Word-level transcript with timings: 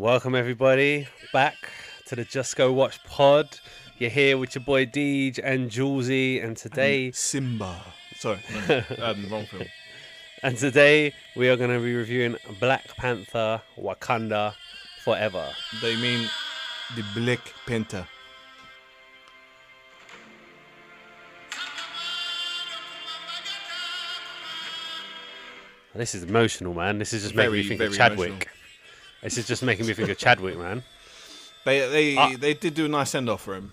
Welcome 0.00 0.34
everybody 0.34 1.06
back 1.30 1.56
to 2.06 2.16
the 2.16 2.24
Just 2.24 2.56
Go 2.56 2.72
Watch 2.72 3.04
pod. 3.04 3.60
You're 3.98 4.08
here 4.08 4.38
with 4.38 4.54
your 4.54 4.64
boy 4.64 4.86
Deej 4.86 5.38
and 5.44 5.70
Julesy, 5.70 6.42
and 6.42 6.56
today 6.56 7.10
Simba. 7.10 7.78
Sorry, 8.16 8.40
no, 8.66 8.82
um, 9.02 9.26
wrong 9.30 9.44
film. 9.44 9.64
and 10.42 10.56
today 10.56 11.12
we 11.36 11.50
are 11.50 11.56
going 11.56 11.68
to 11.68 11.78
be 11.80 11.94
reviewing 11.94 12.36
Black 12.58 12.96
Panther: 12.96 13.60
Wakanda 13.76 14.54
Forever. 15.04 15.46
They 15.82 15.96
mean 15.96 16.26
the 16.96 17.04
Black 17.14 17.52
Panther. 17.66 18.08
This 25.94 26.14
is 26.14 26.22
emotional, 26.22 26.72
man. 26.72 26.96
This 26.96 27.12
is 27.12 27.22
just 27.24 27.34
making 27.34 27.52
me 27.52 27.68
think 27.68 27.82
of 27.82 27.94
Chadwick. 27.94 28.28
emotional. 28.30 28.59
This 29.22 29.38
is 29.38 29.46
just 29.46 29.62
making 29.62 29.86
me 29.86 29.92
think 29.94 30.08
of 30.08 30.18
Chadwick, 30.18 30.56
man. 30.58 30.82
They 31.64 32.14
they 32.16 32.36
they 32.36 32.54
did 32.54 32.72
do 32.72 32.86
a 32.86 32.88
nice 32.88 33.10
send 33.10 33.28
off 33.28 33.42
for 33.42 33.54
him. 33.54 33.72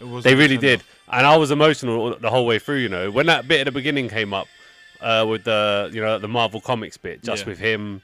It 0.00 0.08
was 0.08 0.24
They 0.24 0.34
really 0.34 0.56
did, 0.56 0.82
and 1.08 1.24
I 1.24 1.36
was 1.36 1.52
emotional 1.52 2.18
the 2.18 2.28
whole 2.30 2.44
way 2.46 2.58
through. 2.58 2.78
You 2.78 2.88
know, 2.88 3.12
when 3.12 3.26
that 3.26 3.46
bit 3.46 3.60
at 3.60 3.64
the 3.66 3.70
beginning 3.70 4.08
came 4.08 4.34
up 4.34 4.48
uh, 5.00 5.24
with 5.28 5.44
the 5.44 5.88
you 5.92 6.00
know 6.00 6.18
the 6.18 6.26
Marvel 6.26 6.60
Comics 6.60 6.96
bit, 6.96 7.22
just 7.22 7.44
Yeah. 7.44 7.50
with 7.50 7.58
him, 7.60 8.02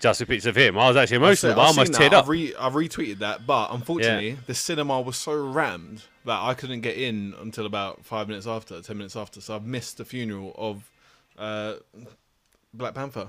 just 0.00 0.20
with 0.20 0.30
bits 0.30 0.46
of 0.46 0.56
him, 0.56 0.78
I 0.78 0.88
was 0.88 0.96
actually 0.96 1.18
emotional. 1.18 1.54
but 1.54 1.60
I 1.60 1.66
almost 1.66 1.92
teared 1.92 2.14
up. 2.14 2.24
I've, 2.24 2.28
re- 2.30 2.54
I've 2.58 2.72
retweeted 2.72 3.18
that, 3.18 3.46
but 3.46 3.72
unfortunately, 3.74 4.38
the 4.46 4.54
cinema 4.54 5.02
was 5.02 5.18
so 5.18 5.34
rammed 5.36 6.04
that 6.24 6.40
I 6.40 6.54
couldn't 6.54 6.80
get 6.80 6.96
in 6.96 7.34
until 7.38 7.66
about 7.66 8.06
five 8.06 8.26
minutes 8.26 8.46
after, 8.46 8.80
ten 8.80 8.96
minutes 8.96 9.16
after. 9.16 9.42
So 9.42 9.54
I've 9.54 9.66
missed 9.66 9.98
the 9.98 10.06
funeral 10.06 10.54
of 10.56 10.90
uh, 11.38 11.74
Black 12.72 12.94
Panther, 12.94 13.28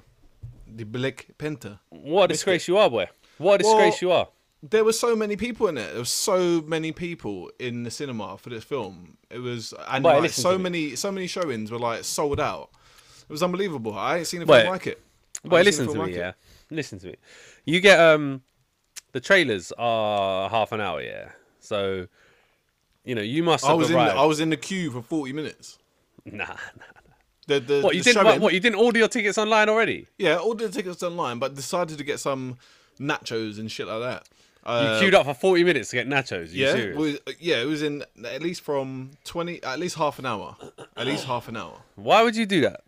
the 0.76 0.84
Black 0.84 1.28
Panther. 1.38 1.80
What 1.90 2.26
a 2.26 2.28
disgrace 2.30 2.68
you 2.68 2.78
are, 2.78 2.90
boy! 2.90 3.08
What 3.38 3.56
a 3.56 3.58
disgrace 3.60 4.02
Well, 4.02 4.10
you 4.10 4.12
are. 4.12 4.28
There 4.64 4.84
were 4.84 4.94
so 4.94 5.16
many 5.16 5.36
people 5.36 5.68
in 5.68 5.78
it. 5.78 5.90
There 5.90 6.00
were 6.00 6.06
so 6.06 6.62
many 6.62 6.92
people 6.92 7.52
in 7.60 7.84
the 7.84 7.92
cinema 7.92 8.38
for 8.38 8.50
this 8.50 8.64
film. 8.64 9.18
It 9.30 9.40
was 9.40 9.74
and 9.88 10.04
like, 10.04 10.32
so 10.32 10.58
many 10.58 10.96
so 10.96 11.12
many 11.12 11.28
showings 11.28 11.72
were 11.72 11.80
like 11.80 12.04
sold 12.04 12.40
out. 12.40 12.72
It 13.22 13.32
was 13.32 13.44
unbelievable. 13.44 13.94
I 13.98 14.18
ain't 14.18 14.28
seen 14.28 14.42
a 14.42 14.46
film 14.46 14.68
like 14.68 14.88
it. 14.88 15.02
Ain't 15.44 15.66
listen 15.66 15.88
to 15.88 15.94
me, 15.94 16.00
like 16.00 16.12
it. 16.12 16.18
yeah. 16.18 16.32
Listen 16.72 17.00
to 17.00 17.08
me. 17.08 17.16
You 17.66 17.80
get 17.80 18.00
um, 18.00 18.42
the 19.12 19.20
trailers 19.20 19.72
are 19.78 20.50
half 20.50 20.72
an 20.72 20.82
hour, 20.82 21.02
yeah. 21.02 21.30
So, 21.60 22.08
you 23.04 23.16
know, 23.16 23.22
you 23.22 23.44
must 23.44 23.66
I 23.66 23.74
was 23.74 23.90
in 23.90 23.96
the. 23.96 24.00
I 24.00 24.26
was 24.26 24.40
in 24.40 24.50
the 24.50 24.58
queue 24.58 24.92
for 24.92 25.02
forty 25.02 25.34
minutes. 25.34 25.78
Nah, 26.26 26.46
nah. 26.46 26.97
The, 27.48 27.60
the, 27.60 27.82
What 27.82 27.96
you 27.96 28.04
the 28.04 28.14
didn't? 28.14 28.26
What, 28.26 28.40
what 28.42 28.54
you 28.54 28.60
didn't 28.60 28.80
order 28.80 29.00
your 29.00 29.08
tickets 29.08 29.38
online 29.38 29.70
already? 29.70 30.08
Yeah, 30.18 30.38
ordered 30.38 30.72
the 30.72 30.74
tickets 30.74 31.02
online, 31.02 31.40
but 31.40 31.56
decided 31.56 31.98
to 31.98 32.04
get 32.04 32.20
some 32.20 32.58
nachos 33.00 33.58
and 33.60 33.72
shit 33.72 33.88
like 33.88 34.02
that. 34.02 34.28
You 34.66 34.72
Uh, 34.74 35.00
queued 35.00 35.16
up 35.16 35.26
for 35.26 35.34
forty 35.34 35.64
minutes 35.64 35.90
to 35.92 35.96
get 35.96 36.08
nachos. 36.10 36.52
You 36.52 36.66
yeah, 36.66 36.94
was, 36.94 37.20
yeah, 37.40 37.62
it 37.62 37.66
was 37.66 37.82
in 37.82 38.04
at 38.26 38.42
least 38.42 38.62
from 38.62 39.12
twenty, 39.24 39.64
at 39.64 39.80
least 39.80 39.96
half 39.96 40.20
an 40.20 40.26
hour, 40.26 40.58
at 40.98 41.08
least 41.08 41.24
half 41.26 41.48
an 41.48 41.56
hour. 41.56 41.82
Why 41.96 42.22
would 42.22 42.36
you 42.36 42.46
do 42.46 42.62
that? 42.62 42.82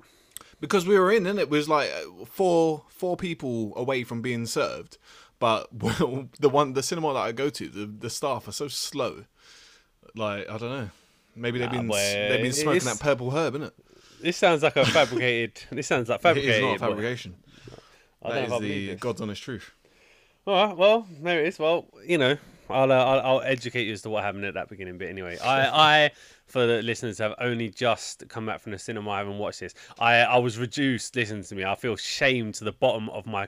because 0.62 0.86
we 0.86 1.00
were 1.00 1.10
in 1.10 1.26
and 1.26 1.40
it 1.40 1.50
was 1.50 1.70
like 1.70 1.90
uh, 1.90 2.26
four 2.26 2.84
four 2.90 3.16
people 3.16 3.72
away 3.78 4.04
from 4.04 4.22
being 4.22 4.46
served 4.46 4.98
but 5.40 5.70
the 6.42 6.50
one 6.50 6.74
the 6.74 6.84
cinema 6.84 7.14
that 7.14 7.20
i 7.22 7.32
go 7.32 7.50
to 7.50 7.70
the, 7.70 7.86
the 7.86 8.10
staff 8.10 8.46
are 8.46 8.52
so 8.52 8.68
slow 8.68 9.24
like 10.18 10.50
i 10.50 10.58
don't 10.58 10.70
know 10.70 10.90
maybe 11.34 11.60
they've 11.60 11.72
Nah, 11.72 11.78
been 11.78 11.88
they've 11.88 12.42
been 12.42 12.52
smoking 12.52 12.76
it's- 12.82 12.98
that 12.98 13.02
purple 13.02 13.32
herb 13.32 13.56
isn't 13.56 13.68
it 13.68 13.74
This 14.22 14.38
sounds 14.38 14.64
like 14.64 14.76
a 14.76 14.86
fabricated. 14.86 15.62
this 15.72 15.88
sounds 15.88 16.10
like 16.10 16.20
it 16.20 16.24
fabricated. 16.24 16.56
is 16.56 16.62
not 16.62 16.76
a 16.76 16.80
fabrication 16.80 17.36
I 18.24 18.30
that 18.34 18.44
is 18.44 18.48
if 18.48 18.54
I 18.54 18.60
believe 18.60 18.90
the 18.90 18.96
god's 18.96 19.22
honest 19.22 19.42
truth 19.44 19.72
All 20.46 20.68
right, 20.68 20.76
well, 20.78 21.08
there 21.22 21.42
it 21.42 21.48
is. 21.48 21.60
Well, 21.60 21.86
you 22.06 22.18
know, 22.18 22.38
I'll, 22.70 22.92
uh, 22.92 22.96
I'll 22.96 23.20
I'll 23.20 23.42
educate 23.42 23.86
you 23.88 23.94
as 23.94 24.02
to 24.04 24.10
what 24.10 24.24
happened 24.24 24.46
at 24.46 24.54
that 24.56 24.70
beginning 24.70 24.98
bit. 24.98 25.10
Anyway, 25.10 25.38
I 25.40 25.68
I 26.06 26.12
for 26.48 26.66
the 26.66 26.82
listeners 26.82 27.18
have 27.20 27.36
only 27.40 27.70
just 27.70 28.28
come 28.30 28.46
back 28.46 28.60
from 28.60 28.72
the 28.72 28.80
cinema. 28.80 29.10
I 29.12 29.18
haven't 29.20 29.38
watched 29.38 29.60
this. 29.60 29.74
I 30.00 30.18
I 30.22 30.38
was 30.38 30.58
reduced. 30.58 31.16
Listen 31.16 31.44
to 31.44 31.56
me. 31.56 31.64
I 31.64 31.76
feel 31.76 31.96
shame 31.96 32.52
to 32.54 32.64
the 32.64 32.72
bottom 32.72 33.10
of 33.10 33.26
my. 33.26 33.48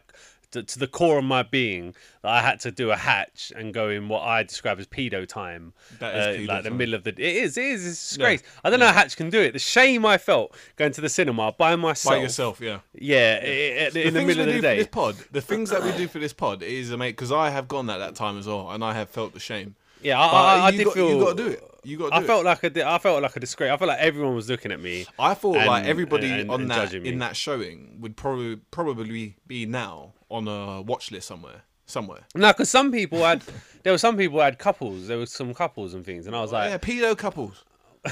To, 0.51 0.61
to 0.63 0.79
the 0.79 0.87
core 0.87 1.17
of 1.17 1.23
my 1.23 1.43
being, 1.43 1.95
that 2.23 2.29
I 2.31 2.41
had 2.41 2.59
to 2.61 2.71
do 2.71 2.91
a 2.91 2.97
hatch 2.97 3.53
and 3.55 3.73
go 3.73 3.87
in 3.89 4.09
what 4.09 4.21
I 4.23 4.43
describe 4.43 4.79
as 4.79 4.85
pedo 4.87 5.25
time, 5.25 5.71
That 5.99 6.13
is 6.13 6.25
uh, 6.25 6.39
pedo 6.41 6.47
like 6.47 6.63
the 6.65 6.71
middle 6.71 6.93
of 6.93 7.03
the. 7.05 7.11
It 7.11 7.19
is, 7.19 7.57
it 7.57 7.63
is, 7.63 7.87
it's 7.87 8.05
a 8.05 8.09
disgrace. 8.17 8.43
I 8.63 8.69
don't 8.69 8.79
know 8.79 8.87
how 8.87 8.91
Hatch 8.93 9.15
can 9.15 9.29
do 9.29 9.39
it. 9.39 9.53
The 9.53 9.59
shame 9.59 10.05
I 10.05 10.17
felt 10.17 10.53
going 10.75 10.91
to 10.91 10.99
the 10.99 11.07
cinema 11.07 11.53
by 11.57 11.77
myself. 11.77 12.15
by 12.15 12.21
yourself 12.21 12.59
yeah 12.59 12.79
Yeah, 12.93 13.39
i- 13.41 13.45
i- 13.45 13.99
in 13.99 14.13
the, 14.13 14.25
middle 14.25 14.41
of 14.41 14.47
the 14.47 14.53
do 14.53 14.61
day. 14.61 14.75
for 14.75 14.77
this 14.83 14.87
pod 14.87 15.15
the 15.31 15.41
things 15.41 15.69
that 15.69 15.83
we 15.83 15.91
do 15.93 16.07
for 16.09 16.19
this 16.19 16.33
pod 16.33 16.61
is 16.63 16.91
mate 16.91 17.11
because 17.11 17.31
i 17.31 17.49
have 17.49 17.67
gone 17.69 17.89
at 17.89 17.99
that 17.99 18.15
time 18.15 18.37
as 18.37 18.45
well 18.47 18.69
and 18.71 18.83
i 18.83 18.93
have 18.93 19.09
felt 19.09 19.33
the 19.33 19.39
shame 19.39 19.75
Yeah, 20.01 20.19
I, 20.19 20.25
I, 20.57 20.65
I 20.67 20.71
did 20.71 20.83
got, 20.85 20.93
feel. 20.95 21.09
you 21.11 21.19
got 21.23 21.37
to 21.37 21.43
do 21.45 21.49
it 21.49 21.63
you 21.83 21.97
got 21.97 22.13
I 22.13 22.21
it 22.21 22.27
felt 22.27 22.45
like 22.45 22.63
a, 22.63 22.69
di- 22.69 22.83
I 22.83 22.97
felt 22.99 23.21
like 23.21 23.35
a 23.35 23.39
disgrace. 23.39 23.71
I 23.71 23.77
felt 23.77 23.87
like 23.89 23.99
everyone 23.99 24.35
was 24.35 24.49
looking 24.49 24.71
at 24.71 24.79
me. 24.79 25.05
I 25.17 25.33
thought 25.33 25.65
like 25.65 25.85
everybody 25.85 26.29
and- 26.29 26.51
on 26.51 26.61
and 26.61 26.71
that 26.71 26.93
in 26.93 27.19
that 27.19 27.35
showing 27.35 27.97
would 27.99 28.15
probably 28.15 28.57
probably 28.71 29.35
be 29.47 29.65
now 29.65 30.13
on 30.29 30.47
a 30.47 30.81
watch 30.81 31.11
list 31.11 31.27
somewhere. 31.27 31.63
Somewhere. 31.85 32.21
No, 32.35 32.47
because 32.53 32.69
some 32.69 32.91
people 32.91 33.19
had, 33.23 33.43
there 33.83 33.91
were 33.91 33.97
some 33.97 34.15
people 34.15 34.39
had 34.39 34.57
couples. 34.57 35.07
There 35.07 35.17
were 35.17 35.25
some 35.25 35.53
couples 35.53 35.93
and 35.93 36.05
things, 36.05 36.25
and 36.25 36.35
I 36.35 36.41
was 36.41 36.53
like, 36.53 36.67
oh, 36.67 36.71
yeah, 36.71 36.77
pedo 36.77 37.17
couples. 37.17 37.65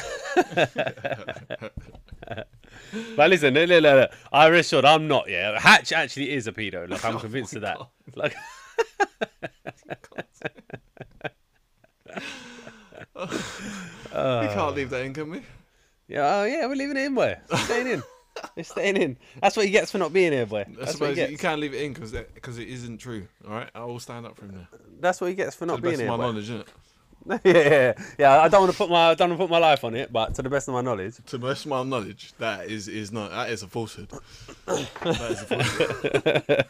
but 3.16 3.29
listen, 3.29 3.53
look, 3.53 3.69
look, 3.69 3.81
look, 3.84 4.12
I 4.31 4.50
rest 4.50 4.68
assured 4.68 4.85
I'm 4.85 5.08
not. 5.08 5.29
Yeah, 5.29 5.59
Hatch 5.59 5.94
actually 5.94 6.31
is 6.31 6.47
a 6.47 6.52
pedo. 6.52 6.90
Like 6.90 7.03
I'm 7.06 7.16
oh 7.18 7.19
convinced 7.19 7.56
of 7.56 7.62
that. 7.62 7.79
Like, 8.16 8.35
we 14.41 14.47
Uh. 14.47 14.53
can't 14.53 14.75
leave 14.75 14.90
that 14.91 15.03
in, 15.06 15.13
can 15.13 15.30
we? 15.30 15.41
yeah, 16.07 16.41
oh 16.41 16.46
yeah, 16.46 16.66
we're 16.68 16.75
leaving 16.75 16.97
it 16.97 17.06
in, 17.06 17.16
boy. 17.16 17.35
It's 17.52 17.63
staying 17.63 17.88
in. 17.88 18.03
It's 18.56 18.69
staying 18.69 18.96
in. 18.96 19.18
That's 19.41 19.57
what 19.57 19.66
he 19.66 19.72
gets 19.72 19.91
for 19.91 19.97
not 19.97 20.13
being 20.13 20.31
here, 20.31 20.46
boy. 20.46 20.62
I 20.62 20.63
That's 20.63 20.78
what 20.78 20.85
he 20.88 20.91
suppose 20.94 21.09
you, 21.09 21.16
gets. 21.16 21.31
you 21.34 21.38
can't 21.38 21.59
leave 21.59 21.74
it 21.74 21.81
in 21.84 21.91
because 21.91 22.13
because 22.34 22.58
it 22.58 22.69
isn't 22.69 23.00
true. 23.00 23.28
All 23.46 23.52
right, 23.53 23.69
I 23.75 23.84
will 23.84 24.00
stand 24.00 24.25
up 24.25 24.38
for 24.38 24.46
him 24.46 24.53
there. 24.53 24.68
That's 25.02 25.19
what 25.19 25.28
he 25.28 25.34
gets 25.35 25.56
for 25.56 25.62
To 25.62 25.66
not 25.66 25.75
the 25.78 25.81
being 25.81 25.94
best 25.96 26.02
of 26.03 26.08
here. 26.08 26.12
my 26.12 26.16
boy. 26.18 26.24
knowledge, 26.24 26.44
isn't 26.50 26.62
it? 26.62 26.68
yeah, 27.44 27.69
yeah, 27.69 27.94
yeah. 28.18 28.40
I 28.40 28.47
don't 28.47 28.62
want 28.62 28.72
to 28.72 28.78
put 28.78 28.90
my 28.90 29.09
I 29.09 29.13
don't 29.16 29.28
want 29.31 29.40
to 29.41 29.46
put 29.46 29.52
my 29.52 29.58
life 29.58 29.84
on 29.84 29.94
it, 29.94 30.09
but 30.13 30.35
to 30.35 30.41
the 30.41 30.50
best 30.50 30.69
of 30.69 30.74
my 30.74 30.79
knowledge, 30.79 31.18
To 31.18 31.38
the 31.38 31.47
best 31.47 31.66
of 31.66 31.69
my 31.72 31.84
knowledge, 31.84 32.31
that 32.40 32.68
is 32.69 32.88
is 32.88 33.12
not 33.12 33.31
that 33.31 33.50
is 33.50 33.62
a 33.62 33.68
falsehood. 33.68 34.09
that 34.68 34.88
is 35.03 35.41
a 35.41 35.46
falsehood. 35.46 36.63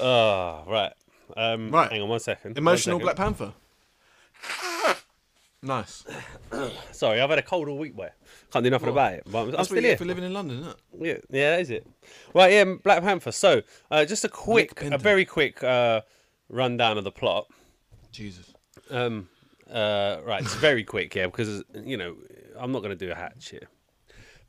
Oh, 0.00 0.64
right. 0.66 0.92
Um, 1.36 1.70
Right. 1.70 1.92
Hang 1.92 2.02
on 2.02 2.08
one 2.08 2.20
second. 2.20 2.58
Emotional 2.58 2.96
One 2.98 3.04
Black 3.04 3.16
Panther. 3.16 3.52
Nice. 5.64 6.04
Sorry, 6.92 7.20
I've 7.20 7.30
had 7.30 7.38
a 7.38 7.42
cold 7.42 7.68
all 7.68 7.78
week, 7.78 7.94
boy. 7.94 8.08
Can't 8.52 8.64
do 8.64 8.70
nothing 8.70 8.86
What? 8.86 8.92
about 8.92 9.12
it. 9.14 9.22
But 9.26 9.38
I'm, 9.38 9.44
I'm 9.44 9.50
That's 9.52 9.58
what 9.58 9.66
still 9.66 9.76
you 9.76 9.82
here. 9.82 9.90
get 9.92 9.98
for 9.98 10.04
living 10.06 10.24
in 10.24 10.32
London, 10.32 10.58
isn't 10.58 10.70
it? 10.72 10.76
Yeah, 11.30 11.38
yeah, 11.40 11.50
that 11.52 11.60
is 11.60 11.70
it. 11.70 11.86
Right, 12.34 12.52
yeah, 12.52 12.64
Black 12.82 13.02
Panther. 13.02 13.30
So, 13.30 13.62
uh, 13.90 14.04
just 14.04 14.24
a 14.24 14.28
quick, 14.28 14.82
a 14.82 14.98
very 14.98 15.24
quick 15.24 15.62
uh, 15.62 16.00
rundown 16.48 16.98
of 16.98 17.04
the 17.04 17.12
plot. 17.12 17.46
Jesus. 18.10 18.52
Um, 18.90 19.28
uh, 19.70 20.18
right, 20.26 20.42
it's 20.42 20.54
very 20.56 20.82
quick, 20.82 21.14
yeah, 21.14 21.26
because 21.26 21.62
you 21.84 21.96
know 21.96 22.16
I'm 22.58 22.72
not 22.72 22.80
going 22.82 22.96
to 22.98 23.06
do 23.06 23.12
a 23.12 23.14
hatch 23.14 23.50
here. 23.50 23.68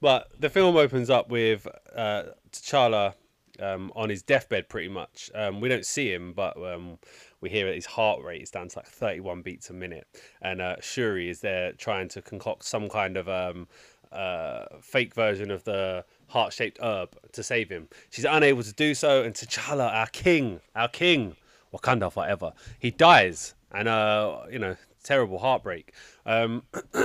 But 0.01 0.27
the 0.39 0.49
film 0.49 0.75
opens 0.75 1.09
up 1.11 1.29
with 1.29 1.67
uh, 1.95 2.23
T'Challa 2.51 3.13
um, 3.63 3.91
on 3.95 4.09
his 4.09 4.21
deathbed, 4.21 4.69
pretty 4.69 4.89
much. 4.89 5.31
Um, 5.33 5.61
we 5.61 5.69
don't 5.69 5.85
see 5.85 6.11
him, 6.11 6.33
but 6.33 6.57
um, 6.57 6.97
we 7.41 7.49
hear 7.49 7.65
that 7.67 7.75
his 7.75 7.85
heart 7.85 8.21
rate 8.21 8.41
is 8.41 8.51
down 8.51 8.67
to 8.69 8.79
like 8.79 8.87
31 8.87 9.41
beats 9.41 9.69
a 9.69 9.73
minute, 9.73 10.07
and 10.41 10.61
uh, 10.61 10.75
Shuri 10.81 11.29
is 11.29 11.41
there 11.41 11.71
trying 11.73 12.09
to 12.09 12.21
concoct 12.21 12.65
some 12.65 12.89
kind 12.89 13.17
of 13.17 13.29
um, 13.29 13.67
uh, 14.11 14.65
fake 14.81 15.13
version 15.13 15.51
of 15.51 15.63
the 15.63 16.05
heart-shaped 16.27 16.79
herb 16.81 17.09
to 17.31 17.43
save 17.43 17.69
him. 17.69 17.87
She's 18.09 18.25
unable 18.25 18.63
to 18.63 18.73
do 18.73 18.93
so, 18.93 19.23
and 19.23 19.33
T'Challa, 19.33 19.91
our 19.93 20.07
king, 20.07 20.61
our 20.75 20.87
king, 20.87 21.35
Wakanda 21.73 22.11
forever, 22.11 22.53
he 22.79 22.91
dies, 22.91 23.55
and 23.71 23.87
uh, 23.87 24.41
you 24.51 24.59
know, 24.59 24.75
terrible 25.03 25.39
heartbreak. 25.39 25.93
Um, 26.25 26.63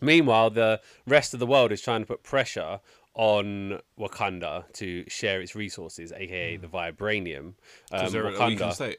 Meanwhile, 0.00 0.50
the 0.50 0.80
rest 1.06 1.34
of 1.34 1.40
the 1.40 1.46
world 1.46 1.72
is 1.72 1.80
trying 1.80 2.02
to 2.02 2.06
put 2.06 2.22
pressure 2.22 2.80
on 3.18 3.80
Wakanda 3.98 4.72
to 4.74 5.04
share 5.08 5.42
its 5.42 5.54
resources, 5.54 6.12
aka 6.12 6.56
the 6.56 6.68
vibranium. 6.68 7.54
Um, 7.92 8.12
they're 8.12 8.28
at 8.28 8.34
a 8.34 8.38
Wakanda, 8.38 8.72
state. 8.72 8.98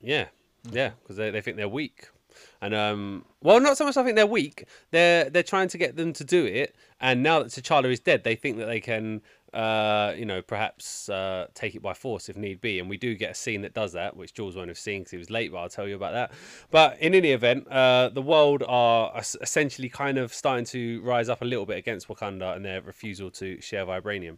yeah, 0.00 0.28
yeah, 0.70 0.92
because 1.02 1.16
they, 1.16 1.30
they 1.30 1.42
think 1.42 1.58
they're 1.58 1.68
weak. 1.68 2.08
And 2.60 2.74
um, 2.74 3.24
well, 3.42 3.60
not 3.60 3.76
so 3.76 3.84
much. 3.84 3.96
I 3.96 4.04
think 4.04 4.16
they're 4.16 4.26
weak. 4.26 4.66
They're 4.90 5.28
they're 5.28 5.42
trying 5.42 5.68
to 5.68 5.78
get 5.78 5.96
them 5.96 6.12
to 6.14 6.24
do 6.24 6.44
it. 6.44 6.76
And 7.00 7.22
now 7.22 7.40
that 7.40 7.48
T'Challa 7.48 7.90
is 7.90 8.00
dead, 8.00 8.24
they 8.24 8.36
think 8.36 8.58
that 8.58 8.66
they 8.66 8.80
can, 8.80 9.20
uh, 9.52 10.12
you 10.16 10.24
know, 10.24 10.42
perhaps 10.42 11.08
uh, 11.08 11.46
take 11.54 11.74
it 11.74 11.82
by 11.82 11.94
force 11.94 12.28
if 12.28 12.36
need 12.36 12.60
be. 12.60 12.78
And 12.78 12.88
we 12.88 12.96
do 12.96 13.14
get 13.14 13.30
a 13.30 13.34
scene 13.34 13.62
that 13.62 13.74
does 13.74 13.92
that, 13.92 14.16
which 14.16 14.34
Jules 14.34 14.56
won't 14.56 14.68
have 14.68 14.78
seen 14.78 15.00
because 15.00 15.12
he 15.12 15.16
was 15.16 15.30
late. 15.30 15.52
But 15.52 15.58
I'll 15.58 15.68
tell 15.68 15.88
you 15.88 15.94
about 15.94 16.12
that. 16.12 16.32
But 16.70 16.98
in 17.00 17.14
any 17.14 17.30
event, 17.30 17.68
uh, 17.68 18.10
the 18.12 18.22
world 18.22 18.62
are 18.66 19.12
essentially 19.40 19.88
kind 19.88 20.18
of 20.18 20.34
starting 20.34 20.64
to 20.66 21.00
rise 21.02 21.28
up 21.28 21.42
a 21.42 21.44
little 21.44 21.66
bit 21.66 21.78
against 21.78 22.08
Wakanda 22.08 22.56
and 22.56 22.64
their 22.64 22.82
refusal 22.82 23.30
to 23.32 23.60
share 23.60 23.86
vibranium. 23.86 24.36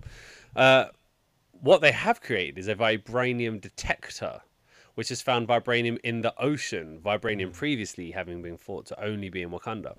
Uh, 0.55 0.87
what 1.61 1.81
they 1.81 1.93
have 1.93 2.21
created 2.21 2.59
is 2.59 2.69
a 2.69 2.75
vibranium 2.75 3.61
detector, 3.61 4.43
which 4.95 5.09
has 5.09 5.23
found 5.23 5.49
vibranium 5.49 5.99
in 6.05 6.21
the 6.21 6.35
ocean. 6.39 7.01
Vibranium 7.05 7.53
previously 7.53 8.13
having 8.13 8.43
been 8.43 8.57
thought 8.57 8.87
to 8.87 9.05
only 9.05 9.29
be 9.29 9.43
in 9.43 9.51
Wakanda. 9.51 9.97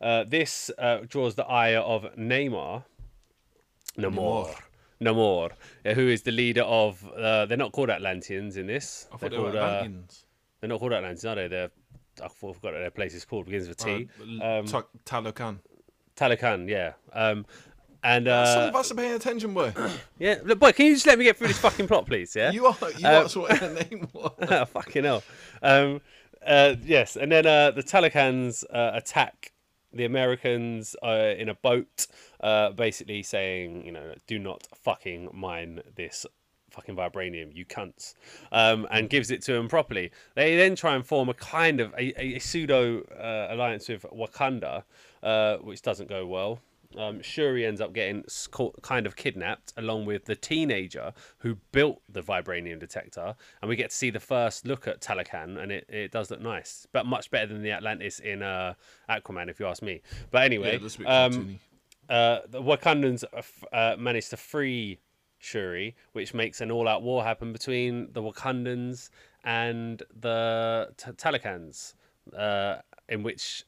Uh, 0.00 0.24
this 0.24 0.70
uh, 0.78 0.98
draws 1.08 1.36
the 1.36 1.46
ire 1.46 1.78
of 1.78 2.04
Namor, 2.16 2.84
Namor, 3.98 4.54
Namor, 5.00 5.50
uh, 5.84 5.94
who 5.94 6.08
is 6.08 6.22
the 6.22 6.32
leader 6.32 6.62
of. 6.62 7.06
Uh, 7.10 7.46
they're 7.46 7.56
not 7.58 7.72
called 7.72 7.90
Atlanteans 7.90 8.56
in 8.56 8.66
this. 8.66 9.08
I 9.12 9.16
they're 9.18 9.30
they 9.30 9.36
called. 9.36 9.56
Uh, 9.56 9.84
they're 10.60 10.68
not 10.68 10.80
called 10.80 10.92
Atlanteans, 10.92 11.24
are 11.24 11.34
they? 11.36 11.48
They're. 11.48 11.70
I 12.22 12.28
forgot 12.28 12.62
what 12.62 12.72
their 12.72 12.90
place 12.90 13.14
is 13.14 13.24
called. 13.24 13.46
Begins 13.46 13.68
with 13.68 13.78
T. 13.78 14.08
Uh, 14.40 14.44
Um, 14.60 14.66
Ta- 14.66 14.84
Talocan. 15.04 15.58
Talocan, 16.16 16.68
yeah. 16.68 16.92
Um, 17.12 17.46
and 18.04 18.26
Some 18.26 18.64
uh, 18.64 18.68
of 18.68 18.76
us 18.76 18.90
are 18.90 18.94
paying 18.96 19.14
attention, 19.14 19.54
boy. 19.54 19.72
yeah, 20.18 20.36
look, 20.44 20.58
boy, 20.58 20.72
can 20.72 20.86
you 20.86 20.94
just 20.94 21.06
let 21.06 21.18
me 21.18 21.24
get 21.24 21.36
through 21.38 21.48
this 21.48 21.58
fucking 21.58 21.86
plot, 21.86 22.06
please? 22.06 22.34
Yeah. 22.36 22.50
You 22.52 22.66
are. 22.66 22.76
You 22.98 23.06
Um, 23.08 23.14
are 23.14 23.28
what 23.28 23.60
the 23.60 23.86
name 23.90 24.08
was. 24.12 24.68
Fucking 24.70 25.04
hell. 25.04 25.22
Um, 25.62 26.00
uh, 26.46 26.74
yes, 26.84 27.16
and 27.16 27.30
then 27.32 27.46
uh, 27.46 27.70
the 27.70 27.82
Talocans 27.82 28.64
uh, 28.70 28.90
attack 28.94 29.51
the 29.92 30.04
Americans 30.04 30.96
uh, 31.02 31.34
in 31.36 31.48
a 31.48 31.54
boat, 31.54 32.06
uh, 32.40 32.70
basically 32.70 33.22
saying, 33.22 33.84
you 33.84 33.92
know, 33.92 34.14
do 34.26 34.38
not 34.38 34.66
fucking 34.74 35.30
mine 35.32 35.80
this 35.96 36.26
fucking 36.70 36.96
vibranium, 36.96 37.54
you 37.54 37.64
cunts, 37.64 38.14
um, 38.50 38.86
and 38.90 39.10
gives 39.10 39.30
it 39.30 39.42
to 39.42 39.52
them 39.52 39.68
properly. 39.68 40.10
They 40.34 40.56
then 40.56 40.74
try 40.74 40.94
and 40.94 41.06
form 41.06 41.28
a 41.28 41.34
kind 41.34 41.80
of 41.80 41.92
a, 41.92 42.18
a, 42.20 42.36
a 42.36 42.38
pseudo 42.38 43.02
uh, 43.02 43.54
alliance 43.54 43.88
with 43.88 44.02
Wakanda, 44.04 44.84
uh, 45.22 45.56
which 45.58 45.82
doesn't 45.82 46.08
go 46.08 46.26
well. 46.26 46.60
Um, 46.98 47.22
Shuri 47.22 47.64
ends 47.66 47.80
up 47.80 47.92
getting 47.92 48.24
kind 48.82 49.06
of 49.06 49.16
kidnapped 49.16 49.72
along 49.76 50.06
with 50.06 50.24
the 50.26 50.36
teenager 50.36 51.12
who 51.38 51.56
built 51.72 52.02
the 52.08 52.22
vibranium 52.22 52.78
detector, 52.78 53.34
and 53.60 53.68
we 53.68 53.76
get 53.76 53.90
to 53.90 53.96
see 53.96 54.10
the 54.10 54.20
first 54.20 54.66
look 54.66 54.86
at 54.86 55.00
Talocan, 55.00 55.60
and 55.60 55.72
it, 55.72 55.86
it 55.88 56.10
does 56.10 56.30
look 56.30 56.40
nice, 56.40 56.86
but 56.92 57.06
much 57.06 57.30
better 57.30 57.46
than 57.46 57.62
the 57.62 57.72
Atlantis 57.72 58.18
in 58.18 58.42
uh, 58.42 58.74
Aquaman, 59.08 59.48
if 59.48 59.58
you 59.60 59.66
ask 59.66 59.82
me. 59.82 60.02
But 60.30 60.42
anyway, 60.42 60.74
Yeah, 60.74 60.78
that's 60.78 60.94
a 60.96 60.98
bit 60.98 61.06
um, 61.06 61.60
uh, 62.08 62.40
the 62.48 62.60
Wakandans 62.60 63.24
uh, 63.72 63.96
managed 63.98 64.30
to 64.30 64.36
free 64.36 64.98
Shuri, 65.38 65.96
which 66.12 66.34
makes 66.34 66.60
an 66.60 66.70
all-out 66.70 67.02
war 67.02 67.24
happen 67.24 67.52
between 67.52 68.12
the 68.12 68.22
Wakandans 68.22 69.10
and 69.44 70.02
the 70.14 70.92
T- 70.96 71.10
uh, 72.36 72.76
in 73.08 73.22
which 73.22 73.64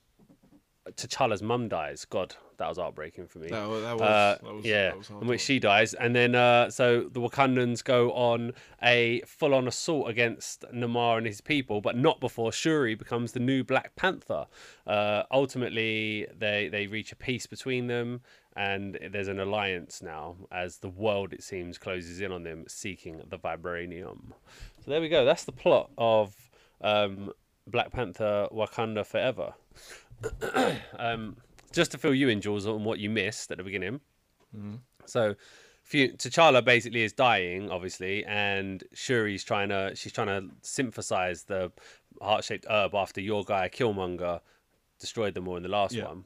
T'Challa's 0.93 1.43
mum 1.43 1.69
dies. 1.69 2.05
God, 2.05 2.37
that 2.58 2.68
was 2.68 2.78
heartbreaking 2.78 3.26
for 3.26 3.38
me. 3.38 3.48
That, 3.48 3.66
that 3.66 3.92
was, 3.92 4.00
Uh, 4.00 4.38
that 4.42 4.54
was, 4.54 4.64
yeah, 4.64 4.88
that 4.88 4.98
was 4.98 5.10
in 5.10 5.26
which 5.26 5.40
she 5.40 5.58
dies, 5.58 5.94
and 5.94 6.14
then 6.14 6.34
uh, 6.34 6.70
so 6.70 7.08
the 7.10 7.20
Wakandans 7.20 7.82
go 7.82 8.12
on 8.12 8.52
a 8.82 9.20
full-on 9.26 9.66
assault 9.68 10.08
against 10.08 10.64
Namor 10.72 11.18
and 11.18 11.26
his 11.26 11.40
people, 11.40 11.80
but 11.80 11.96
not 11.96 12.20
before 12.20 12.52
Shuri 12.52 12.94
becomes 12.94 13.32
the 13.32 13.40
new 13.40 13.64
Black 13.64 13.96
Panther. 13.96 14.46
Uh, 14.86 15.22
ultimately, 15.30 16.26
they 16.36 16.68
they 16.68 16.86
reach 16.86 17.12
a 17.12 17.16
peace 17.16 17.46
between 17.46 17.86
them, 17.86 18.20
and 18.56 18.98
there's 19.10 19.28
an 19.28 19.40
alliance 19.40 20.02
now 20.02 20.36
as 20.52 20.78
the 20.78 20.88
world, 20.88 21.32
it 21.32 21.42
seems, 21.42 21.78
closes 21.78 22.20
in 22.20 22.30
on 22.32 22.42
them, 22.44 22.64
seeking 22.68 23.20
the 23.28 23.38
vibranium. 23.38 24.32
So 24.84 24.90
there 24.90 25.00
we 25.00 25.08
go. 25.08 25.24
That's 25.24 25.44
the 25.44 25.52
plot 25.52 25.90
of 25.98 26.34
um, 26.80 27.32
Black 27.66 27.90
Panther: 27.90 28.48
Wakanda 28.52 29.04
Forever. 29.06 29.54
um, 30.98 31.36
just 31.75 31.91
to 31.93 31.99
fill 31.99 32.15
you 32.15 32.29
in, 32.29 32.41
Jules, 32.41 32.67
on 32.67 32.85
what 32.85 32.99
you 32.99 33.11
missed 33.11 33.50
at 33.50 33.59
the 33.59 33.65
beginning. 33.65 34.00
So, 35.06 35.35
T'Challa 35.91 36.65
basically 36.65 37.03
is 37.03 37.12
dying, 37.12 37.71
obviously, 37.71 38.25
and 38.25 38.82
Shuri's 38.94 39.44
trying 39.44 39.69
to 39.69 39.93
she's 39.94 40.12
trying 40.12 40.29
to 40.29 40.49
synthesize 40.62 41.43
the 41.44 41.73
heart-shaped 42.23 42.65
herb 42.71 42.94
after 42.94 43.21
your 43.21 43.44
guy 43.44 43.69
Killmonger 43.69 44.41
destroyed 44.99 45.35
them 45.35 45.49
all 45.49 45.56
in 45.56 45.62
the 45.62 45.69
last 45.69 45.93
Yeah. 45.94 46.06
one. 46.06 46.25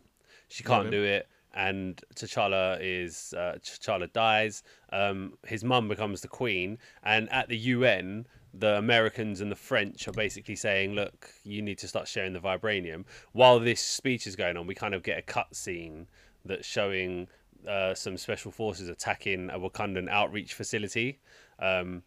She 0.48 0.62
can't 0.62 0.84
Yeah. 0.84 0.90
do 0.90 1.02
it, 1.04 1.28
and 1.54 2.00
T'Challa 2.14 2.78
is 2.80 3.34
uh, 3.36 3.56
T'Challa 3.60 4.12
dies. 4.12 4.62
Um, 4.92 5.36
his 5.46 5.64
mum 5.64 5.88
becomes 5.88 6.20
the 6.20 6.28
queen, 6.28 6.78
and 7.02 7.28
at 7.32 7.48
the 7.48 7.56
UN, 7.56 8.26
the 8.54 8.76
Americans 8.76 9.40
and 9.40 9.50
the 9.50 9.56
French 9.56 10.08
are 10.08 10.12
basically 10.12 10.56
saying, 10.56 10.94
"Look, 10.94 11.30
you 11.44 11.62
need 11.62 11.78
to 11.78 11.88
start 11.88 12.08
sharing 12.08 12.32
the 12.32 12.40
vibranium." 12.40 13.04
While 13.32 13.60
this 13.60 13.80
speech 13.80 14.26
is 14.26 14.36
going 14.36 14.56
on, 14.56 14.66
we 14.66 14.74
kind 14.74 14.94
of 14.94 15.02
get 15.02 15.18
a 15.18 15.22
cut 15.22 15.54
scene 15.54 16.08
that's 16.44 16.66
showing 16.66 17.28
uh, 17.66 17.94
some 17.94 18.16
special 18.16 18.50
forces 18.50 18.88
attacking 18.88 19.50
a 19.50 19.58
Wakandan 19.58 20.08
outreach 20.08 20.54
facility. 20.54 21.18
Um, 21.58 22.02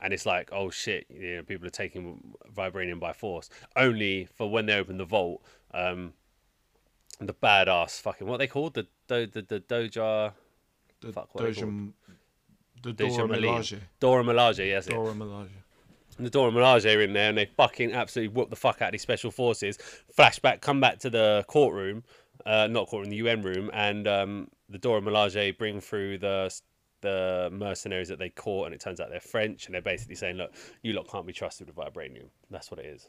and 0.00 0.12
it's 0.12 0.26
like, 0.26 0.50
oh 0.52 0.70
shit, 0.70 1.06
you 1.08 1.36
know, 1.36 1.42
people 1.42 1.66
are 1.66 1.70
taking 1.70 2.34
vibranium 2.54 3.00
by 3.00 3.12
force. 3.12 3.48
Only 3.74 4.26
for 4.34 4.50
when 4.50 4.66
they 4.66 4.74
open 4.74 4.98
the 4.98 5.04
vault, 5.04 5.42
um, 5.72 6.12
the 7.20 7.34
badass 7.34 8.00
fucking 8.00 8.26
what 8.26 8.34
are 8.34 8.38
they 8.38 8.46
called 8.46 8.74
the 8.74 8.86
do 9.08 9.26
the 9.26 9.42
the 9.42 9.60
Doja 9.60 10.32
The 11.00 11.12
Fuck, 11.12 11.34
what 11.34 11.44
Doja, 11.44 11.92
the 12.82 12.92
Doja 12.92 13.16
Dora 13.16 13.28
Milaje. 13.28 13.78
Dora 14.00 14.22
Milaje, 14.22 14.66
yes, 14.66 14.86
it. 14.86 14.90
Dora 14.90 15.14
Milaje. 15.14 15.48
The 16.18 16.30
Dora 16.30 16.50
Milaje 16.50 16.96
are 16.96 17.00
in 17.00 17.12
there 17.12 17.28
and 17.28 17.38
they 17.38 17.46
fucking 17.46 17.92
absolutely 17.92 18.34
whoop 18.34 18.50
the 18.50 18.56
fuck 18.56 18.82
out 18.82 18.88
of 18.88 18.92
these 18.92 19.02
special 19.02 19.30
forces. 19.30 19.78
Flashback, 20.16 20.60
come 20.60 20.80
back 20.80 20.98
to 21.00 21.10
the 21.10 21.44
courtroom, 21.48 22.04
uh, 22.44 22.66
not 22.68 22.88
courtroom, 22.88 23.10
the 23.10 23.16
UN 23.16 23.42
room, 23.42 23.70
and 23.72 24.06
um, 24.08 24.48
the 24.68 24.78
Dora 24.78 25.00
Milaje 25.00 25.56
bring 25.58 25.80
through 25.80 26.18
the 26.18 26.50
the 27.02 27.50
mercenaries 27.52 28.08
that 28.08 28.18
they 28.18 28.30
caught, 28.30 28.66
and 28.66 28.74
it 28.74 28.80
turns 28.80 29.00
out 29.00 29.10
they're 29.10 29.20
French, 29.20 29.66
and 29.66 29.74
they're 29.74 29.82
basically 29.82 30.14
saying, 30.14 30.36
"Look, 30.36 30.52
you 30.82 30.92
lot 30.92 31.08
can't 31.08 31.26
be 31.26 31.32
trusted 31.32 31.66
with 31.68 31.76
vibranium." 31.76 32.28
That's 32.50 32.70
what 32.70 32.80
it 32.80 32.86
is. 32.86 33.08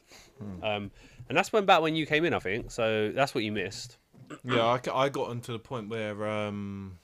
Um, 0.62 0.90
and 1.28 1.36
that's 1.36 1.52
when 1.52 1.64
back 1.64 1.80
when 1.80 1.96
you 1.96 2.06
came 2.06 2.24
in, 2.24 2.34
I 2.34 2.38
think. 2.38 2.70
So 2.70 3.10
that's 3.12 3.34
what 3.34 3.44
you 3.44 3.52
missed. 3.52 3.96
Yeah, 4.44 4.64
I, 4.64 4.80
I 4.94 5.08
got 5.08 5.30
onto 5.30 5.52
the 5.52 5.58
point 5.58 5.88
where, 5.88 6.28
um, 6.28 6.98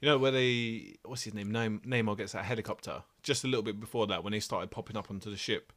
you 0.00 0.08
know, 0.08 0.18
where 0.18 0.30
they 0.30 0.96
what's 1.04 1.22
his 1.22 1.34
name? 1.34 1.50
Name 1.50 1.80
Namor 1.86 2.16
gets 2.16 2.32
that 2.32 2.44
helicopter. 2.44 3.02
Just 3.26 3.44
a 3.44 3.48
little 3.48 3.62
bit 3.62 3.80
before 3.80 4.06
that, 4.06 4.22
when 4.22 4.32
he 4.32 4.40
started 4.40 4.70
popping 4.70 4.96
up 4.96 5.10
onto 5.10 5.30
the 5.30 5.36
ship. 5.36 5.72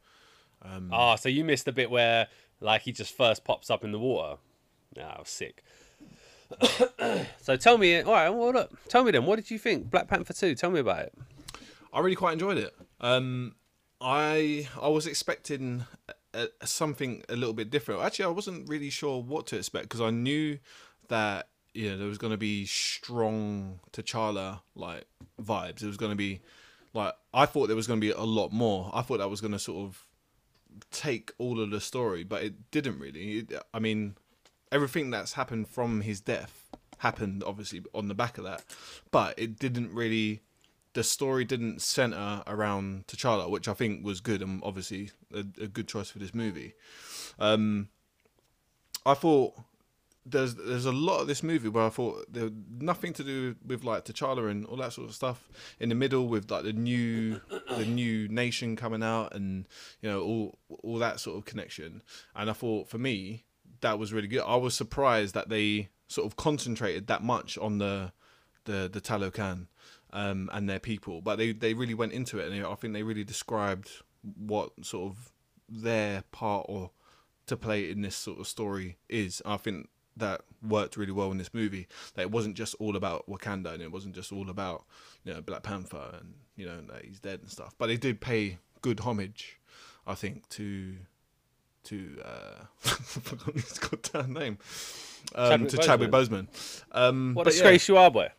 Ah, 0.91 1.15
so 1.15 1.29
you 1.29 1.43
missed 1.43 1.65
the 1.65 1.71
bit 1.71 1.89
where 1.89 2.27
like 2.61 2.83
he 2.83 2.91
just 2.91 3.15
first 3.15 3.43
pops 3.43 3.69
up 3.69 3.83
in 3.83 3.91
the 3.91 3.99
water. 3.99 4.37
I 4.97 5.17
was 5.19 5.29
sick. 5.29 5.63
so 7.41 7.55
tell 7.55 7.77
me, 7.77 8.01
all 8.01 8.13
right, 8.13 8.29
well, 8.29 8.51
look, 8.51 8.71
tell 8.87 9.03
me 9.03 9.11
then, 9.11 9.25
what 9.25 9.37
did 9.37 9.49
you 9.51 9.59
think? 9.59 9.89
Black 9.89 10.07
Panther 10.07 10.33
two. 10.33 10.55
Tell 10.55 10.71
me 10.71 10.79
about 10.79 10.99
it. 10.99 11.13
I 11.91 11.99
really 11.99 12.15
quite 12.15 12.33
enjoyed 12.33 12.57
it. 12.57 12.75
Um, 12.99 13.55
I 14.01 14.67
I 14.79 14.89
was 14.89 15.07
expecting 15.07 15.85
a, 16.33 16.47
a, 16.61 16.67
something 16.67 17.23
a 17.29 17.35
little 17.35 17.53
bit 17.53 17.69
different. 17.69 18.01
Actually, 18.01 18.25
I 18.25 18.29
wasn't 18.29 18.69
really 18.69 18.89
sure 18.89 19.21
what 19.21 19.47
to 19.47 19.57
expect 19.57 19.85
because 19.85 20.01
I 20.01 20.09
knew 20.09 20.59
that 21.07 21.49
you 21.73 21.89
know 21.89 21.97
there 21.97 22.07
was 22.07 22.17
going 22.17 22.31
to 22.31 22.37
be 22.37 22.65
strong 22.65 23.79
T'Challa 23.91 24.61
like 24.75 25.05
vibes. 25.41 25.83
It 25.83 25.87
was 25.87 25.97
going 25.97 26.11
to 26.11 26.17
be 26.17 26.41
like 26.93 27.13
I 27.33 27.45
thought 27.45 27.67
there 27.67 27.75
was 27.75 27.87
going 27.87 27.99
to 27.99 28.05
be 28.05 28.11
a 28.11 28.23
lot 28.23 28.51
more. 28.51 28.91
I 28.93 29.01
thought 29.01 29.19
that 29.19 29.29
was 29.29 29.41
going 29.41 29.53
to 29.53 29.59
sort 29.59 29.85
of 29.85 30.05
take 30.91 31.31
all 31.37 31.59
of 31.59 31.71
the 31.71 31.81
story, 31.81 32.23
but 32.23 32.43
it 32.43 32.71
didn't 32.71 32.99
really. 32.99 33.39
It, 33.39 33.53
I 33.73 33.79
mean, 33.79 34.15
everything 34.71 35.09
that's 35.09 35.33
happened 35.33 35.67
from 35.67 36.01
his 36.01 36.21
death 36.21 36.69
happened 36.99 37.43
obviously 37.45 37.81
on 37.93 38.07
the 38.07 38.13
back 38.13 38.37
of 38.37 38.43
that, 38.43 38.63
but 39.11 39.37
it 39.37 39.59
didn't 39.59 39.93
really. 39.93 40.41
The 40.93 41.03
story 41.03 41.45
didn't 41.45 41.83
center 41.83 42.41
around 42.47 43.05
T'Challa, 43.05 43.47
which 43.47 43.67
I 43.67 43.73
think 43.73 44.03
was 44.03 44.21
good 44.21 44.41
and 44.41 44.59
obviously 44.63 45.11
a, 45.31 45.39
a 45.39 45.67
good 45.67 45.87
choice 45.87 46.09
for 46.09 46.17
this 46.17 46.33
movie. 46.33 46.73
Um, 47.37 47.89
I 49.05 49.13
thought 49.13 49.53
there's 50.25 50.55
there's 50.55 50.85
a 50.85 50.91
lot 50.91 51.21
of 51.21 51.27
this 51.27 51.43
movie 51.43 51.69
where 51.69 51.85
I 51.85 51.89
thought 51.89 52.31
there 52.31 52.49
nothing 52.79 53.13
to 53.13 53.23
do 53.23 53.55
with 53.65 53.83
like 53.83 54.05
T'Challa 54.05 54.49
and 54.49 54.65
all 54.65 54.77
that 54.77 54.93
sort 54.93 55.09
of 55.09 55.15
stuff 55.15 55.49
in 55.79 55.89
the 55.89 55.95
middle 55.95 56.27
with 56.27 56.51
like 56.51 56.63
the 56.63 56.73
new 56.73 57.41
the 57.69 57.85
new 57.85 58.27
nation 58.27 58.75
coming 58.75 59.03
out 59.03 59.33
and 59.33 59.67
you 60.01 60.09
know 60.09 60.21
all 60.21 60.59
all 60.83 60.97
that 60.97 61.19
sort 61.19 61.37
of 61.37 61.45
connection. 61.45 62.01
And 62.35 62.49
I 62.49 62.53
thought 62.53 62.89
for 62.89 62.97
me 62.97 63.45
that 63.81 63.97
was 63.97 64.11
really 64.11 64.27
good. 64.27 64.41
I 64.41 64.55
was 64.55 64.75
surprised 64.75 65.33
that 65.35 65.49
they 65.49 65.89
sort 66.07 66.27
of 66.27 66.35
concentrated 66.35 67.07
that 67.07 67.23
much 67.23 67.57
on 67.57 67.77
the 67.77 68.11
the 68.65 68.89
the 68.91 69.01
Talocan 69.01 69.67
um, 70.11 70.49
and 70.51 70.69
their 70.69 70.79
people, 70.79 71.21
but 71.21 71.37
they 71.37 71.53
they 71.53 71.73
really 71.73 71.93
went 71.93 72.13
into 72.13 72.39
it 72.39 72.51
and 72.51 72.65
I 72.65 72.75
think 72.75 72.93
they 72.93 73.03
really 73.03 73.23
described 73.23 73.89
what 74.21 74.71
sort 74.83 75.11
of 75.11 75.31
their 75.69 76.23
part 76.31 76.65
or 76.67 76.91
to 77.47 77.55
play 77.55 77.89
in 77.89 78.01
this 78.01 78.15
sort 78.15 78.39
of 78.39 78.47
story 78.47 78.97
is. 79.07 79.41
I 79.45 79.57
think 79.57 79.89
that 80.19 80.41
worked 80.67 80.97
really 80.97 81.11
well 81.11 81.31
in 81.31 81.37
this 81.37 81.53
movie. 81.53 81.87
That 82.13 82.23
it 82.23 82.31
wasn't 82.31 82.55
just 82.55 82.75
all 82.79 82.95
about 82.95 83.27
Wakanda 83.29 83.73
and 83.73 83.81
it 83.81 83.91
wasn't 83.91 84.15
just 84.15 84.31
all 84.31 84.49
about 84.49 84.85
you 85.23 85.33
know 85.33 85.41
Black 85.41 85.63
Panther 85.63 86.15
and 86.19 86.33
you 86.55 86.65
know 86.65 86.81
that 86.91 87.05
he's 87.05 87.19
dead 87.19 87.39
and 87.41 87.49
stuff. 87.49 87.73
But 87.77 87.87
they 87.87 87.97
did 87.97 88.21
pay 88.21 88.57
good 88.81 88.99
homage, 89.01 89.59
I 90.05 90.15
think, 90.15 90.47
to 90.49 90.95
to 91.85 92.21
uh, 92.23 92.65
forgot 92.79 93.55
his 93.55 93.77
goddamn 93.79 94.33
name. 94.33 94.57
Um, 95.35 95.49
Chadwick 95.49 95.69
to 95.69 95.77
Chadwick 95.77 96.11
Boseman. 96.11 96.47
Um, 96.91 97.33
What 97.33 97.43
a 97.43 97.45
but 97.45 97.53
yeah. 97.53 97.61
disgrace 97.61 97.87
you 97.89 97.97
are, 97.97 98.11
boy. 98.11 98.29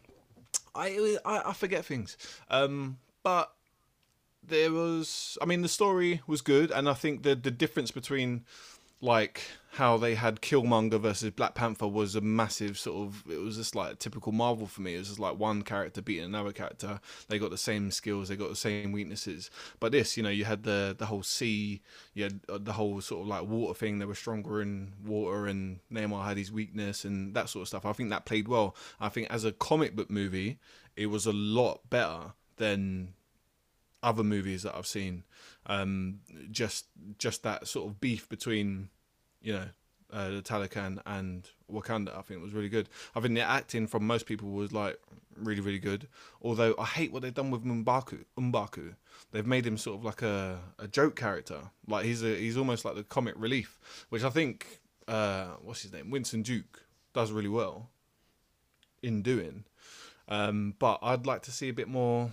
I, 0.74 1.16
I 1.24 1.50
I 1.50 1.52
forget 1.52 1.84
things. 1.84 2.16
Um, 2.48 2.98
but 3.22 3.52
there 4.42 4.72
was, 4.72 5.36
I 5.42 5.44
mean, 5.44 5.62
the 5.62 5.68
story 5.68 6.22
was 6.26 6.40
good, 6.40 6.70
and 6.70 6.88
I 6.88 6.94
think 6.94 7.22
the 7.22 7.34
the 7.34 7.50
difference 7.50 7.90
between 7.90 8.44
like 9.00 9.42
how 9.72 9.96
they 9.96 10.14
had 10.14 10.40
Killmonger 10.40 11.00
versus 11.00 11.30
Black 11.30 11.54
Panther 11.54 11.86
was 11.86 12.16
a 12.16 12.20
massive 12.20 12.76
sort 12.78 13.06
of 13.06 13.24
it 13.30 13.38
was 13.38 13.56
just 13.56 13.74
like 13.74 13.98
typical 13.98 14.32
Marvel 14.32 14.66
for 14.66 14.82
me. 14.82 14.94
It 14.94 14.98
was 14.98 15.08
just 15.08 15.20
like 15.20 15.38
one 15.38 15.62
character 15.62 16.02
beating 16.02 16.24
another 16.24 16.52
character. 16.52 17.00
They 17.28 17.38
got 17.38 17.50
the 17.50 17.56
same 17.56 17.90
skills, 17.90 18.28
they 18.28 18.36
got 18.36 18.50
the 18.50 18.56
same 18.56 18.92
weaknesses. 18.92 19.50
But 19.78 19.92
this, 19.92 20.16
you 20.16 20.22
know, 20.22 20.28
you 20.28 20.44
had 20.44 20.64
the 20.64 20.94
the 20.98 21.06
whole 21.06 21.22
sea, 21.22 21.80
you 22.14 22.24
had 22.24 22.40
uh, 22.48 22.58
the 22.60 22.72
whole 22.72 23.00
sort 23.00 23.22
of 23.22 23.28
like 23.28 23.44
water 23.44 23.74
thing. 23.74 23.98
They 23.98 24.06
were 24.06 24.14
stronger 24.14 24.60
in 24.60 24.92
water, 25.04 25.46
and 25.46 25.78
Namor 25.90 26.24
had 26.24 26.36
his 26.36 26.52
weakness 26.52 27.04
and 27.04 27.34
that 27.34 27.48
sort 27.48 27.62
of 27.62 27.68
stuff. 27.68 27.86
I 27.86 27.92
think 27.92 28.10
that 28.10 28.26
played 28.26 28.48
well. 28.48 28.76
I 29.00 29.08
think 29.08 29.28
as 29.30 29.44
a 29.44 29.52
comic 29.52 29.94
book 29.94 30.10
movie, 30.10 30.58
it 30.96 31.06
was 31.06 31.26
a 31.26 31.32
lot 31.32 31.88
better 31.88 32.32
than 32.56 33.14
other 34.02 34.24
movies 34.24 34.62
that 34.62 34.76
I've 34.76 34.86
seen. 34.86 35.24
Um, 35.66 36.20
just 36.50 36.86
just 37.18 37.42
that 37.42 37.68
sort 37.68 37.88
of 37.88 38.00
beef 38.00 38.28
between, 38.28 38.88
you 39.42 39.52
know, 39.52 39.66
uh, 40.12 40.30
the 40.30 40.42
Talokan 40.42 41.00
and 41.06 41.48
Wakanda. 41.70 42.16
I 42.16 42.22
think 42.22 42.42
was 42.42 42.52
really 42.52 42.68
good. 42.68 42.88
I 43.14 43.20
think 43.20 43.34
the 43.34 43.42
acting 43.42 43.86
from 43.86 44.06
most 44.06 44.26
people 44.26 44.50
was 44.50 44.72
like 44.72 44.98
really 45.36 45.60
really 45.60 45.78
good. 45.78 46.08
Although 46.42 46.74
I 46.78 46.84
hate 46.84 47.12
what 47.12 47.22
they've 47.22 47.34
done 47.34 47.50
with 47.50 47.64
Mbaku. 47.64 48.24
Mbaku. 48.38 48.94
They've 49.32 49.46
made 49.46 49.66
him 49.66 49.76
sort 49.76 49.98
of 49.98 50.04
like 50.04 50.22
a, 50.22 50.58
a 50.78 50.88
joke 50.88 51.16
character. 51.16 51.60
Like 51.86 52.04
he's 52.04 52.22
a 52.22 52.34
he's 52.34 52.56
almost 52.56 52.84
like 52.84 52.94
the 52.94 53.04
comic 53.04 53.34
relief, 53.36 53.78
which 54.08 54.24
I 54.24 54.30
think 54.30 54.80
uh, 55.06 55.46
what's 55.62 55.82
his 55.82 55.92
name 55.92 56.10
Winston 56.10 56.42
Duke 56.42 56.84
does 57.12 57.32
really 57.32 57.48
well 57.48 57.90
in 59.02 59.22
doing. 59.22 59.64
Um, 60.28 60.74
but 60.78 61.00
I'd 61.02 61.26
like 61.26 61.42
to 61.42 61.50
see 61.50 61.68
a 61.68 61.72
bit 61.72 61.88
more 61.88 62.30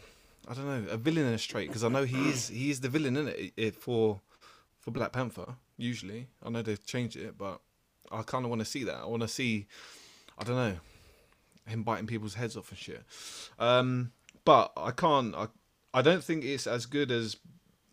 I 0.50 0.54
don't 0.54 0.66
know, 0.66 0.92
a 0.92 0.98
villainous 0.98 1.44
trait 1.44 1.68
because 1.68 1.84
I 1.84 1.89
know 1.89 2.04
he 2.04 2.30
is 2.30 2.48
he 2.48 2.70
is 2.70 2.80
the 2.80 2.89
villain 2.89 3.18
in 3.18 3.27
it, 3.27 3.54
it 3.58 3.75
for 3.75 4.22
for 4.80 4.92
Black 4.92 5.12
Panther. 5.12 5.56
Usually, 5.77 6.27
I 6.44 6.50
know 6.50 6.62
they've 6.62 6.86
changed 6.86 7.18
it, 7.18 7.38
but 7.38 7.60
I 8.12 8.22
kind 8.22 8.46
of 8.46 8.50
want 8.50 8.60
to 8.60 8.66
see 8.66 8.84
that. 8.86 8.96
I 8.96 9.06
want 9.06 9.22
to 9.22 9.27
see, 9.27 9.68
I 10.39 10.44
don't 10.44 10.56
know, 10.56 10.77
him 11.68 11.84
biting 11.84 12.08
people's 12.08 12.36
heads 12.36 12.56
off 12.56 12.70
and 12.70 12.80
shit. 12.80 13.04
Um, 13.60 14.12
but 14.46 14.72
I 14.77 14.92
can't. 14.92 15.36
I 15.36 15.48
I 15.94 16.01
don't 16.01 16.24
think 16.24 16.46
it's 16.46 16.68
as 16.68 16.86
good 16.86 17.12
as 17.12 17.38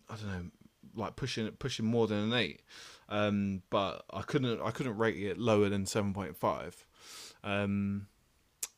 I 0.08 0.16
don't 0.16 0.26
know, 0.26 0.50
like 0.94 1.16
pushing 1.16 1.50
pushing 1.52 1.86
more 1.86 2.06
than 2.06 2.18
an 2.18 2.32
eight. 2.32 2.62
Um, 3.08 3.62
but 3.70 4.04
I 4.10 4.22
couldn't 4.22 4.60
I 4.62 4.70
couldn't 4.70 4.96
rate 4.96 5.16
it 5.16 5.38
lower 5.38 5.68
than 5.68 5.86
seven 5.86 6.14
point 6.14 6.36
five. 6.36 6.86
Um, 7.42 8.06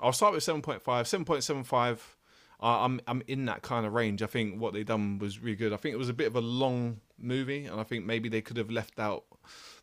I'll 0.01 0.13
start 0.13 0.33
with 0.33 0.43
seven 0.43 0.63
point 0.63 0.83
five. 0.83 1.07
Seven 1.07 1.25
point 1.25 1.45
seven 1.45 1.63
five 1.63 2.16
I'm 2.61 3.01
I'm 3.07 3.23
in 3.27 3.45
that 3.47 3.63
kind 3.63 3.87
of 3.87 3.93
range. 3.93 4.23
I 4.23 4.27
think 4.27 4.61
what 4.61 4.73
they 4.73 4.83
done 4.83 5.19
was 5.19 5.39
really 5.39 5.57
good. 5.57 5.73
I 5.73 5.77
think 5.77 5.95
it 5.95 5.99
was 5.99 6.09
a 6.09 6.15
bit 6.15 6.27
of 6.27 6.37
a 6.37 6.41
long 6.41 7.01
movie, 7.19 7.67
and 7.67 7.81
I 7.81 7.85
think 7.85 8.05
maybe 8.05 8.29
they 8.29 8.41
could 8.41 8.57
have 8.57 8.71
left 8.71 8.99
out 8.99 9.25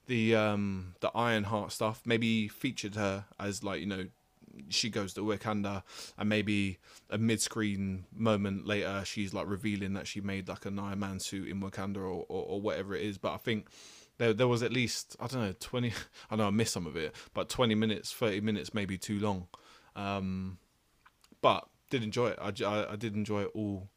the 0.07 0.35
um 0.35 0.95
the 0.99 1.11
Ironheart 1.15 1.71
stuff. 1.71 2.01
Maybe 2.05 2.47
featured 2.47 2.95
her 2.95 3.25
as 3.39 3.63
like 3.63 3.79
you 3.79 3.85
know 3.85 4.05
she 4.69 4.89
goes 4.89 5.13
to 5.13 5.21
Wakanda, 5.21 5.83
and 6.17 6.29
maybe 6.29 6.79
a 7.09 7.17
mid-screen 7.17 8.05
moment 8.15 8.67
later, 8.67 9.03
she's 9.05 9.33
like 9.33 9.47
revealing 9.47 9.93
that 9.93 10.07
she 10.07 10.21
made 10.21 10.47
like 10.47 10.65
an 10.65 10.79
Iron 10.79 10.99
Man 10.99 11.19
suit 11.19 11.47
in 11.47 11.61
Wakanda 11.61 11.97
or, 11.97 12.25
or, 12.27 12.45
or 12.45 12.61
whatever 12.61 12.95
it 12.95 13.03
is. 13.03 13.17
But 13.17 13.33
I 13.33 13.37
think 13.37 13.67
there 14.17 14.33
there 14.33 14.47
was 14.47 14.63
at 14.63 14.71
least 14.71 15.15
I 15.19 15.27
don't 15.27 15.41
know 15.41 15.53
twenty. 15.59 15.93
I 16.31 16.35
know 16.35 16.47
I 16.47 16.51
missed 16.51 16.73
some 16.73 16.87
of 16.87 16.95
it, 16.95 17.15
but 17.33 17.49
twenty 17.49 17.75
minutes, 17.75 18.11
thirty 18.11 18.41
minutes, 18.41 18.73
maybe 18.73 18.97
too 18.97 19.19
long. 19.19 19.47
Um, 19.95 20.57
but 21.41 21.67
did 21.93 22.03
enjoy 22.03 22.29
it. 22.29 22.39
I, 22.41 22.51
I, 22.65 22.93
I 22.93 22.95
did 22.95 23.13
enjoy 23.15 23.45
all 23.45 23.87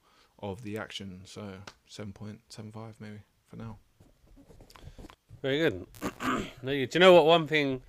of 0.40 0.62
the 0.62 0.76
action. 0.76 1.22
So 1.24 1.42
seven 1.86 2.12
point 2.12 2.40
seven 2.50 2.70
five 2.70 2.94
maybe 3.00 3.20
for 3.48 3.56
now. 3.56 3.78
Very 5.40 5.58
good. 5.58 5.86
Do 6.64 6.72
you 6.72 7.00
know 7.00 7.14
what? 7.14 7.24
One 7.24 7.46
thing 7.46 7.80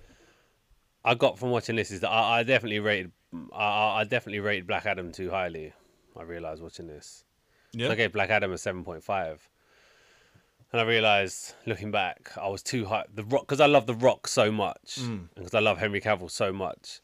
I 1.04 1.14
got 1.14 1.38
from 1.38 1.50
watching 1.50 1.76
this 1.76 1.90
is 1.90 2.00
that 2.00 2.08
I, 2.08 2.38
I 2.38 2.42
definitely 2.42 2.80
rated. 2.80 3.12
I, 3.52 4.00
I 4.00 4.04
definitely 4.04 4.40
rated 4.40 4.66
Black 4.66 4.86
Adam 4.86 5.12
too 5.12 5.28
highly. 5.28 5.74
I 6.16 6.22
realized 6.22 6.62
watching 6.62 6.86
this. 6.86 7.24
Yeah. 7.72 7.88
So 7.88 7.92
I 7.92 7.96
gave 7.96 8.12
Black 8.12 8.30
Adam 8.30 8.52
a 8.52 8.58
seven 8.58 8.84
point 8.84 9.04
five. 9.04 9.46
And 10.72 10.82
I 10.82 10.84
realized, 10.84 11.54
looking 11.64 11.90
back, 11.90 12.30
I 12.36 12.48
was 12.48 12.62
too 12.62 12.84
high. 12.84 13.04
The 13.14 13.24
Rock, 13.24 13.42
because 13.42 13.60
I 13.60 13.64
love 13.64 13.86
The 13.86 13.94
Rock 13.94 14.28
so 14.28 14.52
much, 14.52 14.96
mm. 14.98 15.06
and 15.06 15.28
because 15.34 15.54
I 15.54 15.60
love 15.60 15.78
Henry 15.78 15.98
Cavill 15.98 16.30
so 16.30 16.52
much, 16.52 17.00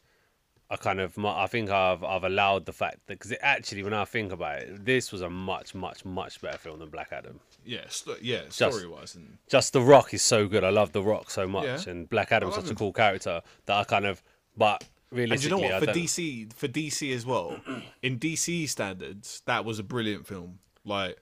I 0.69 0.77
kind 0.77 0.99
of 0.99 1.17
I 1.23 1.45
think 1.45 1.69
I've 1.69 2.03
I've 2.03 2.23
allowed 2.23 2.65
the 2.65 2.73
fact 2.73 3.05
that 3.05 3.19
because 3.19 3.33
actually 3.41 3.83
when 3.83 3.93
I 3.93 4.05
think 4.05 4.31
about 4.31 4.61
it, 4.63 4.83
this 4.83 5.11
was 5.11 5.21
a 5.21 5.29
much 5.29 5.75
much 5.75 6.03
much 6.03 6.41
better 6.41 6.57
film 6.57 6.79
than 6.79 6.89
Black 6.89 7.09
Adam. 7.11 7.39
Yeah, 7.63 7.85
st- 7.87 8.23
yeah, 8.23 8.41
story 8.49 8.87
wise, 8.87 9.15
and 9.15 9.37
just 9.47 9.73
The 9.73 9.81
Rock 9.81 10.13
is 10.13 10.23
so 10.23 10.47
good. 10.47 10.63
I 10.63 10.71
love 10.71 10.91
The 10.91 11.03
Rock 11.03 11.29
so 11.29 11.47
much, 11.47 11.65
yeah. 11.85 11.91
and 11.91 12.09
Black 12.09 12.31
Adam's 12.31 12.55
such 12.55 12.65
him. 12.65 12.71
a 12.71 12.75
cool 12.75 12.93
character 12.93 13.41
that 13.65 13.77
I 13.77 13.83
kind 13.83 14.05
of. 14.05 14.23
But 14.57 14.83
realistically, 15.11 15.53
and 15.53 15.61
you 15.63 15.69
know 15.69 15.75
what? 15.79 15.85
For 15.85 15.99
DC, 15.99 16.53
for 16.53 16.67
DC 16.67 17.13
as 17.13 17.25
well, 17.25 17.59
in 18.01 18.17
DC 18.17 18.67
standards, 18.67 19.43
that 19.45 19.65
was 19.65 19.77
a 19.77 19.83
brilliant 19.83 20.25
film. 20.25 20.59
Like, 20.83 21.21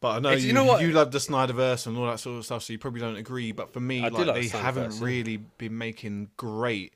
but 0.00 0.16
I 0.16 0.18
know 0.20 0.30
you, 0.30 0.48
you, 0.48 0.52
know 0.54 0.64
what? 0.64 0.80
you 0.82 0.92
love 0.92 1.10
the 1.10 1.18
Snyderverse 1.18 1.86
and 1.86 1.98
all 1.98 2.06
that 2.06 2.20
sort 2.20 2.38
of 2.38 2.44
stuff, 2.46 2.62
so 2.62 2.72
you 2.72 2.78
probably 2.78 3.00
don't 3.00 3.16
agree. 3.16 3.52
But 3.52 3.72
for 3.74 3.80
me, 3.80 4.04
I 4.04 4.08
like 4.08 4.34
they 4.34 4.48
haven't 4.48 5.00
really 5.00 5.36
been 5.36 5.76
making 5.76 6.30
great 6.36 6.94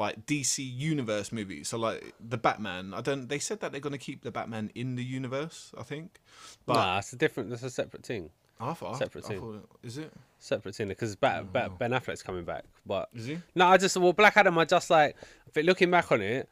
like 0.00 0.24
DC 0.26 0.58
universe 0.58 1.30
movies. 1.30 1.68
So 1.68 1.78
like 1.78 2.14
the 2.18 2.38
Batman, 2.38 2.94
I 2.94 3.02
don't. 3.02 3.28
They 3.28 3.38
said 3.38 3.60
that 3.60 3.70
they're 3.70 3.80
going 3.80 3.92
to 3.92 3.98
keep 3.98 4.22
the 4.22 4.30
Batman 4.30 4.72
in 4.74 4.96
the 4.96 5.04
universe. 5.04 5.72
I 5.78 5.82
think. 5.82 6.18
But 6.66 6.74
nah, 6.74 6.98
it's 6.98 7.12
a 7.12 7.16
different. 7.16 7.50
That's 7.50 7.62
a 7.62 7.70
separate 7.70 8.04
thing. 8.04 8.30
I 8.58 8.74
thought, 8.74 8.98
separate 8.98 9.24
I, 9.24 9.28
thing. 9.28 9.60
is 9.82 9.98
it 9.98 10.12
separate 10.38 10.74
thing? 10.74 10.88
Because 10.88 11.16
oh, 11.22 11.44
Ben 11.44 11.90
Affleck's 11.92 12.22
coming 12.22 12.44
back, 12.44 12.64
but 12.84 13.08
is 13.14 13.26
he? 13.26 13.38
No, 13.54 13.66
I 13.66 13.76
just 13.76 13.96
well 13.96 14.12
Black 14.12 14.36
Adam. 14.36 14.58
I 14.58 14.64
just 14.64 14.90
like 14.90 15.16
looking 15.54 15.90
back 15.90 16.10
on 16.10 16.20
it. 16.20 16.48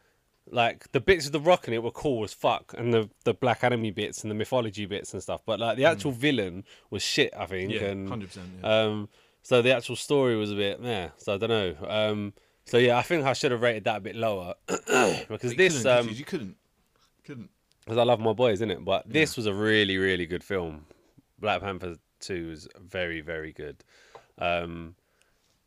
Like 0.51 0.91
the 0.93 1.01
bits 1.01 1.27
of 1.27 1.33
the 1.33 1.41
rock 1.41 1.69
in 1.69 1.75
it 1.75 1.83
were 1.83 1.91
cool 1.91 2.25
as 2.25 2.33
fuck, 2.33 2.75
and 2.79 2.93
the 2.93 3.11
the 3.25 3.35
Black 3.35 3.65
Adam 3.65 3.83
bits 3.93 4.23
and 4.23 4.31
the 4.31 4.35
mythology 4.35 4.87
bits 4.87 5.13
and 5.13 5.23
stuff. 5.23 5.43
But 5.45 5.61
like 5.61 5.77
the 5.77 5.85
actual 5.85 6.13
mm. 6.13 6.17
villain 6.17 6.65
was 6.91 7.03
shit, 7.03 7.35
I 7.37 7.47
think. 7.47 7.73
Yeah, 7.73 7.89
hundred 8.09 8.29
percent. 8.29 8.47
Yeah. 8.63 8.83
Um, 8.83 9.09
so 9.43 9.63
the 9.63 9.75
actual 9.75 9.97
story 9.97 10.37
was 10.37 10.51
a 10.51 10.55
bit, 10.55 10.81
yeah. 10.83 11.11
So 11.19 11.35
I 11.35 11.39
don't 11.39 11.51
know. 11.51 11.75
Um, 11.87 12.33
so 12.69 12.79
yeah, 12.79 12.99
I 12.99 13.03
think 13.03 13.25
I 13.25 13.33
should 13.33 13.53
have 13.53 13.63
rated 13.63 13.85
that 13.85 13.97
a 13.97 14.01
bit 14.01 14.15
lower 14.15 14.55
because 14.67 15.55
this 15.55 15.83
couldn't, 15.83 15.87
um, 15.87 16.09
you 16.11 16.25
couldn't, 16.25 16.57
couldn't. 17.25 17.51
Because 17.85 17.99
I 17.99 18.03
love 18.03 18.21
my 18.21 18.35
boys, 18.35 18.59
isn't 18.59 18.71
it? 18.71 18.85
But 18.85 19.09
this 19.09 19.37
yeah. 19.37 19.41
was 19.41 19.47
a 19.47 19.55
really, 19.55 19.97
really 19.97 20.27
good 20.27 20.45
film. 20.45 20.85
Black 21.39 21.63
Panther 21.63 21.97
Two 22.21 22.49
was 22.49 22.69
very, 22.79 23.21
very 23.21 23.53
good. 23.53 23.83
Um, 24.37 24.95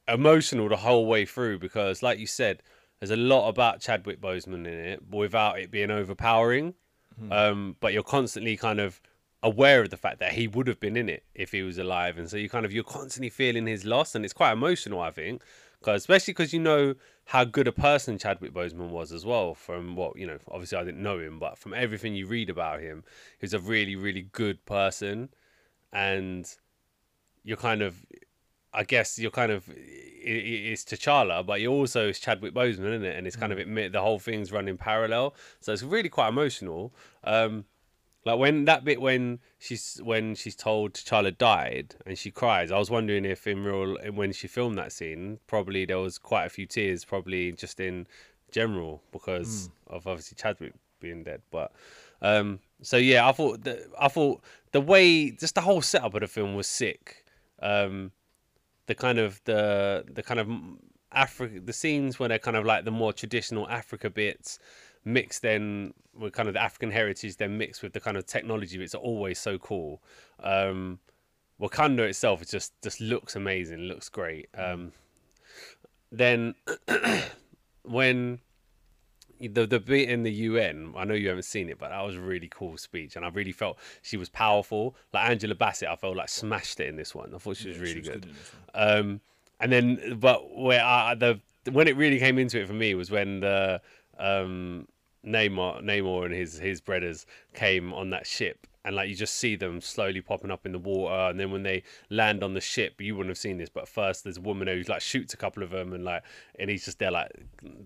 emotional 0.07 0.69
the 0.69 0.77
whole 0.77 1.05
way 1.05 1.25
through 1.25 1.59
because, 1.59 2.03
like 2.03 2.19
you 2.19 2.27
said, 2.27 2.61
there's 2.99 3.11
a 3.11 3.15
lot 3.15 3.49
about 3.49 3.79
Chadwick 3.79 4.21
Boseman 4.21 4.67
in 4.67 4.67
it 4.67 5.01
without 5.09 5.59
it 5.59 5.71
being 5.71 5.89
overpowering. 5.89 6.75
Mm-hmm. 7.19 7.31
Um, 7.31 7.75
but 7.79 7.93
you're 7.93 8.03
constantly 8.03 8.55
kind 8.57 8.79
of 8.79 9.01
aware 9.43 9.81
of 9.81 9.89
the 9.89 9.97
fact 9.97 10.19
that 10.19 10.33
he 10.33 10.47
would 10.47 10.67
have 10.67 10.79
been 10.79 10.95
in 10.95 11.09
it 11.09 11.23
if 11.33 11.51
he 11.51 11.63
was 11.63 11.77
alive, 11.77 12.17
and 12.17 12.29
so 12.29 12.37
you 12.37 12.47
kind 12.47 12.65
of 12.65 12.71
you're 12.71 12.83
constantly 12.83 13.29
feeling 13.29 13.65
his 13.65 13.85
loss, 13.85 14.13
and 14.13 14.23
it's 14.23 14.33
quite 14.33 14.51
emotional, 14.51 15.01
I 15.01 15.11
think. 15.11 15.41
Cause 15.81 16.01
especially 16.01 16.33
because 16.33 16.53
you 16.53 16.59
know 16.59 16.93
how 17.25 17.43
good 17.43 17.67
a 17.67 17.71
person 17.71 18.19
Chadwick 18.19 18.53
Boseman 18.53 18.89
was 18.89 19.11
as 19.11 19.25
well. 19.25 19.55
From 19.55 19.95
what 19.95 20.15
you 20.15 20.27
know, 20.27 20.37
obviously 20.49 20.77
I 20.77 20.83
didn't 20.83 21.01
know 21.01 21.17
him, 21.19 21.39
but 21.39 21.57
from 21.57 21.73
everything 21.73 22.13
you 22.13 22.27
read 22.27 22.49
about 22.49 22.81
him, 22.81 23.03
he's 23.39 23.53
a 23.53 23.59
really, 23.59 23.95
really 23.95 24.27
good 24.31 24.63
person, 24.65 25.29
and 25.91 26.45
you're 27.43 27.57
kind 27.57 27.81
of, 27.81 28.05
I 28.73 28.83
guess 28.83 29.17
you're 29.17 29.31
kind 29.31 29.51
of, 29.51 29.67
it's 29.67 30.83
T'Challa, 30.83 31.43
but 31.43 31.61
you 31.61 31.71
also 31.71 32.09
it's 32.09 32.19
Chadwick 32.19 32.53
Boseman, 32.53 32.93
isn't 32.93 33.05
it? 33.05 33.17
And 33.17 33.25
it's 33.25 33.35
kind 33.35 33.51
of 33.51 33.57
mm. 33.57 33.63
admit 33.63 33.91
the 33.91 34.01
whole 34.01 34.19
thing's 34.19 34.51
running 34.51 34.77
parallel, 34.77 35.33
so 35.59 35.73
it's 35.73 35.83
really 35.83 36.09
quite 36.09 36.29
emotional. 36.29 36.93
Um, 37.23 37.65
like 38.23 38.37
when 38.37 38.65
that 38.65 38.83
bit 38.83 39.01
when 39.01 39.39
she's 39.57 39.99
when 40.03 40.35
she's 40.35 40.55
told 40.55 40.93
T'Challa 40.93 41.35
died 41.35 41.95
and 42.05 42.17
she 42.17 42.29
cries. 42.29 42.71
I 42.71 42.77
was 42.77 42.91
wondering 42.91 43.25
if 43.25 43.47
in 43.47 43.63
real 43.63 43.97
when 44.13 44.31
she 44.31 44.47
filmed 44.47 44.77
that 44.77 44.91
scene, 44.91 45.39
probably 45.47 45.85
there 45.85 45.99
was 45.99 46.17
quite 46.17 46.45
a 46.45 46.49
few 46.49 46.65
tears, 46.65 47.03
probably 47.03 47.51
just 47.51 47.79
in 47.79 48.07
general 48.51 49.01
because 49.11 49.69
mm. 49.69 49.95
of 49.95 50.07
obviously 50.07 50.35
Chadwick 50.39 50.73
being 50.99 51.23
dead. 51.23 51.41
But 51.49 51.71
um, 52.21 52.59
so 52.81 52.97
yeah, 52.97 53.27
I 53.27 53.31
thought 53.31 53.63
the, 53.63 53.87
I 53.99 54.07
thought 54.07 54.43
the 54.71 54.81
way 54.81 55.31
just 55.31 55.55
the 55.55 55.61
whole 55.61 55.81
setup 55.81 56.13
of 56.13 56.21
the 56.21 56.27
film 56.27 56.55
was 56.55 56.67
sick. 56.67 57.25
Um, 57.61 58.11
the 58.85 58.95
kind 58.95 59.17
of 59.17 59.41
the 59.45 60.05
the 60.11 60.21
kind 60.21 60.39
of 60.39 60.47
Africa 61.11 61.59
the 61.59 61.73
scenes 61.73 62.19
where 62.19 62.29
they're 62.29 62.39
kind 62.39 62.57
of 62.57 62.65
like 62.65 62.85
the 62.85 62.91
more 62.91 63.13
traditional 63.13 63.67
Africa 63.67 64.09
bits 64.09 64.59
mixed 65.05 65.41
then 65.41 65.93
with 66.13 66.33
kind 66.33 66.47
of 66.47 66.53
the 66.53 66.61
African 66.61 66.91
heritage, 66.91 67.37
then 67.37 67.57
mixed 67.57 67.81
with 67.83 67.93
the 67.93 67.99
kind 67.99 68.17
of 68.17 68.25
technology. 68.25 68.81
It's 68.83 68.95
always 68.95 69.39
so 69.39 69.57
cool. 69.57 70.01
Um, 70.41 70.99
Wakanda 71.59 72.01
itself, 72.01 72.41
it 72.41 72.49
just 72.49 72.73
just 72.81 72.99
looks 73.01 73.35
amazing, 73.35 73.79
looks 73.79 74.09
great. 74.09 74.49
Um, 74.55 74.91
then 76.11 76.55
when 77.83 78.39
the 79.39 79.65
the 79.65 79.79
bit 79.79 80.09
in 80.09 80.23
the 80.23 80.31
UN. 80.31 80.93
I 80.95 81.03
know 81.05 81.13
you 81.13 81.29
haven't 81.29 81.43
seen 81.43 81.69
it, 81.69 81.79
but 81.79 81.89
that 81.89 82.01
was 82.01 82.15
a 82.15 82.21
really 82.21 82.47
cool 82.49 82.77
speech, 82.77 83.15
and 83.15 83.25
I 83.25 83.29
really 83.29 83.51
felt 83.51 83.77
she 84.01 84.17
was 84.17 84.29
powerful. 84.29 84.95
Like 85.13 85.29
Angela 85.29 85.55
Bassett, 85.55 85.89
I 85.89 85.95
felt 85.95 86.15
like 86.15 86.29
smashed 86.29 86.79
it 86.79 86.87
in 86.87 86.95
this 86.95 87.15
one. 87.15 87.33
I 87.33 87.37
thought 87.37 87.57
she 87.57 87.69
was 87.69 87.77
Yeah, 87.77 87.83
really 87.83 87.93
she 87.93 87.99
was 87.99 88.09
good. 88.09 88.21
good 88.21 88.29
in 88.29 88.35
this 88.35 88.51
one. 88.53 88.99
Um, 88.99 89.21
and 89.59 89.71
then, 89.71 90.17
but 90.19 90.55
where 90.57 90.83
I, 90.83 91.15
the 91.15 91.39
when 91.71 91.87
it 91.87 91.95
really 91.95 92.19
came 92.19 92.37
into 92.37 92.59
it 92.59 92.67
for 92.67 92.73
me 92.73 92.95
was 92.95 93.11
when 93.11 93.39
the 93.39 93.81
um, 94.21 94.87
Namor, 95.25 95.83
Namor 95.83 96.25
and 96.25 96.33
his 96.33 96.57
his 96.57 96.81
brothers 96.81 97.25
came 97.53 97.93
on 97.93 98.09
that 98.09 98.25
ship, 98.25 98.65
and 98.83 98.95
like 98.95 99.07
you 99.09 99.15
just 99.15 99.35
see 99.35 99.55
them 99.55 99.79
slowly 99.79 100.19
popping 100.21 100.49
up 100.49 100.65
in 100.65 100.71
the 100.71 100.79
water, 100.79 101.13
and 101.29 101.39
then 101.39 101.51
when 101.51 101.61
they 101.63 101.83
land 102.09 102.43
on 102.43 102.53
the 102.55 102.61
ship, 102.61 102.99
you 102.99 103.15
wouldn't 103.15 103.29
have 103.29 103.37
seen 103.37 103.57
this, 103.57 103.69
but 103.69 103.87
first 103.87 104.23
there's 104.23 104.37
a 104.37 104.41
woman 104.41 104.67
who 104.67 104.81
like 104.87 105.01
shoots 105.01 105.33
a 105.33 105.37
couple 105.37 105.61
of 105.61 105.69
them, 105.69 105.93
and 105.93 106.03
like, 106.03 106.23
and 106.57 106.69
he's 106.71 106.85
just 106.85 106.97
there 106.97 107.11
like 107.11 107.29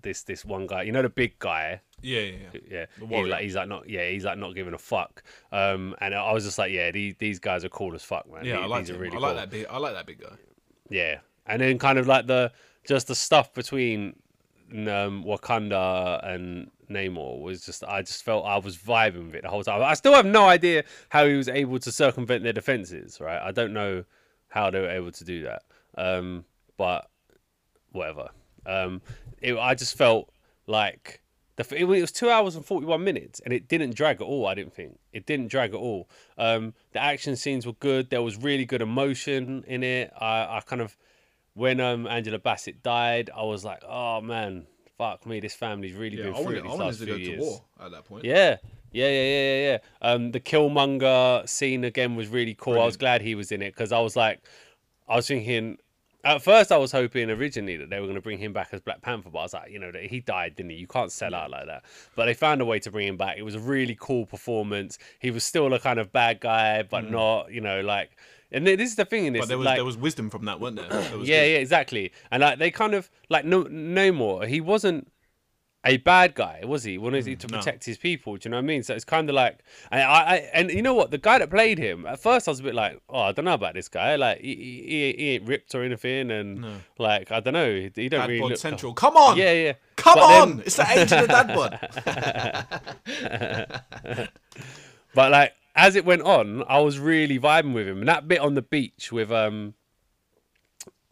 this 0.01 0.21
this 0.23 0.45
one 0.45 0.65
guy, 0.65 0.83
you 0.83 0.93
know, 0.93 1.01
the 1.01 1.09
big 1.09 1.37
guy, 1.39 1.81
Yeah, 2.01 2.21
yeah, 2.21 2.31
yeah. 2.53 2.59
yeah, 2.71 2.85
The 2.99 3.05
he, 3.07 3.23
like 3.25 3.41
he's 3.43 3.55
like 3.55 3.67
not, 3.67 3.89
yeah, 3.89 4.07
he's 4.09 4.23
like 4.23 4.37
not 4.37 4.55
giving 4.55 4.73
a 4.73 4.77
fuck. 4.77 5.21
Um, 5.51 5.93
and 5.99 6.15
I 6.15 6.31
was 6.31 6.45
just 6.45 6.57
like, 6.57 6.71
yeah, 6.71 6.91
these 6.91 7.15
these 7.19 7.39
guys 7.39 7.65
are 7.65 7.69
cool 7.69 7.93
as 7.95 8.03
fuck, 8.03 8.31
man. 8.31 8.45
Yeah, 8.45 8.55
These- 8.55 8.63
I 8.63 8.67
like 8.67 8.85
these 8.85 8.95
are 8.95 8.99
really 8.99 9.17
I 9.17 9.19
like 9.19 9.29
cool. 9.31 9.35
that 9.41 9.49
big. 9.49 9.65
I 9.69 9.77
like 9.77 9.93
that 9.93 10.05
big 10.05 10.21
guy. 10.21 10.35
Yeah, 10.89 11.19
and 11.45 11.61
then 11.61 11.77
kind 11.79 11.99
of 11.99 12.07
like 12.07 12.27
the 12.27 12.53
just 12.87 13.07
the 13.07 13.15
stuff 13.15 13.53
between 13.53 14.15
um, 14.89 15.23
Wakanda 15.23 16.25
and 16.27 16.69
Namor 16.89 17.41
was 17.41 17.65
just 17.65 17.83
I 17.83 18.01
just 18.01 18.23
felt 18.23 18.45
I 18.45 18.57
was 18.57 18.77
vibing 18.77 19.27
with 19.27 19.35
it 19.35 19.43
the 19.43 19.49
whole 19.49 19.63
time. 19.63 19.81
I 19.81 19.93
still 19.93 20.13
have 20.13 20.25
no 20.25 20.45
idea 20.47 20.83
how 21.09 21.25
he 21.25 21.35
was 21.35 21.47
able 21.47 21.79
to 21.79 21.91
circumvent 21.91 22.43
their 22.43 22.53
defenses. 22.53 23.19
Right, 23.19 23.41
I 23.41 23.51
don't 23.51 23.73
know 23.73 24.03
how 24.49 24.69
they 24.69 24.79
were 24.79 24.89
able 24.89 25.11
to 25.11 25.23
do 25.23 25.43
that. 25.43 25.63
Um, 25.97 26.45
but 26.77 27.09
whatever. 27.91 28.29
Um, 28.65 29.01
it, 29.41 29.57
I 29.57 29.75
just 29.75 29.97
felt 29.97 30.29
like 30.67 31.21
the 31.55 31.65
it, 31.75 31.85
was 31.85 32.11
two 32.11 32.29
hours 32.29 32.55
and 32.55 32.65
forty 32.65 32.85
one 32.85 33.03
minutes, 33.03 33.39
and 33.41 33.53
it 33.53 33.67
didn't 33.67 33.95
drag 33.95 34.17
at 34.17 34.27
all. 34.27 34.45
I 34.47 34.53
didn't 34.55 34.73
think 34.73 34.99
it 35.13 35.25
didn't 35.25 35.47
drag 35.47 35.73
at 35.73 35.79
all. 35.79 36.09
Um, 36.37 36.73
the 36.91 37.01
action 37.01 37.35
scenes 37.35 37.65
were 37.65 37.73
good. 37.73 38.09
There 38.09 38.21
was 38.21 38.37
really 38.37 38.65
good 38.65 38.81
emotion 38.81 39.63
in 39.67 39.83
it. 39.83 40.11
I, 40.19 40.57
I 40.57 40.61
kind 40.65 40.81
of 40.81 40.97
when 41.55 41.79
um 41.79 42.07
Angela 42.07 42.39
Bassett 42.39 42.83
died, 42.83 43.29
I 43.35 43.43
was 43.43 43.65
like, 43.65 43.83
oh 43.87 44.21
man, 44.21 44.67
fuck 44.97 45.25
me, 45.25 45.39
this 45.39 45.55
family's 45.55 45.93
really 45.93 46.17
Yeah, 46.17 46.25
been 46.25 46.33
I 46.33 46.35
through 46.37 46.45
wanted, 46.45 46.59
I 46.59 46.63
these 46.63 46.71
wanted 46.71 46.85
last 46.85 46.99
to 46.99 47.05
few 47.05 47.13
go 47.13 47.19
years. 47.19 47.39
to 47.39 47.41
war 47.41 47.61
at 47.81 47.91
that 47.91 48.05
point. 48.05 48.25
Yeah. 48.25 48.57
Yeah, 48.91 49.09
yeah, 49.09 49.23
yeah, 49.23 49.55
yeah, 49.55 49.71
yeah. 50.03 50.09
Um, 50.09 50.31
the 50.31 50.39
Killmonger 50.39 51.49
scene 51.49 51.83
again 51.83 52.15
was 52.15 52.29
really 52.29 52.55
cool. 52.57 52.75
I 52.79 52.85
was 52.85 52.95
glad 52.95 53.21
he 53.21 53.35
was 53.35 53.51
in 53.51 53.61
it 53.61 53.73
because 53.73 53.91
I 53.91 53.99
was 53.99 54.15
like, 54.15 54.39
I 55.09 55.17
was 55.17 55.27
thinking, 55.27 55.79
at 56.23 56.41
first 56.41 56.71
I 56.71 56.77
was 56.77 56.93
hoping 56.93 57.29
originally 57.29 57.75
that 57.75 57.89
they 57.89 57.99
were 57.99 58.05
going 58.05 58.15
to 58.15 58.21
bring 58.21 58.37
him 58.39 58.53
back 58.53 58.69
as 58.71 58.79
Black 58.79 59.01
Panther, 59.01 59.29
but 59.29 59.39
I 59.39 59.43
was 59.43 59.53
like, 59.53 59.69
you 59.69 59.79
know, 59.79 59.91
that 59.91 60.03
he 60.03 60.21
died, 60.21 60.55
didn't 60.55 60.69
he? 60.71 60.77
You 60.77 60.87
can't 60.87 61.11
sell 61.11 61.35
out 61.35 61.51
like 61.51 61.65
that. 61.67 61.83
But 62.15 62.27
they 62.27 62.33
found 62.33 62.61
a 62.61 62.65
way 62.65 62.79
to 62.79 62.89
bring 62.89 63.07
him 63.07 63.17
back. 63.17 63.37
It 63.37 63.43
was 63.43 63.55
a 63.55 63.59
really 63.59 63.97
cool 63.99 64.25
performance. 64.25 64.97
He 65.19 65.29
was 65.29 65.43
still 65.43 65.73
a 65.73 65.79
kind 65.79 65.99
of 65.99 66.13
bad 66.13 66.39
guy, 66.39 66.83
but 66.83 67.09
not, 67.11 67.51
you 67.51 67.59
know, 67.61 67.81
like. 67.81 68.11
And 68.51 68.65
this 68.65 68.89
is 68.91 68.95
the 68.95 69.05
thing 69.05 69.25
in 69.25 69.33
this. 69.33 69.39
Mm. 69.39 69.43
But 69.43 69.47
there 69.49 69.57
was 69.57 69.65
like, 69.65 69.77
there 69.77 69.85
was 69.85 69.97
wisdom 69.97 70.29
from 70.29 70.45
that, 70.45 70.59
wasn't 70.59 70.81
there? 70.81 70.89
There 71.01 71.17
was 71.17 71.27
yeah, 71.27 71.41
good. 71.43 71.51
yeah, 71.51 71.57
exactly. 71.57 72.11
And 72.31 72.41
like 72.41 72.59
they 72.59 72.71
kind 72.71 72.93
of 72.93 73.09
like 73.29 73.43
no, 73.45 73.63
no 73.63 74.11
more. 74.11 74.45
He 74.45 74.61
wasn't 74.61 75.11
a 75.87 75.97
bad 75.97 76.33
guy, 76.33 76.61
was 76.65 76.83
he? 76.83 76.97
Wanted 76.97 77.27
he 77.27 77.35
to 77.35 77.45
Mm, 77.47 77.51
no. 77.51 77.57
protect 77.59 77.85
his 77.85 77.99
people. 77.99 78.35
Do 78.37 78.47
you 78.47 78.51
know 78.51 78.57
what 78.57 78.63
I 78.63 78.65
mean? 78.65 78.81
So 78.81 78.95
it's 78.95 79.05
kind 79.05 79.29
of 79.29 79.35
like, 79.35 79.59
and 79.91 80.01
I, 80.01 80.05
I, 80.05 80.35
and 80.53 80.71
you 80.71 80.81
know 80.81 80.95
what? 80.95 81.11
The 81.11 81.19
guy 81.19 81.37
that 81.37 81.51
played 81.51 81.77
him 81.77 82.07
at 82.07 82.19
first, 82.19 82.47
I 82.47 82.51
was 82.51 82.59
a 82.59 82.63
bit 82.63 82.73
like, 82.73 82.99
oh, 83.07 83.19
I 83.19 83.31
don't 83.33 83.45
know 83.45 83.53
about 83.53 83.75
this 83.75 83.87
guy. 83.87 84.15
Like 84.15 84.41
he, 84.41 84.55
he, 84.55 85.13
he- 85.17 85.29
ain't 85.35 85.43
ripped 85.47 85.75
or 85.75 85.83
anything, 85.83 86.31
and 86.31 86.61
No. 86.61 86.73
like 86.97 87.31
I 87.31 87.39
don't 87.39 87.53
know. 87.53 87.71
He, 87.71 87.91
he 87.93 88.09
don't 88.09 88.21
Dad 88.21 88.29
really 88.29 88.49
look. 88.49 88.57
Central. 88.57 88.95
Come 88.95 89.15
on. 89.15 89.37
Yeah, 89.37 89.51
yeah. 89.51 89.73
Come 89.95 90.15
But 90.15 90.27
then- 90.27 90.41
on. 90.41 90.59
It's 90.65 90.75
the 90.75 90.89
age 90.89 91.11
of 91.11 91.21
the 91.21 91.27
dad 91.27 91.47
bod. 91.55 91.79
But 95.13 95.31
like 95.31 95.53
as 95.75 95.95
it 95.95 96.05
went 96.05 96.21
on, 96.21 96.63
I 96.67 96.79
was 96.79 96.99
really 96.99 97.37
vibing 97.39 97.73
with 97.73 97.87
him. 97.87 97.99
And 97.99 98.07
that 98.07 98.27
bit 98.27 98.39
on 98.39 98.53
the 98.53 98.61
beach 98.61 99.11
with 99.11 99.31
um, 99.31 99.73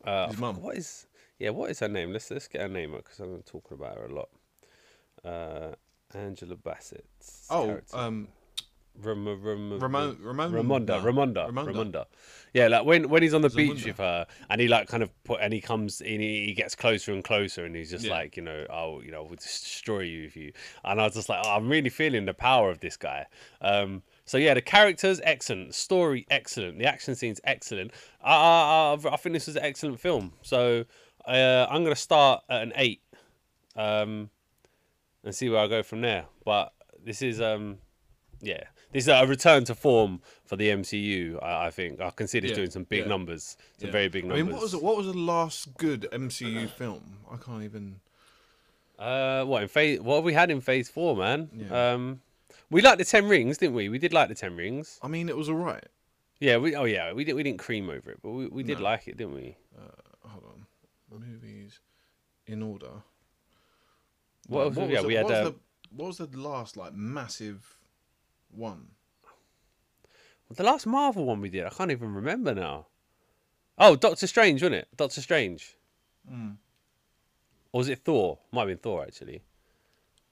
uh, 0.04 0.28
His 0.28 0.38
mum. 0.38 0.62
What 0.62 0.78
is 0.78 1.08
yeah? 1.40 1.50
What 1.52 1.72
is 1.72 1.80
her 1.80 1.88
name? 1.88 2.12
Let's 2.14 2.30
let's 2.32 2.48
get 2.48 2.62
her 2.62 2.68
name 2.68 2.94
up 2.94 3.04
because 3.04 3.20
I'm 3.20 3.42
talking 3.44 3.78
about 3.78 3.98
her 3.98 4.06
a 4.06 4.14
lot. 4.14 4.30
Uh, 5.24 5.76
Angela 6.16 6.56
Bassett's 6.56 7.48
Oh, 7.50 7.66
character. 7.68 7.98
um, 7.98 8.28
Ram- 9.02 9.26
Ram- 9.28 9.80
Ramon, 9.80 10.18
Ramon, 10.22 10.52
Ramonda, 10.52 11.02
Ramonda, 11.02 11.50
Ramonda. 11.50 11.74
Ramonda. 11.74 12.06
Yeah, 12.54 12.68
like 12.68 12.86
when 12.86 13.10
when 13.10 13.24
he's 13.24 13.34
on 13.34 13.42
the 13.42 13.50
beach 13.50 13.86
with 13.86 13.98
her, 13.98 14.28
and 14.52 14.62
he 14.62 14.68
like 14.68 14.88
kind 14.88 15.02
of 15.02 15.10
put, 15.24 15.40
and 15.42 15.52
he 15.52 15.62
comes 15.62 16.00
in, 16.02 16.20
he, 16.22 16.46
he 16.46 16.54
gets 16.54 16.76
closer 16.76 17.12
and 17.12 17.24
closer, 17.24 17.66
and 17.66 17.76
he's 17.76 17.90
just 17.90 18.06
Yeah. 18.06 18.12
like, 18.12 18.38
you 18.38 18.44
know, 18.44 18.68
I'll, 18.70 19.02
you 19.04 19.10
know, 19.12 19.24
we'll 19.24 19.36
destroy 19.38 20.02
you 20.02 20.26
if 20.26 20.36
you. 20.36 20.52
And 20.84 21.02
I 21.02 21.06
was 21.06 21.16
just 21.16 21.28
like, 21.30 21.42
oh, 21.44 21.50
I'm 21.56 21.70
really 21.70 21.90
feeling 21.90 22.26
the 22.26 22.36
power 22.36 22.70
of 22.70 22.82
this 22.82 22.96
guy. 22.98 23.26
Um, 23.62 24.04
so 24.26 24.38
yeah, 24.38 24.54
the 24.54 24.62
characters 24.62 25.20
excellent, 25.24 25.76
story 25.76 26.26
excellent, 26.30 26.80
the 26.80 26.86
action 26.86 27.16
scenes 27.16 27.40
excellent. 27.44 27.92
I 28.24 28.34
I, 28.34 28.98
I, 29.10 29.14
I 29.14 29.18
think 29.18 29.34
this 29.34 29.48
was 29.48 29.56
an 29.56 29.64
excellent 29.64 30.00
film. 30.00 30.34
So 30.42 30.86
uh, 31.28 31.68
I'm 31.70 31.84
gonna 31.84 31.96
start 31.96 32.44
at 32.50 32.62
an 32.64 32.74
eight, 32.76 33.02
um, 33.76 34.30
and 35.24 35.34
see 35.36 35.50
where 35.50 35.60
I 35.62 35.68
go 35.68 35.84
from 35.84 36.02
there. 36.02 36.26
But 36.46 36.74
this 37.04 37.22
is 37.22 37.42
um, 37.42 37.78
yeah, 38.42 38.64
this 38.92 39.06
is 39.06 39.08
a 39.08 39.26
return 39.26 39.64
to 39.66 39.76
form 39.76 40.22
for 40.46 40.56
the 40.56 40.70
MCU. 40.70 41.42
I, 41.44 41.68
I 41.68 41.72
think 41.72 42.00
I 42.02 42.10
can 42.12 42.28
see 42.28 42.40
this 42.40 42.52
Yeah, 42.52 42.56
doing 42.58 42.72
some 42.72 42.84
big 42.84 43.02
yeah. 43.02 43.08
numbers, 43.08 43.58
some 43.78 43.88
Yeah. 43.88 43.92
very 43.92 44.08
big 44.10 44.24
numbers. 44.26 44.42
I 44.42 44.44
mean, 44.44 44.54
what 44.54 44.62
was 44.62 44.74
it, 44.74 44.84
what 44.84 44.98
was 44.98 45.08
the 45.08 45.14
last 45.18 45.78
good 45.78 46.08
MCU 46.12 46.70
film? 46.70 47.18
I 47.32 47.38
can't 47.38 47.64
even. 47.64 48.00
Uh, 49.00 49.44
what 49.46 49.64
in 49.64 49.68
phase? 49.68 50.00
What 50.00 50.16
have 50.16 50.24
we 50.24 50.34
had 50.34 50.52
in 50.52 50.62
Phase 50.62 50.88
Four, 50.90 51.18
man? 51.18 51.50
Yeah. 51.54 51.94
Um, 51.94 52.22
we 52.74 52.82
liked 52.82 52.98
the 52.98 53.06
Ten 53.06 53.28
Rings, 53.30 53.58
didn't 53.58 53.76
we? 53.76 53.88
We 53.88 54.00
did 54.00 54.12
like 54.14 54.28
the 54.30 54.36
Ten 54.36 54.56
Rings. 54.58 55.00
I 55.02 55.08
mean, 55.08 55.30
it 55.30 55.38
was 55.38 55.50
alright. 55.50 55.86
Yeah, 56.40 56.58
we. 56.58 56.76
Oh 56.76 56.84
yeah, 56.84 57.14
we 57.14 57.24
did. 57.24 57.34
We 57.34 57.44
didn't 57.44 57.60
cream 57.60 57.90
over 57.90 58.12
it, 58.12 58.20
but 58.22 58.32
we, 58.32 58.48
we 58.48 58.64
did 58.64 58.80
No. 58.80 58.84
like 58.86 59.08
it, 59.08 59.16
didn't 59.18 59.36
we? 59.36 59.56
Hold 60.26 60.44
on. 60.46 61.20
Movies 61.20 61.80
in 62.48 62.62
order. 62.64 62.92
What 64.48 64.66
else? 64.66 64.78
yeah, 64.78 65.00
was 65.00 65.06
we 65.06 65.14
the- 65.14 65.20
had. 65.20 65.26
What 65.26 65.30
was, 65.32 65.40
Uh, 65.40 65.44
the, 65.52 65.56
what 65.96 66.08
was 66.08 66.18
the 66.18 66.38
last 66.38 66.76
like 66.78 66.94
massive 66.94 67.78
one? 68.52 68.88
the 70.56 70.64
last 70.64 70.86
Marvel 70.86 71.26
one 71.26 71.42
we 71.42 71.50
did. 71.50 71.66
I 71.66 71.70
can't 71.70 71.90
even 71.92 72.14
remember 72.14 72.54
now. 72.54 72.86
Oh, 73.80 73.96
Doctor 73.96 74.28
Strange, 74.28 74.62
wasn't 74.62 74.76
it? 74.76 74.88
Doctor 74.96 75.20
Strange. 75.22 75.76
Mm. 76.32 76.58
Or 77.72 77.80
was 77.80 77.90
it 77.90 78.00
Thor? 78.00 78.38
Might 78.52 78.62
have 78.62 78.68
been 78.70 78.78
Thor 78.78 79.02
actually. 79.04 79.42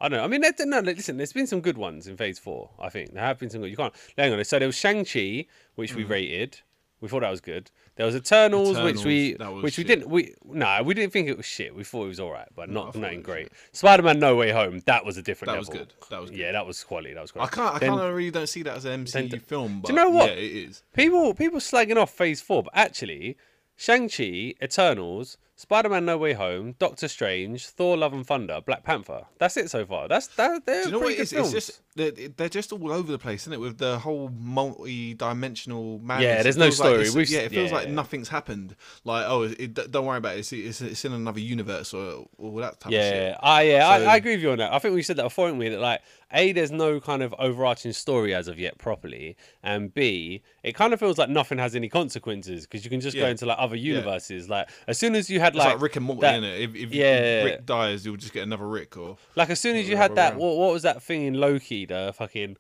I 0.01 0.09
don't 0.09 0.17
know. 0.19 0.23
I 0.23 0.27
mean, 0.27 0.41
there- 0.41 0.53
no, 0.65 0.79
listen. 0.79 1.17
There's 1.17 1.33
been 1.33 1.47
some 1.47 1.61
good 1.61 1.77
ones 1.77 2.07
in 2.07 2.17
Phase 2.17 2.39
Four. 2.39 2.71
I 2.79 2.89
think 2.89 3.13
there 3.13 3.23
have 3.23 3.39
been 3.39 3.49
some 3.49 3.61
good. 3.61 3.69
You 3.69 3.77
can't. 3.77 3.93
Hang 4.17 4.33
on. 4.33 4.43
So 4.43 4.59
there 4.59 4.67
was 4.67 4.75
Shang 4.75 5.05
Chi, 5.05 5.45
which 5.75 5.93
we 5.95 6.03
rated. 6.03 6.59
We 7.01 7.07
thought 7.07 7.21
that 7.21 7.31
was 7.31 7.41
good. 7.41 7.71
There 7.95 8.05
was 8.05 8.15
Eternals, 8.15 8.77
which 8.79 9.03
we 9.03 9.31
Mm. 9.31 9.35
Eternals, 9.35 9.37
that 9.39 9.51
was 9.53 9.63
which 9.63 9.77
we 9.79 9.83
didn't. 9.83 10.07
We 10.09 10.35
no, 10.45 10.83
we 10.83 10.93
didn't 10.93 11.11
think 11.13 11.29
it 11.29 11.37
was 11.37 11.47
shit. 11.47 11.73
We 11.73 11.83
thought 11.83 12.05
it 12.05 12.09
was 12.09 12.19
all 12.19 12.31
right, 12.31 12.47
but 12.55 12.69
not 12.69 12.95
it 12.95 12.99
nothing 12.99 13.21
great. 13.23 13.49
Spider 13.71 14.03
Man 14.03 14.19
No 14.19 14.35
Way 14.35 14.51
Home. 14.51 14.81
That 14.85 15.03
was 15.03 15.17
a 15.17 15.21
different. 15.23 15.51
That 15.51 15.57
was 15.59 15.69
level. 15.69 15.85
good. 15.85 15.93
That 16.11 16.21
was 16.21 16.29
good. 16.29 16.39
Yeah, 16.39 16.51
that 16.51 16.65
was 16.67 16.83
quality. 16.83 17.13
That 17.15 17.21
was 17.21 17.31
quality. 17.31 17.51
I 17.51 17.55
can't. 17.55 17.75
I 17.75 17.79
Then- 17.79 17.93
of 17.93 18.13
really 18.13 18.29
don't 18.31 18.47
see 18.47 18.61
that 18.63 18.77
as 18.77 18.85
an 18.85 18.91
MCU 19.05 19.29
then- 19.31 19.39
film. 19.39 19.81
But 19.81 19.87
Do 19.87 19.93
you 19.93 19.99
know 19.99 20.09
what? 20.11 20.29
Yeah, 20.29 20.35
it 20.37 20.51
is. 20.69 20.83
People 20.93 21.33
people 21.33 21.59
slagging 21.59 21.97
off 21.97 22.11
Phase 22.13 22.39
Four, 22.39 22.63
but 22.63 22.73
actually, 22.75 23.35
Shang 23.75 24.07
Chi, 24.07 24.53
Eternals, 24.61 25.37
Spider 25.61 25.89
Man 25.89 26.05
No 26.05 26.17
Way 26.17 26.33
Home, 26.33 26.73
Doctor 26.79 27.07
Strange, 27.07 27.67
Thor: 27.67 27.95
Love 27.95 28.13
and 28.13 28.25
Thunder, 28.25 28.61
Black 28.65 28.83
Panther. 28.83 29.25
That's 29.37 29.55
it 29.57 29.69
so 29.69 29.85
far. 29.85 30.07
That's 30.07 30.25
that. 30.35 30.65
They're 30.65 30.81
Do 30.83 30.89
you 30.89 30.91
know 30.93 30.99
what 30.99 31.11
it 31.13 31.19
is? 31.19 31.31
films. 31.31 31.53
It's 31.53 31.67
just 31.67 31.81
they're, 31.95 32.11
they're 32.11 32.49
just 32.49 32.73
all 32.73 32.91
over 32.91 33.11
the 33.11 33.19
place, 33.19 33.43
isn't 33.43 33.53
it? 33.53 33.59
With 33.59 33.77
the 33.77 33.99
whole 33.99 34.29
multi-dimensional 34.29 35.99
madness. 35.99 36.23
Yeah, 36.23 36.43
there's 36.43 36.57
no 36.57 36.65
feels 36.65 36.79
like 36.79 37.05
story. 37.05 37.25
yeah, 37.27 37.39
it 37.41 37.49
feels 37.51 37.71
like 37.71 37.89
nothing's 37.89 38.29
happened. 38.29 38.75
Like, 39.03 39.25
oh, 39.27 39.43
it, 39.43 39.73
don't 39.91 40.05
worry 40.05 40.17
about 40.17 40.35
it. 40.35 40.39
It's, 40.39 40.53
it's, 40.53 40.81
it's 40.81 41.05
in 41.05 41.13
another 41.13 41.39
universe 41.39 41.93
or 41.93 42.25
all 42.37 42.55
that 42.55 42.79
type 42.79 42.87
of 42.87 42.91
Yeah, 42.93 43.09
shit. 43.11 43.37
ah, 43.41 43.59
yeah, 43.59 43.97
So- 43.97 44.05
I, 44.05 44.13
I 44.13 44.15
agree 44.17 44.33
with 44.33 44.41
you 44.41 44.51
on 44.51 44.57
that. 44.59 44.73
I 44.73 44.79
think 44.79 44.95
we 44.95 45.03
said 45.03 45.17
that 45.17 45.23
before, 45.23 45.47
didn't 45.47 45.59
we? 45.59 45.69
That 45.69 45.79
like, 45.81 46.01
a, 46.33 46.53
there's 46.53 46.71
no 46.71 46.99
kind 47.01 47.21
of 47.23 47.35
overarching 47.37 47.91
story 47.91 48.33
as 48.33 48.47
of 48.47 48.57
yet 48.57 48.77
properly, 48.77 49.35
and 49.63 49.93
b, 49.93 50.41
it 50.63 50.73
kind 50.75 50.93
of 50.93 50.99
feels 50.99 51.17
like 51.17 51.27
nothing 51.29 51.57
has 51.57 51.75
any 51.75 51.89
consequences 51.89 52.65
because 52.65 52.85
you 52.85 52.89
can 52.89 53.01
just 53.01 53.17
go 53.17 53.27
into 53.27 53.45
like 53.45 53.57
other 53.59 53.75
universes. 53.75 54.49
Like, 54.49 54.69
as 54.87 54.97
soon 54.97 55.15
as 55.15 55.29
you 55.29 55.41
had 55.41 55.50
It's 55.55 55.57
like, 55.57 55.73
like, 55.73 55.81
Rick 55.81 55.95
and 55.95 56.05
Morty, 56.05 56.21
that- 56.21 56.43
it. 56.43 56.61
If, 56.61 56.75
if, 56.75 56.93
Yeah. 56.93 57.05
if 57.15 57.45
Rick 57.45 57.65
dies, 57.65 58.05
you'll 58.05 58.17
just 58.17 58.33
get 58.33 58.43
another 58.43 58.67
Rick. 58.67 58.97
Or 58.97 59.17
like 59.35 59.49
as 59.49 59.59
soon 59.59 59.75
as 59.75 59.87
you 59.87 59.97
had 59.97 60.15
that, 60.15 60.35
what, 60.35 60.57
what 60.57 60.73
was 60.73 60.83
that 60.83 61.01
thing 61.01 61.23
in 61.23 61.33
Loki? 61.35 61.85
The 61.85 62.13
fucking, 62.15 62.57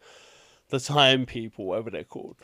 the 0.69 0.79
time 0.79 1.25
people, 1.25 1.65
whatever 1.65 1.89
they're 1.89 2.03
called. 2.03 2.37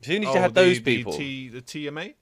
As 0.00 0.06
soon 0.06 0.22
as 0.24 0.28
you 0.28 0.38
oh, 0.38 0.40
had 0.40 0.54
the, 0.54 0.60
those 0.60 0.76
the 0.82 0.96
people, 0.96 1.12
T, 1.14 1.48
the 1.48 1.62
TMA. 1.62 2.14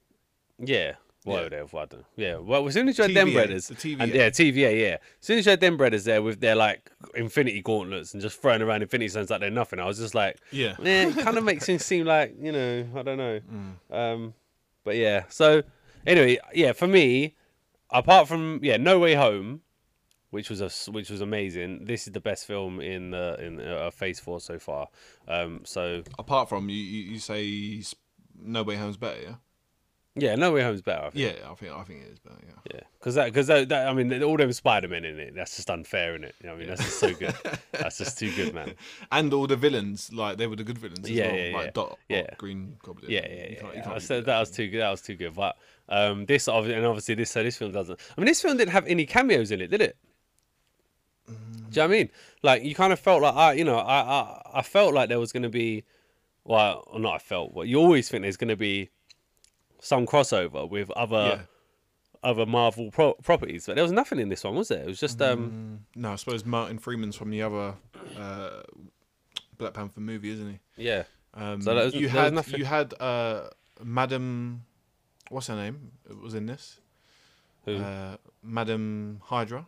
Yeah. 0.59 0.95
Well, 1.25 1.45
Yeah. 1.45 1.49
they're 1.49 1.65
I 1.65 1.85
don't. 1.87 2.05
Yeah. 2.17 2.37
Well, 2.37 2.67
as 2.69 2.75
soon 2.75 2.89
as 2.89 2.99
you 2.99 3.03
had 3.05 3.15
them 3.15 3.29
TVA, 3.29 3.33
brothers, 3.35 3.69
the 3.69 3.75
TVA. 3.75 4.01
and, 4.01 4.15
yeah, 4.15 4.29
TVA, 4.31 4.81
yeah. 4.81 4.95
As 4.95 5.01
soon 5.21 5.39
as 5.39 5.47
you 5.47 5.51
had 5.51 5.61
them 5.61 5.77
brothers 5.77 6.05
there 6.05 6.23
with 6.23 6.41
their 6.41 6.55
like 6.55 6.91
Infinity 7.15 7.63
Gauntlets 7.63 8.13
and 8.13 8.23
just 8.23 8.41
throwing 8.41 8.61
around 8.61 8.83
Infinity 8.83 9.09
Stones 9.09 9.31
like 9.31 9.41
they're 9.41 9.51
nothing, 9.51 9.81
I 9.81 9.87
was 9.87 9.99
just 9.99 10.15
like, 10.15 10.39
Yeah. 10.53 10.77
yeah, 10.83 11.09
it 11.09 11.17
kind 11.19 11.39
of 11.39 11.45
makes 11.45 11.65
things 11.65 11.85
seem 11.85 12.05
like 12.17 12.35
you 12.41 12.53
know, 12.53 12.87
I 12.95 13.03
don't 13.03 13.17
know. 13.17 13.41
Mm. 13.41 13.75
Um, 13.97 14.35
but 14.85 14.97
yeah. 14.97 15.25
So 15.31 15.63
anyway, 16.07 16.39
yeah, 16.55 16.73
for 16.73 16.87
me, 16.87 17.35
apart 17.95 18.29
from 18.29 18.61
yeah, 18.63 18.77
No 18.77 18.99
Way 18.99 19.15
Home 19.15 19.63
which 20.35 20.51
was 20.51 20.61
a 20.61 20.91
which 20.91 21.11
was 21.11 21.21
amazing. 21.21 21.85
This 21.85 22.09
is 22.09 22.13
the 22.13 22.21
best 22.21 22.45
film 22.45 22.81
in 22.81 23.13
the 23.13 23.37
in 23.41 23.61
uh, 23.61 23.91
Phase 23.93 24.19
Four 24.19 24.41
so 24.41 24.59
far. 24.59 24.89
Um, 25.29 25.61
so 25.65 26.03
Apart 26.19 26.49
from 26.49 26.69
you, 26.69 26.75
you, 26.77 27.19
say 27.21 27.81
No 28.43 28.65
Way 28.65 28.75
Home's 28.75 28.97
better, 28.97 29.21
yeah. 29.23 29.35
yeah, 30.17 30.35
No 30.35 30.51
Way 30.51 30.63
Home's 30.65 30.83
better. 30.83 31.05
I 31.07 31.11
think. 31.11 31.39
Yeah, 31.39 31.49
I 31.49 31.55
think 31.55 31.73
I 31.73 31.85
think 31.85 32.03
it 32.03 32.13
is 32.15 32.19
better. 32.19 32.37
Yeah. 32.45 32.55
Yeah, 32.75 32.81
because 32.99 33.15
that, 33.15 33.27
because 33.27 33.47
that, 33.47 33.69
that, 33.69 33.87
I 33.87 33.93
mean, 33.95 34.23
all 34.25 34.37
them 34.37 34.53
Spider 34.53 34.89
Men 34.89 35.05
in 35.05 35.21
it. 35.21 35.35
That's 35.37 35.55
just 35.55 35.71
unfair, 35.71 36.17
in 36.17 36.25
it. 36.25 36.35
You 36.43 36.49
know 36.49 36.55
I 36.57 36.59
mean, 36.59 36.67
that's 36.67 36.83
just 36.83 36.99
so 36.99 37.15
good. 37.15 37.35
that's 37.71 37.99
just 37.99 38.19
too 38.19 38.33
good, 38.35 38.55
man. 38.55 38.75
And 39.13 39.33
all 39.33 39.47
the 39.47 39.55
villains, 39.57 40.13
like 40.13 40.37
they 40.39 40.49
were 40.49 40.57
the 40.57 40.65
good 40.65 40.79
villains 40.79 41.05
as 41.05 41.11
Yeah, 41.11 41.29
well. 41.31 41.37
yeah, 41.37 41.57
like 41.57 41.65
yeah. 41.67 41.71
Dot, 41.75 41.99
Yeah. 42.09 42.27
Green 42.39 42.77
Goblin. 42.83 43.09
Yeah, 43.09 43.21
yeah, 43.21 43.29
You 43.29 43.37
can't- 43.39 43.51
you 43.51 43.57
yeah. 43.79 43.85
can't 43.85 44.09
beat 44.09 44.25
that 44.27 44.41
was 44.41 44.51
too 44.51 44.69
good. 44.69 44.81
That 44.81 44.91
was 44.91 45.01
too 45.03 45.15
good. 45.15 45.35
But 45.37 45.57
um, 45.89 46.27
this 46.27 46.49
obviously, 46.49 46.77
and 46.77 46.87
obviously 46.87 47.15
this, 47.15 47.31
so 47.31 47.43
this 47.43 47.57
film 47.59 47.73
doesn't. 47.73 47.99
I 48.17 48.21
mean, 48.21 48.27
this 48.27 48.41
film 48.43 48.57
didn't 48.57 48.73
have 48.73 48.87
any 48.87 49.07
cameos 49.07 49.51
in 49.51 49.61
it, 49.61 49.69
did 49.69 49.81
it? 49.83 49.97
Do 51.27 51.33
you 51.33 51.39
know 51.77 51.83
what 51.89 51.95
I 51.95 51.99
mean? 51.99 52.11
Like 52.43 52.63
you 52.63 52.75
kind 52.75 52.93
of 52.93 53.01
felt 53.01 53.23
like 53.23 53.35
I, 53.35 53.53
you 53.55 53.65
know, 53.65 53.77
I, 53.79 54.01
I, 54.01 54.43
I 54.57 54.63
felt 54.63 54.95
like 54.95 55.09
there 55.09 55.19
was 55.19 55.33
going 55.33 55.43
to 55.43 55.49
be, 55.49 55.85
well, 56.45 56.85
or 56.87 57.01
not. 57.01 57.15
I 57.15 57.19
felt, 57.19 57.55
but 57.55 57.63
you 57.69 57.79
always 57.79 58.09
think 58.09 58.23
there's 58.23 58.37
going 58.37 58.49
to 58.49 58.57
be 58.57 58.91
some 59.81 60.07
crossover 60.07 60.69
with 60.69 60.91
other 60.93 61.17
Yeah. 61.17 61.41
other 62.23 62.47
Marvel 62.47 62.91
pro- 62.91 63.15
properties, 63.15 63.67
but 63.67 63.75
there 63.75 63.83
was 63.85 63.93
nothing 63.93 64.19
in 64.21 64.29
this 64.29 64.45
one, 64.45 64.55
was 64.55 64.69
there? 64.69 64.83
It 64.83 64.87
was 64.87 65.01
just 65.01 65.21
um, 65.21 65.81
No, 65.97 66.13
I 66.13 66.17
suppose 66.17 66.45
Martin 66.45 66.79
Freeman's 66.79 67.17
from 67.17 67.31
the 67.31 67.43
other 67.43 67.75
uh, 68.17 68.63
Black 69.59 69.75
Panther 69.75 70.01
movie, 70.01 70.31
isn't 70.31 70.51
he? 70.77 70.85
yeah, 70.85 71.05
Um, 71.35 71.61
So 71.61 71.75
that 71.75 71.85
was- 71.87 71.95
you 71.95 72.09
had 72.09 72.47
you 72.57 72.65
had 72.65 72.95
uh, 73.01 73.49
Madam, 73.83 74.63
what's 75.31 75.47
her 75.49 75.57
name? 75.57 75.93
It 76.09 76.19
was 76.21 76.35
in 76.35 76.47
this. 76.47 76.81
Who? 77.65 77.77
Uh, 77.77 78.17
Madam 78.43 79.21
Hydra. 79.25 79.67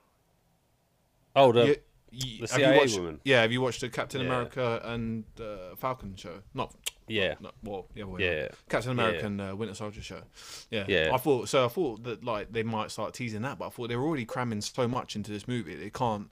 oh, 1.35 1.53
the, 1.53 1.61
Yeah, 1.67 1.75
y- 2.13 2.39
the 2.41 2.53
have 2.53 2.59
you 2.61 2.65
CIA 2.67 2.79
watched- 2.79 2.99
woman. 2.99 3.21
Yeah, 3.25 3.43
have 3.43 3.53
you 3.53 3.61
watched 3.61 3.81
the 3.81 3.89
Captain 3.89 4.21
Yeah. 4.21 4.27
America 4.27 4.81
and 4.85 5.25
uh, 5.41 5.75
Falcon 5.77 6.15
show? 6.17 6.43
Not, 6.55 6.75
yeah, 7.09 7.35
not 7.41 7.55
well, 7.63 7.87
way. 7.97 8.23
yeah, 8.25 8.31
yeah. 8.43 8.49
Captain 8.69 8.97
Yeah, 8.97 9.03
yeah. 9.03 9.09
America 9.09 9.27
and 9.27 9.41
uh, 9.41 9.57
Winter 9.57 9.75
Soldier 9.75 10.03
show. 10.03 10.23
Yeah, 10.71 10.85
Yeah. 10.89 11.11
I 11.15 11.19
thought 11.19 11.49
so. 11.49 11.65
I 11.65 11.69
thought 11.69 12.03
that 12.05 12.23
like 12.25 12.53
they 12.53 12.63
might 12.63 12.91
start 12.91 13.15
teasing 13.15 13.43
that, 13.43 13.59
but 13.59 13.67
I 13.67 13.71
thought 13.71 13.89
they 13.89 13.97
were 13.97 14.05
already 14.05 14.25
cramming 14.27 14.61
so 14.61 14.87
much 14.89 15.17
into 15.17 15.31
this 15.31 15.49
movie. 15.49 15.75
They 15.75 15.91
can't 15.91 16.31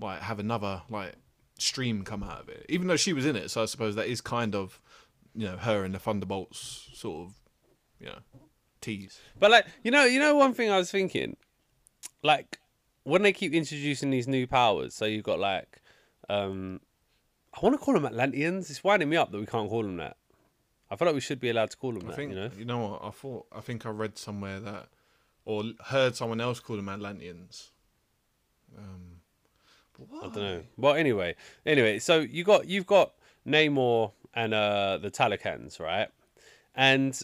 like 0.00 0.20
have 0.22 0.38
another 0.40 0.82
like 0.90 1.14
stream 1.58 2.02
come 2.02 2.22
out 2.24 2.40
of 2.40 2.48
it, 2.48 2.66
even 2.68 2.88
though 2.88 2.96
she 2.96 3.12
was 3.12 3.24
in 3.26 3.36
it. 3.36 3.50
So 3.50 3.62
I 3.62 3.66
suppose 3.66 3.94
that 3.96 4.08
is 4.08 4.20
kind 4.20 4.54
of 4.56 4.80
you 5.34 5.46
know 5.46 5.56
her 5.58 5.84
and 5.84 5.94
the 5.94 5.98
Thunderbolts 6.00 6.88
sort 6.94 7.28
of 7.28 7.34
you 8.00 8.06
know 8.06 8.18
tease. 8.84 9.18
But 9.38 9.50
like, 9.50 9.66
you 9.82 9.90
know, 9.90 10.04
you 10.04 10.18
know, 10.20 10.34
one 10.34 10.54
thing 10.54 10.70
I 10.70 10.78
was 10.78 10.90
thinking, 10.90 11.36
like, 12.22 12.58
when 13.04 13.22
they 13.22 13.32
keep 13.32 13.52
introducing 13.52 14.10
these 14.10 14.28
new 14.28 14.46
powers, 14.46 14.94
so 14.94 15.04
you've 15.04 15.24
got 15.24 15.38
like, 15.38 15.80
um, 16.28 16.80
I 17.54 17.60
want 17.62 17.74
to 17.74 17.78
call 17.78 17.94
them 17.94 18.06
Atlanteans. 18.06 18.70
It's 18.70 18.82
winding 18.82 19.08
me 19.08 19.16
up 19.16 19.30
that 19.30 19.38
we 19.38 19.46
can't 19.46 19.68
call 19.68 19.82
them 19.82 19.96
that. 19.98 20.16
I 20.90 20.96
feel 20.96 21.06
like 21.06 21.14
we 21.14 21.20
should 21.20 21.40
be 21.40 21.50
allowed 21.50 21.70
to 21.70 21.76
call 21.76 21.92
them 21.92 22.02
I 22.04 22.08
that. 22.08 22.16
think 22.16 22.32
You 22.58 22.64
know, 22.64 22.78
what 22.78 23.04
I 23.04 23.10
thought. 23.10 23.46
I 23.54 23.60
think 23.60 23.86
I 23.86 23.90
read 23.90 24.18
somewhere 24.18 24.60
that 24.60 24.88
or 25.44 25.64
heard 25.86 26.16
someone 26.16 26.40
else 26.40 26.60
call 26.60 26.76
them 26.76 26.88
Atlanteans. 26.88 27.70
Um, 28.76 29.20
but 29.98 30.18
I 30.18 30.22
don't 30.22 30.36
know. 30.36 30.62
Well, 30.76 30.94
anyway, 30.94 31.36
anyway, 31.64 31.98
so 31.98 32.20
you 32.20 32.44
got 32.44 32.66
you've 32.66 32.86
got 32.86 33.12
Namor 33.46 34.12
and 34.34 34.54
uh 34.54 34.98
the 35.00 35.10
Talakans, 35.10 35.78
right? 35.80 36.08
And 36.74 37.20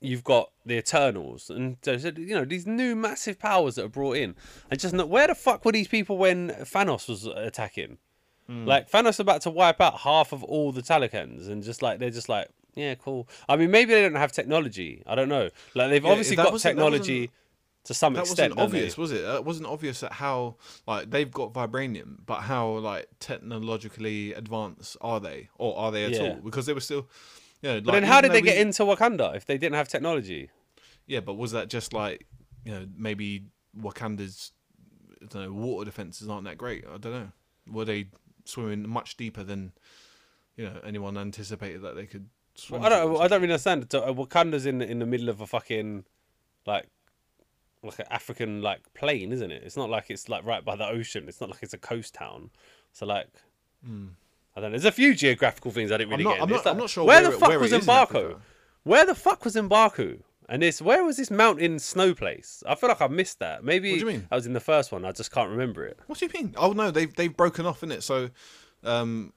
you've 0.00 0.24
got 0.24 0.50
the 0.64 0.78
Eternals, 0.78 1.50
and 1.50 1.76
so, 1.82 1.92
you 1.92 2.34
know 2.34 2.44
these 2.44 2.66
new 2.66 2.96
massive 2.96 3.38
powers 3.38 3.74
that 3.74 3.84
are 3.84 3.88
brought 3.88 4.16
in. 4.16 4.34
And 4.70 4.80
just 4.80 4.94
where 4.96 5.26
the 5.26 5.34
fuck 5.34 5.64
were 5.64 5.72
these 5.72 5.88
people 5.88 6.16
when 6.18 6.50
Thanos 6.50 7.08
was 7.08 7.26
attacking? 7.26 7.98
Hmm. 8.46 8.64
Like 8.66 8.90
Thanos 8.90 9.20
about 9.20 9.42
to 9.42 9.50
wipe 9.50 9.80
out 9.80 10.00
half 10.00 10.32
of 10.32 10.42
all 10.44 10.72
the 10.72 10.82
Talakans, 10.82 11.48
and 11.48 11.62
just 11.62 11.82
like 11.82 11.98
they're 11.98 12.10
just 12.10 12.28
like, 12.28 12.48
yeah, 12.74 12.94
cool. 12.94 13.28
I 13.48 13.56
mean, 13.56 13.70
maybe 13.70 13.92
they 13.92 14.02
don't 14.02 14.14
have 14.14 14.32
technology. 14.32 15.02
I 15.06 15.14
don't 15.14 15.28
know. 15.28 15.50
Like 15.74 15.90
they've 15.90 16.04
Yeah, 16.04 16.10
obviously 16.10 16.36
got 16.36 16.52
that 16.52 16.60
technology 16.60 17.30
to 17.84 17.94
some 17.94 18.12
That 18.14 18.20
extent. 18.20 18.56
wasn't 18.56 18.58
don't 18.58 18.70
they? 18.72 18.78
obvious, 18.78 18.98
was 18.98 19.10
it? 19.12 19.22
That 19.22 19.44
wasn't 19.44 19.66
obvious 19.66 20.02
at 20.02 20.12
how 20.12 20.56
like 20.86 21.10
they've 21.10 21.30
got 21.30 21.52
vibranium, 21.52 22.18
but 22.26 22.40
how 22.42 22.68
like 22.78 23.06
technologically 23.18 24.32
advanced 24.34 24.96
are 25.00 25.20
they, 25.20 25.48
or 25.58 25.76
are 25.78 25.90
they 25.90 26.04
at 26.04 26.12
Yeah. 26.12 26.20
all? 26.22 26.34
Because 26.44 26.66
they 26.66 26.72
were 26.72 26.80
still, 26.80 27.08
you 27.62 27.68
know. 27.68 27.80
But 27.80 27.92
then, 27.92 28.02
how 28.02 28.20
did 28.20 28.32
they 28.32 28.42
get 28.42 28.58
into 28.58 28.82
Wakanda 28.84 29.36
if 29.36 29.46
they 29.46 29.58
didn't 29.58 29.76
have 29.76 29.88
technology? 29.88 30.50
Yeah, 31.06 31.20
but 31.20 31.34
was 31.34 31.52
that 31.52 31.68
just 31.68 31.92
like 31.92 32.26
you 32.64 32.72
know 32.72 32.86
maybe 32.96 33.44
Wakanda's 33.78 34.52
I 35.22 35.26
don't 35.26 35.42
know 35.42 35.52
water 35.52 35.84
defenses 35.84 36.28
aren't 36.28 36.44
that 36.44 36.58
great? 36.58 36.84
I 36.86 36.98
don't 36.98 37.12
know. 37.12 37.28
Were 37.70 37.84
they 37.84 38.08
swimming 38.44 38.88
much 38.88 39.16
deeper 39.16 39.42
than 39.42 39.72
you 40.56 40.64
know 40.64 40.80
anyone 40.84 41.16
anticipated 41.16 41.82
that 41.82 41.96
they 41.96 42.06
could 42.06 42.28
swim? 42.54 42.82
I 42.82 42.88
don't. 42.88 43.20
I 43.20 43.28
don't 43.28 43.42
really 43.42 43.52
understand. 43.52 43.86
So, 43.90 44.02
uh, 44.02 44.12
Wakanda's 44.12 44.66
in 44.66 44.82
in 44.82 44.98
the 44.98 45.06
middle 45.06 45.28
of 45.28 45.40
a 45.40 45.46
fucking 45.46 46.04
like 46.66 46.86
like 47.82 47.98
an 47.98 48.06
African 48.10 48.62
like 48.62 48.80
plain, 48.94 49.32
isn't 49.32 49.50
it? 49.50 49.62
It's 49.64 49.76
not 49.76 49.90
like 49.90 50.10
it's 50.10 50.28
like 50.28 50.44
right 50.44 50.64
by 50.64 50.76
the 50.76 50.86
ocean. 50.86 51.24
It's 51.28 51.40
not 51.40 51.50
like 51.50 51.62
it's 51.62 51.74
a 51.74 51.78
coast 51.78 52.14
town. 52.14 52.50
So 52.92 53.06
like. 53.06 53.28
I 54.56 54.60
don't 54.60 54.70
know. 54.72 54.78
There's 54.78 54.84
a 54.84 54.92
few 54.92 55.14
geographical 55.14 55.70
things 55.70 55.92
I 55.92 55.96
didn't 55.98 56.10
really 56.10 56.24
Hmm. 56.24 56.28
not- 56.30 56.34
get. 56.36 56.42
I'm 56.42 56.48
not- 56.50 56.56
like, 56.64 56.66
I'm 56.74 56.78
not 56.78 56.90
sure 56.90 57.04
where, 57.04 57.22
where 57.22 57.30
the 57.30 57.38
fuck 57.38 57.48
where 57.48 57.58
was 57.60 57.72
Mbaku. 57.72 58.40
Where 58.82 59.06
the 59.06 59.14
fuck 59.14 59.44
was 59.44 59.54
Mbaku? 59.54 60.22
And 60.48 60.62
this, 60.62 60.82
where 60.82 61.04
was 61.04 61.16
this 61.16 61.30
mountain 61.30 61.78
snow 61.78 62.12
place? 62.14 62.62
I 62.66 62.74
feel 62.74 62.88
like 62.88 63.00
I 63.00 63.06
missed 63.06 63.38
that. 63.38 63.62
Maybe 63.62 63.90
What 63.92 64.00
do 64.00 64.06
you 64.06 64.10
mean? 64.12 64.26
I 64.32 64.34
was 64.34 64.46
in 64.46 64.52
the 64.52 64.58
first 64.60 64.90
one. 64.90 65.04
I 65.04 65.12
just 65.12 65.30
can't 65.30 65.48
remember 65.48 65.84
it. 65.86 66.00
What 66.06 66.18
do 66.18 66.26
you 66.26 66.32
mean? 66.34 66.54
Oh 66.58 66.72
no, 66.72 66.90
they've 66.90 67.14
they've 67.14 67.36
broken 67.36 67.66
off 67.66 67.84
in 67.84 67.92
it. 67.92 68.02
So, 68.02 68.30
um, 68.82 69.32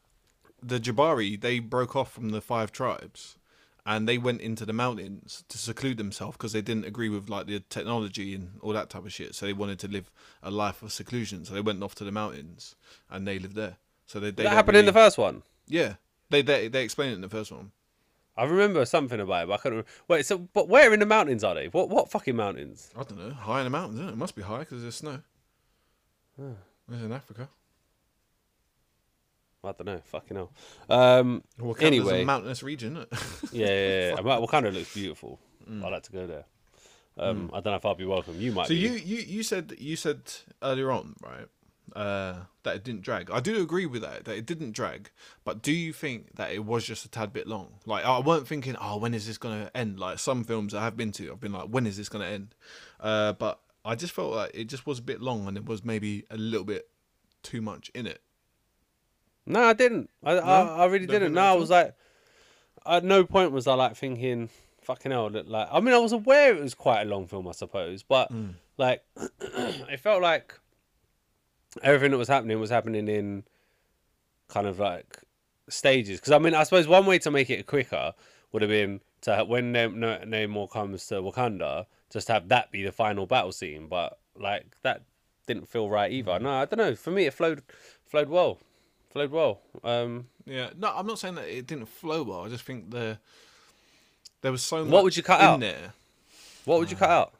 the 0.61 0.79
Jabari 0.79 1.39
they 1.39 1.59
broke 1.59 1.95
off 1.95 2.11
from 2.11 2.29
the 2.29 2.41
five 2.41 2.71
tribes, 2.71 3.37
and 3.85 4.09
they 4.09 4.17
went 4.17 4.41
into 4.41 4.65
the 4.65 4.73
mountains 4.73 5.43
to 5.49 5.57
seclude 5.59 5.97
themselves 5.97 6.35
because 6.37 6.53
they 6.53 6.61
didn't 6.63 6.85
agree 6.85 7.09
with 7.09 7.29
like 7.29 7.45
the 7.45 7.59
technology 7.59 8.33
and 8.33 8.53
all 8.61 8.73
that 8.73 8.89
type 8.89 9.05
of 9.05 9.13
shit. 9.13 9.35
So 9.35 9.45
they 9.45 9.53
wanted 9.53 9.77
to 9.79 9.87
live 9.87 10.09
a 10.41 10.49
life 10.49 10.81
of 10.81 10.91
seclusion. 10.91 11.45
So 11.45 11.53
they 11.53 11.61
went 11.61 11.83
off 11.83 11.93
to 11.95 12.03
the 12.03 12.11
mountains 12.11 12.75
and 13.11 13.27
they 13.27 13.37
lived 13.37 13.55
there. 13.55 13.77
So 14.13 14.19
they, 14.19 14.29
they 14.29 14.43
That 14.43 14.51
happened 14.53 14.77
in 14.77 14.85
the 14.85 14.93
first 14.93 15.17
one. 15.17 15.41
yeah. 15.67 15.95
They 16.29 16.41
they 16.43 16.67
they 16.67 16.83
explain 16.83 17.09
it 17.11 17.15
in 17.15 17.21
the 17.21 17.29
first 17.29 17.51
one. 17.51 17.71
I 18.37 18.43
remember 18.45 18.85
something 18.85 19.19
about 19.19 19.43
it, 19.43 19.47
but 19.47 19.53
I 19.55 19.57
couldn't. 19.57 19.77
Remember. 19.77 19.89
Wait, 20.07 20.25
so 20.25 20.37
but 20.37 20.67
where 20.67 20.93
in 20.93 20.99
the 20.99 21.05
mountains 21.05 21.43
are 21.43 21.53
they? 21.55 21.67
What 21.67 21.89
what 21.89 22.09
fucking 22.11 22.35
mountains? 22.35 22.91
I 22.95 23.03
don't 23.03 23.17
know, 23.19 23.33
high 23.33 23.59
in 23.59 23.63
the 23.65 23.69
mountains. 23.71 23.99
Isn't 23.99 24.09
it? 24.09 24.13
it 24.13 24.17
must 24.17 24.35
be 24.35 24.41
high 24.43 24.59
because 24.59 24.81
there's 24.83 24.95
snow. 24.95 25.19
It's 26.39 27.01
in 27.03 27.11
Africa. 27.11 27.49
I 29.63 29.71
don't 29.71 29.85
know. 29.85 30.01
Fucking 30.05 30.37
hell. 30.37 30.51
Um, 30.89 31.43
Wakanda's 31.59 31.83
Anyway. 31.83 32.21
a 32.21 32.25
mountainous 32.25 32.63
region. 32.63 32.97
Isn't 32.97 33.07
it? 33.11 33.19
yeah, 33.51 33.67
yeah, 33.67 34.09
yeah. 34.15 34.21
Well, 34.21 34.45
Wakanda 34.47 34.73
looks 34.73 34.93
beautiful. 34.93 35.39
I'd 35.69 35.89
like 35.91 36.03
to 36.03 36.11
go 36.11 36.27
there. 36.27 36.45
Um, 37.17 37.49
I 37.53 37.57
don't 37.61 37.71
know 37.71 37.75
if 37.77 37.85
I'll 37.85 37.95
be 37.95 38.05
welcome. 38.05 38.39
You 38.41 38.51
might. 38.51 38.67
So 38.67 38.73
be. 38.73 38.79
you, 38.79 38.91
you 38.93 39.17
you 39.17 39.43
said 39.43 39.73
you 39.77 39.95
said 39.95 40.19
earlier 40.61 40.91
on, 40.91 41.15
right, 41.21 41.47
uh, 41.95 42.35
that 42.63 42.75
it 42.77 42.83
didn't 42.83 43.01
drag. 43.01 43.29
I 43.31 43.39
do 43.39 43.61
agree 43.61 43.85
with 43.85 44.01
that 44.01 44.25
that 44.25 44.35
it 44.35 44.45
didn't 44.45 44.71
drag. 44.71 45.09
But 45.43 45.61
do 45.61 45.71
you 45.71 45.93
think 45.93 46.35
that 46.35 46.51
it 46.51 46.65
was 46.65 46.85
just 46.85 47.05
a 47.05 47.09
tad 47.09 47.33
bit 47.33 47.47
long? 47.47 47.73
Like 47.85 48.05
I 48.05 48.19
weren't 48.19 48.47
thinking, 48.47 48.75
oh, 48.79 48.97
when 48.97 49.13
is 49.13 49.27
this 49.27 49.37
gonna 49.37 49.69
end? 49.75 49.99
Like 49.99 50.19
some 50.19 50.43
films 50.43 50.73
I 50.73 50.83
have 50.83 50.97
been 50.97 51.11
to, 51.13 51.31
I've 51.31 51.39
been 51.39 51.53
like, 51.53 51.67
when 51.67 51.85
is 51.85 51.97
this 51.97 52.09
gonna 52.09 52.25
end? 52.25 52.55
Uh, 52.99 53.33
but 53.33 53.59
I 53.85 53.95
just 53.95 54.13
felt 54.13 54.33
like 54.33 54.51
it 54.53 54.65
just 54.65 54.87
was 54.87 54.99
a 54.99 55.03
bit 55.03 55.21
long, 55.21 55.47
and 55.47 55.57
it 55.57 55.65
was 55.65 55.83
maybe 55.83 56.25
a 56.29 56.37
little 56.37 56.65
bit 56.65 56.87
too 57.41 57.61
much 57.61 57.91
in 57.93 58.07
it. 58.07 58.21
No, 59.45 59.61
I 59.61 59.73
didn't. 59.73 60.09
I, 60.23 60.33
I, 60.33 60.61
I 60.61 60.85
really 60.85 61.05
Don't 61.05 61.19
didn't. 61.19 61.33
No, 61.33 61.41
I 61.41 61.53
was 61.53 61.69
like, 61.69 61.93
at 62.85 63.03
no 63.03 63.25
point 63.25 63.51
was 63.51 63.67
I 63.67 63.73
like 63.73 63.97
thinking, 63.97 64.49
fucking 64.83 65.11
hell. 65.11 65.29
Like, 65.29 65.67
I 65.71 65.79
mean, 65.81 65.93
I 65.93 65.97
was 65.97 66.13
aware 66.13 66.55
it 66.55 66.61
was 66.61 66.73
quite 66.73 67.01
a 67.01 67.05
long 67.05 67.27
film, 67.27 67.47
I 67.47 67.51
suppose, 67.51 68.03
but 68.03 68.31
like, 68.77 69.03
it 69.41 69.99
felt 69.99 70.21
like 70.21 70.57
everything 71.81 72.11
that 72.11 72.17
was 72.17 72.27
happening 72.27 72.59
was 72.59 72.69
happening 72.69 73.07
in 73.07 73.43
kind 74.47 74.67
of 74.67 74.79
like 74.79 75.19
stages. 75.69 76.19
Because 76.19 76.31
I 76.31 76.37
mean, 76.39 76.53
I 76.53 76.63
suppose 76.63 76.87
one 76.87 77.05
way 77.05 77.19
to 77.19 77.31
make 77.31 77.49
it 77.49 77.65
quicker 77.65 78.13
would 78.51 78.61
have 78.61 78.69
been 78.69 79.01
to 79.21 79.35
have, 79.35 79.47
when 79.47 79.71
Nam- 79.71 79.99
Na- 79.99 80.19
Namor 80.19 80.69
comes 80.69 81.07
to 81.07 81.15
Wakanda, 81.15 81.85
just 82.11 82.27
have 82.27 82.49
that 82.49 82.71
be 82.71 82.83
the 82.83 82.91
final 82.91 83.25
battle 83.25 83.51
scene. 83.51 83.87
But 83.87 84.17
like 84.37 84.75
that 84.83 85.03
didn't 85.47 85.67
feel 85.67 85.89
right 85.89 86.11
either. 86.11 86.39
No, 86.39 86.49
I 86.51 86.65
don't 86.65 86.77
know. 86.77 86.95
For 86.95 87.11
me, 87.11 87.25
it 87.25 87.33
flowed 87.33 87.63
flowed 88.05 88.29
well, 88.29 88.59
flowed 89.11 89.31
well. 89.31 89.61
Um, 89.83 90.27
Yeah, 90.45 90.69
no, 90.77 90.93
I'm 90.95 91.07
not 91.07 91.19
saying 91.19 91.35
that 91.35 91.47
it 91.47 91.67
didn't 91.67 91.87
flow 91.87 92.23
well. 92.23 92.45
I 92.45 92.49
just 92.49 92.63
think 92.65 92.91
the 92.91 93.17
there 94.41 94.51
was 94.51 94.61
so 94.61 94.83
much. 94.83 94.91
What 94.91 95.03
would 95.03 95.17
you 95.17 95.23
cut 95.23 95.39
in 95.39 95.45
out? 95.47 95.59
there? 95.59 95.93
what 96.65 96.79
would 96.79 96.91
you 96.91 96.97
cut 96.97 97.09
out? 97.09 97.33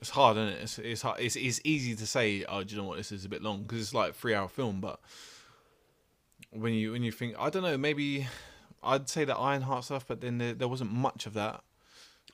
It's 0.00 0.10
hard, 0.10 0.36
isn't 0.36 0.48
it? 0.48 0.62
It's 0.62 0.78
it's 0.78 1.02
hard. 1.02 1.20
It's, 1.20 1.36
it's 1.36 1.60
easy 1.64 1.94
to 1.96 2.06
say, 2.06 2.44
oh, 2.48 2.62
do 2.62 2.74
you 2.74 2.80
know 2.80 2.88
what? 2.88 2.98
This 2.98 3.12
is 3.12 3.24
a 3.24 3.28
bit 3.28 3.42
long 3.42 3.62
because 3.62 3.80
it's 3.80 3.94
like 3.94 4.10
a 4.10 4.12
three 4.14 4.34
hour 4.34 4.48
film. 4.48 4.80
But 4.80 5.00
when 6.50 6.74
you 6.74 6.92
when 6.92 7.02
you 7.02 7.12
think, 7.12 7.36
I 7.38 7.50
don't 7.50 7.62
know, 7.62 7.78
maybe 7.78 8.26
I'd 8.82 9.08
say 9.08 9.24
the 9.24 9.36
Ironheart 9.36 9.84
stuff, 9.84 10.06
but 10.06 10.20
then 10.20 10.38
there, 10.38 10.52
there 10.54 10.68
wasn't 10.68 10.92
much 10.92 11.26
of 11.26 11.34
that. 11.34 11.62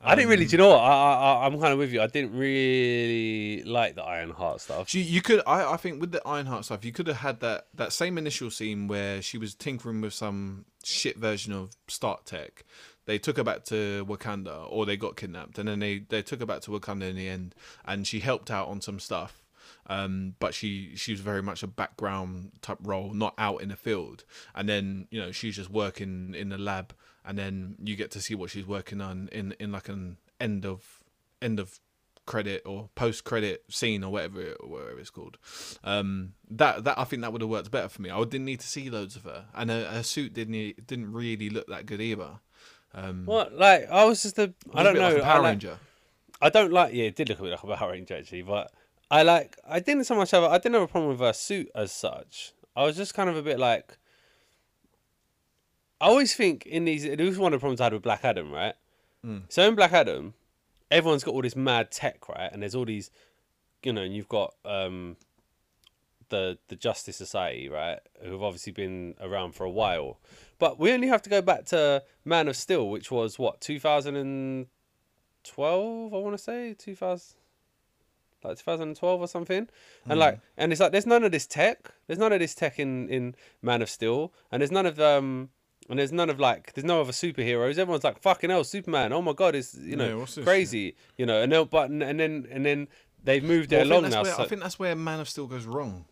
I 0.03 0.15
didn't 0.15 0.31
really. 0.31 0.45
Um, 0.45 0.49
do 0.49 0.53
you 0.53 0.59
know 0.59 0.69
what? 0.71 0.81
I, 0.81 1.13
I 1.13 1.47
I'm 1.47 1.61
kind 1.61 1.73
of 1.75 1.79
with 1.79 1.93
you. 1.93 2.01
I 2.01 2.07
didn't 2.07 2.33
really 2.33 3.63
like 3.65 3.97
the 3.97 4.03
Ironheart 4.03 4.63
stuff. 4.63 4.95
You, 4.95 5.03
you 5.03 5.21
could, 5.21 5.43
I, 5.47 5.75
I 5.75 5.77
think, 5.77 6.01
with 6.01 6.11
the 6.11 6.27
Ironheart 6.27 6.65
stuff, 6.65 6.87
you 6.87 6.93
could 6.93 7.07
have 7.07 7.19
had 7.19 7.41
that 7.41 7.67
that 7.75 7.93
same 7.93 8.17
initial 8.17 8.51
scene 8.51 8.89
where 8.89 9.21
she 9.21 9.37
was 9.37 9.55
tinkering 9.55 10.01
with 10.01 10.15
some 10.15 10.65
shit 10.83 11.19
version 11.19 11.53
of 11.53 11.73
Stark 11.87 12.25
Tech. 12.25 12.65
They 13.07 13.19
took 13.19 13.37
her 13.37 13.45
back 13.45 13.65
to 13.67 14.07
Wakanda, 14.09 14.67
or 14.69 14.87
they 14.87 14.97
got 14.97 15.17
kidnapped, 15.17 15.59
and 15.59 15.69
then 15.69 15.81
they 15.81 16.01
they 16.09 16.23
took 16.23 16.41
her 16.41 16.47
back 16.47 16.61
to 16.63 16.71
Wakanda 16.71 17.09
in 17.09 17.17
the 17.17 17.29
end, 17.29 17.55
and 17.85 18.07
she 18.07 18.21
helped 18.21 18.51
out 18.51 18.69
on 18.69 18.81
some 18.81 19.01
stuff. 19.01 19.45
Um, 19.87 20.35
but 20.39 20.55
she 20.55 20.95
she 20.97 21.13
was 21.13 21.21
very 21.21 21.43
much 21.43 21.63
a 21.63 21.67
background 21.67 22.53
type 22.63 22.79
role, 22.83 23.13
not 23.13 23.35
out 23.39 23.63
in 23.63 23.71
the 23.71 23.77
field. 23.77 24.25
And 24.55 24.69
then 24.69 25.09
you 25.11 25.21
know 25.21 25.33
she's 25.33 25.57
just 25.57 25.71
working 25.71 26.35
in 26.35 26.51
the 26.51 26.59
lab, 26.59 26.95
and 27.25 27.39
then 27.39 27.77
you 27.83 27.97
get 27.97 28.11
to 28.13 28.21
see 28.21 28.35
what 28.35 28.51
she's 28.51 28.67
working 28.67 29.01
on 29.01 29.29
in 29.33 29.55
in 29.59 29.73
like 29.73 29.89
an 29.89 30.19
end 30.41 30.65
of 30.65 31.03
end 31.43 31.59
of 31.59 31.81
credit 32.27 32.63
or 32.65 32.89
post 32.95 33.25
credit 33.25 33.65
scene 33.69 34.05
or 34.05 34.13
whatever 34.13 34.41
it, 34.41 34.69
whatever 34.69 35.01
it's 35.01 35.11
called. 35.11 35.37
Um, 35.83 36.35
that 36.49 36.85
that 36.85 36.99
I 36.99 37.05
think 37.05 37.23
that 37.23 37.33
would 37.33 37.41
have 37.41 37.51
worked 37.51 37.71
better 37.71 37.89
for 37.89 38.03
me. 38.03 38.11
I 38.11 38.19
didn't 38.21 38.45
need 38.45 38.61
to 38.61 38.69
see 38.69 38.89
loads 38.89 39.17
of 39.17 39.25
her, 39.25 39.47
and 39.55 39.71
her, 39.71 39.85
her 39.87 40.03
suit 40.05 40.35
didn't 40.35 40.87
didn't 40.87 41.13
really 41.13 41.51
look 41.51 41.67
that 41.67 41.87
good 41.87 42.01
either. 42.01 42.39
Um, 42.95 43.25
What? 43.27 43.53
Like 43.55 43.89
I 43.91 44.05
was 44.05 44.23
just 44.23 44.39
a. 44.39 44.53
I 44.75 44.83
don't 44.83 44.95
bit 44.95 45.01
know. 45.01 45.09
like 45.09 45.17
a 45.19 45.25
I, 45.25 45.29
Power 45.33 45.43
like, 45.43 45.51
Ranger. 45.53 45.79
I 46.43 46.49
don't 46.51 46.73
like. 46.73 46.95
Yeah, 46.95 47.05
it 47.05 47.17
did 47.17 47.29
look 47.29 47.39
a 47.39 47.43
bit 47.43 47.51
like 47.53 47.63
a 47.63 47.77
Power 47.77 47.91
Ranger 47.93 48.17
actually, 48.17 48.43
but 48.43 48.73
I 49.11 49.23
like. 49.23 49.57
I 49.69 49.81
didn't 49.81 50.05
so 50.05 50.15
much 50.15 50.31
have. 50.33 50.43
a- 50.43 50.49
I 50.49 50.59
didn't 50.59 50.75
have 50.75 50.83
a 50.83 50.89
problem 50.89 51.11
with 51.11 51.21
her 51.21 51.33
suit 51.33 51.71
as 51.75 51.93
such. 51.93 52.53
I 52.77 52.85
was 52.85 52.97
just 52.97 53.15
kind 53.15 53.29
of 53.31 53.37
a 53.37 53.43
bit 53.43 53.59
like. 53.59 53.97
I 56.01 56.07
always 56.07 56.35
think 56.35 56.65
in 56.67 56.85
these. 56.87 57.05
it 57.05 57.21
was 57.21 57.39
one 57.39 57.53
of 57.53 57.61
the 57.61 57.63
problems 57.63 57.81
I 57.81 57.85
had 57.85 57.93
with 57.93 58.03
Black 58.03 58.25
Adam, 58.25 58.51
right? 58.53 58.75
So 59.51 59.69
in 59.69 59.75
Black 59.75 59.93
Adam, 59.93 60.33
everyone's 60.91 61.23
got 61.25 61.35
all 61.35 61.43
this 61.43 61.55
mad 61.55 61.91
tech, 61.91 62.27
right? 62.27 62.49
And 62.51 62.63
there's 62.63 62.75
all 62.75 62.87
these, 62.87 63.11
you 63.83 63.93
know, 63.93 64.01
and 64.01 64.15
you've 64.17 64.31
got 64.31 64.55
um, 64.65 65.17
the 66.31 66.57
the 66.69 66.77
Justice 66.77 67.17
Society, 67.19 67.69
right? 67.69 67.99
Who've 68.23 68.43
obviously 68.43 68.73
been 68.73 69.15
around 69.21 69.53
for 69.55 69.65
a 69.65 69.71
while, 69.71 70.21
but 70.61 70.79
we 70.79 70.93
only 70.93 71.09
have 71.09 71.23
to 71.23 71.31
go 71.31 71.43
back 71.43 71.65
to 71.67 72.03
Man 72.25 72.47
of 72.47 72.57
Steel, 72.57 72.89
which 72.89 73.11
was 73.11 73.39
what 73.39 73.61
2012, 73.61 76.15
I 76.15 76.17
want 76.17 76.37
to 76.37 76.43
say 76.43 76.75
2000, 76.75 77.37
like 78.45 78.59
2012 78.59 79.21
or 79.21 79.29
something, 79.29 79.69
and 80.07 80.19
like, 80.21 80.41
and 80.57 80.73
it's 80.73 80.81
like 80.81 80.93
there's 80.93 81.07
none 81.07 81.25
of 81.25 81.33
this 81.33 81.47
tech. 81.47 81.91
There's 82.07 82.19
none 82.19 82.33
of 82.33 82.39
this 82.41 82.55
tech 82.55 82.79
in 82.79 83.09
in 83.09 83.35
Man 83.63 83.83
of 83.83 83.91
Steel, 83.91 84.33
and 84.53 84.61
there's 84.63 84.73
none 84.73 84.87
of 84.87 85.01
um. 85.01 85.51
And 85.89 85.99
there's 85.99 86.13
none 86.13 86.31
of 86.31 86.39
like, 86.39 86.73
there's 86.75 86.85
no 86.85 87.01
other 87.01 87.11
superheroes. 87.11 87.77
Everyone's 87.77 88.05
like, 88.05 88.21
"Fucking 88.23 88.49
hell, 88.49 88.63
Superman! 88.63 89.13
Oh 89.13 89.23
my 89.23 89.33
god, 89.33 89.57
it's 89.57 89.75
you 89.75 89.97
know 89.97 90.25
Yeah, 90.37 90.45
crazy, 90.45 90.95
you 91.17 91.27
know." 91.27 91.43
And 91.43 91.51
then, 91.51 91.65
but 91.65 91.91
and 91.91 92.01
then 92.21 92.47
and 92.49 92.65
then 92.65 92.87
they've 93.25 93.43
moved 93.43 93.73
Well, 93.73 93.81
it 93.81 93.87
along 93.89 94.09
now. 94.11 94.23
where, 94.23 94.33
so- 94.35 94.45
I 94.45 94.47
think 94.47 94.63
that's 94.63 94.79
where 94.79 94.95
Man 94.95 95.19
of 95.19 95.29
Steel 95.29 95.49
goes 95.49 95.65
wrong. 95.65 96.05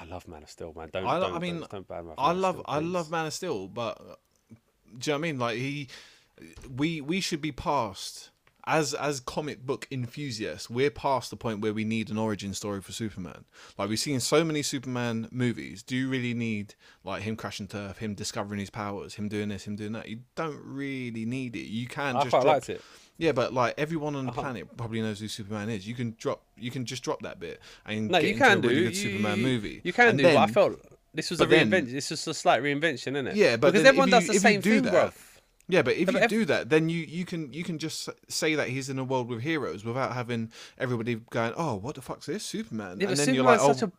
I 0.00 0.04
love 0.04 0.26
Man 0.26 0.42
of 0.42 0.50
Steel, 0.50 0.72
man. 0.74 0.88
Don't. 0.92 1.06
I, 1.06 1.20
don't, 1.20 1.34
I 1.34 1.38
mean, 1.38 1.64
don't, 1.70 1.86
don't 1.86 2.14
I 2.16 2.32
love 2.32 2.54
Steel, 2.54 2.64
I 2.66 2.78
love 2.78 3.10
Man 3.10 3.26
of 3.26 3.32
Steel, 3.34 3.68
but 3.68 4.00
uh, 4.00 4.14
do 4.98 5.10
you 5.10 5.12
know 5.12 5.12
what 5.12 5.14
I 5.14 5.18
mean? 5.18 5.38
Like 5.38 5.58
he, 5.58 5.88
we 6.74 7.00
we 7.00 7.20
should 7.20 7.40
be 7.40 7.52
past 7.52 8.29
as 8.66 8.94
as 8.94 9.20
comic 9.20 9.64
book 9.64 9.86
enthusiasts. 9.90 10.68
We're 10.70 10.90
past 10.90 11.30
the 11.30 11.36
point 11.36 11.60
where 11.60 11.72
we 11.72 11.84
need 11.84 12.10
an 12.10 12.18
origin 12.18 12.54
story 12.54 12.80
for 12.80 12.92
Superman. 12.92 13.44
Like 13.78 13.88
we've 13.88 13.98
seen 13.98 14.20
so 14.20 14.44
many 14.44 14.62
Superman 14.62 15.28
movies. 15.30 15.82
Do 15.82 15.96
you 15.96 16.08
really 16.08 16.34
need 16.34 16.74
like 17.04 17.22
him 17.22 17.36
crashing 17.36 17.66
turf, 17.68 17.98
him 17.98 18.14
discovering 18.14 18.60
his 18.60 18.70
powers, 18.70 19.14
him 19.14 19.28
doing 19.28 19.48
this, 19.48 19.64
him 19.66 19.76
doing 19.76 19.92
that? 19.92 20.08
You 20.08 20.20
don't 20.34 20.60
really 20.64 21.24
need 21.24 21.56
it. 21.56 21.66
You 21.66 21.86
can 21.86 22.16
I 22.16 22.20
just 22.20 22.30
quite 22.30 22.42
drop, 22.42 22.54
liked 22.54 22.70
it. 22.70 22.80
Yeah, 23.18 23.32
but 23.32 23.52
like 23.52 23.74
everyone 23.76 24.16
on 24.16 24.24
the 24.26 24.32
Uh-huh. 24.32 24.40
planet 24.40 24.76
probably 24.76 25.02
knows 25.02 25.20
who 25.20 25.28
Superman 25.28 25.68
is. 25.68 25.86
You 25.86 25.94
can 25.94 26.14
drop, 26.18 26.42
you 26.56 26.70
can 26.70 26.84
just 26.86 27.02
drop 27.02 27.20
that 27.22 27.38
bit 27.38 27.60
and 27.86 28.10
No, 28.10 28.20
get 28.20 28.28
you 28.30 28.36
can 28.36 28.58
a 28.58 28.60
do. 28.62 28.68
really 28.68 28.82
good 28.84 28.96
you, 28.96 29.02
Superman 29.12 29.38
you- 29.38 29.44
movie. 29.44 29.80
You 29.84 29.92
can 29.92 30.08
And 30.08 30.18
do, 30.18 30.24
but 30.24 30.36
I 30.36 30.46
felt 30.46 30.80
this 31.12 31.28
was 31.30 31.40
a 31.40 31.46
then- 31.46 31.70
reinvention. 31.70 31.92
This 31.92 32.10
was 32.10 32.26
a 32.26 32.32
slight 32.34 32.62
reinvention, 32.62 33.08
isn't 33.12 33.26
it? 33.28 33.36
Yeah, 33.36 33.56
but 33.56 33.72
because 33.72 33.82
then 33.82 33.88
everyone 33.88 34.08
if 34.08 34.12
does 34.12 34.26
the 34.28 34.38
same 34.40 34.60
do 34.60 34.74
thing, 34.76 34.82
that- 34.84 34.90
bro. 34.92 35.10
Yeah, 35.72 35.82
but 35.82 35.96
if 35.96 36.06
but 36.06 36.14
you 36.14 36.20
if- 36.20 36.28
do 36.30 36.44
that, 36.46 36.68
then 36.70 36.88
you, 36.88 36.98
you 37.00 37.24
can 37.24 37.52
you 37.52 37.64
can 37.64 37.78
just 37.78 38.08
say 38.28 38.54
that 38.54 38.68
he's 38.68 38.88
in 38.88 38.98
a 38.98 39.04
world 39.04 39.28
with 39.28 39.42
heroes 39.42 39.84
without 39.84 40.12
having 40.14 40.50
everybody 40.78 41.16
going, 41.30 41.52
"Oh, 41.56 41.76
what 41.76 41.94
the 41.94 42.02
fuck's 42.02 42.26
this 42.26 42.44
Superman?" 42.44 42.98
Yeah, 43.00 43.08
and 43.08 43.16
then 43.16 43.34
you're 43.34 43.44
like, 43.44 43.60
Superman's 43.60 43.82
"Oh, 43.82 43.86
such 43.86 43.88
a 43.90 43.92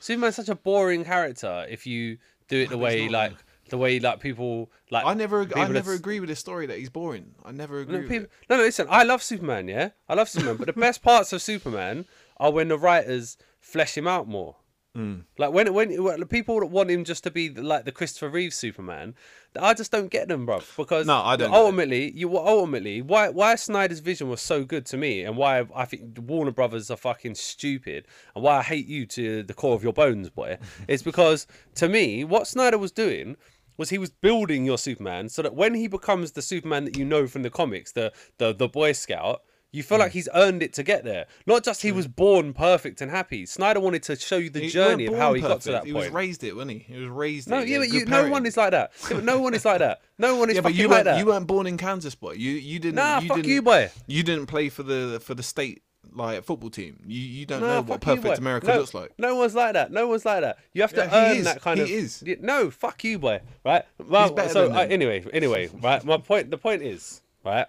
Superman's 0.00 0.36
such 0.36 0.48
a 0.48 0.54
boring 0.54 1.04
character 1.04 1.66
if 1.68 1.86
you 1.86 2.18
do 2.48 2.58
it 2.62 2.68
the 2.70 2.78
way 2.78 3.08
like 3.08 3.32
the 3.70 3.76
way 3.78 3.98
like 3.98 4.20
people 4.20 4.70
like 4.90 5.04
I 5.04 5.14
never 5.14 5.48
I 5.56 5.66
never 5.68 5.92
agree 5.92 6.20
with 6.20 6.28
the 6.28 6.36
story 6.36 6.66
that 6.66 6.78
he's 6.78 6.90
boring. 6.90 7.34
I 7.44 7.50
never 7.52 7.80
agree 7.80 7.94
No, 7.94 8.00
with 8.02 8.08
people, 8.10 8.24
it. 8.26 8.30
no, 8.48 8.56
no, 8.58 8.62
listen. 8.62 8.86
I 8.90 9.02
love 9.02 9.22
Superman. 9.22 9.66
Yeah, 9.68 9.88
I 10.08 10.14
love 10.14 10.28
Superman. 10.28 10.56
but 10.56 10.66
the 10.66 10.72
best 10.80 11.02
parts 11.02 11.32
of 11.32 11.42
Superman 11.42 12.04
are 12.36 12.52
when 12.52 12.68
the 12.68 12.78
writers 12.78 13.36
flesh 13.58 13.96
him 13.96 14.06
out 14.06 14.28
more. 14.28 14.56
Hmm. 14.96 15.16
Like 15.36 15.52
when 15.52 15.74
when, 15.74 16.26
people 16.28 16.66
want 16.66 16.90
him 16.90 17.04
just 17.04 17.22
to 17.24 17.30
be 17.30 17.50
like 17.50 17.84
the 17.84 17.92
Christopher 17.92 18.30
Reeve 18.30 18.54
Superman, 18.54 19.14
I 19.60 19.74
just 19.74 19.92
don't 19.92 20.10
get 20.10 20.28
them, 20.28 20.46
bro. 20.46 20.62
Because 20.74 21.06
No, 21.06 21.18
I 21.18 21.36
don't. 21.36 21.52
Ultimately, 21.52 22.12
you 22.12 22.34
ultimately 22.34 23.02
why 23.02 23.28
why 23.28 23.56
Snyder's 23.56 24.00
vision 24.00 24.30
was 24.30 24.40
so 24.40 24.64
good 24.64 24.86
to 24.86 24.96
me, 24.96 25.22
and 25.22 25.36
why 25.36 25.66
I 25.74 25.84
think 25.84 26.16
Warner 26.18 26.50
Brothers 26.50 26.90
are 26.90 26.96
fucking 26.96 27.34
stupid, 27.34 28.06
and 28.34 28.42
why 28.42 28.56
I 28.56 28.62
hate 28.62 28.86
you 28.86 29.04
to 29.04 29.42
the 29.42 29.52
core 29.52 29.74
of 29.74 29.84
your 29.84 29.92
bones, 29.92 30.30
boy, 30.30 30.56
is 30.88 31.02
because 31.02 31.46
to 31.74 31.90
me, 31.90 32.24
what 32.24 32.46
Snyder 32.46 32.78
was 32.78 32.90
doing 32.90 33.36
was 33.76 33.90
he 33.90 33.98
was 33.98 34.08
building 34.08 34.64
your 34.64 34.78
Superman 34.78 35.28
so 35.28 35.42
that 35.42 35.54
when 35.54 35.74
he 35.74 35.88
becomes 35.88 36.32
the 36.32 36.40
Superman 36.40 36.86
that 36.86 36.96
you 36.96 37.04
know 37.04 37.26
from 37.26 37.42
the 37.42 37.50
comics, 37.50 37.92
the 37.92 38.14
the, 38.38 38.54
the 38.54 38.66
Boy 38.66 38.92
Scout, 38.92 39.42
you 39.72 39.82
feel 39.82 39.98
Hmm. 39.98 40.02
like 40.02 40.12
he's 40.12 40.28
earned 40.34 40.62
it 40.62 40.72
to 40.74 40.82
get 40.82 41.04
there. 41.04 41.26
Not 41.46 41.64
just 41.64 41.82
he 41.82 41.92
was 41.92 42.06
born 42.06 42.54
perfect 42.54 43.00
and 43.00 43.10
happy. 43.10 43.44
Snyder 43.46 43.80
wanted 43.80 44.02
to 44.04 44.16
show 44.16 44.36
you 44.38 44.48
the 44.48 44.60
He 44.60 44.68
journey 44.68 45.06
of 45.06 45.14
how 45.16 45.34
he 45.34 45.40
got 45.42 45.60
to 45.62 45.68
that 45.72 45.82
perfect. 45.82 45.86
He 45.86 45.92
point. 45.92 46.04
was 46.06 46.12
raised 46.14 46.44
it, 46.44 46.54
wasn't 46.54 46.70
he? 46.72 46.78
He 46.78 46.98
was 46.98 47.08
raised 47.10 47.48
no, 47.50 47.58
it. 47.60 47.68
yeah, 47.68 47.78
but 47.78 47.88
you, 47.90 48.06
no 48.06 48.28
one 48.30 48.46
is 48.46 48.56
like 48.56 48.70
that. 48.70 48.92
Yeah, 49.10 49.20
no 49.20 49.40
one 49.40 49.54
is 49.54 49.64
like 49.64 49.80
that. 49.80 50.00
No 50.18 50.36
one 50.36 50.48
is 50.50 50.56
Yeah, 50.56 50.62
but 50.62 50.74
you 50.74 50.88
like 50.88 51.04
that. 51.04 51.18
you 51.18 51.26
weren't 51.26 51.46
born 51.46 51.66
in 51.66 51.76
Kansas, 51.76 52.14
boy. 52.14 52.32
You 52.32 52.52
you 52.52 52.78
didn't. 52.78 52.94
Nah, 52.96 53.20
you 53.20 53.28
fuck 53.28 53.36
didn't, 53.36 53.50
you, 53.50 53.62
boy. 53.62 53.90
You 54.06 54.22
didn't 54.22 54.46
play 54.46 54.68
for 54.70 54.82
the 54.82 55.20
for 55.22 55.34
the 55.34 55.42
state 55.42 55.82
like 56.12 56.44
football 56.44 56.70
team. 56.70 57.02
You 57.06 57.20
you 57.20 57.44
don't 57.44 57.60
No, 57.60 57.66
know 57.66 57.80
what 57.82 58.02
fuck 58.02 58.16
you, 58.16 58.22
perfect. 58.22 58.38
America 58.38 58.68
no, 58.68 58.78
looks 58.78 58.94
like. 58.94 59.12
No 59.18 59.34
one's 59.34 59.54
like 59.54 59.74
that. 59.74 59.90
No 59.92 60.06
one's 60.06 60.24
like 60.24 60.40
that. 60.40 60.56
You 60.72 60.80
have 60.82 60.92
to 60.94 61.02
Yeah, 61.04 61.30
earn 61.32 61.36
is. 61.36 61.44
that 61.44 61.60
kind 61.60 61.78
He 61.78 61.84
of. 61.84 61.90
is. 61.90 62.24
No, 62.40 62.70
fuck 62.70 63.02
you, 63.04 63.18
boy. 63.18 63.40
Right. 63.64 63.84
Well, 63.98 64.32
better 64.32 64.48
so 64.48 64.68
than 64.68 64.76
uh, 64.76 64.80
anyway, 64.82 65.24
anyway, 65.34 65.68
right. 65.82 66.02
My 66.04 66.16
point. 66.16 66.50
The 66.50 66.56
point 66.58 66.82
is, 66.82 67.20
right. 67.44 67.66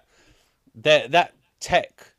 That 0.76 1.10
that 1.10 1.34
tech 1.60 2.12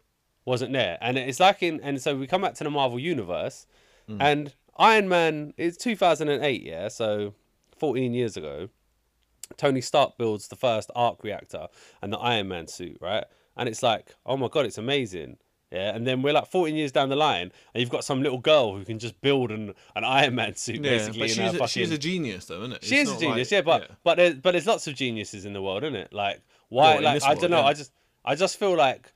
wasn't 0.46 0.74
there, 0.74 0.98
and 1.02 1.18
it's 1.18 1.40
like 1.40 1.62
in. 1.64 1.80
And 1.82 2.02
so 2.02 2.16
we 2.16 2.28
come 2.28 2.42
back 2.42 2.56
to 2.56 2.64
the 2.64 2.70
Marvel 2.70 3.00
universe, 3.00 3.66
Mm. 4.10 4.18
and 4.20 4.54
Iron 4.78 5.08
Man 5.10 5.54
is 5.58 5.78
2008. 5.78 6.64
Yeah, 6.64 6.88
so 6.88 7.34
14 7.78 8.14
years 8.14 8.36
ago. 8.38 8.70
Tony 9.58 9.82
Stark 9.82 10.18
builds 10.18 10.48
the 10.48 10.56
first 10.56 10.92
arc 10.96 11.24
reactor 11.24 11.68
and 12.04 12.14
the 12.14 12.18
Iron 12.20 12.48
Man 12.48 12.68
suit, 12.68 12.98
right? 13.02 13.26
And 13.58 13.68
it's 13.68 13.82
like, 13.82 14.16
oh 14.26 14.38
my 14.38 14.48
god, 14.48 14.66
it's 14.66 14.78
amazing. 14.78 15.38
Yeah, 15.72 15.94
and 15.96 16.06
then 16.08 16.22
we're 16.24 16.34
like 16.34 16.48
14 16.48 16.76
years 16.76 16.92
down 16.92 17.10
the 17.10 17.16
line, 17.16 17.52
and 17.74 17.82
you've 17.82 17.90
got 17.92 18.04
some 18.04 18.22
little 18.24 18.38
girl 18.40 18.76
who 18.76 18.86
can 18.86 18.98
just 19.00 19.20
build 19.22 19.52
an, 19.52 19.74
an 19.96 20.04
Iron 20.04 20.36
Man 20.36 20.56
suit 20.56 20.78
Yeah, 20.84 20.92
basically. 20.98 21.20
but 21.20 21.30
she's 21.30 21.40
a, 21.40 21.52
fucking... 21.54 21.68
she's 21.68 21.92
a 21.92 21.98
genius, 21.98 22.46
though, 22.46 22.60
isn't 22.62 22.74
it? 22.74 22.84
she 22.84 22.96
It's 22.98 23.10
is 23.12 23.18
a 23.18 23.20
genius, 23.20 23.52
like- 23.52 23.58
yeah, 23.58 23.62
but 23.62 23.92
but 24.04 24.16
there's, 24.18 24.36
but 24.36 24.52
there's 24.52 24.68
lots 24.68 24.88
of 24.88 24.96
geniuses 24.96 25.46
in 25.46 25.54
the 25.54 25.62
world, 25.62 25.84
isn't 25.84 25.96
it? 25.96 26.14
Like 26.14 26.42
why? 26.70 26.96
Well, 26.96 27.04
like 27.04 27.24
I 27.24 27.34
don't 27.34 27.42
world, 27.42 27.52
know. 27.52 27.60
yeah. 27.62 27.66
I 27.66 27.74
just 27.74 27.92
I 28.26 28.36
just 28.36 28.58
feel 28.58 28.76
like 28.76 29.12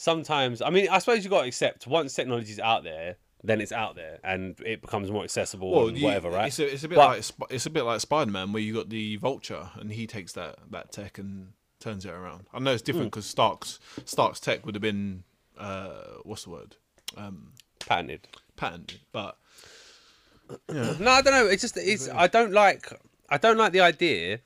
sometimes. 0.00 0.62
I 0.62 0.70
mean, 0.70 0.88
I 0.90 0.98
suppose 0.98 1.22
you 1.24 1.30
got 1.30 1.42
to 1.42 1.48
accept 1.48 1.86
once 1.86 2.14
technology's 2.14 2.58
out 2.58 2.84
there, 2.84 3.16
then 3.44 3.60
it's 3.60 3.72
out 3.72 3.96
there, 3.96 4.18
and 4.24 4.58
it 4.64 4.80
becomes 4.82 5.10
more 5.10 5.24
accessible 5.24 5.70
Well, 5.70 5.88
and 5.88 5.98
you- 5.98 6.04
whatever, 6.04 6.30
right? 6.30 6.48
It's 6.48 6.58
a, 6.58 6.72
it's 6.72 6.84
a 6.84 6.88
bit 6.88 6.96
But- 6.96 7.08
like 7.38 7.50
it's 7.50 7.66
a 7.66 7.70
bit 7.70 7.82
like 7.84 8.00
Spider 8.00 8.30
Man, 8.30 8.52
where 8.52 8.62
you 8.62 8.74
got 8.74 8.88
the 8.88 9.16
Vulture, 9.16 9.70
and 9.76 9.92
he 9.92 10.06
takes 10.06 10.32
that 10.32 10.56
that 10.70 10.90
tech 10.92 11.18
and 11.18 11.52
turns 11.78 12.04
it 12.04 12.10
around. 12.12 12.46
I 12.52 12.58
know 12.58 12.72
it's 12.72 12.82
Hmm. 12.82 12.86
different 12.86 13.10
because 13.12 13.26
Stark's 13.26 13.78
Stark's 14.04 14.40
tech 14.40 14.64
would 14.66 14.74
have 14.74 14.82
been 14.82 15.24
uh, 15.58 16.18
what's 16.24 16.44
the 16.44 16.50
word 16.50 16.76
um, 17.16 17.52
patented. 17.78 18.28
patented, 18.56 19.00
but 19.12 19.36
No, 20.68 21.10
I 21.10 21.22
don't 21.22 21.32
know. 21.32 21.46
It's 21.46 21.62
just 21.62 21.76
it's. 21.76 22.08
I 22.08 22.26
don't 22.26 22.52
like. 22.52 22.90
I 23.28 23.38
don't 23.38 23.56
like 23.56 23.72
the 23.72 23.80
idea 23.80 24.40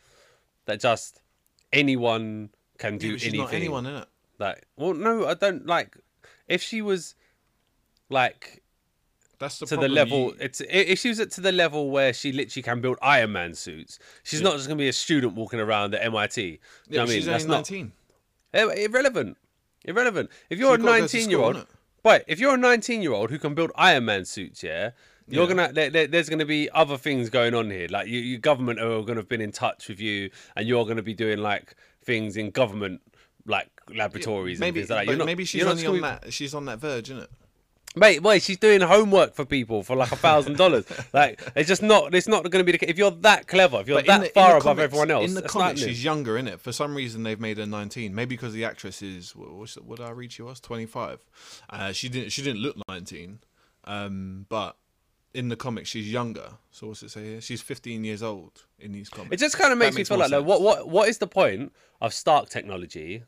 that 0.66 0.80
just 0.80 1.20
anyone 1.72 2.50
can 2.78 2.98
do 2.98 3.08
yeah, 3.08 3.12
anything. 3.14 3.40
not 3.40 3.52
anyone 3.54 3.86
in 3.86 3.94
it. 3.96 4.08
Like, 4.38 4.64
well, 4.76 4.94
no, 4.94 5.26
I 5.26 5.34
don't 5.34 5.66
like. 5.66 5.96
If 6.48 6.62
she 6.62 6.82
was 6.82 7.14
like 8.10 8.62
That's 9.38 9.58
the 9.58 9.66
to 9.66 9.76
the 9.76 9.88
level, 9.88 10.18
You- 10.30 10.36
it's 10.40 10.60
if 10.68 10.98
she 10.98 11.08
was 11.08 11.20
at 11.20 11.30
to 11.32 11.40
the 11.40 11.52
level 11.52 11.90
where 11.90 12.12
she 12.12 12.32
literally 12.32 12.62
can 12.62 12.80
build 12.80 12.98
Iron 13.02 13.32
Man 13.32 13.54
suits. 13.54 13.98
She's 14.22 14.40
not 14.42 14.56
just 14.56 14.66
gonna 14.68 14.78
be 14.78 14.88
a 14.88 14.92
student 14.92 15.34
walking 15.34 15.60
around 15.60 15.94
at 15.94 16.04
MIT. 16.04 16.60
Yeah, 16.88 17.02
I 17.02 17.04
mean? 17.04 17.14
she's 17.14 17.26
That's 17.26 17.44
only 17.44 17.50
not 17.52 17.56
nineteen. 17.58 17.92
Eh, 18.52 18.84
irrelevant. 18.84 19.36
Irrelevant. 19.84 20.30
If 20.50 20.58
you're 20.58 20.68
a 20.68 20.72
you've 20.78 20.82
gotta 20.86 21.00
go 21.02 21.06
to 21.08 21.14
19 21.18 21.30
year 21.30 21.40
old, 21.40 21.66
right? 22.04 22.24
If 22.26 22.38
you're 22.40 22.54
a 22.54 22.58
19 22.58 23.02
year 23.02 23.12
old 23.12 23.30
who 23.30 23.38
can 23.38 23.54
build 23.54 23.70
Iron 23.74 24.04
Man 24.06 24.24
suits, 24.24 24.62
yeah, 24.62 24.90
you're 25.26 25.42
Yeah. 25.42 25.48
gonna 25.54 25.72
there, 25.72 25.90
there- 25.90 26.06
there's 26.06 26.28
gonna 26.28 26.44
be 26.46 26.70
other 26.70 26.96
things 26.96 27.28
going 27.30 27.54
on 27.54 27.70
here. 27.70 27.88
Like 27.90 28.06
you, 28.08 28.20
your 28.20 28.38
government 28.40 28.78
are 28.80 29.02
gonna 29.02 29.20
have 29.20 29.28
been 29.28 29.40
in 29.40 29.52
touch 29.52 29.88
with 29.88 30.00
you, 30.00 30.30
and 30.56 30.66
you're 30.68 30.86
gonna 30.86 31.02
be 31.02 31.14
doing 31.14 31.38
like 31.38 31.74
things 32.02 32.36
in 32.36 32.50
government 32.50 33.00
like 33.46 33.68
laboratories 33.94 34.58
maybe 34.60 34.80
and 34.80 34.88
things 34.88 34.90
like 34.96 35.06
that. 35.06 35.10
You're 35.10 35.18
not, 35.18 35.26
maybe 35.26 35.44
she's 35.44 35.60
you're 35.60 35.68
not 35.74 35.84
only 35.84 36.00
on 36.06 36.20
that. 36.22 36.32
She's 36.32 36.54
on 36.54 36.64
that 36.66 36.78
verge, 36.78 37.10
isn't 37.10 37.22
it? 37.24 37.30
Mate, 37.96 38.24
wait, 38.24 38.42
she's 38.42 38.56
doing 38.58 38.80
homework 38.80 39.34
for 39.34 39.44
people 39.44 39.84
for 39.84 39.94
like 39.94 40.10
a 40.10 40.16
thousand 40.16 40.56
dollars. 40.56 40.84
Like, 41.12 41.40
it's 41.54 41.68
just 41.68 41.80
not. 41.80 42.12
It's 42.12 42.26
not 42.26 42.42
going 42.50 42.64
to 42.66 42.72
be 42.72 42.76
the. 42.76 42.90
If 42.90 42.98
you're 42.98 43.12
that 43.12 43.46
clever, 43.46 43.80
if 43.80 43.86
you're 43.86 43.98
But 43.98 44.06
in 44.06 44.08
that 44.08 44.20
the- 44.20 44.26
in 44.26 44.32
far 44.32 44.48
the 44.50 44.56
above 44.56 44.62
comics- 44.64 44.82
everyone 44.84 45.10
else, 45.12 45.28
in 45.28 45.34
the 45.34 45.40
that's 45.42 45.52
comics, 45.52 45.80
not 45.80 45.86
new. 45.86 45.92
she's 45.92 46.02
younger 46.04 46.36
in 46.36 46.48
it. 46.48 46.60
For 46.60 46.72
some 46.72 46.96
reason, 46.96 47.22
they've 47.22 47.38
made 47.38 47.58
her 47.58 47.66
19. 47.66 48.12
Maybe 48.12 48.34
because 48.34 48.52
the 48.52 48.64
actress 48.64 49.00
is 49.00 49.36
what, 49.36 49.52
what's, 49.52 49.74
what 49.76 49.98
did 49.98 50.06
I 50.06 50.10
read 50.10 50.32
she 50.32 50.42
was 50.42 50.58
25. 50.58 51.20
Uh, 51.70 51.92
she 51.92 52.08
didn't 52.08 52.30
she 52.32 52.42
didn't 52.42 52.62
look 52.62 52.76
19, 52.88 53.38
um, 53.84 54.46
but 54.48 54.76
in 55.32 55.48
the 55.48 55.56
comics 55.56 55.88
she's 55.88 56.10
younger. 56.10 56.48
So 56.72 56.88
what's 56.88 57.02
it 57.04 57.10
say 57.10 57.24
here? 57.24 57.40
She's 57.40 57.62
15 57.62 58.02
years 58.02 58.24
old 58.24 58.64
in 58.80 58.90
these 58.90 59.08
comics. 59.08 59.34
It 59.34 59.38
just 59.38 59.56
kind 59.56 59.72
of 59.72 59.78
makes 59.78 59.94
me 59.94 60.00
makes 60.00 60.08
feel 60.08 60.18
more 60.18 60.26
like, 60.26 60.32
like, 60.32 60.38
sense. 60.40 60.48
what 60.48 60.62
what 60.62 60.88
what 60.88 61.08
is 61.08 61.18
the 61.18 61.26
point 61.28 61.72
of 62.00 62.12
Stark 62.12 62.48
technology 62.48 63.22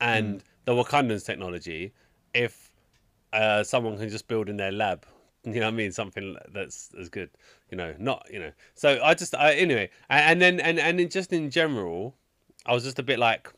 and 0.00 0.38
Mm. 0.38 0.42
the 0.64 0.72
Wakandans 0.72 1.24
technology 1.24 1.92
if 2.32 2.70
uh, 3.32 3.62
someone 3.64 3.98
can 3.98 4.08
just 4.08 4.28
build 4.28 4.48
in 4.48 4.56
their 4.56 4.72
lab? 4.72 5.04
You 5.46 5.60
know 5.60 5.66
what 5.66 5.74
I 5.74 5.76
mean? 5.76 5.92
Something 5.92 6.36
that's 6.54 6.88
as 6.98 7.10
good. 7.10 7.28
You 7.70 7.76
know, 7.76 7.94
not 7.98 8.26
you 8.32 8.38
know. 8.38 8.52
So 8.74 8.98
I 9.02 9.12
just 9.12 9.34
I, 9.34 9.52
anyway, 9.52 9.90
and, 10.08 10.42
and 10.42 10.42
then 10.42 10.60
and 10.60 10.78
and 10.78 10.98
in, 10.98 11.10
just 11.10 11.34
in 11.34 11.50
general, 11.50 12.14
I 12.64 12.72
was 12.72 12.82
just 12.82 12.98
a 12.98 13.02
bit 13.02 13.18
like. 13.18 13.52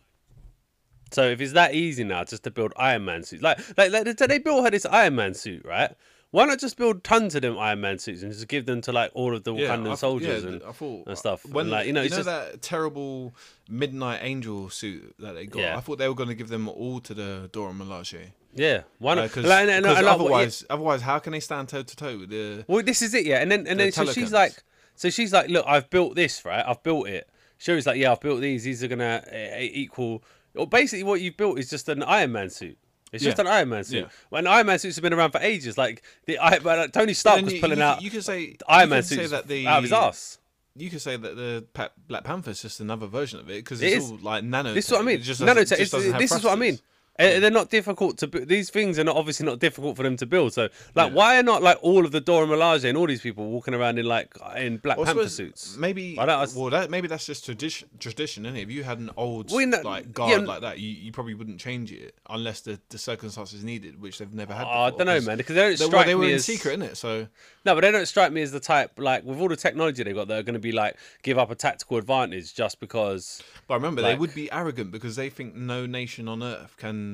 So 1.12 1.22
if 1.22 1.40
it's 1.40 1.52
that 1.52 1.74
easy 1.74 2.02
now, 2.02 2.24
just 2.24 2.42
to 2.42 2.50
build 2.50 2.72
Iron 2.76 3.04
Man 3.04 3.22
suits, 3.22 3.40
like 3.42 3.58
like, 3.78 3.92
like 3.92 4.16
they 4.16 4.38
built 4.38 4.64
her 4.64 4.70
this 4.70 4.84
Iron 4.86 5.14
Man 5.14 5.34
suit, 5.34 5.64
right? 5.64 5.92
Why 6.36 6.44
not 6.44 6.58
just 6.58 6.76
build 6.76 7.02
tons 7.02 7.34
of 7.34 7.40
them 7.40 7.56
Iron 7.58 7.80
Man 7.80 7.98
suits 7.98 8.22
and 8.22 8.30
just 8.30 8.46
give 8.46 8.66
them 8.66 8.82
to 8.82 8.92
like 8.92 9.10
all 9.14 9.34
of 9.34 9.44
the 9.44 9.54
Yeah, 9.54 9.68
Wakandan 9.74 9.92
I 9.92 9.94
soldiers 9.94 10.44
yeah, 10.44 10.50
and, 10.50 10.62
I 10.64 10.72
thought, 10.72 11.06
and 11.06 11.16
stuff? 11.16 11.46
When 11.46 11.62
and 11.62 11.70
like 11.70 11.86
you 11.86 11.94
know, 11.94 12.02
you 12.02 12.10
know 12.10 12.16
just 12.16 12.26
that 12.26 12.60
terrible 12.60 13.34
Midnight 13.70 14.18
Angel 14.20 14.68
suit 14.68 15.14
that 15.18 15.32
they 15.32 15.46
got. 15.46 15.60
Yeah. 15.60 15.78
I 15.78 15.80
thought 15.80 15.96
they 15.96 16.08
were 16.08 16.14
going 16.14 16.28
to 16.28 16.34
give 16.34 16.48
them 16.50 16.68
all 16.68 17.00
to 17.00 17.14
the 17.14 17.48
Dora 17.52 17.72
Milaje. 17.72 18.32
yeah. 18.54 18.82
Why 18.98 19.14
not? 19.14 19.28
Because 19.28 19.46
Like, 19.46 19.62
and- 19.62 19.70
and- 19.70 19.86
and 19.86 19.94
like, 19.94 20.04
what- 20.04 20.12
otherwise, 20.12 20.62
otherwise, 20.68 21.00
how 21.00 21.18
can 21.20 21.32
they 21.32 21.40
stand 21.40 21.70
toe 21.70 21.82
to 21.82 21.96
toe 21.96 22.18
with 22.18 22.28
the? 22.28 22.66
Well, 22.68 22.82
this 22.82 23.00
is 23.00 23.14
it, 23.14 23.24
yeah. 23.24 23.38
And 23.38 23.50
then 23.50 23.60
and 23.60 23.80
The 23.80 23.84
then 23.84 23.92
so 23.92 24.04
she's 24.12 24.30
like, 24.30 24.62
so 24.94 25.08
she's 25.08 25.32
like, 25.32 25.48
look, 25.48 25.64
I've 25.66 25.88
built 25.88 26.16
this, 26.16 26.44
right? 26.44 26.62
I've 26.68 26.82
built 26.82 27.08
it. 27.08 27.30
Shuri's 27.56 27.86
like, 27.86 27.96
yeah, 27.96 28.12
I've 28.12 28.20
built 28.20 28.42
these. 28.42 28.64
These 28.64 28.84
are 28.84 28.88
gonna 28.88 29.22
uh, 29.32 29.56
equal. 29.58 30.22
Well, 30.52 30.66
basically, 30.66 31.04
what 31.04 31.22
you've 31.22 31.38
built 31.38 31.58
is 31.58 31.70
just 31.70 31.88
an 31.88 32.02
Iron 32.02 32.32
Man 32.32 32.50
suit. 32.50 32.76
It's 33.12 33.22
just 33.22 33.38
an 33.38 33.46
Iron 33.46 33.68
Man 33.68 33.84
suit. 33.84 34.02
Yeah. 34.02 34.08
When 34.30 34.46
Iron 34.46 34.66
Man 34.66 34.78
suits 34.78 34.96
have 34.96 35.02
been 35.02 35.12
around 35.12 35.30
for 35.30 35.38
ages, 35.38 35.78
like 35.78 36.02
the 36.26 36.38
uh, 36.38 36.88
Tony 36.88 37.14
Stark 37.14 37.42
was 37.42 37.52
you- 37.52 37.60
pulling 37.60 37.78
you, 37.78 37.84
out 37.84 38.02
You 38.02 38.10
could 38.10 38.24
say 38.24 38.56
Iron 38.68 38.88
you 38.88 38.94
Man 38.94 39.02
suits 39.02 39.30
that 39.30 39.46
the 39.46 39.66
out 39.66 39.78
of 39.78 39.84
his 39.84 39.92
ass. 39.92 40.38
You 40.78 40.90
could 40.90 41.00
say 41.00 41.16
that 41.16 41.36
the 41.36 41.64
Black 42.08 42.24
Panther 42.24 42.50
is 42.50 42.60
just 42.60 42.80
another 42.80 43.06
version 43.06 43.40
of 43.40 43.48
it 43.48 43.64
because 43.64 43.80
it's 43.80 44.04
is. 44.04 44.10
all 44.10 44.18
like 44.18 44.44
nano. 44.44 44.74
This 44.74 44.86
is 44.86 44.92
what 44.92 45.00
I 45.00 45.04
mean. 45.04 45.14
It 45.16 45.22
just 45.22 45.40
Nanotech. 45.40 45.78
just 45.78 45.92
This 45.92 46.32
is 46.32 46.44
what 46.44 46.52
I 46.52 46.56
mean. 46.56 46.78
Thrusters. 47.18 47.36
Uh, 47.36 47.40
They're 47.40 47.50
not 47.50 47.70
difficult 47.70 48.18
to. 48.18 48.26
These 48.26 48.70
things 48.70 48.98
are 48.98 49.04
not 49.04 49.16
obviously 49.16 49.46
not 49.46 49.58
difficult 49.58 49.96
for 49.96 50.02
them 50.02 50.16
to 50.18 50.26
build. 50.26 50.52
So, 50.52 50.68
like, 50.94 51.08
Yeah. 51.10 51.14
why 51.14 51.38
are 51.38 51.42
not 51.42 51.62
like 51.62 51.78
all 51.82 52.04
of 52.04 52.12
the 52.12 52.20
Dora 52.20 52.46
Milaje 52.46 52.88
and 52.88 52.96
all 52.96 53.06
these 53.06 53.20
people 53.20 53.46
walking 53.50 53.74
around 53.74 53.98
in 53.98 54.06
like 54.06 54.34
in 54.56 54.78
Black 54.78 54.96
Well, 54.96 55.06
Panther 55.06 55.28
suits? 55.28 55.76
Maybe. 55.76 56.16
Well, 56.16 56.70
that 56.70 56.90
maybe 56.90 57.08
that's 57.08 57.26
just 57.26 57.44
tradition. 57.44 57.88
Tradition, 57.98 58.46
isn't 58.46 58.56
it? 58.56 58.62
If 58.62 58.70
you 58.70 58.84
had 58.84 58.98
an 58.98 59.10
old 59.16 59.50
like 59.50 60.12
guard 60.12 60.32
n- 60.40 60.46
like 60.46 60.60
that, 60.62 60.78
you, 60.78 60.88
you 60.90 61.12
probably 61.12 61.34
wouldn't 61.34 61.60
change 61.60 61.92
it 61.92 62.14
unless 62.28 62.60
the, 62.60 62.78
the 62.90 62.98
circumstances 62.98 63.64
needed, 63.64 64.00
which 64.00 64.18
they've 64.18 64.32
never 64.34 64.54
had. 64.54 64.64
Oh, 64.66 64.82
I 64.84 64.90
don't 64.90 65.06
know, 65.06 65.20
man, 65.20 65.36
because 65.38 65.54
they 65.54 65.62
don't 65.62 65.78
They, 65.78 65.84
well, 65.84 65.90
strike 65.90 66.06
they 66.06 66.14
were 66.14 66.22
me 66.24 66.30
in 66.30 66.36
as 66.36 66.44
secret, 66.44 66.78
innit? 66.78 66.96
So 66.96 67.28
No, 67.64 67.74
but 67.74 67.80
they 67.80 67.90
don't 67.92 68.06
strike 68.06 68.32
me 68.32 68.42
as 68.42 68.52
the 68.52 68.60
type 68.60 68.92
like 68.98 69.24
with 69.24 69.40
all 69.40 69.48
the 69.48 69.56
technology 69.56 70.02
they've 70.02 70.14
got, 70.14 70.28
they're 70.28 70.42
going 70.42 70.54
to 70.54 70.60
be 70.60 70.72
like 70.72 70.96
give 71.22 71.38
up 71.38 71.50
a 71.50 71.54
tactical 71.54 71.96
advantage 71.96 72.54
just 72.54 72.80
because. 72.80 73.42
But 73.68 73.74
remember, 73.76 74.02
Like- 74.02 74.14
they 74.14 74.18
would 74.18 74.34
be 74.34 74.50
arrogant 74.52 74.90
because 74.92 75.16
they 75.16 75.30
think 75.30 75.54
no 75.54 75.86
nation 75.86 76.28
on 76.28 76.42
earth 76.42 76.76
can 76.76 77.05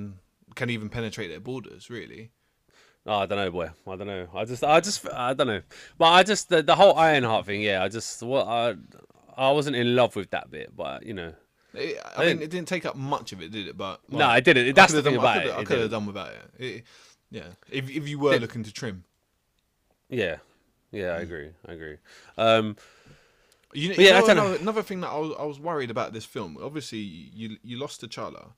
can 0.54 0.70
even 0.70 0.88
penetrate 0.88 1.30
their 1.30 1.40
borders. 1.40 1.88
Really, 1.90 2.30
Oh, 3.04 3.18
I 3.18 3.26
don't 3.26 3.38
know, 3.38 3.50
boy. 3.50 3.70
I 3.86 3.96
don't 3.96 4.06
know. 4.06 4.28
I 4.34 4.44
just, 4.44 4.62
I 4.62 4.78
just, 4.80 5.08
I 5.12 5.34
don't 5.34 5.48
know. 5.48 5.62
But 5.98 6.06
I 6.12 6.22
just 6.22 6.48
the, 6.48 6.62
the 6.62 6.76
whole 6.76 6.96
Ironheart 6.96 7.46
thing. 7.46 7.60
Yeah, 7.62 7.82
I 7.82 7.88
just 7.88 8.22
what 8.22 8.46
I, 8.46 8.74
I 9.36 9.50
wasn't 9.50 9.76
in 9.76 9.96
love 9.96 10.14
with 10.14 10.30
that 10.30 10.50
bit, 10.50 10.76
but 10.76 11.04
you 11.04 11.14
know, 11.14 11.32
It- 11.74 11.98
I, 12.04 12.12
I 12.14 12.18
mean, 12.18 12.28
didn't- 12.28 12.42
it 12.42 12.50
didn't 12.50 12.68
take 12.68 12.86
up 12.86 12.94
much 12.96 13.32
of 13.32 13.42
it, 13.42 13.50
did 13.50 13.66
it? 13.66 13.76
But 13.76 14.00
no, 14.08 14.26
I 14.26 14.40
didn't. 14.40 14.74
That's 14.76 14.92
the 14.92 15.02
thing 15.02 15.14
done- 15.16 15.26
I 15.26 15.34
about 15.36 15.46
it. 15.46 15.54
I 15.54 15.64
could 15.64 15.80
have 15.80 15.90
done 15.90 16.06
without 16.06 16.30
it. 16.32 16.50
It- 16.64 16.84
Yeah, 17.30 17.48
if 17.70 17.88
if 17.90 18.06
you 18.08 18.18
were 18.18 18.38
looking 18.38 18.62
to 18.64 18.72
trim, 18.72 19.04
Yeah, 20.08 20.36
yeah, 20.90 21.12
I 21.16 21.20
agree. 21.20 21.50
I 21.66 21.72
agree. 21.72 21.96
Um, 22.36 22.76
You 23.74 23.94
yeah, 23.96 24.20
you 24.20 24.26
don't 24.26 24.36
know. 24.36 24.44
another, 24.46 24.56
another 24.56 24.82
thing 24.82 25.00
that 25.00 25.08
I 25.08 25.18
was, 25.18 25.32
I 25.38 25.44
was 25.44 25.58
worried 25.58 25.90
about 25.90 26.12
this 26.12 26.24
film. 26.24 26.58
Obviously, 26.62 26.98
you 26.98 27.56
you 27.62 27.78
lost 27.78 28.02
T'Challa. 28.02 28.52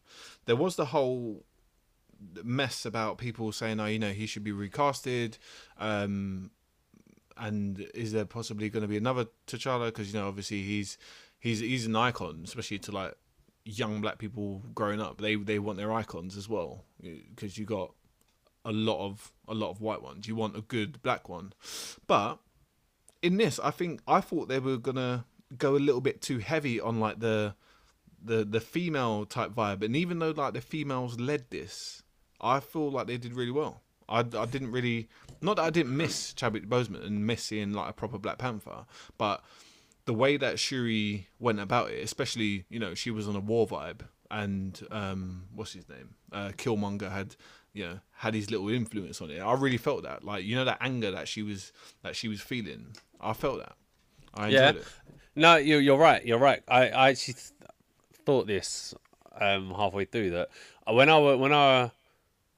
There 0.46 0.56
was 0.56 0.76
the 0.76 0.86
whole 0.86 1.44
mess 2.42 2.84
about 2.84 3.18
people 3.18 3.52
saying, 3.52 3.80
"Oh, 3.80 3.86
you 3.86 3.98
know, 3.98 4.10
he 4.10 4.26
should 4.26 4.44
be 4.44 4.52
recasted." 4.52 5.38
Um, 5.78 6.50
and 7.36 7.86
is 7.94 8.12
there 8.12 8.24
possibly 8.24 8.68
going 8.68 8.82
to 8.82 8.88
be 8.88 8.96
another 8.96 9.26
T'Challa? 9.46 9.86
Because 9.86 10.12
you 10.12 10.20
know, 10.20 10.28
obviously, 10.28 10.62
he's 10.62 10.98
he's 11.38 11.60
he's 11.60 11.86
an 11.86 11.96
icon, 11.96 12.40
especially 12.44 12.78
to 12.80 12.92
like 12.92 13.14
young 13.64 14.00
black 14.00 14.18
people 14.18 14.62
growing 14.74 15.00
up. 15.00 15.20
They 15.20 15.36
they 15.36 15.58
want 15.58 15.78
their 15.78 15.92
icons 15.92 16.36
as 16.36 16.48
well 16.48 16.84
because 17.00 17.56
you 17.58 17.64
got 17.64 17.92
a 18.64 18.72
lot 18.72 19.04
of 19.04 19.32
a 19.46 19.54
lot 19.54 19.70
of 19.70 19.80
white 19.80 20.02
ones. 20.02 20.26
You 20.26 20.34
want 20.34 20.56
a 20.56 20.60
good 20.60 21.02
black 21.02 21.28
one, 21.28 21.52
but 22.06 22.38
in 23.24 23.38
this, 23.38 23.58
I 23.58 23.70
think 23.70 24.02
I 24.06 24.20
thought 24.20 24.48
they 24.48 24.58
were 24.58 24.76
gonna 24.76 25.24
go 25.56 25.76
a 25.76 25.78
little 25.78 26.02
bit 26.02 26.20
too 26.20 26.38
heavy 26.38 26.78
on 26.78 27.00
like 27.00 27.20
the 27.20 27.54
the 28.22 28.44
the 28.44 28.60
female 28.60 29.24
type 29.24 29.52
vibe, 29.52 29.82
and 29.82 29.96
even 29.96 30.18
though 30.18 30.30
like 30.30 30.52
the 30.52 30.60
females 30.60 31.18
led 31.18 31.46
this, 31.48 32.02
I 32.40 32.60
feel 32.60 32.90
like 32.90 33.06
they 33.06 33.16
did 33.16 33.32
really 33.32 33.50
well. 33.50 33.80
I, 34.06 34.18
I 34.18 34.44
didn't 34.44 34.72
really 34.72 35.08
not 35.40 35.56
that 35.56 35.62
I 35.62 35.70
didn't 35.70 35.96
miss 35.96 36.34
Chadwick 36.34 36.68
Boseman 36.68 37.06
and 37.06 37.26
miss 37.26 37.44
seeing 37.44 37.72
like 37.72 37.88
a 37.88 37.92
proper 37.94 38.18
Black 38.18 38.36
Panther, 38.36 38.84
but 39.16 39.42
the 40.04 40.12
way 40.12 40.36
that 40.36 40.58
Shuri 40.58 41.28
went 41.38 41.60
about 41.60 41.90
it, 41.92 42.04
especially 42.04 42.66
you 42.68 42.78
know 42.78 42.92
she 42.92 43.10
was 43.10 43.26
on 43.26 43.36
a 43.36 43.40
war 43.40 43.66
vibe, 43.66 44.00
and 44.30 44.78
um 44.90 45.44
what's 45.54 45.72
his 45.72 45.88
name, 45.88 46.14
uh, 46.30 46.50
Killmonger 46.58 47.10
had 47.10 47.36
you 47.74 47.84
know 47.84 48.00
had 48.12 48.32
his 48.34 48.50
little 48.50 48.70
influence 48.70 49.20
on 49.20 49.30
it. 49.30 49.40
I 49.40 49.52
really 49.52 49.76
felt 49.76 50.04
that, 50.04 50.24
like 50.24 50.44
you 50.44 50.56
know 50.56 50.64
that 50.64 50.78
anger 50.80 51.10
that 51.10 51.28
she 51.28 51.42
was 51.42 51.72
that 52.02 52.16
she 52.16 52.28
was 52.28 52.40
feeling. 52.40 52.96
I 53.20 53.34
felt 53.34 53.58
that. 53.58 53.72
I 54.34 54.48
Yeah. 54.48 54.68
enjoyed 54.68 54.82
it. 54.82 54.88
no, 55.36 55.56
you, 55.56 55.76
you're 55.78 55.98
right. 55.98 56.24
You're 56.24 56.38
right. 56.38 56.62
I, 56.68 56.88
I 56.88 57.10
actually 57.10 57.34
th- 57.34 57.52
thought 58.24 58.46
this 58.46 58.94
um, 59.40 59.72
halfway 59.74 60.04
through 60.06 60.30
that 60.30 60.48
when 60.86 61.08
I 61.10 61.18
when 61.18 61.52
I 61.52 61.90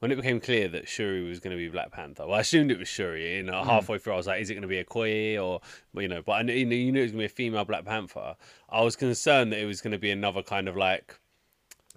when 0.00 0.12
it 0.12 0.16
became 0.16 0.40
clear 0.40 0.68
that 0.68 0.86
Shuri 0.88 1.22
was 1.26 1.40
going 1.40 1.56
to 1.56 1.56
be 1.56 1.70
Black 1.70 1.90
Panther, 1.90 2.26
well, 2.26 2.36
I 2.36 2.40
assumed 2.40 2.70
it 2.70 2.78
was 2.78 2.86
Shuri. 2.86 3.38
And 3.38 3.48
uh, 3.48 3.64
halfway 3.64 3.96
through, 3.98 4.12
I 4.12 4.16
was 4.16 4.26
like, 4.26 4.42
is 4.42 4.50
it 4.50 4.54
going 4.54 4.60
to 4.62 4.68
be 4.68 4.78
a 4.78 4.84
Okoye 4.84 5.42
or 5.42 5.60
you 6.00 6.06
know? 6.06 6.20
But 6.20 6.32
I 6.32 6.42
knew 6.42 6.52
you 6.52 6.92
knew 6.92 7.00
it 7.00 7.02
was 7.02 7.12
going 7.12 7.22
to 7.22 7.22
be 7.22 7.24
a 7.24 7.28
female 7.30 7.64
Black 7.64 7.86
Panther. 7.86 8.36
I 8.68 8.82
was 8.82 8.94
concerned 8.94 9.52
that 9.52 9.58
it 9.58 9.64
was 9.64 9.80
going 9.80 9.92
to 9.92 9.98
be 9.98 10.10
another 10.10 10.42
kind 10.42 10.68
of 10.68 10.76
like 10.76 11.18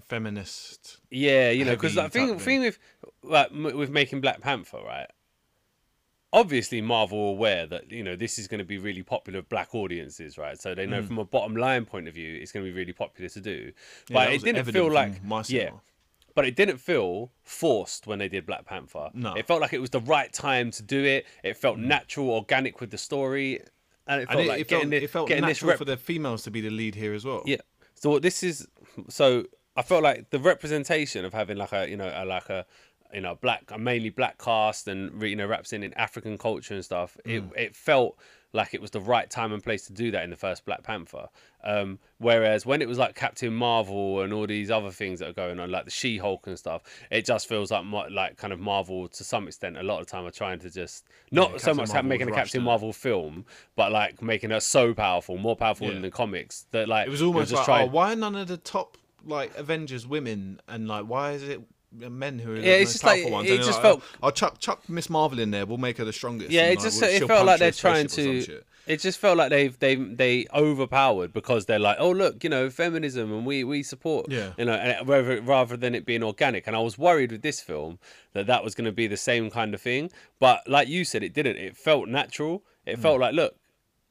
Feminist. 0.09 0.97
Yeah, 1.11 1.51
you 1.51 1.63
know, 1.63 1.75
because 1.75 1.95
the 1.95 2.09
thing, 2.09 2.37
thing 2.39 2.61
with 2.61 2.79
like 3.23 3.51
with 3.51 3.91
making 3.91 4.21
Black 4.21 4.41
Panther, 4.41 4.79
right? 4.83 5.07
Obviously, 6.33 6.81
Marvel 6.81 7.19
are 7.19 7.31
aware 7.31 7.67
that 7.67 7.91
you 7.91 8.03
know 8.03 8.15
this 8.15 8.39
is 8.39 8.47
going 8.47 8.59
to 8.59 8.65
be 8.65 8.79
really 8.79 9.03
popular 9.03 9.39
with 9.39 9.49
black 9.49 9.73
audiences, 9.73 10.37
right? 10.37 10.59
So 10.59 10.73
they 10.73 10.87
know 10.87 11.01
mm. 11.01 11.07
from 11.07 11.19
a 11.19 11.25
bottom 11.25 11.55
line 11.55 11.85
point 11.85 12.07
of 12.07 12.15
view, 12.15 12.37
it's 12.41 12.51
going 12.51 12.65
to 12.65 12.71
be 12.71 12.77
really 12.77 12.93
popular 12.93 13.29
to 13.29 13.39
do. 13.39 13.71
Yeah, 14.09 14.13
But 14.13 14.33
it 14.33 14.43
didn't 14.43 14.65
feel 14.65 14.91
like 14.91 15.23
my 15.23 15.43
yeah, 15.47 15.71
but 16.35 16.45
it 16.45 16.55
didn't 16.55 16.77
feel 16.77 17.31
forced 17.43 18.07
when 18.07 18.17
they 18.17 18.29
did 18.29 18.45
Black 18.45 18.65
Panther. 18.65 19.09
No. 19.13 19.35
it 19.35 19.45
felt 19.47 19.61
like 19.61 19.73
it 19.73 19.81
was 19.81 19.89
the 19.91 20.01
right 20.01 20.31
time 20.33 20.71
to 20.71 20.83
do 20.83 21.03
it. 21.03 21.25
It 21.43 21.57
felt 21.57 21.77
mm. 21.77 21.85
natural, 21.85 22.31
organic 22.31 22.81
with 22.81 22.91
the 22.91 22.97
story, 22.97 23.59
and 24.07 24.21
it 24.21 24.27
felt 24.27 24.39
And 24.39 24.45
it, 24.45 24.49
like 24.49 24.61
it 24.61 24.67
getting 24.67 24.81
felt, 24.83 24.91
this, 24.91 25.03
it 25.03 25.09
felt 25.09 25.27
getting 25.27 25.45
this 25.45 25.57
natural 25.57 25.69
rep- 25.69 25.77
for 25.77 25.85
the 25.85 25.97
females 25.97 26.43
to 26.43 26.51
be 26.51 26.61
the 26.61 26.69
lead 26.71 26.95
here 26.95 27.13
as 27.13 27.25
well. 27.25 27.43
yeah. 27.45 27.57
So 27.95 28.17
this 28.19 28.43
is 28.43 28.67
so 29.09 29.45
I 29.75 29.81
felt 29.81 30.03
like 30.03 30.29
the 30.29 30.39
representation 30.39 31.25
of 31.25 31.33
having 31.33 31.57
like 31.57 31.71
a 31.73 31.89
you 31.89 31.97
know 31.97 32.11
a, 32.13 32.25
like 32.25 32.49
a 32.49 32.65
you 33.13 33.21
know 33.21 33.35
black 33.35 33.63
a 33.69 33.77
mainly 33.77 34.09
black 34.09 34.37
cast 34.37 34.87
and 34.87 35.21
you 35.21 35.35
know 35.35 35.47
raps 35.47 35.73
in 35.73 35.83
in 35.83 35.93
African 35.93 36.37
culture 36.37 36.73
and 36.73 36.83
stuff. 36.85 37.17
It 37.25 37.43
it 37.55 37.75
felt 37.75 38.17
like 38.51 38.73
it 38.73 38.81
was 38.81 38.89
the 38.89 38.99
right 38.99 39.29
time 39.29 39.53
and 39.53 39.63
place 39.63 39.85
to 39.85 39.93
do 39.93 40.09
that 40.09 40.23
in 40.23 40.31
the 40.31 40.35
first 40.35 40.65
Black 40.65 40.81
Panther. 40.81 41.27
Um, 41.63 41.99
whereas 42.17 42.65
when 42.65 42.81
it 42.81 42.87
was 42.87 42.97
like 42.97 43.13
Captain 43.13 43.53
Marvel 43.53 44.21
and 44.21 44.33
all 44.33 44.47
these 44.47 44.71
other 44.71 44.89
things 44.89 45.19
that 45.19 45.29
are 45.29 45.33
going 45.33 45.59
on, 45.59 45.69
like 45.69 45.85
the 45.85 45.91
She 45.91 46.17
Hulk 46.17 46.47
and 46.47 46.57
stuff, 46.57 46.81
it 47.11 47.25
just 47.25 47.47
feels 47.47 47.69
like 47.69 47.85
like 48.09 48.37
kind 48.37 48.51
of 48.51 48.59
Marvel 48.59 49.07
to 49.07 49.23
some 49.23 49.47
extent. 49.47 49.77
A 49.77 49.83
lot 49.83 49.99
of 49.99 50.07
the 50.07 50.11
time 50.11 50.25
are 50.25 50.31
trying 50.31 50.57
to 50.59 50.69
just 50.71 51.05
not 51.31 51.61
so 51.61 51.75
much 51.75 51.89
Marvel 51.89 52.09
making 52.09 52.29
a 52.29 52.31
Captain? 52.33 52.63
Marvel 52.63 52.91
film, 52.91 53.45
but 53.75 53.91
like 53.91 54.19
making 54.21 54.49
her 54.49 54.59
so 54.59 54.95
powerful, 54.95 55.37
more 55.37 55.55
powerful 55.55 55.85
Yeah. 55.87 55.93
than 55.93 56.01
the 56.01 56.11
comics. 56.11 56.65
That 56.71 56.87
like 56.89 57.05
It 57.07 57.11
was 57.11 57.21
almost 57.21 57.51
just 57.51 57.59
like, 57.59 57.65
trying- 57.65 57.89
oh, 57.89 57.91
why 57.91 58.13
are 58.13 58.15
none 58.15 58.35
of 58.35 58.47
the 58.47 58.57
top 58.57 58.97
like 59.25 59.55
Avengers 59.57 60.05
women? 60.07 60.59
And 60.67 60.87
like, 60.87 61.05
why 61.05 61.31
is 61.33 61.43
it 61.43 61.61
men 61.91 62.37
who 62.39 62.51
are 62.51 62.55
Yeah, 62.55 62.61
the 62.61 62.81
it's 62.81 62.89
most 62.89 62.91
just 62.93 63.03
like- 63.03 63.15
powerful 63.21 63.31
ones. 63.31 63.49
it 63.49 63.55
and 63.55 63.63
just 63.63 63.71
like, 63.77 63.81
felt- 63.81 64.03
I'll 64.21 64.31
chuck 64.31 64.59
chuck 64.59 64.87
Miss 64.89 65.09
Marvel 65.09 65.39
in 65.39 65.51
there. 65.51 65.65
We'll 65.65 65.77
make 65.77 65.97
her 65.97 66.05
the 66.05 66.13
strongest. 66.13 66.51
Yeah, 66.51 66.63
and, 66.63 66.73
it 66.73 66.75
like, 66.77 66.83
just 66.85 67.01
we'll- 67.01 67.11
it 67.11 67.27
felt 67.27 67.45
like 67.45 67.59
they're 67.59 67.71
trying 67.71 68.07
to. 68.07 68.61
It 68.87 68.99
just 69.01 69.19
felt 69.19 69.37
like 69.37 69.51
they've 69.51 69.77
they 69.77 69.93
they 69.95 70.47
overpowered 70.51 71.31
because 71.31 71.67
they're 71.67 71.77
like, 71.77 71.97
oh 71.99 72.09
look, 72.09 72.43
you 72.43 72.49
know, 72.49 72.71
feminism 72.71 73.31
and 73.31 73.45
we 73.45 73.63
we 73.63 73.83
support, 73.83 74.31
Yeah. 74.31 74.53
you 74.57 74.65
know, 74.65 74.73
and 74.73 75.07
rather 75.07 75.39
rather 75.41 75.77
than 75.77 75.93
it 75.93 76.05
being 76.05 76.23
organic. 76.23 76.65
And 76.65 76.75
I 76.75 76.79
was 76.79 76.97
worried 76.97 77.31
with 77.31 77.43
this 77.43 77.61
film 77.61 77.99
that 78.33 78.47
that 78.47 78.63
was 78.63 78.73
going 78.73 78.85
to 78.85 78.91
be 78.91 79.05
the 79.05 79.17
same 79.17 79.51
kind 79.51 79.75
of 79.75 79.81
thing. 79.81 80.09
But 80.39 80.67
like 80.67 80.87
you 80.87 81.05
said, 81.05 81.21
it 81.23 81.33
didn't. 81.35 81.57
It 81.57 81.77
felt 81.77 82.07
natural. 82.09 82.63
It 82.87 82.95
Hmm. 82.95 83.01
felt 83.03 83.19
like 83.19 83.35
look, 83.35 83.57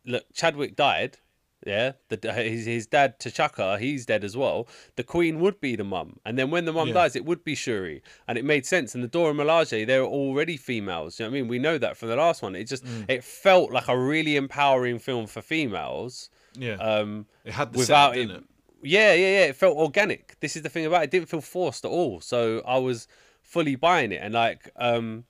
look, 0.05 0.25
Chadwick 0.33 0.77
died. 0.77 1.19
Yeah, 1.67 1.93
the, 2.09 2.33
his 2.33 2.67
his 2.67 2.87
dad 2.87 3.19
T'Chaka, 3.19 3.81
he's 3.81 4.07
dead 4.07 4.23
as 4.23 4.37
well. 4.37 4.69
The 4.95 5.03
queen 5.03 5.41
would 5.41 5.61
be 5.61 5.75
the 5.75 5.83
mum, 5.85 6.21
and 6.25 6.39
then 6.39 6.51
when 6.53 6.67
the 6.67 6.73
mum 6.73 6.89
Yeah. 6.89 6.95
dies, 6.95 7.17
it 7.17 7.25
would 7.25 7.43
be 7.43 7.57
Shuri, 7.57 8.01
and 8.29 8.39
it 8.39 8.45
made 8.45 8.65
sense. 8.65 8.95
And 8.95 9.03
the 9.03 9.09
Dora 9.09 9.35
Milaje, 9.35 9.85
they're 9.85 10.05
already 10.05 10.57
females. 10.57 11.19
You 11.19 11.27
know 11.27 11.31
what 11.31 11.37
I 11.39 11.41
mean? 11.41 11.49
We 11.49 11.59
know 11.59 11.77
that 11.77 11.97
from 11.97 12.11
the 12.11 12.17
last 12.17 12.43
one. 12.43 12.55
It 12.55 12.65
just 12.69 12.85
Mm. 12.85 13.07
it 13.11 13.25
felt 13.25 13.73
like 13.73 13.89
a 13.89 13.99
really 13.99 14.37
empowering 14.37 15.01
film 15.01 15.27
for 15.27 15.43
females. 15.43 16.31
Yeah, 16.57 16.75
Um, 16.77 17.27
it 17.45 17.53
had 17.55 17.73
the 17.73 17.79
without 17.79 18.15
setup, 18.15 18.31
it, 18.31 18.37
it? 18.37 18.45
yeah, 18.83 19.13
yeah, 19.15 19.31
yeah. 19.41 19.45
It 19.47 19.57
felt 19.57 19.77
organic. 19.77 20.39
This 20.39 20.55
is 20.55 20.63
the 20.63 20.69
thing 20.69 20.87
about 20.87 21.03
it. 21.03 21.05
It 21.07 21.11
didn't 21.11 21.29
feel 21.29 21.41
forced 21.41 21.85
at 21.85 21.91
all. 21.91 22.21
So 22.21 22.63
I 22.67 22.79
was 22.79 23.09
fully 23.43 23.75
buying 23.75 24.13
it, 24.13 24.21
and 24.23 24.33
like, 24.33 24.71
um, 24.77 25.25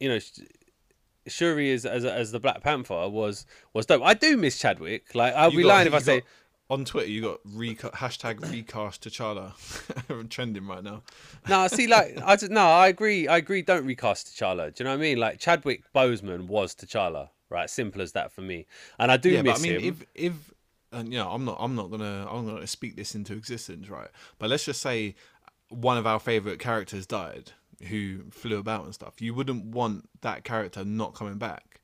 you 0.00 0.08
know, 0.08 0.18
Shuri 1.26 1.72
as 1.72 1.84
as 1.86 2.04
as 2.04 2.32
the 2.32 2.40
Black 2.40 2.62
Panther 2.62 3.08
was 3.08 3.46
was 3.72 3.86
dope. 3.86 4.02
I 4.02 4.14
do 4.14 4.36
miss 4.36 4.58
Chadwick. 4.58 5.14
Like 5.14 5.34
I'll 5.34 5.50
You 5.50 5.58
be 5.58 5.62
got- 5.64 5.68
lying 5.68 5.86
if 5.86 5.94
I 5.94 5.98
say. 6.00 6.20
got- 6.20 6.28
on 6.70 6.86
Twitter 6.86 7.10
you 7.10 7.20
got 7.20 7.38
reca- 7.46 7.92
hashtag 7.92 8.40
recast 8.50 9.02
T'Challa 9.06 9.52
trending 10.30 10.66
right 10.66 10.82
now. 10.82 11.02
No, 11.46 11.66
see, 11.68 11.86
like 11.86 12.16
I 12.24 12.36
just 12.36 12.50
no, 12.50 12.62
I 12.66 12.88
agree. 12.88 13.28
I 13.28 13.36
agree. 13.38 13.60
Don't 13.60 13.84
recast 13.84 14.28
T'Challa. 14.28 14.74
Do 14.74 14.82
you 14.82 14.84
know 14.86 14.92
what 14.92 15.00
I 15.00 15.02
mean? 15.02 15.18
Like 15.18 15.38
Chadwick 15.38 15.82
Boseman 15.94 16.46
was 16.46 16.74
T'Challa, 16.74 17.28
right? 17.50 17.68
Simple 17.68 18.00
as 18.00 18.12
that 18.12 18.32
for 18.32 18.40
me. 18.40 18.66
And 18.98 19.12
I 19.12 19.18
do 19.18 19.28
yeah, 19.30 19.42
miss 19.42 19.60
but 19.60 19.68
I 19.68 19.70
mean, 19.70 19.80
him. 19.80 19.96
if 20.14 20.24
if 20.32 20.54
and 20.92 21.12
you 21.12 21.18
know, 21.18 21.28
I'm 21.28 21.44
not 21.44 21.58
I'm 21.60 21.74
not 21.74 21.90
gonna 21.90 22.26
I'm 22.30 22.46
not 22.46 22.54
gonna 22.54 22.66
speak 22.66 22.96
this 22.96 23.14
into 23.14 23.34
existence, 23.34 23.90
right? 23.90 24.08
But 24.38 24.48
let's 24.48 24.64
just 24.64 24.80
say 24.80 25.14
one 25.68 25.98
of 25.98 26.06
our 26.06 26.20
favorite 26.20 26.58
characters 26.58 27.06
died, 27.06 27.52
who 27.88 28.30
flew 28.30 28.58
about 28.58 28.84
and 28.84 28.94
stuff. 28.94 29.20
You 29.20 29.34
wouldn't 29.34 29.66
want 29.66 30.08
that 30.22 30.44
character 30.44 30.84
not 30.84 31.14
coming 31.14 31.38
back. 31.38 31.80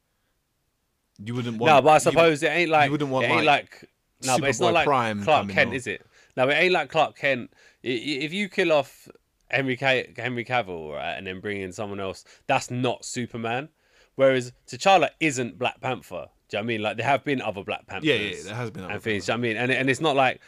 You 1.22 1.34
wouldn't 1.34 1.58
want. 1.58 1.72
no, 1.74 1.82
but 1.82 1.90
I 1.90 1.94
you- 1.94 2.00
suppose 2.00 2.42
it 2.42 2.48
ain't 2.48 2.70
like 2.70 2.86
you 2.86 2.92
wouldn't 2.92 3.10
want, 3.10 3.26
it 3.26 3.30
ain't 3.30 3.44
like, 3.44 3.82
like, 3.82 3.90
no, 4.24 4.38
but 4.38 4.48
it's 4.50 4.60
not 4.60 4.72
like 4.72 4.84
Prime 4.86 5.22
Clark 5.22 5.48
Kent, 5.48 5.70
on. 5.70 5.74
is 5.76 5.86
it? 5.86 6.04
No, 6.36 6.48
it 6.48 6.54
ain't 6.54 6.72
like 6.72 6.90
Clark 6.90 7.16
Kent. 7.16 7.52
If 7.82 8.32
you 8.32 8.48
kill 8.48 8.72
off 8.72 9.08
Henry 9.50 9.76
Ca- 9.76 10.12
Henry 10.16 10.44
Cavill, 10.44 10.92
right, 10.94 11.14
and 11.14 11.26
then 11.26 11.40
bring 11.40 11.60
in 11.60 11.72
someone 11.72 11.98
else, 12.00 12.24
that's 12.46 12.70
not 12.70 13.04
Superman. 13.04 13.68
Whereas 14.14 14.52
T'Challa 14.68 15.10
isn't 15.20 15.58
Black 15.58 15.80
Panther. 15.80 16.26
Do 16.48 16.56
you 16.56 16.58
know 16.58 16.60
what 16.60 16.64
I 16.64 16.66
mean? 16.66 16.82
Like 16.82 16.96
there 16.96 17.06
have 17.06 17.24
been 17.24 17.40
other 17.42 17.62
Black 17.62 17.86
Panthers. 17.86 18.08
Yeah, 18.08 18.14
yeah, 18.14 18.42
there 18.44 18.54
has 18.54 18.70
been 18.70 18.84
other 18.84 18.94
and 18.94 19.02
things. 19.02 19.26
do 19.26 19.32
you 19.32 19.38
know 19.38 19.40
what 19.40 19.46
I 19.46 19.48
mean, 19.48 19.56
and 19.56 19.72
and 19.72 19.90
it's 19.90 20.00
not 20.00 20.16
like, 20.16 20.40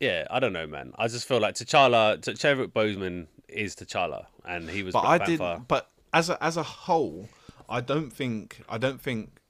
yeah, 0.00 0.26
I 0.30 0.38
don't 0.40 0.52
know, 0.52 0.66
man. 0.66 0.92
I 0.98 1.08
just 1.08 1.26
feel 1.26 1.40
like 1.40 1.54
T'Challa, 1.54 2.38
Chadwick 2.38 2.72
Boseman 2.72 3.26
is 3.48 3.74
T'Challa, 3.76 4.26
and 4.46 4.68
he 4.70 4.82
was. 4.82 4.92
but 4.92 5.02
Black 5.02 5.22
I 5.22 5.26
did. 5.26 5.38
Panther. 5.38 5.64
But 5.68 5.90
as 6.12 6.30
a 6.30 6.42
as 6.42 6.56
a 6.56 6.62
whole, 6.62 7.28
I 7.68 7.80
don't 7.80 8.10
think 8.10 8.60
I 8.68 8.78
don't 8.78 9.00
think 9.00 9.40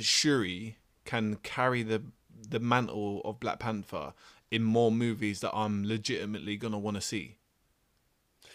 Shuri 0.00 0.76
can 1.04 1.36
carry 1.42 1.82
the 1.82 2.02
the 2.48 2.60
mantle 2.60 3.22
of 3.24 3.40
Black 3.40 3.58
Panther 3.58 4.12
in 4.50 4.62
more 4.62 4.92
movies 4.92 5.40
that 5.40 5.54
I'm 5.54 5.84
legitimately 5.84 6.56
gonna 6.56 6.78
want 6.78 6.96
to 6.96 7.00
see. 7.00 7.36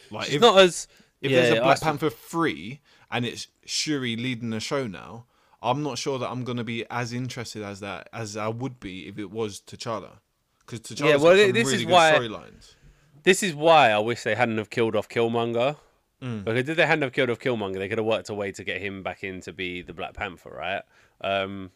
Like 0.10 0.26
She's 0.28 0.36
if, 0.36 0.42
not 0.42 0.58
as. 0.60 0.88
if 1.22 1.32
yeah, 1.32 1.42
there's 1.42 1.60
a 1.60 1.62
Black 1.62 1.78
s- 1.78 1.84
Panther 1.84 2.10
three 2.10 2.82
and 3.10 3.26
it's 3.26 3.48
Shuri 3.66 4.16
leading 4.16 4.50
the 4.52 4.60
show 4.60 4.88
now, 4.88 5.26
I'm 5.62 5.84
not 5.84 5.98
sure 5.98 6.18
that 6.20 6.30
I'm 6.30 6.44
gonna 6.44 6.64
be 6.64 6.86
as 6.90 7.12
interested 7.14 7.64
as 7.64 7.80
that 7.82 8.10
as 8.14 8.38
I 8.38 8.48
would 8.48 8.80
be 8.80 9.08
if 9.08 9.18
it 9.18 9.32
was 9.32 9.62
T'Challa. 9.62 10.20
Because 10.60 10.80
T'Challa's 10.82 11.00
Yeah, 11.02 11.16
well, 11.18 11.36
got 11.36 11.44
some 11.44 11.52
this 11.54 11.66
really 11.68 11.76
is 11.78 11.86
good 11.86 11.92
why- 11.92 12.12
storylines. 12.14 12.76
This 13.24 13.44
is 13.44 13.54
why 13.56 13.92
I 13.92 14.00
wish 14.00 14.24
they 14.24 14.36
hadn't 14.36 14.58
have 14.58 14.70
killed 14.70 14.96
off 14.96 15.08
Killmonger. 15.10 15.78
Mm. 16.22 16.44
Because 16.44 16.70
if 16.70 16.78
they 16.78 16.86
hadn't 16.86 17.02
have 17.04 17.14
killed 17.14 17.30
off 17.30 17.40
Killmonger, 17.40 17.76
they 17.78 17.88
could 17.90 17.98
have 17.98 18.06
worked 18.06 18.30
a 18.30 18.34
way 18.34 18.52
to 18.52 18.64
get 18.64 18.82
him 18.82 19.02
back 19.04 19.24
in 19.24 19.42
to 19.42 19.52
be 19.54 19.82
the 19.82 19.94
Black 19.94 20.14
Panther, 20.14 20.50
right? 20.52 20.82
Um, 21.22 21.72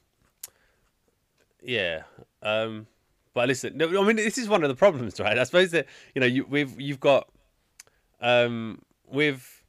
yeah. 1.64 2.04
Um, 2.42 2.88
but 3.34 3.48
listen, 3.48 3.78
no, 3.78 3.88
I 4.02 4.06
mean, 4.06 4.16
this 4.16 4.38
is 4.38 4.48
one 4.48 4.64
of 4.64 4.70
the 4.70 4.76
problems, 4.76 5.20
right? 5.20 5.38
I 5.38 5.44
suppose 5.44 5.72
that 5.72 5.88
you 6.14 6.22
know, 6.22 6.28
you, 6.28 6.46
we've 6.50 6.80
you've 6.80 7.00
got 7.00 7.28
um, 8.22 8.82
with 9.08 9.64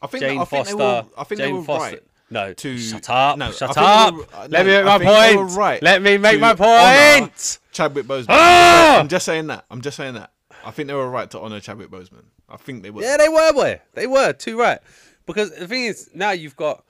I 0.00 0.06
think 0.06 0.22
Jane 0.22 0.38
I 0.40 0.44
think 0.44 0.66
Foster. 0.66 0.76
they 0.76 0.82
were 0.84 1.04
I 1.18 1.24
think 1.24 1.40
Jane 1.40 1.52
they 1.52 1.58
were 1.58 1.64
Foster. 1.64 1.90
right. 1.96 2.02
No, 2.30 2.52
to- 2.54 2.78
shut 2.78 3.10
up, 3.10 3.36
no, 3.36 3.52
shut 3.52 3.76
up. 3.76 4.14
were- 4.14 4.22
uh, 4.32 4.48
Let 4.48 4.64
no, 4.64 4.82
me 4.82 4.88
I 4.88 4.98
make 4.98 5.04
my 5.06 5.28
they 5.28 5.36
were 5.36 5.44
point. 5.44 5.56
right 5.58 5.82
Let 5.82 6.00
me 6.00 6.16
make 6.16 6.40
my 6.40 6.54
point. 6.54 7.58
Chadwick 7.72 8.06
Boseman. 8.06 8.26
Ah! 8.30 8.98
I'm 8.98 9.08
just 9.08 9.26
saying 9.26 9.48
that. 9.48 9.66
I'm 9.70 9.82
just 9.82 9.96
saying 9.98 10.14
that. 10.14 10.30
I 10.64 10.70
think 10.70 10.88
they 10.88 10.94
were 10.94 11.10
right 11.10 11.30
to 11.30 11.40
honor 11.40 11.60
Chadwick 11.60 11.90
Boseman. 11.90 12.24
I 12.48 12.56
think 12.56 12.82
they 12.82 12.90
were. 12.90 13.02
Yeah, 13.02 13.16
they 13.16 13.28
were, 13.28 13.52
boy. 13.52 13.80
They 13.94 14.06
were 14.06 14.32
too 14.32 14.58
right. 14.58 14.78
Because 15.26 15.50
the 15.56 15.68
thing 15.68 15.84
is, 15.84 16.10
now 16.14 16.30
you've 16.30 16.56
got 16.56 16.84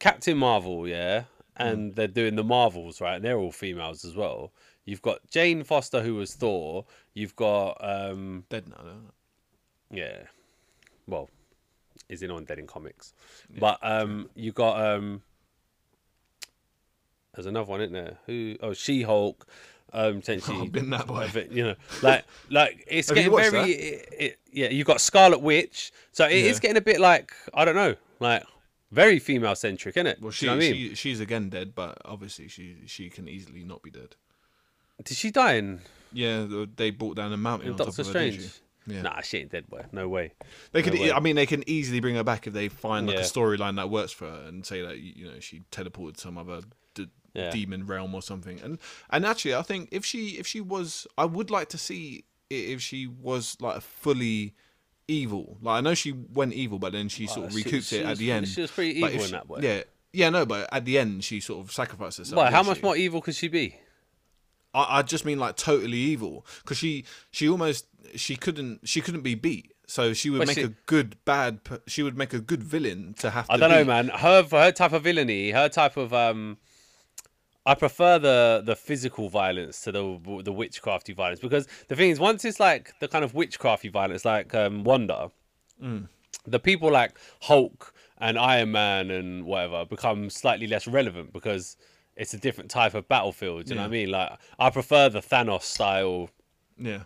Captain 0.00 0.36
Marvel, 0.36 0.88
yeah, 0.88 1.24
and 1.56 1.94
they're 1.94 2.08
doing 2.08 2.36
the 2.36 2.44
Marvels, 2.44 3.00
right? 3.00 3.16
And 3.16 3.24
they're 3.24 3.38
all 3.38 3.52
females 3.52 4.04
as 4.04 4.16
well. 4.16 4.52
You've 4.84 5.02
got 5.02 5.18
Jane 5.30 5.62
Foster, 5.62 6.02
who 6.02 6.16
was 6.16 6.34
Thor. 6.34 6.86
You've 7.14 7.36
got, 7.36 7.76
um, 7.80 8.44
Dead 8.48 8.68
now. 8.68 8.76
Yeah, 9.90 10.22
well, 11.06 11.28
is 12.08 12.22
in 12.22 12.30
on 12.30 12.44
Dead 12.44 12.58
in 12.58 12.66
comics, 12.66 13.12
but 13.58 13.78
um, 13.82 14.30
you 14.34 14.52
got 14.52 14.80
um, 14.80 15.22
there's 17.34 17.46
another 17.46 17.70
one, 17.70 17.80
isn't 17.80 17.92
there? 17.92 18.18
Who? 18.26 18.56
Oh, 18.60 18.72
She 18.72 19.02
Hulk. 19.02 19.46
Um, 19.94 20.16
potentially, 20.20 20.62
I've 20.62 20.72
been 20.72 20.90
that 20.90 21.08
way. 21.08 21.24
of 21.24 21.36
it, 21.36 21.50
you 21.52 21.64
know, 21.64 21.74
like 22.02 22.24
like 22.50 22.84
it's 22.86 23.10
getting 23.10 23.34
very, 23.34 23.70
it, 23.72 24.08
it- 24.18 24.38
yeah. 24.52 24.68
You 24.70 24.84
got 24.84 25.00
Scarlet 25.00 25.40
Witch, 25.40 25.92
so 26.12 26.26
it 26.26 26.32
is 26.32 26.56
Yeah. 26.56 26.60
getting 26.60 26.76
a 26.78 26.80
bit 26.82 27.00
like 27.00 27.32
I 27.54 27.64
don't 27.64 27.74
know, 27.74 27.94
like 28.20 28.44
very 28.90 29.18
female 29.18 29.54
centric, 29.54 29.96
isn't 29.96 30.06
it? 30.06 30.18
Well, 30.20 30.30
she, 30.30 30.46
you 30.46 30.52
know 30.52 30.56
what 30.58 30.64
I 30.64 30.70
mean? 30.72 30.88
she 30.90 30.94
she's 30.94 31.20
again 31.20 31.48
dead, 31.50 31.74
but 31.74 31.98
obviously 32.04 32.48
she 32.48 32.76
she 32.86 33.08
can 33.10 33.28
easily 33.28 33.64
not 33.64 33.82
be 33.82 33.90
dead. 33.90 34.16
Did 35.04 35.16
she 35.16 35.30
die 35.30 35.54
in, 35.54 35.80
Yeah, 36.12 36.46
they 36.76 36.90
brought 36.90 37.16
down 37.16 37.32
a 37.32 37.36
mountain 37.36 37.66
in 37.68 37.72
on 37.72 37.78
top 37.78 37.88
Doctor 37.88 38.02
of 38.02 38.06
her, 38.08 38.12
Strange? 38.12 38.40
she? 38.42 38.94
Yeah. 38.94 39.02
Nah, 39.02 39.20
she 39.20 39.38
ain't 39.38 39.50
dead, 39.52 39.68
boy. 39.68 39.84
No 39.92 40.08
way. 40.08 40.32
They 40.72 40.82
could. 40.82 40.94
Way. 40.94 41.12
I 41.12 41.20
mean, 41.20 41.36
they 41.36 41.46
can 41.46 41.62
easily 41.68 42.00
bring 42.00 42.14
her 42.16 42.24
back 42.24 42.46
if 42.46 42.52
they 42.52 42.68
find 42.68 43.06
like 43.06 43.14
Yeah. 43.16 43.22
a 43.22 43.24
storyline 43.24 43.76
that 43.76 43.90
works 43.90 44.10
for 44.12 44.28
her 44.28 44.44
and 44.48 44.64
say 44.66 44.82
that 44.82 44.98
you 44.98 45.26
know 45.26 45.38
she 45.40 45.62
teleported 45.70 46.18
some 46.18 46.36
other 46.36 46.60
Yeah. 47.34 47.50
demon 47.50 47.86
realm 47.86 48.14
or 48.14 48.22
something. 48.22 48.60
And 48.60 48.78
and 49.10 49.24
actually, 49.24 49.54
I 49.54 49.62
think 49.62 49.88
if 49.92 50.04
she 50.04 50.38
if 50.38 50.46
she 50.46 50.60
was, 50.60 51.06
I 51.16 51.24
would 51.24 51.50
like 51.50 51.68
to 51.70 51.78
see 51.78 52.24
if 52.50 52.82
she 52.82 53.06
was 53.06 53.56
like 53.60 53.76
a 53.76 53.80
fully 53.80 54.54
evil. 55.08 55.58
Like 55.62 55.78
I 55.78 55.80
know 55.80 55.94
she 55.94 56.12
went 56.12 56.52
evil, 56.52 56.78
but 56.78 56.92
then 56.92 57.08
she 57.08 57.26
sort 57.26 57.46
of 57.46 57.52
she- 57.52 57.58
recouped 57.62 57.86
she 57.86 57.96
it 57.98 58.06
at 58.06 58.18
the 58.18 58.30
end. 58.32 58.48
she 58.48 58.60
was 58.60 58.70
pretty 58.70 58.98
evil 58.98 59.08
in 59.10 59.20
she- 59.20 59.30
that 59.32 59.48
way. 59.48 59.60
Yeah. 59.62 59.82
Yeah, 60.14 60.28
no, 60.28 60.44
but 60.44 60.68
at 60.70 60.84
the 60.84 60.98
end 60.98 61.24
she 61.24 61.40
sort 61.40 61.64
of 61.64 61.72
sacrificed 61.72 62.18
herself. 62.18 62.36
Why? 62.36 62.50
How 62.50 62.62
much 62.62 62.82
more 62.82 62.94
evil 62.96 63.22
could 63.22 63.34
she 63.34 63.48
be? 63.48 63.76
I, 64.74 64.98
I 64.98 65.02
just 65.02 65.24
mean 65.24 65.38
like 65.38 65.56
totally 65.56 65.96
evil 65.98 66.46
because 66.62 66.76
she 66.78 67.04
she 67.30 67.48
almost 67.48 67.86
she 68.14 68.36
couldn't 68.36 68.86
she 68.86 69.00
couldn't 69.00 69.22
be 69.22 69.34
beat. 69.34 69.72
So 69.86 70.12
she 70.12 70.30
would 70.30 70.38
But 70.40 70.48
make 70.48 70.58
she- 70.58 70.64
a 70.64 70.68
good 70.86 71.16
bad. 71.24 71.60
She 71.86 72.02
would 72.02 72.16
make 72.16 72.32
a 72.34 72.40
good 72.40 72.62
villain 72.62 73.14
to 73.18 73.30
have. 73.30 73.46
To 73.46 73.52
I 73.52 73.56
don't 73.56 73.70
know, 73.70 73.84
man. 73.84 74.08
Her 74.08 74.42
her 74.50 74.70
type 74.72 74.92
of 74.92 75.02
villainy, 75.02 75.50
her 75.50 75.68
type 75.70 75.96
of 75.96 76.12
um, 76.14 76.58
I 77.64 77.74
prefer 77.74 78.18
the 78.18 78.62
the 78.64 78.74
physical 78.74 79.28
violence 79.28 79.82
to 79.82 79.92
the 79.92 80.02
the 80.42 80.52
witchcrafty 80.52 81.14
violence 81.14 81.40
because 81.40 81.66
the 81.88 81.96
thing 81.96 82.10
is, 82.10 82.18
once 82.18 82.44
it's 82.44 82.58
like 82.58 82.92
the 83.00 83.08
kind 83.08 83.24
of 83.24 83.32
witchcrafty 83.32 83.90
violence, 83.90 84.24
like 84.24 84.54
um, 84.54 84.84
Wanda, 84.84 85.30
Mm. 85.82 86.08
the 86.46 86.58
people 86.60 86.90
like 86.92 87.18
Hulk 87.42 87.94
and 88.18 88.38
Iron 88.38 88.72
Man 88.72 89.10
and 89.10 89.44
whatever 89.44 89.84
become 89.84 90.30
slightly 90.30 90.66
less 90.66 90.86
relevant 90.86 91.32
because 91.32 91.76
it's 92.16 92.34
a 92.34 92.38
different 92.38 92.70
type 92.70 92.94
of 92.94 93.08
battlefield. 93.08 93.64
Do 93.64 93.70
you 93.70 93.76
know 93.76 93.82
what 93.82 93.88
I 93.88 93.90
mean? 93.90 94.10
Like 94.10 94.38
I 94.58 94.70
prefer 94.70 95.08
the 95.08 95.20
Thanos 95.20 95.62
style. 95.62 96.30
Yeah. 96.78 97.02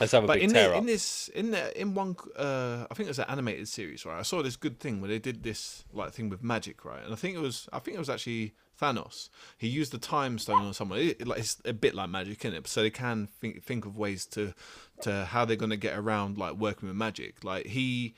Let's 0.00 0.12
have 0.12 0.24
a 0.24 0.26
But 0.26 0.34
big 0.34 0.44
in 0.44 0.50
tear 0.50 0.68
the, 0.70 0.74
up. 0.74 0.80
in 0.80 0.86
this 0.86 1.28
in 1.28 1.50
the 1.50 1.80
in 1.80 1.94
one 1.94 2.16
uh 2.36 2.86
I 2.90 2.94
think 2.94 3.06
it 3.06 3.10
was 3.10 3.18
an 3.18 3.26
animated 3.28 3.68
series 3.68 4.06
right? 4.06 4.18
I 4.18 4.22
saw 4.22 4.42
this 4.42 4.56
good 4.56 4.80
thing 4.80 5.00
where 5.00 5.08
they 5.08 5.18
did 5.18 5.42
this 5.42 5.84
like 5.92 6.12
thing 6.12 6.28
with 6.28 6.42
magic 6.42 6.84
right? 6.84 7.04
And 7.04 7.12
I 7.12 7.16
think 7.16 7.36
it 7.36 7.40
was 7.40 7.68
I 7.72 7.78
think 7.78 7.96
it 7.96 8.00
was 8.00 8.10
actually 8.10 8.54
Thanos. 8.80 9.28
He 9.58 9.68
used 9.68 9.92
the 9.92 9.98
time 9.98 10.38
stone 10.38 10.62
on 10.64 10.74
someone 10.74 10.98
it, 10.98 11.20
it, 11.20 11.28
like 11.28 11.40
it's 11.40 11.60
a 11.64 11.74
bit 11.74 11.94
like 11.94 12.08
magic 12.08 12.44
in 12.44 12.54
it? 12.54 12.66
So 12.66 12.82
they 12.82 12.90
can 12.90 13.28
think 13.40 13.62
think 13.62 13.84
of 13.84 13.96
ways 13.96 14.24
to 14.26 14.54
to 15.02 15.26
how 15.26 15.44
they're 15.44 15.56
gonna 15.56 15.76
get 15.76 15.96
around 15.96 16.38
like 16.38 16.54
working 16.54 16.88
with 16.88 16.96
magic. 16.96 17.44
Like 17.44 17.66
he 17.66 18.14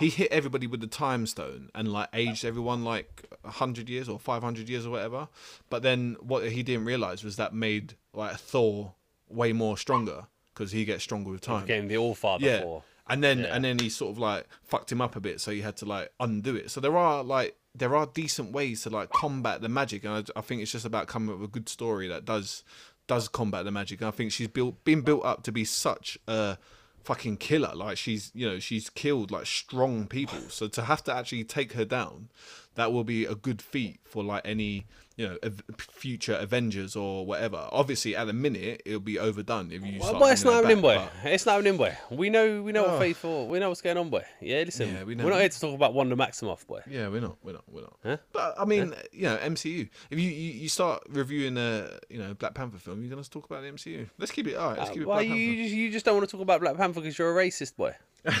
he 0.00 0.08
hit 0.08 0.32
everybody 0.32 0.66
with 0.66 0.80
the 0.80 0.86
time 0.86 1.26
stone 1.26 1.68
and 1.74 1.92
like 1.92 2.08
aged 2.14 2.44
everyone 2.44 2.84
like 2.84 3.26
100 3.42 3.88
years 3.88 4.08
or 4.08 4.18
500 4.18 4.68
years 4.68 4.86
or 4.86 4.90
whatever. 4.90 5.28
But 5.68 5.82
then 5.82 6.16
what 6.20 6.50
he 6.50 6.62
didn't 6.62 6.86
realize 6.86 7.22
was 7.22 7.36
that 7.36 7.54
made 7.54 7.94
like 8.14 8.36
Thor 8.38 8.94
way 9.28 9.52
more 9.52 9.76
stronger 9.76 10.26
because 10.58 10.72
he 10.72 10.84
gets 10.84 11.04
stronger 11.04 11.30
with 11.30 11.40
time 11.40 11.62
Became 11.62 11.86
the 11.88 11.96
All 11.96 12.14
Father 12.14 12.44
yeah. 12.44 12.62
for. 12.62 12.82
and 13.08 13.22
then 13.22 13.38
Yeah. 13.40 13.54
and 13.54 13.64
then 13.64 13.78
he 13.78 13.88
sort 13.88 14.10
of 14.10 14.18
like 14.18 14.46
fucked 14.64 14.90
him 14.90 15.00
up 15.00 15.14
a 15.14 15.20
bit, 15.20 15.40
so 15.40 15.52
he 15.52 15.60
had 15.60 15.76
to 15.78 15.84
like 15.86 16.10
undo 16.18 16.56
it. 16.56 16.70
So 16.70 16.80
there 16.80 16.96
are 16.96 17.22
like 17.22 17.56
there 17.74 17.94
are 17.94 18.06
decent 18.06 18.52
ways 18.52 18.82
to 18.82 18.90
like 18.90 19.10
combat 19.10 19.60
the 19.60 19.68
magic, 19.68 20.04
and 20.04 20.12
I, 20.12 20.38
I 20.38 20.42
think 20.42 20.62
it's 20.62 20.72
just 20.72 20.84
about 20.84 21.06
coming 21.06 21.32
up 21.32 21.40
with 21.40 21.50
a 21.50 21.52
good 21.52 21.68
story 21.68 22.08
that 22.08 22.24
does 22.24 22.64
does 23.06 23.28
combat 23.28 23.64
the 23.64 23.70
magic. 23.70 24.00
And 24.00 24.08
I 24.08 24.10
think 24.10 24.32
she's 24.32 24.48
built 24.48 24.82
been 24.84 25.02
built 25.02 25.24
up 25.24 25.42
to 25.44 25.52
be 25.52 25.64
such 25.64 26.18
a 26.26 26.58
fucking 27.04 27.36
killer. 27.36 27.72
Like 27.74 27.96
she's 27.96 28.32
you 28.34 28.48
know 28.50 28.58
she's 28.58 28.90
killed 28.90 29.30
like 29.30 29.46
strong 29.46 30.06
people. 30.08 30.40
So 30.48 30.66
to 30.68 30.82
have 30.82 31.04
to 31.04 31.14
actually 31.14 31.44
take 31.44 31.72
her 31.74 31.84
down, 31.84 32.30
that 32.74 32.92
will 32.92 33.04
be 33.04 33.24
a 33.24 33.34
good 33.34 33.62
feat 33.62 34.00
for 34.04 34.24
like 34.24 34.42
any 34.44 34.86
you 35.18 35.28
know 35.28 35.36
future 35.76 36.34
Avengers 36.34 36.96
or 36.96 37.26
whatever. 37.26 37.68
Obviously, 37.72 38.14
at 38.16 38.26
the 38.26 38.32
minute 38.32 38.80
it'll 38.86 39.00
be 39.00 39.18
overdone 39.18 39.70
if 39.72 39.84
you. 39.84 39.98
Well, 40.00 40.24
it's 40.28 40.44
not 40.44 40.54
happening, 40.54 40.80
boy. 40.80 40.94
but- 40.94 41.30
It's 41.32 41.44
not 41.44 41.56
happening, 41.56 41.76
boy. 41.76 41.94
We 42.10 42.30
know, 42.30 42.62
we 42.62 42.72
know 42.72 42.86
Oh. 42.86 42.90
what 42.92 43.00
faithful. 43.00 43.48
We 43.48 43.58
know 43.58 43.68
what's 43.68 43.82
going 43.82 43.98
on, 43.98 44.08
boy. 44.10 44.24
Yeah, 44.40 44.62
listen. 44.64 44.94
Yeah, 44.94 45.02
we 45.02 45.14
know. 45.16 45.24
we're 45.24 45.30
not 45.30 45.40
here 45.40 45.48
to 45.50 45.60
talk 45.60 45.74
about 45.74 45.92
Wanda 45.92 46.14
Maximoff, 46.16 46.66
boy. 46.66 46.80
Yeah, 46.88 47.08
we're 47.08 47.20
not. 47.20 47.36
We're 47.42 47.52
not. 47.52 47.64
We're 47.68 47.82
not. 47.82 47.96
Huh? 48.04 48.16
But 48.32 48.54
I 48.58 48.64
mean, 48.64 48.94
you 49.12 49.22
know, 49.24 49.36
MCU. 49.38 49.88
If 50.10 50.18
you, 50.18 50.30
you 50.30 50.52
you 50.62 50.68
start 50.68 51.02
reviewing 51.08 51.58
a 51.58 51.98
you 52.08 52.18
know 52.18 52.32
Black 52.34 52.54
Panther 52.54 52.78
film, 52.78 53.02
you're 53.02 53.10
gonna 53.10 53.24
talk 53.24 53.44
about 53.46 53.62
the 53.62 53.68
MCU. 53.72 54.08
Let's 54.18 54.30
keep 54.32 54.46
it. 54.46 54.54
All 54.54 54.68
right. 54.70 54.78
Let's 54.78 54.90
Uh, 54.90 54.92
keep 54.94 55.02
it. 55.02 55.08
why 55.08 55.24
Black 55.26 55.26
you, 55.26 55.34
you 55.34 55.62
just, 55.64 55.74
you 55.74 55.90
just 55.90 56.04
don't 56.06 56.16
want 56.16 56.28
to 56.28 56.32
talk 56.32 56.42
about 56.42 56.60
Black 56.60 56.76
Panther 56.76 57.00
because 57.00 57.18
you're 57.18 57.36
a 57.38 57.44
racist, 57.44 57.74
boy. 57.76 57.94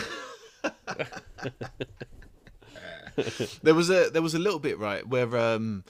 There 3.64 3.74
was 3.74 3.90
a 3.90 4.10
there 4.10 4.22
was 4.22 4.34
a 4.34 4.38
little 4.38 4.60
bit 4.60 4.78
right 4.78 5.04
where 5.06 5.36
um 5.36 5.82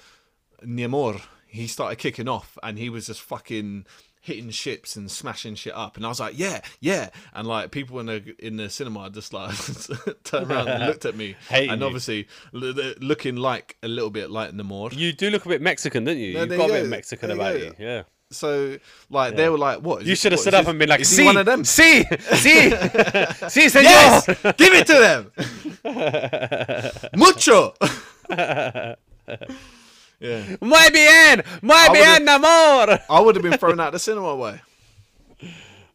Namor 0.65 1.21
he 1.47 1.67
started 1.67 1.97
kicking 1.97 2.29
off 2.29 2.59
and 2.63 2.79
he 2.79 2.91
was 2.91 3.07
just 3.07 3.23
fucking 3.23 3.87
hitting 4.21 4.51
ships 4.51 4.97
and 4.97 5.11
smashing 5.11 5.55
shit 5.55 5.73
up 5.75 5.97
and 5.97 6.05
I 6.05 6.09
was 6.11 6.21
like 6.21 6.39
yeah 6.39 6.61
yeah 6.81 7.09
and 7.33 7.47
like 7.49 7.71
people 7.71 7.99
in 8.01 8.07
the 8.07 8.35
in 8.39 8.57
the 8.57 8.69
cinema 8.69 9.09
just 9.09 9.33
like 9.33 9.55
turned 10.25 10.51
around 10.51 10.69
and 10.69 10.85
looked 10.87 11.07
at 11.07 11.17
me 11.17 11.37
and 11.51 11.81
you. 11.81 11.87
obviously 11.87 12.29
l- 12.53 12.75
looking 13.01 13.37
like 13.37 13.77
a 13.83 13.89
little 13.89 14.11
bit 14.11 14.31
like 14.31 14.51
Namor 14.53 14.95
You 14.95 15.13
do 15.13 15.31
look 15.31 15.47
a 15.47 15.49
bit 15.49 15.63
Mexican, 15.63 16.05
don't 16.05 16.19
you? 16.19 16.35
No, 16.35 16.41
You've 16.41 16.51
got 16.51 16.57
you 16.67 16.73
a 16.75 16.77
bit 16.79 16.83
go. 16.83 16.89
Mexican 16.91 17.29
There 17.29 17.37
you 17.37 17.43
about 17.43 17.59
go. 17.59 17.65
you. 17.65 17.75
Yeah. 17.87 18.03
so 18.31 18.77
like 19.09 19.37
they 19.37 19.49
were 19.49 19.57
like 19.57 19.79
"What?" 19.81 20.05
You 20.05 20.15
should 20.15 20.33
have 20.33 20.41
stood 20.41 20.53
up 20.53 20.65
this- 20.65 20.71
and 20.71 20.79
been 20.79 20.89
like, 20.91 21.05
"See, 21.07 21.25
one 21.25 21.39
of 21.39 21.47
them 21.47 21.65
see, 21.65 22.05
see, 22.35 22.71
see, 23.49 23.69
senor." 23.71 23.85
Yes, 23.85 24.27
give 24.59 24.75
it 24.75 24.87
to 24.89 24.99
them. 25.07 25.33
Mucho. 27.17 27.73
Yeah, 30.21 30.57
Muy 30.61 30.91
bien, 30.91 31.43
muy 31.63 31.89
bien, 31.93 32.29
amor. 32.29 32.99
I 33.09 33.21
would 33.21 33.37
have 33.37 33.43
been 33.43 33.59
thrown 33.59 33.81
out 33.81 33.93
the 33.93 33.99
cinema 33.99 34.35
way. 34.35 34.61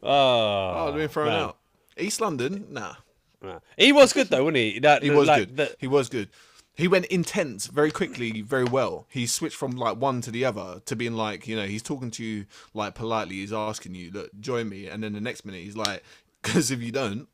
Oh, 0.02 0.70
I 0.78 0.84
would 0.86 0.94
have 0.94 1.00
been 1.02 1.10
thrown 1.10 1.28
man. 1.28 1.42
out. 1.44 1.58
East 1.98 2.22
London, 2.22 2.66
nah. 2.70 2.96
Nah. 3.42 3.60
He 3.78 3.92
was 3.92 4.14
good 4.14 4.28
though, 4.30 4.44
wasn't 4.46 4.58
he? 4.58 4.80
That, 4.80 5.04
He 5.04 5.10
was 5.10 5.28
like, 5.28 5.40
good. 5.48 5.58
the- 5.58 5.76
He 5.80 5.88
was 5.88 6.10
good. 6.10 6.30
He 6.76 6.88
went 6.88 7.06
intense 7.06 7.68
very 7.68 7.92
quickly, 7.92 8.42
very 8.42 8.64
well. 8.64 9.06
He 9.10 9.28
switched 9.28 9.56
from 9.58 9.72
like 9.74 9.98
one 9.98 10.22
to 10.22 10.32
the 10.32 10.44
other 10.46 10.82
to 10.86 10.96
being 10.96 11.14
like, 11.14 11.48
you 11.48 11.56
know, 11.56 11.66
he's 11.68 11.84
talking 11.84 12.10
to 12.12 12.24
you 12.24 12.46
like 12.74 12.96
politely. 12.96 13.36
He's 13.36 13.54
asking 13.54 13.94
you, 13.94 14.10
look, 14.12 14.32
join 14.40 14.70
me, 14.70 14.88
and 14.88 15.04
then 15.04 15.14
the 15.14 15.22
next 15.22 15.46
minute 15.46 15.62
he's 15.62 15.78
like, 15.78 16.04
because 16.42 16.72
if 16.72 16.82
you 16.82 16.92
don't, 16.92 17.28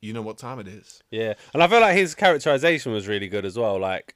you 0.00 0.12
know 0.14 0.22
what 0.22 0.38
time 0.38 0.58
it 0.60 0.68
is. 0.68 1.02
Yeah, 1.10 1.34
and 1.52 1.62
I 1.62 1.66
feel 1.68 1.80
like 1.80 1.96
his 1.96 2.14
characterization 2.14 2.92
was 2.92 3.06
really 3.06 3.28
good 3.28 3.44
as 3.44 3.58
well. 3.58 3.78
Like 3.78 4.14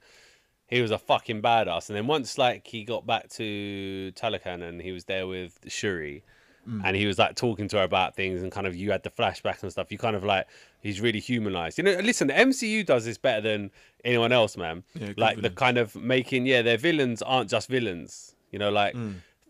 he 0.69 0.81
was 0.83 0.91
a 0.91 0.99
fucking 0.99 1.43
badass, 1.43 1.89
and 1.89 1.97
then 1.97 2.07
once 2.07 2.39
like 2.39 2.67
he 2.67 2.85
got 2.85 3.07
back 3.07 3.29
to 3.31 4.13
Talokan 4.15 4.63
and 4.63 4.81
he 4.81 4.93
was 4.93 5.05
there 5.05 5.27
with 5.27 5.59
Shuri, 5.69 6.23
Mm. 6.69 6.83
and 6.85 6.97
he 6.97 7.07
was 7.07 7.19
like 7.19 7.35
talking 7.35 7.67
to 7.69 7.79
her 7.79 7.83
about 7.85 8.15
things, 8.15 8.43
and 8.43 8.53
kind 8.53 8.67
of 8.67 8.77
you 8.77 8.91
had 8.91 9.03
the 9.03 9.09
flashbacks 9.09 9.63
and 9.63 9.73
stuff. 9.73 9.91
You 9.91 9.97
kind 9.97 10.15
of 10.15 10.23
like 10.23 10.47
he's 10.83 11.01
really 11.01 11.21
humanized. 11.21 11.79
You 11.79 11.85
know, 11.85 11.95
listen, 12.01 12.27
the 12.29 12.35
MCU 12.35 12.85
does 12.85 13.07
this 13.07 13.17
better 13.17 13.41
than 13.41 13.71
anyone 14.05 14.33
else, 14.33 14.55
man. 14.57 14.83
Yeah, 14.95 15.13
like 15.17 15.41
the 15.41 15.49
kind 15.49 15.79
of 15.79 15.97
making 15.97 16.45
yeah, 16.45 16.61
their 16.61 16.77
villains 16.77 17.23
aren't 17.23 17.49
just 17.49 17.69
villains. 17.71 18.35
You 18.51 18.59
know, 18.59 18.71
like 18.71 18.95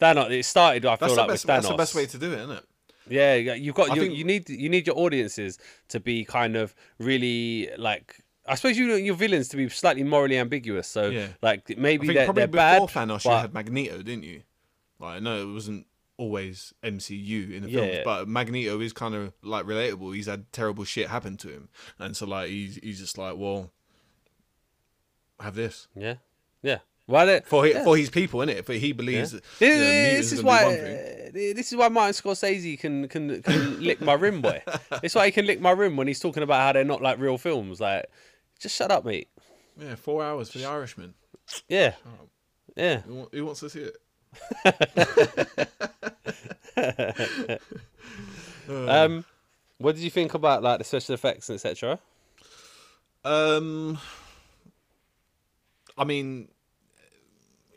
Thanos. 0.00 0.30
It 0.30 0.44
started. 0.44 0.84
I 0.86 0.94
Mm. 0.94 0.98
That's 1.00 1.10
feel 1.10 1.16
the 1.16 1.20
like 1.22 1.28
best. 1.30 1.44
with 1.44 1.50
Thanos. 1.50 1.54
That's 1.56 1.68
the 1.68 1.76
best 1.76 1.94
way 1.96 2.06
to 2.06 2.18
do 2.18 2.32
it, 2.32 2.38
isn't 2.38 2.50
it? 2.52 2.64
Yeah, 3.10 3.34
yeah, 3.34 3.54
you've 3.54 3.74
got 3.74 3.96
you, 3.96 4.02
think- 4.02 4.14
you 4.16 4.22
need 4.24 4.48
you 4.50 4.68
need 4.68 4.86
your 4.86 4.96
audiences 4.98 5.58
to 5.88 5.98
be 5.98 6.24
kind 6.24 6.54
of 6.54 6.72
really 7.00 7.70
like 7.78 8.20
I 8.48 8.54
suppose 8.54 8.76
you 8.78 8.88
want 8.90 9.02
your 9.02 9.14
villains 9.14 9.48
to 9.48 9.56
be 9.56 9.68
slightly 9.68 10.02
morally 10.04 10.38
ambiguous. 10.38 10.88
So 10.88 11.08
Yeah. 11.10 11.28
like 11.42 11.70
I 11.70 11.74
maybe 11.78 12.06
think 12.06 12.16
they're, 12.16 12.24
probably 12.26 12.40
they're 12.42 12.48
before 12.48 12.86
bad. 12.88 13.08
Thanos, 13.08 13.24
you 13.24 13.30
but- 13.30 13.40
had 13.40 13.54
Magneto, 13.54 13.98
didn't 14.02 14.24
you? 14.24 14.42
Like, 15.00 15.16
I 15.16 15.18
know 15.20 15.40
it 15.42 15.52
wasn't 15.52 15.86
always 16.16 16.74
MCU 16.82 17.52
in 17.52 17.62
the 17.62 17.70
Yeah. 17.70 17.80
films, 17.80 17.98
but 18.04 18.28
Magneto 18.28 18.80
is 18.80 18.92
kind 18.92 19.14
of 19.14 19.32
like 19.42 19.64
relatable. 19.66 20.14
He's 20.16 20.26
had 20.26 20.52
terrible 20.52 20.84
shit 20.84 21.08
happen 21.08 21.36
to 21.38 21.48
him, 21.48 21.68
and 21.98 22.16
so 22.16 22.26
like 22.26 22.48
he's 22.50 22.76
he's 22.82 22.98
just 22.98 23.16
like, 23.18 23.36
well, 23.36 23.70
have 25.40 25.54
this 25.54 25.86
yeah, 25.94 26.14
yeah. 26.62 26.78
Well, 27.06 27.40
for 27.46 27.64
he, 27.64 27.72
yeah. 27.72 27.84
for 27.84 27.96
his 27.96 28.10
people, 28.10 28.40
innit? 28.40 28.66
For 28.66 28.74
he 28.74 28.92
believes. 28.92 29.32
Yeah. 29.32 29.40
That, 29.60 29.66
you 29.66 29.72
know, 29.72 30.16
This, 30.18 30.32
is 30.32 30.42
why 30.42 30.60
do 30.60 30.66
one 30.66 30.76
thing. 30.76 30.96
uh, 31.28 31.54
this 31.56 31.72
is 31.72 31.76
why 31.78 31.88
Martin 31.88 32.12
Scorsese 32.12 32.78
can 32.78 33.08
can, 33.08 33.40
can 33.42 33.80
lick 33.82 34.02
my 34.02 34.12
rim, 34.12 34.42
boy. 34.42 34.62
It's 35.02 35.14
why 35.14 35.24
he 35.26 35.32
can 35.32 35.46
lick 35.46 35.58
my 35.58 35.70
rim 35.70 35.96
when 35.96 36.06
he's 36.06 36.20
talking 36.20 36.42
about 36.42 36.60
how 36.60 36.72
they're 36.72 36.84
not 36.84 37.00
like 37.00 37.18
real 37.18 37.38
films. 37.38 37.80
Like, 37.80 38.10
just 38.58 38.76
shut 38.76 38.90
up, 38.90 39.04
mate. 39.04 39.28
Yeah, 39.78 39.94
four 39.94 40.22
hours 40.24 40.50
for 40.50 40.58
the 40.58 40.64
Irishman. 40.66 41.14
Yeah, 41.68 41.94
yeah. 42.76 43.00
Who, 43.00 43.28
who 43.32 43.46
wants 43.46 43.60
to 43.60 43.70
see 43.70 43.90
it? 43.90 43.96
Um, 48.68 49.24
what 49.78 49.94
did 49.94 50.04
you 50.04 50.10
think 50.10 50.34
about 50.34 50.62
like 50.62 50.78
the 50.78 50.84
special 50.84 51.14
effects 51.14 51.48
and 51.48 51.56
etc.? 51.56 51.98
Um, 53.24 53.98
I 55.96 56.04
mean, 56.04 56.48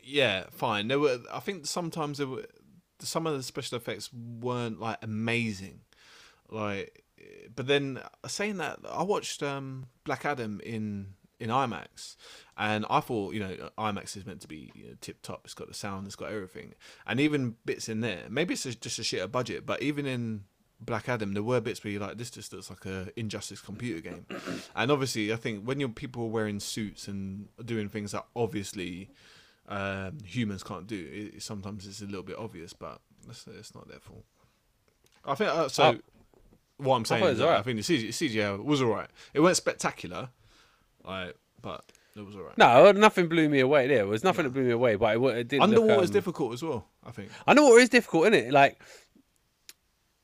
yeah, 0.04 0.46
fine. 0.52 0.90
There 0.90 1.00
were. 1.00 1.20
I 1.32 1.40
think 1.40 1.66
sometimes 1.66 2.18
there 2.18 2.28
were 2.28 2.46
some 3.00 3.26
of 3.26 3.38
the 3.38 3.44
special 3.44 3.78
effects 3.78 4.10
weren't 4.14 4.80
like 4.80 4.98
amazing, 5.02 5.80
like. 6.50 7.04
But 7.56 7.68
then 7.68 8.00
saying 8.28 8.58
that, 8.58 8.80
I 8.90 9.04
watched 9.04 9.44
um 9.44 9.88
Black 10.04 10.26
Adam 10.26 10.62
in 10.64 11.14
in 11.40 11.50
IMAX, 11.50 12.16
and 12.56 12.86
I 12.90 13.00
thought 13.00 13.34
you 13.34 13.40
know 13.40 13.70
IMAX 13.78 14.16
is 14.16 14.26
meant 14.26 14.42
to 14.42 14.48
be 14.48 14.72
you 14.76 14.90
know, 14.90 14.94
tip 15.02 15.22
top. 15.22 15.42
It's 15.46 15.54
got 15.54 15.68
the 15.68 15.74
sound, 15.74 16.08
it's 16.08 16.16
got 16.16 16.32
everything, 16.32 16.74
and 17.06 17.20
even 17.20 17.56
bits 17.66 17.90
in 17.90 18.02
there. 18.02 18.24
Maybe 18.30 18.54
it's 18.54 18.64
just 18.64 19.00
a 19.00 19.02
shitter 19.02 19.30
budget, 19.30 19.66
but 19.66 19.82
even 19.82 20.06
in 20.06 20.44
Black 20.80 21.08
Adam, 21.10 21.34
there 21.34 21.44
were 21.44 21.62
bits 21.62 21.84
where 21.84 21.92
you're 21.92 22.02
like, 22.02 22.18
this 22.18 22.32
just 22.32 22.54
looks 22.54 22.70
like 22.70 22.86
a 22.86 23.08
Injustice 23.16 23.62
computer 23.62 24.02
game. 24.02 24.26
and 24.76 24.92
obviously, 24.92 25.32
I 25.32 25.36
think 25.36 25.64
when 25.64 25.80
you're 25.80 25.90
people 25.90 26.24
are 26.24 26.30
wearing 26.30 26.60
suits 26.60 27.08
and 27.08 27.48
doing 27.64 27.88
things 27.88 28.14
that 28.14 28.26
obviously 28.36 29.10
um, 29.68 30.18
humans 30.26 30.64
can't 30.64 30.88
do, 30.88 31.32
it, 31.36 31.44
sometimes 31.44 31.86
it's 31.86 32.02
a 32.02 32.06
little 32.06 32.24
bit 32.24 32.38
obvious, 32.38 32.74
but 32.74 33.00
it's, 33.30 33.46
it's 33.48 33.76
not 33.76 33.88
their 33.88 34.00
fault. 34.00 34.26
I 35.24 35.36
think 35.36 35.50
uh, 35.52 35.68
so. 35.70 36.00
What 36.82 36.96
I'm 36.96 37.06
saying 37.06 37.24
it 37.24 37.30
is, 37.32 37.38
that 37.40 37.48
I 37.50 37.62
think 37.62 37.84
the 37.84 37.84
CGI, 37.84 38.10
CGI 38.10 38.64
was 38.64 38.82
alright. 38.82 39.10
It 39.34 39.40
wasn't 39.40 39.58
spectacular, 39.58 40.30
like, 41.04 41.36
but 41.62 41.84
it 42.16 42.26
was 42.26 42.36
alright. 42.36 42.58
No, 42.58 42.92
nothing 42.92 43.28
blew 43.28 43.50
me 43.50 43.60
away. 43.60 43.88
There 43.88 44.08
was 44.08 44.24
nothing 44.24 44.46
that 44.46 44.52
blew 44.52 44.64
me 44.64 44.72
away, 44.72 44.96
but 44.96 45.16
it, 45.16 45.38
it 45.38 45.48
did. 45.50 45.62
Underwater 45.62 45.96
look, 45.96 46.04
is 46.04 46.10
um, 46.10 46.14
difficult 46.14 46.54
as 46.54 46.64
well. 46.64 46.88
I 47.06 47.12
think. 47.12 47.30
Underwater 47.48 47.80
is 47.80 47.90
difficult, 47.90 48.24
isn't 48.28 48.48
it? 48.48 48.52
Like 48.52 48.82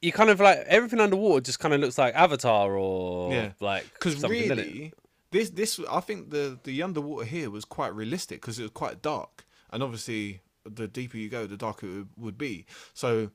you 0.01 0.11
kind 0.11 0.29
of 0.29 0.39
like 0.39 0.59
everything 0.67 0.99
underwater 0.99 1.41
just 1.41 1.59
kind 1.59 1.73
of 1.73 1.79
looks 1.79 1.97
like 1.97 2.13
Avatar 2.15 2.75
or 2.75 3.33
Yeah. 3.33 3.51
like 3.59 3.91
because 3.93 4.21
really 4.23 4.93
this 5.31 5.49
this 5.49 5.79
i 5.91 5.99
think 5.99 6.29
the 6.29 6.59
the 6.63 6.81
underwater 6.83 7.25
here 7.25 7.49
was 7.49 7.65
quite 7.65 7.93
realistic 7.93 8.41
because 8.41 8.59
it 8.59 8.63
was 8.63 8.71
quite 8.71 9.01
dark 9.01 9.45
and 9.71 9.83
obviously 9.83 10.41
the 10.65 10.87
deeper 10.87 11.17
you 11.17 11.29
go 11.29 11.45
the 11.47 11.57
darker 11.57 12.01
it 12.01 12.07
would 12.17 12.37
be 12.37 12.65
so 12.93 13.31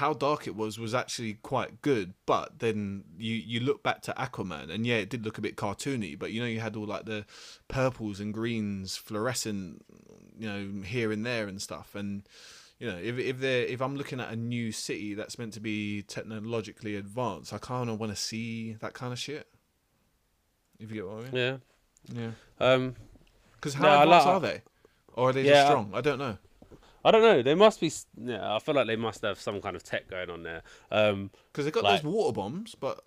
how 0.00 0.12
dark 0.12 0.46
it 0.46 0.54
was 0.54 0.78
was 0.78 0.94
actually 0.94 1.34
quite 1.42 1.80
good 1.80 2.12
but 2.26 2.58
then 2.58 3.02
you 3.16 3.34
you 3.34 3.60
look 3.60 3.82
back 3.82 4.02
to 4.02 4.12
aquaman 4.18 4.70
and 4.70 4.86
yeah 4.86 4.96
it 4.96 5.08
did 5.08 5.24
look 5.24 5.38
a 5.38 5.40
bit 5.40 5.56
cartoony 5.56 6.18
but 6.18 6.32
you 6.32 6.40
know 6.40 6.46
you 6.46 6.60
had 6.60 6.76
all 6.76 6.84
like 6.86 7.06
the 7.06 7.24
purples 7.68 8.20
and 8.20 8.34
greens 8.34 8.96
fluorescent 8.98 9.82
you 10.38 10.46
know 10.46 10.82
here 10.82 11.10
and 11.12 11.24
there 11.24 11.46
and 11.48 11.62
stuff 11.62 11.94
and 11.94 12.28
you 12.78 12.86
know 12.86 12.98
if 12.98 13.18
if 13.18 13.40
they 13.40 13.62
if 13.62 13.80
i'm 13.80 13.96
looking 13.96 14.20
at 14.20 14.30
a 14.30 14.36
new 14.36 14.70
city 14.70 15.14
that's 15.14 15.38
meant 15.38 15.54
to 15.54 15.60
be 15.60 16.02
technologically 16.02 16.94
advanced 16.94 17.54
i 17.54 17.58
kind 17.58 17.88
of 17.88 17.98
want 17.98 18.12
to 18.12 18.16
see 18.20 18.74
that 18.80 18.92
kind 18.92 19.14
of 19.14 19.18
shit 19.18 19.46
if 20.78 20.90
you 20.90 20.96
get 20.96 21.06
what 21.08 21.20
I 21.20 21.22
mean. 21.22 21.30
Yeah. 21.32 21.56
Yeah. 22.12 22.30
Um, 22.60 22.96
Because 23.54 23.72
how 23.72 23.84
No, 23.84 24.02
advanced 24.02 24.26
like- 24.26 24.34
are 24.34 24.40
they? 24.40 24.62
Or 25.14 25.30
are 25.30 25.32
they 25.32 25.44
Yeah, 25.44 25.52
just 25.52 25.64
I- 25.64 25.68
strong? 25.70 25.90
I 25.94 26.00
don't 26.02 26.18
know. 26.18 26.36
I 27.06 27.10
don't 27.12 27.22
know. 27.22 27.42
They 27.42 27.54
must 27.54 27.80
be. 27.80 27.90
Yeah, 28.20 28.54
I 28.54 28.58
feel 28.58 28.74
like 28.74 28.86
they 28.88 28.96
must 28.96 29.22
have 29.22 29.40
some 29.40 29.60
kind 29.60 29.76
of 29.76 29.82
tech 29.82 30.08
going 30.10 30.28
on 30.28 30.42
there. 30.42 30.62
Um, 30.90 31.30
Because 31.52 31.64
they've 31.64 31.72
got 31.74 31.84
Like- 31.84 32.02
those 32.02 32.12
water 32.12 32.32
bombs, 32.32 32.74
but 32.74 33.00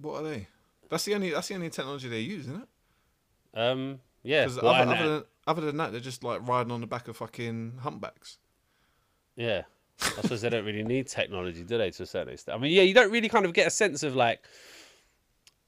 what 0.00 0.20
are 0.20 0.22
they? 0.22 0.48
That's 0.88 1.04
the 1.04 1.14
only 1.14 1.30
that's 1.30 1.48
the 1.48 1.54
only 1.54 1.70
technology 1.70 2.08
they 2.08 2.20
use, 2.20 2.46
isn't 2.48 2.62
it? 2.62 3.58
um, 3.58 4.00
yeah. 4.22 4.44
Because 4.44 4.58
other, 4.58 4.68
other, 4.68 5.08
than, 5.08 5.24
other 5.46 5.60
than 5.62 5.76
that, 5.76 5.92
they're 5.92 6.00
just 6.00 6.24
like 6.24 6.46
riding 6.48 6.72
on 6.72 6.80
the 6.80 6.86
back 6.86 7.08
of 7.08 7.16
fucking 7.16 7.78
humpbacks. 7.82 8.38
Yeah. 9.36 9.62
I 10.00 10.22
suppose 10.22 10.40
they 10.40 10.48
don't 10.48 10.64
really 10.64 10.82
need 10.82 11.06
technology, 11.06 11.62
do 11.62 11.76
they, 11.78 11.90
to 11.90 12.02
a 12.02 12.06
certain 12.06 12.32
extent? 12.32 12.56
I 12.56 12.60
mean, 12.60 12.72
yeah, 12.72 12.82
you 12.82 12.94
don't 12.94 13.10
really 13.12 13.28
kind 13.28 13.44
of 13.44 13.52
get 13.52 13.66
a 13.66 13.70
sense 13.70 14.02
of 14.02 14.16
like 14.16 14.42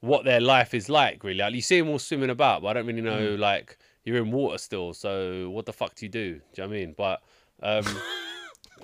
what 0.00 0.24
their 0.24 0.40
life 0.40 0.74
is 0.74 0.88
like. 0.88 1.22
Really, 1.24 1.38
like 1.38 1.54
you 1.54 1.60
see 1.62 1.78
them 1.80 1.88
all 1.90 1.98
swimming 1.98 2.30
about, 2.30 2.62
but 2.62 2.68
I 2.68 2.72
don't 2.74 2.86
really 2.86 3.00
know. 3.02 3.34
Like 3.34 3.78
you're 4.04 4.16
in 4.18 4.30
water 4.30 4.58
still, 4.58 4.92
so 4.94 5.50
what 5.50 5.66
the 5.66 5.72
fuck 5.72 5.94
do 5.94 6.06
you 6.06 6.10
do? 6.10 6.34
Do 6.34 6.40
you 6.62 6.62
know 6.64 6.68
what 6.68 6.74
I 6.76 6.78
mean? 6.78 6.94
But 6.96 7.22
um, 7.64 7.84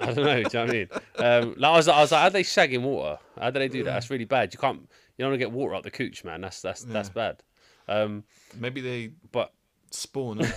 I 0.01 0.13
don't 0.13 0.25
know. 0.25 0.43
Do 0.43 0.59
you 0.59 0.65
know 0.65 0.65
what 0.65 0.69
I 0.69 0.73
mean? 0.73 0.89
Um, 1.19 1.55
like 1.59 1.71
I 1.73 1.77
was, 1.77 1.89
I 1.89 2.01
was 2.01 2.13
like, 2.13 2.21
how 2.23 2.29
do 2.31 2.33
they 2.33 2.43
shag 2.43 2.73
in 2.75 2.83
water? 2.83 3.19
How 3.39 3.51
do 3.51 3.59
they 3.59 3.69
do 3.69 3.85
that? 3.85 3.93
That's 3.93 4.11
really 4.11 4.25
bad. 4.25 4.53
You 4.55 4.59
can't. 4.59 4.81
You 4.81 5.25
don't 5.25 5.31
want 5.33 5.35
to 5.41 5.45
get 5.47 5.53
water 5.53 5.75
up 5.75 5.83
the 5.83 5.91
cooch, 5.91 6.25
man. 6.25 6.41
That's 6.41 6.63
that's 6.63 6.83
that's 6.85 7.11
bad. 7.11 7.43
Um, 7.89 8.25
Maybe 8.59 8.81
they 8.81 9.11
but 9.31 9.53
spawn. 9.91 10.39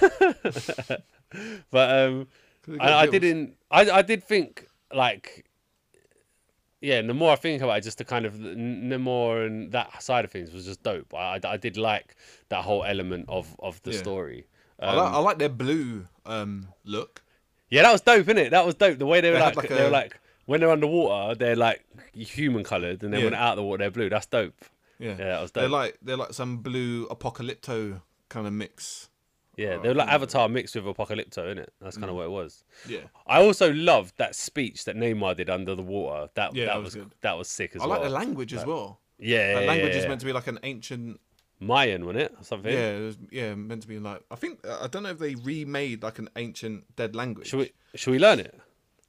but 1.72 1.90
um, 2.06 2.28
I, 2.80 2.94
I 2.94 3.06
didn't. 3.08 3.58
I 3.70 3.90
I 3.90 4.02
did 4.02 4.24
think 4.24 4.68
like. 4.94 5.46
Yeah, 6.82 7.00
and 7.00 7.10
the 7.10 7.14
more 7.14 7.32
I 7.32 7.38
think 7.38 7.62
about 7.62 7.78
it, 7.78 7.84
just 7.86 7.98
the 7.98 8.04
kind 8.04 8.26
of 8.26 8.40
the 8.42 9.00
more 9.00 9.44
and 9.44 9.72
that 9.72 10.04
side 10.04 10.26
of 10.26 10.32
things 10.32 10.52
was 10.52 10.66
just 10.66 10.84
dope. 10.84 11.14
I, 11.14 11.36
I, 11.36 11.40
I 11.54 11.56
did 11.58 11.78
like 11.78 12.16
that 12.50 12.62
whole 12.66 12.84
element 12.84 13.26
of, 13.30 13.56
of 13.60 13.82
the 13.84 13.94
Yeah. 13.94 14.00
story. 14.00 14.48
I, 14.82 14.90
Um, 14.90 14.98
like, 14.98 15.14
I 15.14 15.18
like 15.20 15.40
their 15.40 15.48
blue 15.48 16.06
um, 16.26 16.68
look. 16.84 17.23
Yeah, 17.74 17.82
that 17.84 17.92
was 17.92 18.02
dope, 18.02 18.28
innit? 18.28 18.52
That 18.52 18.66
was 18.66 18.76
dope. 18.76 18.98
The 19.00 19.06
way 19.06 19.20
they 19.22 19.30
were 19.32 19.38
They 19.38 19.42
like, 19.42 19.56
had 19.56 19.64
like 19.64 19.70
they 19.70 19.84
were 19.84 19.90
like 19.90 20.20
when 20.46 20.60
they're 20.60 20.70
underwater, 20.72 21.36
they're 21.36 21.56
like 21.56 21.84
human 22.14 22.64
coloured, 22.64 23.02
and 23.04 23.12
then 23.14 23.24
when 23.24 23.24
Yeah. 23.24 23.30
they're 23.32 23.40
out 23.40 23.52
of 23.54 23.58
the 23.58 23.64
water, 23.64 23.80
they're 23.84 23.92
blue. 23.92 24.10
That's 24.10 24.26
dope. 24.28 24.54
Yeah, 25.00 25.12
Yeah, 25.12 25.16
that 25.16 25.42
was 25.42 25.52
they're 25.54 25.64
dope. 25.64 25.72
like 25.72 25.98
they're 26.02 26.18
like 26.18 26.34
some 26.34 26.58
blue 26.58 27.08
apocalypto 27.08 28.02
kind 28.30 28.46
of 28.48 28.54
mix. 28.54 29.10
Yeah, 29.56 29.76
Oh, 29.78 29.82
they 29.84 29.90
were 29.90 29.96
like 29.96 30.08
Avatar 30.10 30.50
mixed 30.50 30.74
with 30.76 30.86
Apocalypto, 30.86 31.38
innit? 31.54 31.68
That's 31.80 31.96
Mm. 31.96 32.00
kind 32.02 32.10
of 32.10 32.16
what 32.16 32.26
it 32.26 32.32
was. 32.32 32.64
Yeah, 32.88 33.02
I 33.28 33.40
also 33.42 33.72
loved 33.72 34.18
that 34.18 34.36
speech 34.36 34.86
that 34.86 34.96
Namor 34.96 35.36
did 35.36 35.48
under 35.50 35.76
the 35.76 35.84
water. 35.84 36.30
That 36.34 36.56
Yeah, 36.56 36.66
that 36.66 36.72
that 36.74 36.78
was 36.78 36.86
was 36.86 36.96
good. 36.96 37.12
that 37.22 37.38
was 37.38 37.48
sick 37.48 37.72
as 37.76 37.80
well. 37.82 37.84
I 37.84 37.88
well. 37.92 38.00
like 38.02 38.10
the 38.10 38.14
language 38.16 38.54
as 38.54 38.66
well. 38.66 39.00
yeah, 39.20 39.54
That 39.54 39.62
yeah, 39.62 39.68
language 39.68 39.94
yeah, 39.94 40.00
is 40.02 40.08
meant 40.08 40.20
to 40.22 40.26
be 40.26 40.34
like 40.34 40.48
an 40.48 40.60
ancient. 40.64 41.20
Mayan, 41.66 42.06
wasn't 42.06 42.24
it? 42.24 42.36
Or 42.40 42.44
something. 42.44 42.72
Yeah, 42.74 42.98
it 42.98 43.02
was, 43.02 43.18
yeah, 43.32 43.56
meant 43.56 43.82
to 43.84 43.88
be 43.88 44.00
like. 44.00 44.22
I 44.32 44.36
think 44.36 44.60
I 44.68 44.88
don't 44.88 45.04
know 45.04 45.10
if 45.10 45.20
they 45.20 45.36
remade 45.36 46.04
like 46.04 46.20
an 46.20 46.30
ancient 46.36 46.96
dead 46.96 47.16
language. 47.16 47.48
Should 47.48 47.60
we 47.60 47.72
should 47.96 48.12
we 48.12 48.20
learn 48.20 48.40
it? 48.40 48.60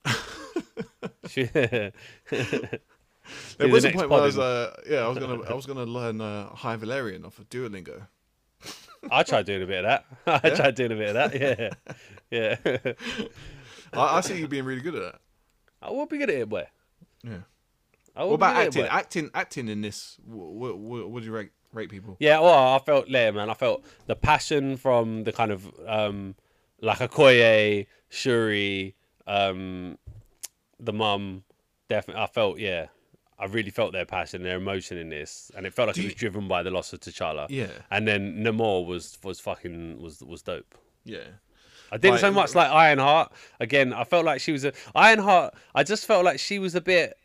Should- 1.29 1.51
There 3.57 3.69
the 3.69 3.73
was 3.73 3.85
a 3.87 3.91
point 3.93 4.11
where 4.11 4.21
I 4.21 4.27
was, 4.27 4.39
uh, 4.39 4.77
yeah, 4.89 4.99
I 4.99 5.09
was 5.09 5.19
gonna, 5.19 5.43
I 5.45 5.55
was 5.55 5.65
gonna 5.65 5.85
learn 5.87 6.21
uh, 6.21 6.51
High 6.51 6.77
Valyrian 6.77 7.25
off 7.25 7.39
of 7.39 7.49
Duolingo. 7.49 8.07
I 9.11 9.23
tried 9.23 9.47
doing 9.47 9.63
a 9.63 9.67
bit 9.67 9.85
of 9.85 10.03
that. 10.27 10.43
I 10.45 10.51
tried 10.51 10.75
doing 10.75 10.93
a 10.93 10.95
bit 10.95 11.17
of 11.17 11.33
that. 11.33 11.75
Yeah, 12.31 12.57
yeah. 12.67 12.93
I, 13.95 14.19
I 14.19 14.21
see 14.21 14.39
you 14.39 14.49
being 14.49 14.65
really 14.65 14.81
good 14.83 14.95
at 14.95 15.03
that. 15.13 15.21
I 15.81 15.91
will 15.91 16.07
be 16.07 16.19
good 16.19 16.31
at 16.31 16.37
it, 16.37 16.49
boy. 16.49 16.67
Yeah. 17.23 17.39
What 18.15 18.35
about 18.35 18.55
good 18.57 18.61
at 18.61 18.67
it, 18.67 18.67
acting? 18.67 18.85
Acting, 18.91 19.31
acting 19.35 19.69
in 19.69 19.81
this. 19.81 20.19
What, 20.25 20.77
what, 20.77 21.09
what 21.11 21.21
do 21.21 21.27
you 21.27 21.33
rate, 21.33 21.51
rate 21.75 21.91
people? 21.91 22.17
Yeah, 22.21 22.41
well, 22.41 22.75
I 22.75 22.79
felt 22.79 23.11
there, 23.11 23.33
man. 23.33 23.51
I 23.51 23.55
felt 23.55 23.85
the 24.07 24.17
passion 24.17 24.77
from 24.77 25.25
the 25.25 25.33
kind 25.33 25.51
of 25.51 25.71
um, 25.87 26.35
like 26.81 26.99
Okoye, 26.99 27.87
Shuri, 28.09 28.95
um, 29.27 29.99
the 30.81 30.93
mum. 30.93 31.45
Definitely, 31.89 32.23
I 32.23 32.27
felt 32.27 32.59
yeah. 32.59 32.87
I 33.39 33.47
really 33.47 33.71
felt 33.71 33.93
their 33.93 34.05
passion, 34.07 34.45
their 34.45 34.57
emotion 34.57 34.97
in 34.97 35.09
this, 35.09 35.51
and 35.57 35.67
it 35.67 35.75
felt 35.75 35.89
like 35.89 35.97
Do 35.97 36.03
it 36.03 36.05
was 36.05 36.13
you- 36.13 36.19
driven 36.19 36.47
by 36.49 36.63
the 36.63 36.71
loss 36.71 36.93
of 36.93 37.01
T'Challa. 37.01 37.47
Yeah, 37.51 37.67
And 37.91 38.07
then 38.07 38.37
Namor 38.45 38.87
was 38.87 39.19
was 39.25 39.41
fucking 39.41 40.01
was 40.01 40.23
was 40.23 40.43
dope. 40.43 40.75
yeah. 41.05 41.19
I 41.93 41.97
didn't 41.97 42.13
Like- 42.13 42.21
so 42.23 42.33
much 42.33 42.55
like 42.57 42.71
Ironheart. 42.71 43.31
Again, 43.61 43.93
I 43.93 44.05
felt 44.05 44.25
like 44.25 44.41
she 44.41 44.51
was 44.53 44.65
a 44.65 44.73
Ironheart. 44.95 45.55
I 45.75 45.83
just 45.85 46.07
felt 46.07 46.25
like 46.25 46.41
she 46.41 46.59
was 46.59 46.75
a 46.75 46.81
bit 46.81 47.17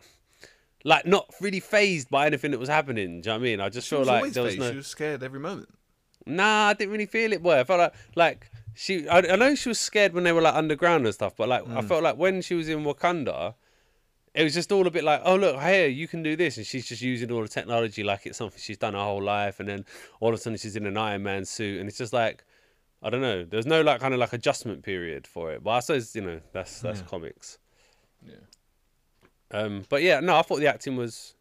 like 0.84 1.06
not 1.06 1.34
really 1.42 1.60
phased 1.60 2.10
by 2.10 2.26
anything 2.26 2.52
that 2.52 2.60
was 2.60 2.70
happening. 2.70 3.22
Do 3.22 3.30
you 3.30 3.34
know 3.34 3.40
what 3.40 3.40
I 3.40 3.44
mean? 3.44 3.62
I 3.62 3.70
just 3.70 3.88
She 3.88 3.96
feel 3.96 4.06
like 4.06 4.32
there 4.34 4.44
was 4.44 4.58
no. 4.58 4.70
She 4.72 4.78
was 4.78 4.88
scared 4.88 5.24
every 5.24 5.40
moment. 5.40 5.70
Nah, 6.26 6.68
I 6.68 6.74
didn't 6.74 6.92
really 6.92 7.06
feel 7.06 7.34
it, 7.34 7.42
boy. 7.42 7.60
I 7.60 7.64
felt 7.64 7.80
like 7.80 7.94
like 8.16 8.52
she. 8.76 9.08
I, 9.08 9.20
I 9.20 9.36
know 9.36 9.56
she 9.56 9.70
was 9.70 9.80
scared 9.80 10.14
when 10.14 10.24
they 10.24 10.32
were 10.32 10.42
like 10.42 10.54
underground 10.56 11.06
and 11.06 11.14
stuff, 11.14 11.36
but 11.36 11.50
like 11.50 11.64
Mm. 11.64 11.78
I 11.78 11.82
felt 11.82 12.04
like 12.04 12.18
when 12.18 12.42
she 12.42 12.54
was 12.56 12.70
in 12.70 12.84
Wakanda, 12.84 13.56
it 14.34 14.44
was 14.44 14.54
just 14.54 14.72
all 14.72 14.86
a 14.88 14.92
bit 14.92 15.04
like, 15.04 15.22
oh 15.26 15.36
look, 15.36 15.60
hey, 15.60 15.90
you 15.90 16.08
can 16.08 16.24
do 16.24 16.36
this, 16.36 16.58
and 16.58 16.66
she's 16.66 16.88
just 16.88 17.02
using 17.02 17.32
all 17.32 17.42
the 17.42 17.48
technology 17.48 18.04
like 18.04 18.26
it's 18.26 18.38
something 18.38 18.60
she's 18.60 18.78
done 18.78 18.94
her 18.94 19.00
whole 19.00 19.22
life, 19.24 19.60
and 19.60 19.68
then 19.68 19.86
all 20.20 20.30
of 20.30 20.36
a 20.36 20.38
sudden 20.38 20.58
she's 20.58 20.76
in 20.76 20.86
an 20.86 20.98
Iron 20.98 21.24
Man 21.24 21.46
suit, 21.46 21.80
and 21.80 21.90
it's 21.90 21.98
just 21.98 22.14
like. 22.14 22.44
I 23.02 23.10
don't 23.10 23.22
know. 23.22 23.46
There's 23.46 23.66
no 23.66 23.82
like 23.82 24.02
kind 24.02 24.14
of 24.14 24.20
like 24.20 24.34
adjustment 24.34 24.84
period 24.84 25.26
for 25.26 25.54
it, 25.54 25.64
but 25.64 25.70
I 25.72 25.80
suppose 25.80 26.14
you 26.18 26.22
know 26.22 26.42
that's 26.52 26.82
that's 26.82 27.00
Yeah. 27.00 27.06
comics. 27.06 27.58
Yeah. 28.28 28.34
Um, 29.52 29.84
but 29.90 30.02
yeah, 30.04 30.20
no, 30.20 30.36
I 30.38 30.42
thought 30.42 30.60
the 30.60 30.68
acting 30.68 30.96
was, 30.96 31.36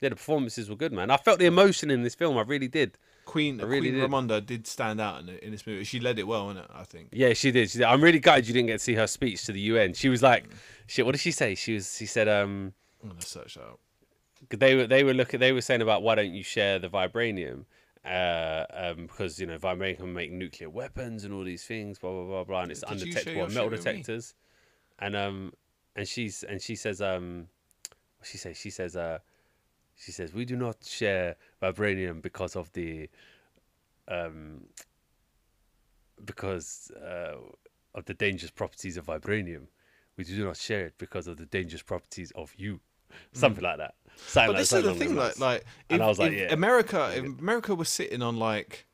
yeah, 0.00 0.08
the 0.08 0.16
performances 0.16 0.70
were 0.70 0.76
good, 0.76 0.92
man. 0.92 1.10
I 1.10 1.16
felt 1.16 1.38
the 1.38 1.46
emotion 1.46 1.90
in 1.90 2.02
this 2.02 2.14
film. 2.14 2.38
I 2.38 2.42
really 2.42 2.68
did. 2.68 2.96
Queen 3.26 3.60
I 3.60 3.64
really 3.64 3.90
Queen 3.90 4.00
did. 4.00 4.10
Ramonda 4.10 4.44
did 4.44 4.66
stand 4.66 5.00
out 5.00 5.20
in, 5.20 5.28
in 5.28 5.52
this 5.52 5.66
movie. 5.66 5.84
She 5.84 6.00
led 6.00 6.18
it 6.18 6.26
well, 6.26 6.46
innit? 6.46 6.66
I 6.74 6.84
think. 6.84 7.10
Yeah, 7.12 7.32
she 7.34 7.52
did. 7.52 7.70
She 7.70 7.78
did. 7.78 7.84
I'm 7.84 8.02
really 8.02 8.18
gutted 8.18 8.48
you 8.48 8.54
didn't 8.54 8.68
get 8.68 8.74
to 8.74 8.78
see 8.84 8.94
her 8.94 9.06
speech 9.06 9.44
to 9.46 9.52
the 9.52 9.60
UN. 9.60 9.92
She 9.92 10.08
was 10.08 10.22
like, 10.22 10.46
shit. 10.86 11.04
What 11.06 11.12
did 11.12 11.20
she 11.20 11.30
say? 11.30 11.54
She 11.54 11.74
was. 11.74 11.96
She 11.96 12.06
said, 12.06 12.26
um, 12.26 12.72
I'm 13.02 13.10
gonna 13.10 13.22
search 13.22 13.54
that 13.54 13.62
out. 13.62 13.80
they 14.48 14.74
were 14.74 14.86
they 14.86 15.04
were 15.04 15.14
looking. 15.14 15.38
They 15.38 15.52
were 15.52 15.60
saying 15.60 15.82
about 15.82 16.02
why 16.02 16.14
don't 16.16 16.32
you 16.32 16.42
share 16.42 16.78
the 16.78 16.88
vibranium? 16.88 17.66
Uh, 18.04 18.64
um, 18.72 19.06
because 19.06 19.38
you 19.38 19.46
know 19.46 19.58
vibranium 19.58 19.98
can 19.98 20.12
make 20.14 20.32
nuclear 20.32 20.70
weapons 20.70 21.24
and 21.24 21.32
all 21.34 21.44
these 21.44 21.64
things. 21.64 21.98
Blah 21.98 22.10
blah 22.10 22.24
blah 22.24 22.44
blah. 22.44 22.62
And 22.62 22.72
it's 22.72 22.80
Did 22.80 23.02
undetectable 23.02 23.48
metal 23.48 23.70
me? 23.70 23.76
detectors. 23.76 24.34
And 24.98 25.14
um, 25.14 25.52
and 26.00 26.08
she's 26.08 26.42
and 26.44 26.62
she 26.62 26.76
says 26.76 27.02
um, 27.02 27.46
what 28.18 28.26
she 28.26 28.38
says 28.38 28.56
she 28.56 28.70
says 28.70 28.96
uh, 28.96 29.18
she 29.94 30.12
says 30.12 30.32
we 30.32 30.46
do 30.46 30.56
not 30.56 30.76
share 30.82 31.36
vibranium 31.62 32.22
because 32.22 32.56
of 32.56 32.72
the 32.72 33.10
um, 34.08 34.62
because 36.24 36.90
uh, 36.92 37.34
of 37.94 38.06
the 38.06 38.14
dangerous 38.14 38.50
properties 38.50 38.96
of 38.96 39.06
vibranium. 39.06 39.66
We 40.16 40.24
do 40.24 40.42
not 40.42 40.56
share 40.56 40.86
it 40.86 40.94
because 40.96 41.26
of 41.26 41.36
the 41.36 41.46
dangerous 41.46 41.82
properties 41.82 42.32
of 42.34 42.54
you. 42.56 42.80
Something 43.32 43.64
like 43.64 43.76
that. 43.76 43.94
Something 44.16 44.42
Mm. 44.42 44.46
But 44.46 44.52
like, 44.52 44.56
this 44.58 44.72
is 44.72 44.84
the 44.84 44.94
thing, 44.94 45.16
like, 45.16 45.38
like 45.38 45.64
And 45.90 46.00
if, 46.00 46.04
I 46.04 46.08
was 46.08 46.18
like, 46.18 46.32
yeah. 46.32 46.52
America, 46.52 47.12
if 47.14 47.24
America 47.24 47.74
was 47.74 47.90
sitting 47.90 48.22
on 48.22 48.38
like 48.38 48.86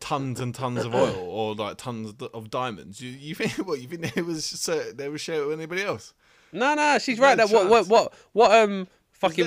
tons 0.00 0.40
and 0.40 0.54
tons 0.54 0.84
of 0.84 0.94
oil 0.94 1.16
or 1.30 1.54
like 1.54 1.76
tons 1.76 2.14
of 2.32 2.50
diamonds, 2.50 3.00
you, 3.00 3.10
you 3.10 3.34
think 3.36 3.52
what? 3.66 3.80
You 3.80 3.88
think 3.88 4.14
they 4.14 4.22
was 4.22 4.44
so 4.44 4.90
they 4.92 5.08
would 5.08 5.20
share 5.20 5.42
it 5.42 5.46
with 5.46 5.58
anybody 5.58 5.82
else? 5.82 6.14
No, 6.52 6.74
no, 6.74 6.98
she's 6.98 7.18
No 7.18 7.24
right. 7.24 7.36
That 7.36 7.50
what, 7.50 7.68
what, 7.68 7.88
what, 7.88 8.14
what, 8.32 8.52
um, 8.52 8.88
fucking 9.12 9.46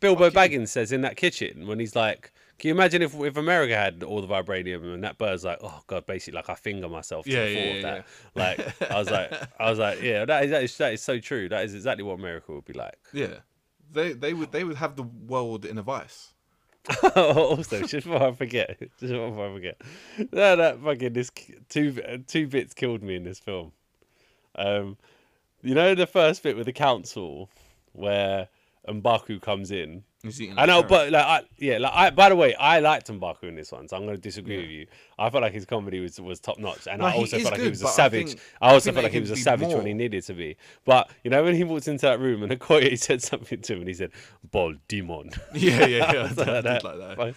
Bilbo 0.00 0.30
Fuck 0.30 0.50
you. 0.50 0.58
Baggins 0.58 0.68
says 0.68 0.92
in 0.92 1.02
that 1.02 1.16
kitchen 1.16 1.66
when 1.66 1.78
he's 1.78 1.94
like, 1.94 2.32
"Can 2.58 2.68
you 2.68 2.74
imagine 2.74 3.02
if 3.02 3.14
if 3.14 3.36
America 3.36 3.76
had 3.76 4.02
all 4.02 4.20
the 4.20 4.26
vibranium 4.26 4.94
and 4.94 5.04
that 5.04 5.18
bird's 5.18 5.44
like, 5.44 5.58
oh 5.62 5.82
god, 5.86 6.06
basically 6.06 6.36
like 6.36 6.48
I 6.48 6.54
finger 6.54 6.88
myself 6.88 7.24
to 7.26 7.30
Yeah, 7.30 7.44
yeah, 7.44 7.72
yeah, 7.74 7.82
that." 7.82 8.06
Like 8.34 8.90
I 8.90 8.98
was 8.98 9.10
like, 9.10 9.32
I 9.60 9.70
was 9.70 9.78
like, 9.78 10.02
yeah, 10.02 10.24
that 10.24 10.44
is, 10.44 10.50
that 10.50 10.62
is 10.62 10.76
that 10.78 10.92
is 10.94 11.02
so 11.02 11.18
true. 11.18 11.48
That 11.48 11.64
is 11.64 11.74
exactly 11.74 12.04
what 12.04 12.18
America 12.18 12.52
would 12.52 12.64
be 12.64 12.72
like. 12.72 12.98
Yeah, 13.12 13.38
they 13.92 14.12
they 14.12 14.34
would 14.34 14.52
they 14.52 14.64
would 14.64 14.76
have 14.76 14.96
the 14.96 15.04
world 15.04 15.64
in 15.64 15.78
a 15.78 15.82
vice. 15.82 16.30
also, 17.16 17.80
just 17.80 18.06
before 18.06 18.22
I 18.22 18.32
forget, 18.32 18.78
just 18.78 19.12
before 19.12 19.48
I 19.48 19.54
forget, 19.54 19.80
no, 20.32 20.56
that 20.56 20.80
fucking 20.82 21.12
this 21.14 21.30
two 21.68 22.22
two 22.26 22.46
bits 22.46 22.74
killed 22.74 23.02
me 23.02 23.16
in 23.16 23.24
this 23.24 23.38
film. 23.38 23.72
Um, 24.56 24.98
you 25.64 25.74
know 25.74 25.94
the 25.94 26.06
first 26.06 26.42
bit 26.42 26.56
with 26.56 26.66
the 26.66 26.72
council 26.72 27.50
where 27.92 28.48
Mbaku 28.88 29.40
comes 29.40 29.70
in. 29.70 30.04
I 30.56 30.64
know, 30.64 30.82
but 30.82 31.10
like, 31.12 31.24
I, 31.24 31.42
yeah, 31.58 31.76
like 31.76 31.92
I. 31.94 32.08
By 32.08 32.30
the 32.30 32.36
way, 32.36 32.54
I 32.54 32.80
liked 32.80 33.08
Mbaku 33.08 33.42
in 33.42 33.56
this 33.56 33.70
one, 33.70 33.88
so 33.88 33.96
I'm 33.96 34.04
going 34.04 34.16
to 34.16 34.20
disagree 34.20 34.54
Yeah. 34.56 34.60
with 34.62 34.70
you. 34.70 34.86
I 35.18 35.28
felt 35.28 35.42
like 35.42 35.52
his 35.52 35.66
comedy 35.66 36.00
was 36.00 36.18
was 36.18 36.40
top 36.40 36.58
notch, 36.58 36.86
and 36.90 37.00
No, 37.00 37.06
I 37.08 37.12
also 37.14 37.38
felt 37.38 37.52
like 37.52 37.60
he 37.60 37.68
was 37.68 37.82
a 37.82 37.84
but 37.84 37.90
I 37.90 37.92
savage. 37.92 38.28
think- 38.28 38.40
I 38.62 38.72
also 38.72 38.84
think 38.86 38.94
felt 38.94 39.04
like 39.04 39.12
he 39.12 39.20
was 39.20 39.30
a 39.32 39.36
savage 39.36 39.68
when 39.74 39.84
he 39.84 39.92
needed 39.92 40.22
to 40.24 40.32
be. 40.32 40.56
But 40.86 41.10
you 41.24 41.30
know, 41.30 41.44
when 41.44 41.54
he 41.54 41.62
walked 41.64 41.88
into 41.88 42.06
that 42.06 42.20
room 42.20 42.42
and 42.42 42.50
Okoye 42.58 42.98
said 43.06 43.20
something 43.22 43.60
to 43.60 43.72
him, 43.74 43.80
and 43.80 43.88
he 43.88 43.92
said, 43.94 44.12
"Ball 44.50 44.72
demon." 44.88 45.30
yeah, 45.54 45.84
yeah, 45.86 46.12
yeah. 46.12 46.22
I 46.30 46.34
that, 46.62 46.64
like 46.64 46.82
that. 46.82 47.16
that 47.16 47.18
like 47.18 47.34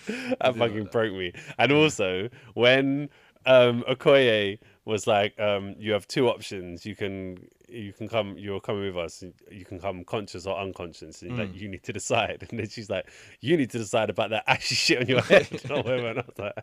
fucking 0.56 0.84
that. 0.84 0.92
broke 0.94 1.14
me. 1.14 1.34
And 1.58 1.74
also 1.74 2.30
when 2.54 3.10
um, 3.46 3.84
Okoye 3.90 4.60
was 4.88 5.06
like, 5.06 5.38
um, 5.40 5.76
"You 5.78 5.92
have 5.92 6.08
two 6.08 6.30
options. 6.30 6.86
You 6.86 6.96
can 6.96 7.48
you 7.68 7.92
can 7.92 8.08
come. 8.08 8.38
You're 8.38 8.62
coming 8.62 8.86
with 8.86 8.98
us. 8.98 9.24
You 9.52 9.66
can 9.66 9.80
come 9.80 10.04
conscious 10.06 10.46
or 10.48 10.58
unconscious. 10.58 11.22
And 11.22 11.38
like, 11.38 11.54
you 11.54 11.68
need 11.68 11.84
to 11.84 11.94
decide." 11.94 12.48
And 12.50 12.60
then 12.60 12.70
she's 12.70 12.90
like, 12.90 13.08
"You 13.42 13.58
need 13.58 13.70
to 13.72 13.78
decide 13.78 14.10
about 14.10 14.30
that 14.32 14.46
ashy 14.48 14.76
shit 14.86 15.02
on 15.02 15.08
your 15.08 15.22
head." 15.22 15.48
or 15.70 15.78
whatever. 15.84 16.08
And 16.08 16.20
I 16.20 16.24
was 16.26 16.40
like, 16.40 16.54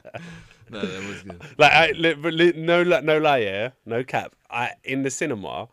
No, 0.71 0.81
that 0.81 1.09
was 1.09 1.23
good. 1.23 1.43
like 1.59 1.73
I, 1.73 1.91
li- 1.93 2.15
li- 2.15 2.53
no, 2.57 2.83
no 2.83 3.19
lie, 3.19 3.39
yeah, 3.39 3.71
no 3.85 4.03
cap. 4.03 4.35
I 4.51 4.73
in 4.85 5.03
the 5.03 5.11
cinema. 5.11 5.69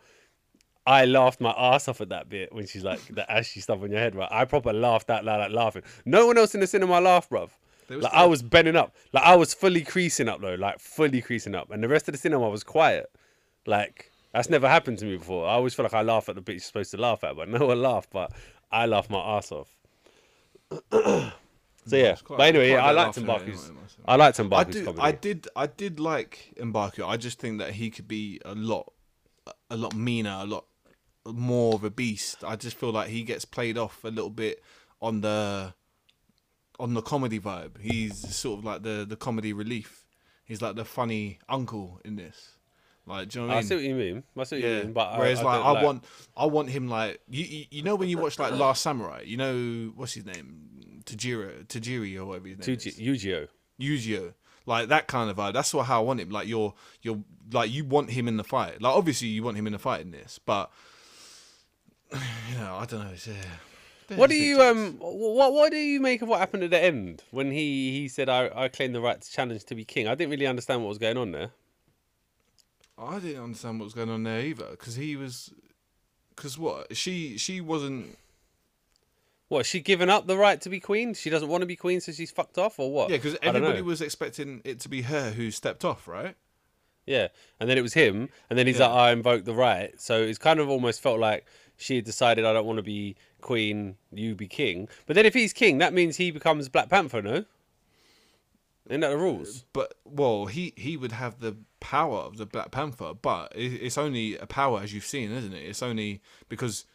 I 0.87 1.05
laughed 1.05 1.39
my 1.39 1.51
ass 1.51 1.87
off 1.87 2.01
at 2.01 2.09
that 2.09 2.27
bit 2.27 2.51
when 2.51 2.65
she's 2.65 2.83
like 2.83 2.99
the 3.13 3.31
ashy 3.31 3.59
stuff 3.61 3.83
on 3.83 3.91
your 3.91 3.99
head, 3.99 4.15
right? 4.15 4.27
I 4.31 4.45
proper 4.45 4.73
laughed 4.73 5.11
out 5.11 5.23
loud, 5.23 5.39
like 5.39 5.51
laughing. 5.51 5.83
No 6.05 6.25
one 6.25 6.39
else 6.39 6.55
in 6.55 6.59
the 6.59 6.65
cinema 6.65 6.99
laughed, 6.99 7.29
bruv. 7.29 7.51
Like 7.99 8.11
still- 8.11 8.21
I 8.23 8.25
was 8.25 8.41
bending 8.43 8.75
up, 8.75 8.95
like 9.13 9.23
I 9.23 9.35
was 9.35 9.53
fully 9.53 9.81
creasing 9.81 10.29
up 10.29 10.41
though, 10.41 10.55
like 10.55 10.79
fully 10.79 11.21
creasing 11.21 11.55
up, 11.55 11.69
and 11.71 11.83
the 11.83 11.87
rest 11.87 12.07
of 12.07 12.13
the 12.13 12.17
cinema 12.17 12.49
was 12.49 12.63
quiet. 12.63 13.11
Like 13.65 14.11
that's 14.33 14.49
never 14.49 14.67
happened 14.69 14.99
to 14.99 15.05
me 15.05 15.17
before. 15.17 15.47
I 15.47 15.51
always 15.53 15.73
feel 15.73 15.83
like 15.83 15.93
I 15.93 16.01
laugh 16.01 16.29
at 16.29 16.35
the 16.35 16.41
bit 16.41 16.53
you're 16.53 16.59
supposed 16.61 16.91
to 16.91 16.97
laugh 16.97 17.23
at, 17.23 17.35
but 17.35 17.49
no 17.49 17.65
one 17.67 17.81
laughed. 17.81 18.11
But 18.11 18.31
I 18.71 18.85
laughed 18.85 19.09
my 19.09 19.19
ass 19.19 19.51
off. 19.51 19.69
So 21.83 21.95
yeah, 21.95 22.15
quite- 22.23 22.37
but 22.37 22.43
anyway, 22.43 22.69
yeah, 22.69 22.85
I 22.85 22.91
liked 22.91 23.17
Mbaku's. 23.17 23.65
anyway. 23.69 23.81
I 24.05 24.15
liked 24.15 24.39
I 24.39 24.43
Mbaku's 24.43 24.73
do. 24.75 24.85
comedy. 24.85 25.01
I 25.01 25.11
did. 25.13 25.47
I 25.55 25.65
did 25.65 25.99
like 25.99 26.53
Mbaku. 26.59 27.07
I 27.07 27.17
just 27.17 27.39
think 27.39 27.57
that 27.57 27.71
he 27.71 27.89
could 27.89 28.07
be 28.07 28.39
a 28.45 28.53
lot, 28.53 28.93
a 29.71 29.75
lot 29.75 29.95
meaner, 29.95 30.37
a 30.41 30.45
lot 30.45 30.65
more 31.25 31.73
of 31.73 31.83
a 31.83 31.89
beast. 31.89 32.43
I 32.43 32.55
just 32.55 32.77
feel 32.77 32.91
like 32.91 33.09
he 33.09 33.23
gets 33.23 33.45
played 33.45 33.79
off 33.79 34.03
a 34.03 34.09
little 34.09 34.29
bit 34.29 34.61
on 35.01 35.21
the, 35.21 35.73
on 36.81 36.93
the 36.95 37.01
comedy 37.01 37.39
vibe. 37.39 37.79
He's 37.79 38.17
sort 38.35 38.59
of 38.59 38.65
like 38.65 38.83
the 38.83 39.05
the 39.07 39.15
comedy 39.15 39.53
relief. 39.53 40.05
He's 40.43 40.61
like 40.61 40.75
the 40.75 40.83
funny 40.85 41.39
uncle 41.47 42.01
in 42.03 42.15
this. 42.17 42.57
Like, 43.07 43.29
do 43.29 43.39
you 43.39 43.47
know 43.47 43.53
what 43.53 43.53
I 43.53 43.61
mean? 43.61 43.65
I 43.65 43.67
see 43.69 43.75
what 43.75 43.83
you 43.83 43.95
mean. 43.95 44.23
I 44.37 44.43
see 44.43 44.55
what 44.57 44.63
you 44.63 44.69
Yeah. 44.69 44.83
mean. 44.83 44.93
But 44.93 45.17
Whereas 45.17 45.39
I, 45.39 45.43
like 45.43 45.65
I 45.65 45.83
want 45.83 46.03
I 46.35 46.45
want 46.45 46.69
him 46.69 46.87
like 46.87 47.19
you, 47.29 47.43
you 47.45 47.65
you 47.71 47.83
know 47.83 47.95
when 47.95 48.09
you 48.09 48.17
watch 48.17 48.37
like 48.39 48.53
Last 48.53 48.81
Samurai, 48.81 49.21
you 49.25 49.37
know 49.37 49.91
what's 49.95 50.13
his 50.13 50.25
name? 50.25 51.01
Tajiro 51.05 51.65
Tajiri 51.67 52.17
or 52.19 52.25
whatever 52.25 52.47
his 52.49 52.59
name 52.67 52.77
Tuji- 52.77 52.87
is. 52.87 52.99
Yu-Gi-Oh. 53.77 54.33
Like 54.67 54.89
that 54.89 55.07
kind 55.07 55.29
of 55.31 55.37
vibe. 55.37 55.53
That's 55.53 55.73
what 55.73 55.87
how 55.87 56.01
I 56.01 56.03
want 56.03 56.19
him. 56.19 56.29
Like 56.29 56.47
you're 56.47 56.73
you're 57.01 57.19
like 57.51 57.71
you 57.71 57.83
want 57.85 58.11
him 58.11 58.27
in 58.27 58.37
the 58.37 58.43
fight. 58.43 58.81
Like 58.81 58.95
obviously 58.95 59.29
you 59.29 59.41
want 59.43 59.57
him 59.57 59.65
in 59.67 59.73
the 59.73 59.79
fight 59.79 60.01
in 60.01 60.11
this, 60.11 60.39
but 60.45 60.71
you 62.13 62.57
know, 62.57 62.75
I 62.75 62.85
don't 62.85 63.03
know, 63.03 63.09
it's, 63.13 63.27
uh, 63.27 63.31
What 64.17 64.29
do 64.29 64.35
you 64.35 64.61
um 64.61 64.97
what 64.99 65.53
what 65.53 65.71
do 65.71 65.77
you 65.77 65.99
make 65.99 66.21
of 66.21 66.27
what 66.27 66.39
happened 66.39 66.63
at 66.63 66.69
the 66.69 66.81
end 66.81 67.23
when 67.31 67.51
he 67.51 67.91
he 67.91 68.07
said 68.07 68.29
I 68.29 68.49
I 68.53 68.67
claim 68.67 68.93
the 68.93 69.01
right 69.01 69.19
to 69.19 69.31
challenge 69.31 69.63
to 69.65 69.75
be 69.75 69.85
king? 69.85 70.07
I 70.07 70.15
didn't 70.15 70.31
really 70.31 70.47
understand 70.47 70.81
what 70.81 70.89
was 70.89 70.97
going 70.97 71.17
on 71.17 71.31
there. 71.31 71.51
I 72.97 73.19
didn't 73.19 73.43
understand 73.43 73.79
what 73.79 73.85
was 73.85 73.93
going 73.93 74.09
on 74.09 74.23
there 74.23 74.41
either 74.41 74.67
because 74.71 74.95
he 74.95 75.15
was, 75.15 75.51
because 76.35 76.57
what 76.57 76.95
she 76.95 77.37
she 77.37 77.61
wasn't. 77.61 78.17
What, 79.47 79.65
she 79.65 79.81
given 79.81 80.09
up 80.09 80.27
the 80.27 80.37
right 80.37 80.61
to 80.61 80.69
be 80.69 80.79
queen? 80.79 81.13
She 81.13 81.29
doesn't 81.29 81.49
want 81.49 81.61
to 81.61 81.65
be 81.65 81.75
queen, 81.75 81.99
so 81.99 82.13
she's 82.13 82.31
fucked 82.31 82.57
off, 82.57 82.79
or 82.79 82.89
what? 82.89 83.09
Yeah, 83.09 83.17
because 83.17 83.37
everybody 83.41 83.81
was 83.81 84.01
expecting 84.01 84.61
it 84.63 84.79
to 84.81 84.87
be 84.87 85.01
her 85.01 85.31
who 85.31 85.51
stepped 85.51 85.83
off, 85.83 86.07
right? 86.07 86.35
Yeah, 87.05 87.27
and 87.59 87.69
then 87.69 87.77
it 87.77 87.81
was 87.81 87.93
him, 87.93 88.29
and 88.49 88.57
then 88.57 88.67
he's 88.67 88.79
Yeah. 88.79 88.87
like, 88.87 88.95
"I 88.95 89.11
invoke 89.11 89.43
the 89.43 89.53
right." 89.53 89.99
So 89.99 90.21
it's 90.21 90.37
kind 90.37 90.59
of 90.61 90.69
almost 90.69 91.01
felt 91.01 91.19
like 91.19 91.45
she 91.81 91.95
had 91.97 92.05
decided, 92.05 92.45
"I 92.45 92.53
don't 92.53 92.65
want 92.65 92.77
to 92.77 92.83
be 92.83 93.15
queen, 93.41 93.95
you 94.13 94.35
be 94.35 94.47
king." 94.47 94.87
But 95.05 95.15
then 95.15 95.25
if 95.25 95.33
he's 95.33 95.53
king, 95.53 95.77
that 95.79 95.93
means 95.93 96.17
he 96.17 96.31
becomes 96.31 96.69
Black 96.69 96.89
Panther, 96.89 97.21
no? 97.21 97.45
Isn't 98.87 99.01
that 99.01 99.09
the 99.09 99.17
rules? 99.17 99.59
Uh, 99.61 99.65
but 99.73 99.93
well, 100.05 100.47
he 100.47 100.73
he 100.75 100.97
would 100.97 101.11
have 101.11 101.39
the 101.39 101.55
power 101.79 102.19
of 102.19 102.37
the 102.37 102.45
Black 102.45 102.71
Panther, 102.71 103.13
but 103.13 103.51
it, 103.55 103.73
it's 103.81 103.97
only 103.97 104.37
a 104.37 104.45
power 104.45 104.79
as 104.81 104.93
you've 104.93 105.05
seen, 105.05 105.31
isn't 105.31 105.53
it? 105.53 105.63
It's 105.63 105.81
only 105.83 106.21
because 106.49 106.85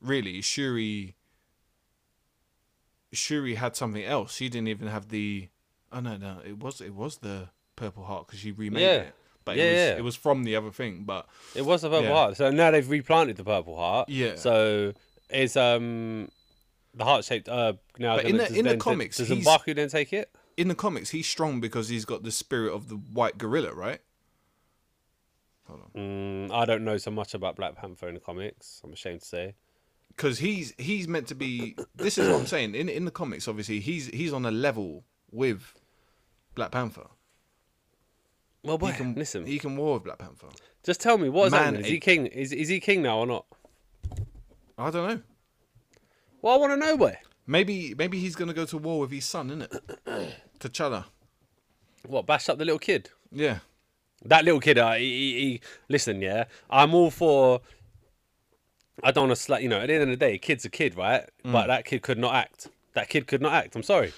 really 0.00 0.40
Shuri 0.40 1.14
Shuri 3.12 3.54
had 3.56 3.76
something 3.76 4.04
else. 4.04 4.34
She 4.34 4.48
didn't 4.48 4.68
even 4.68 4.88
have 4.88 5.08
the. 5.08 5.48
Oh 5.92 6.00
no, 6.00 6.16
no, 6.16 6.38
it 6.46 6.58
was 6.58 6.80
it 6.80 6.94
was 6.94 7.18
the 7.18 7.48
Purple 7.76 8.04
Heart 8.04 8.26
because 8.28 8.40
she 8.40 8.52
remade 8.52 8.82
Yeah. 8.82 8.94
it. 8.96 9.14
But 9.44 9.56
Yeah, 9.56 9.64
it 9.64 9.70
was 9.70 9.78
yeah. 9.78 9.96
it 9.98 10.04
was 10.04 10.16
from 10.16 10.44
the 10.44 10.56
other 10.56 10.70
thing. 10.70 11.04
But 11.04 11.26
It 11.54 11.62
was 11.64 11.82
the 11.82 11.88
purple 11.90 12.04
Yeah. 12.08 12.14
heart. 12.14 12.36
So 12.36 12.50
now 12.50 12.70
they've 12.70 12.88
replanted 12.88 13.36
the 13.36 13.44
purple 13.44 13.76
heart. 13.76 14.08
Yeah. 14.08 14.36
So 14.36 14.92
is 15.30 15.56
um 15.56 16.28
the 16.94 17.04
heart 17.04 17.24
shaped 17.24 17.48
herb 17.48 17.78
now? 17.98 18.16
But 18.16 18.26
in 18.26 18.36
the- 18.36 18.52
in 18.54 18.64
the 18.66 18.76
comics, 18.76 19.16
does 19.18 19.30
Mbaku 19.30 19.74
then 19.76 19.88
take 19.88 20.12
it? 20.12 20.30
in 20.56 20.68
the 20.68 20.74
comics, 20.74 21.08
he's 21.10 21.26
strong 21.26 21.58
because 21.60 21.88
he's 21.88 22.04
got 22.04 22.22
the 22.22 22.30
spirit 22.30 22.74
of 22.74 22.88
the 22.88 22.96
white 22.96 23.38
gorilla, 23.38 23.72
right? 23.72 24.00
Hold 25.68 25.80
on. 25.94 26.00
Mm, 26.48 26.52
I 26.52 26.64
don't 26.66 26.84
know 26.84 26.98
so 26.98 27.10
much 27.10 27.32
about 27.32 27.56
Black 27.56 27.76
Panther 27.76 28.08
in 28.08 28.14
the 28.14 28.20
comics. 28.20 28.80
I'm 28.84 28.92
ashamed 28.92 29.20
to 29.20 29.26
say. 29.26 29.54
because 30.08 30.38
he's 30.40 30.74
he's 30.76 31.08
meant 31.08 31.28
to 31.28 31.34
be. 31.34 31.76
This 31.94 32.18
is 32.18 32.28
what 32.28 32.40
I'm 32.40 32.46
saying. 32.46 32.74
In 32.74 32.88
in 32.88 33.04
the 33.06 33.10
comics, 33.10 33.48
obviously, 33.48 33.80
he's 33.80 34.08
he's 34.08 34.32
on 34.34 34.44
a 34.44 34.50
level 34.50 35.04
with 35.30 35.74
Black 36.54 36.72
Panther. 36.72 37.06
Well, 38.62 38.78
boy, 38.78 38.88
He 38.88 38.96
can 38.96 39.14
listen. 39.14 39.46
He 39.46 39.58
can 39.58 39.76
war 39.76 39.94
with 39.94 40.04
Black 40.04 40.18
Panther. 40.18 40.48
Just 40.82 41.00
tell 41.00 41.18
me 41.18 41.28
what 41.28 41.46
is 41.46 41.52
Man 41.52 41.62
happening. 41.62 41.82
Is 41.82 41.88
he 41.88 42.00
king? 42.00 42.26
Is 42.26 42.52
is 42.52 42.68
he 42.68 42.80
king 42.80 43.02
now 43.02 43.18
or 43.18 43.26
not? 43.26 43.46
I 44.78 44.90
don't 44.90 45.08
know. 45.08 45.20
Well, 46.42 46.54
I 46.54 46.56
want 46.56 46.72
to 46.72 46.76
know, 46.76 46.96
boy. 46.96 47.18
Maybe 47.46 47.94
maybe 47.96 48.18
he's 48.18 48.36
gonna 48.36 48.54
go 48.54 48.64
to 48.66 48.78
war 48.78 49.00
with 49.00 49.10
his 49.10 49.24
son, 49.24 49.50
isn't 49.50 49.62
it? 49.62 50.34
T'Challa. 50.60 51.06
What 52.06 52.26
bash 52.26 52.48
up 52.48 52.58
the 52.58 52.64
little 52.64 52.78
kid? 52.78 53.10
Yeah. 53.30 53.58
That 54.24 54.44
little 54.44 54.60
kid. 54.60 54.78
Uh, 54.78 54.92
he, 54.92 55.04
he, 55.04 55.40
he, 55.40 55.60
listen, 55.88 56.20
yeah. 56.20 56.44
I'm 56.68 56.94
all 56.94 57.10
for. 57.10 57.60
I 59.02 59.12
don't 59.12 59.28
want 59.28 59.38
to 59.38 59.50
slut. 59.50 59.62
You 59.62 59.68
know, 59.68 59.80
at 59.80 59.86
the 59.86 59.94
end 59.94 60.02
of 60.04 60.08
the 60.10 60.16
day, 60.16 60.34
a 60.34 60.38
kid's 60.38 60.64
a 60.64 60.70
kid, 60.70 60.96
right? 60.96 61.28
Mm. 61.44 61.52
But 61.52 61.68
that 61.68 61.84
kid 61.84 62.02
could 62.02 62.18
not 62.18 62.34
act. 62.34 62.68
That 62.94 63.08
kid 63.08 63.26
could 63.26 63.40
not 63.40 63.52
act. 63.52 63.76
I'm 63.76 63.82
sorry. 63.82 64.12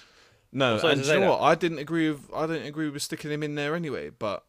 No, 0.53 0.77
and 0.79 1.01
you 1.01 1.07
know 1.13 1.19
that. 1.19 1.29
what? 1.29 1.41
I 1.41 1.55
didn't 1.55 1.79
agree 1.79 2.11
with 2.11 2.29
I 2.33 2.45
didn't 2.45 2.67
agree 2.67 2.89
with 2.89 3.01
sticking 3.01 3.31
him 3.31 3.41
in 3.43 3.55
there 3.55 3.75
anyway. 3.75 4.11
But 4.11 4.43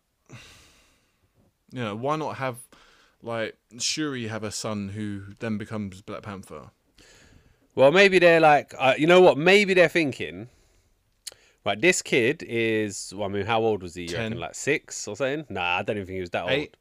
you 1.73 1.81
know, 1.81 1.97
why 1.97 2.17
not 2.17 2.37
have 2.37 2.57
like 3.23 3.57
Shuri 3.79 4.29
have 4.29 4.45
a 4.45 4.51
son 4.51 4.91
who 4.91 5.23
then 5.41 5.57
becomes 5.57 6.03
Black 6.03 6.23
Panther? 6.23 6.71
Well, 7.75 7.91
maybe 7.91 8.19
they're 8.19 8.39
like, 8.41 8.73
uh, 8.79 8.95
you 8.97 9.07
know 9.07 9.21
what? 9.21 9.37
Maybe 9.37 9.75
they're 9.75 9.89
thinking, 9.89 10.49
right? 11.65 11.81
This 11.81 12.03
kid 12.03 12.45
is. 12.47 13.13
Well, 13.17 13.29
I 13.29 13.33
mean, 13.33 13.47
how 13.47 13.63
old 13.63 13.83
was 13.83 13.95
he? 13.95 14.03
You 14.03 14.09
Ten. 14.09 14.23
reckon, 14.25 14.41
like 14.41 14.55
six 14.55 15.09
or 15.09 15.17
something? 15.17 15.47
Nah, 15.49 15.79
I 15.79 15.83
don't 15.83 15.97
even 15.97 16.07
think 16.07 16.15
he 16.17 16.21
was 16.21 16.31
that 16.31 16.49
Eight. 16.49 16.59
old. 16.61 16.77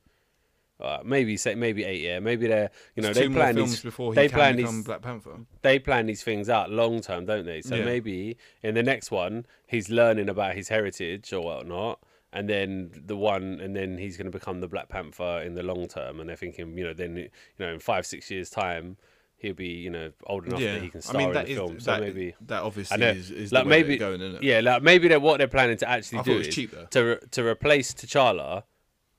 Uh, 0.82 1.00
maybe 1.06 1.38
say 1.38 1.56
maybe 1.56 1.84
eight. 1.84 2.02
Yeah, 2.02 2.20
maybe 2.20 2.48
they're. 2.48 2.72
You 2.96 3.04
know, 3.04 3.14
they 3.14 3.30
plan 3.30 3.56
these. 3.56 3.82
before 3.82 4.14
he 4.14 4.16
they 4.16 4.28
can 4.28 4.38
plan 4.38 4.56
become 4.56 4.76
these. 4.78 4.86
Black 4.86 5.02
Panther. 5.02 5.38
They 5.62 5.80
plan 5.80 6.08
these 6.08 6.24
things 6.24 6.50
out 6.50 6.72
long 6.72 7.02
term, 7.02 7.26
don't 7.26 7.46
they? 7.46 7.62
So 7.62 7.76
Yeah. 7.76 7.86
maybe 7.86 8.38
in 8.62 8.76
the 8.76 8.84
next 8.84 9.12
one, 9.12 9.46
he's 9.68 9.90
learning 9.90 10.30
about 10.30 10.56
his 10.56 10.70
heritage 10.70 11.32
or 11.32 11.42
whatnot. 11.42 12.00
And 12.36 12.50
then 12.50 12.90
the 13.06 13.16
one, 13.16 13.60
and 13.62 13.76
then 13.76 14.00
he's 14.00 14.18
going 14.18 14.26
to 14.26 14.32
become 14.32 14.60
the 14.60 14.68
Black 14.68 14.90
Panther 14.90 15.42
in 15.46 15.54
the 15.54 15.62
long 15.62 15.88
term. 15.88 16.20
And 16.20 16.28
they're 16.28 16.36
thinking, 16.36 16.76
you 16.76 16.84
know, 16.84 16.94
then 16.94 17.16
you 17.16 17.30
know, 17.60 17.72
in 17.72 17.80
five, 17.80 18.08
six 18.08 18.32
years' 18.32 18.50
time, 18.50 18.98
he'll 19.38 19.54
be, 19.54 19.68
you 19.68 19.92
know, 19.92 20.12
old 20.26 20.48
enough 20.48 20.60
Yeah, 20.60 20.74
that 20.74 20.82
he 20.82 20.90
can 20.90 21.02
I 21.08 21.14
mean 21.14 21.28
in 21.28 21.34
that 21.36 21.46
the 21.46 21.52
is 21.52 21.58
film. 21.60 21.80
So 21.80 21.92
that, 21.92 22.02
maybe 22.02 22.34
that 22.48 22.64
obviously 22.64 22.98
know. 22.98 23.12
is, 23.12 23.30
is 23.30 23.52
like 23.52 23.66
the 23.66 23.70
way 23.70 23.82
maybe, 23.84 23.98
going, 23.98 24.40
yeah, 24.42 24.62
like 24.62 24.82
maybe 24.82 25.08
they're 25.08 25.20
what 25.20 25.38
they're 25.38 25.48
planning 25.48 25.78
to 25.78 25.88
actually 25.88 26.20
I 26.20 26.24
do 26.24 26.40
is 26.40 26.56
cheap, 26.56 26.74
to 26.90 27.02
re- 27.04 27.20
to 27.32 27.46
replace 27.46 27.94
T'Challa 27.94 28.64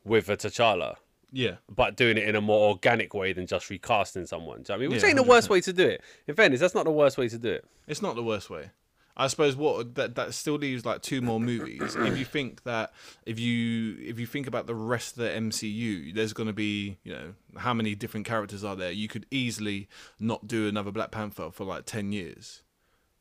with 0.05 0.29
a 0.29 0.37
T'Challa, 0.37 0.97
Yeah. 1.35 1.57
but 1.75 1.97
doing 1.97 2.17
it 2.17 2.29
in 2.29 2.37
a 2.37 2.41
more 2.41 2.69
organic 2.71 3.13
way 3.13 3.33
than 3.33 3.47
just 3.47 3.69
recasting 3.69 4.25
someone. 4.27 4.63
Do 4.63 4.73
you 4.73 4.75
know 4.75 4.75
I 4.75 4.79
mean, 4.79 4.91
which 4.91 5.03
Yeah, 5.03 5.09
ain't 5.09 5.17
the 5.17 5.23
worst 5.25 5.51
way 5.51 5.61
to 5.61 5.73
do 5.73 5.87
it. 5.87 6.01
In 6.27 6.35
fairness, 6.35 6.61
that's 6.61 6.75
not 6.75 6.85
the 6.85 6.93
worst 6.93 7.19
way 7.19 7.29
to 7.29 7.39
do 7.39 7.51
it. 7.51 7.65
It's 7.87 8.01
not 8.01 8.15
the 8.15 8.23
worst 8.23 8.49
way. 8.49 8.71
I 9.17 9.29
suppose 9.29 9.55
what 9.55 9.95
that 9.95 10.17
that 10.17 10.35
still 10.35 10.55
leaves 10.55 10.85
like 10.85 11.01
two 11.03 11.21
more 11.23 11.39
movies. 11.39 11.95
if 11.95 12.19
you 12.19 12.25
think 12.25 12.65
that 12.65 12.93
if 13.27 13.39
you 13.39 13.97
if 14.01 14.19
you 14.19 14.27
think 14.27 14.47
about 14.49 14.67
the 14.67 14.75
rest 14.75 15.17
of 15.17 15.23
the 15.25 15.29
MCU, 15.31 16.13
there's 16.15 16.33
going 16.33 16.49
to 16.49 16.53
be 16.53 16.99
you 17.05 17.13
know 17.13 17.35
how 17.57 17.73
many 17.73 17.95
different 17.95 18.27
characters 18.27 18.65
are 18.65 18.75
there? 18.75 18.91
You 18.91 19.07
could 19.07 19.27
easily 19.31 19.89
not 20.19 20.49
do 20.49 20.67
another 20.69 20.91
Black 20.91 21.13
Panther 21.13 21.51
for 21.53 21.65
like 21.65 21.85
ten 21.85 22.11
years. 22.11 22.63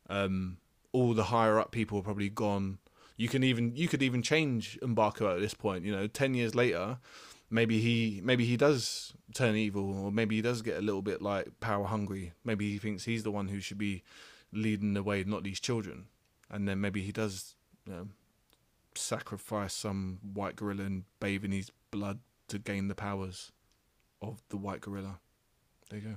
Um, 0.10 0.58
all 0.94 1.14
the 1.14 1.26
higher 1.26 1.60
up 1.60 1.72
people 1.72 2.00
are 2.00 2.04
probably 2.04 2.30
gone. 2.30 2.80
You 3.16 3.30
can 3.30 3.44
even 3.44 3.76
you 3.76 3.88
could 3.88 4.02
even 4.02 4.24
change 4.24 4.80
Mbaku 4.82 5.32
at 5.36 5.42
this 5.42 5.54
point. 5.54 5.86
You 5.86 5.92
know, 5.92 6.08
ten 6.08 6.34
years 6.34 6.56
later, 6.56 6.98
maybe 7.54 7.80
he 7.80 8.20
maybe 8.24 8.44
he 8.46 8.58
does 8.58 9.14
turn 9.34 9.56
evil, 9.56 10.06
or 10.06 10.12
maybe 10.12 10.36
he 10.36 10.42
does 10.42 10.62
get 10.62 10.78
a 10.78 10.82
little 10.82 11.04
bit 11.04 11.22
like 11.22 11.60
power 11.60 11.86
hungry. 11.86 12.34
Maybe 12.44 12.72
he 12.72 12.80
thinks 12.80 13.06
he's 13.06 13.24
the 13.24 13.32
one 13.32 13.48
who 13.48 13.60
should 13.60 13.78
be 13.78 14.04
leading 14.52 14.94
the 14.96 15.04
way, 15.04 15.24
not 15.24 15.44
these 15.44 15.60
children. 15.60 16.06
And 16.50 16.68
then 16.68 16.82
maybe 16.82 17.02
he 17.02 17.12
does 17.12 17.56
you 17.86 17.94
know, 17.94 18.08
sacrifice 18.96 19.74
some 19.74 20.20
white 20.34 20.56
gorilla 20.56 20.84
and 20.84 21.04
bathe 21.20 21.46
in 21.46 21.52
his 21.52 21.72
blood 21.92 22.20
to 22.50 22.60
gain 22.60 22.88
the 22.88 22.96
powers 22.96 23.52
of 24.22 24.42
the 24.50 24.58
white 24.58 24.82
gorilla. 24.82 25.20
There 25.90 26.00
you 26.00 26.08
go. 26.08 26.16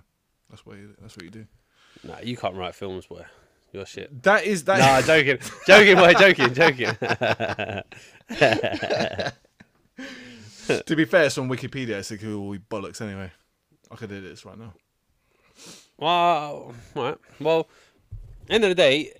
That's 0.50 0.64
what 0.64 0.76
you, 0.76 0.94
that's 1.00 1.16
what 1.16 1.24
you 1.24 1.30
do. 1.30 1.46
Nah, 2.02 2.18
you 2.22 2.36
can't 2.36 2.54
write 2.54 2.74
films, 2.74 3.06
boy. 3.06 3.24
You're 3.72 3.86
shit. 3.86 4.22
That 4.22 4.44
is 4.44 4.64
that. 4.64 4.78
Nah, 4.78 5.02
joking, 5.02 5.38
joking, 5.66 5.96
boy, 5.96 6.14
joking, 6.14 6.54
joking. 6.54 6.92
to 10.66 10.96
be 10.96 11.04
fair, 11.04 11.24
it's 11.24 11.38
on 11.38 11.48
Wikipedia. 11.48 11.90
It's 11.90 12.10
like 12.10 12.22
all 12.24 12.56
bollocks 12.70 13.00
anyway. 13.00 13.30
I 13.90 13.96
could 13.96 14.08
do 14.10 14.20
this 14.20 14.44
right 14.44 14.58
now. 14.58 14.72
Well, 15.98 16.74
right. 16.94 17.16
Well, 17.40 17.68
end 18.50 18.64
of 18.64 18.70
the 18.70 18.74
day, 18.74 19.12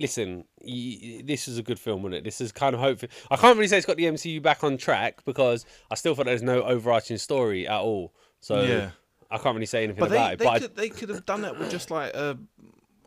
listen. 0.00 0.44
y- 0.64 1.22
This 1.24 1.48
is 1.48 1.58
a 1.58 1.62
good 1.62 1.78
film, 1.78 2.02
wasn't 2.02 2.16
it? 2.16 2.24
This 2.24 2.40
is 2.40 2.52
kind 2.52 2.74
of 2.74 2.80
hopeful. 2.80 3.08
I 3.30 3.36
can't 3.36 3.56
really 3.56 3.68
say 3.68 3.76
it's 3.78 3.86
got 3.86 3.96
the 3.96 4.04
MCU 4.04 4.40
back 4.42 4.62
on 4.64 4.76
track 4.76 5.24
because 5.24 5.64
I 5.90 5.94
still 5.96 6.14
feel 6.14 6.24
there's 6.24 6.42
no 6.42 6.62
overarching 6.62 7.18
story 7.18 7.66
at 7.66 7.80
all. 7.80 8.12
So 8.40 8.62
Yeah. 8.62 8.90
I 9.30 9.38
can't 9.38 9.54
really 9.54 9.66
say 9.66 9.84
anything 9.84 10.00
But 10.00 10.12
about 10.12 10.26
they, 10.28 10.32
it. 10.34 10.38
they 10.38 10.44
But 10.44 10.62
I- 10.62 10.66
they 10.82 10.88
could 10.90 11.08
have 11.08 11.24
done 11.26 11.42
that 11.42 11.58
with 11.58 11.70
just 11.70 11.90
like 11.90 12.14
a 12.14 12.38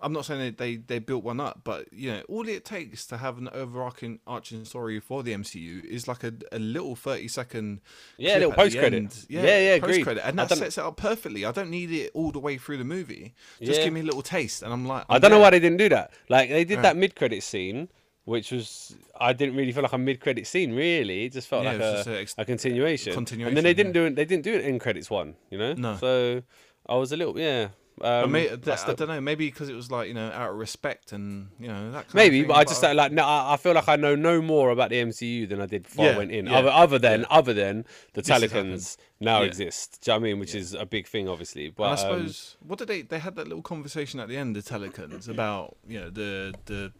I'm 0.06 0.14
not 0.14 0.26
saying 0.26 0.40
they, 0.40 0.50
they 0.52 0.76
they 0.78 1.00
built 1.00 1.24
one 1.24 1.40
up, 1.40 1.62
but 1.64 1.92
you 1.92 2.12
know, 2.12 2.22
all 2.30 2.48
it 2.48 2.64
takes 2.64 3.06
to 3.08 3.18
have 3.18 3.38
an 3.40 3.50
overarching 3.54 4.20
arching 4.28 4.64
story 4.66 5.00
for 5.00 5.24
the 5.24 5.34
MCU 5.34 5.84
is 5.84 6.08
like 6.08 6.24
a, 6.24 6.32
a 6.52 6.60
little 6.60 6.96
30 6.96 7.28
second 7.28 7.82
Yeah, 8.18 8.36
little 8.36 8.52
post-credit. 8.54 8.94
end. 8.96 9.26
Yeah, 9.28 9.44
yeah, 9.60 9.80
post 9.80 10.04
credit, 10.04 10.26
and 10.28 10.38
that 10.38 10.50
sets 10.50 10.78
it 10.78 10.84
up 10.84 10.96
perfectly. 10.98 11.44
I 11.44 11.52
don't 11.52 11.72
need 11.72 11.92
it 11.92 12.12
all 12.14 12.32
the 12.32 12.40
way 12.40 12.58
through 12.58 12.78
the 12.78 12.84
movie. 12.84 13.34
Just 13.62 13.80
Yeah. 13.80 13.86
give 13.86 13.94
me 13.94 14.02
a 14.02 14.04
little 14.04 14.22
taste, 14.22 14.62
and 14.64 14.72
I'm 14.72 14.86
like, 14.88 15.06
I 15.10 15.16
I'm 15.16 15.22
don't 15.22 15.32
know 15.32 15.40
why 15.40 15.50
they 15.50 15.60
didn't 15.60 15.78
do 15.80 15.90
that. 15.90 16.12
Like 16.30 16.50
they 16.50 16.64
did 16.66 16.76
Right. 16.76 16.84
that 16.84 16.98
mid-credit 16.98 17.42
scene, 17.42 17.90
which 18.26 18.52
was 18.52 18.96
I 19.20 19.34
didn't 19.34 19.56
really 19.56 19.72
feel 19.72 19.84
like 19.84 19.94
a 19.94 19.98
mid-credit 19.98 20.46
scene. 20.46 20.74
Really, 20.74 21.26
it 21.26 21.34
just 21.34 21.48
felt 21.48 21.64
Yeah, 21.64 21.72
like 21.74 21.82
a, 21.82 21.92
just 21.94 22.08
a 22.08 22.20
ex- 22.20 22.36
a 22.38 22.46
continuation. 22.46 23.14
and 23.18 23.28
then 23.58 23.64
they 23.64 23.74
didn't 23.74 23.96
yeah. 23.96 24.02
do 24.02 24.06
it. 24.06 24.16
They 24.16 24.26
didn't 24.26 24.44
do 24.44 24.54
it 24.54 24.66
in 24.66 24.78
credits 24.78 25.10
one. 25.10 25.36
You 25.50 25.58
know. 25.58 25.74
No. 25.74 25.96
So 25.98 26.44
I 26.88 26.96
was 26.96 27.12
a 27.12 27.18
little 27.18 27.40
yeah. 27.40 27.70
But 27.98 28.26
Um, 28.26 28.32
may, 28.34 28.50
but 28.50 28.68
I 28.68 28.76
still- 28.76 28.94
don't 28.96 29.08
know. 29.08 29.22
Maybe 29.22 29.48
because 29.48 29.70
it 29.70 29.74
was 29.74 29.90
like 29.90 30.10
you 30.10 30.14
know 30.14 30.30
out 30.30 30.50
of 30.52 30.58
respect 30.58 31.14
and 31.14 31.48
you 31.60 31.68
know 31.70 31.92
that. 31.92 32.04
Kind 32.08 32.16
Maybe, 32.16 32.40
of 32.40 32.44
thing, 32.44 32.48
but 32.50 32.58
I 32.58 32.64
just 32.66 32.84
like 32.84 33.12
no, 33.14 33.24
I, 33.24 33.54
I 33.54 33.58
feel 33.58 33.74
like 33.74 33.88
I 33.88 33.96
know 33.96 34.16
no 34.16 34.42
more 34.42 34.72
about 34.72 34.90
the 34.90 34.98
MCU 35.02 35.48
than 35.48 35.62
I 35.62 35.66
did 35.66 35.84
before 35.84 36.10
I 36.10 36.18
went 36.18 36.32
in. 36.32 36.48
yeah, 36.48 36.58
Other, 36.58 36.70
other 36.70 37.00
than 37.00 37.22
yeah. 37.22 37.28
other 37.30 37.54
than 37.54 37.86
the 38.14 38.22
This 38.22 38.52
has 38.52 38.98
now 39.22 39.40
Yeah. 39.40 39.46
exist. 39.48 40.00
Do 40.02 40.12
you 40.12 40.14
know 40.16 40.20
what 40.20 40.26
I 40.26 40.30
mean? 40.32 40.40
Which 40.40 40.56
is 40.56 40.74
a 40.74 40.86
big 40.86 41.08
thing, 41.08 41.30
obviously. 41.30 41.70
But 41.70 41.84
And 41.84 41.90
I 41.92 41.94
um, 41.94 41.98
suppose 41.98 42.58
what 42.68 42.80
did 42.80 42.90
they? 42.90 43.02
They 43.02 43.20
had 43.20 43.36
that 43.38 43.48
little 43.48 43.62
conversation 43.64 44.20
at 44.20 44.28
the 44.28 44.36
end, 44.36 44.58
the 44.58 44.62
Talokans, 44.62 45.30
about 45.30 45.78
you 45.88 46.00
know 46.02 46.10
the 46.10 46.54
the 46.66 46.92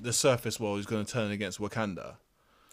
the 0.00 0.12
surface 0.14 0.58
world 0.58 0.78
is 0.80 0.86
going 0.86 1.04
to 1.04 1.12
turn 1.12 1.30
against 1.32 1.58
Wakanda. 1.60 2.16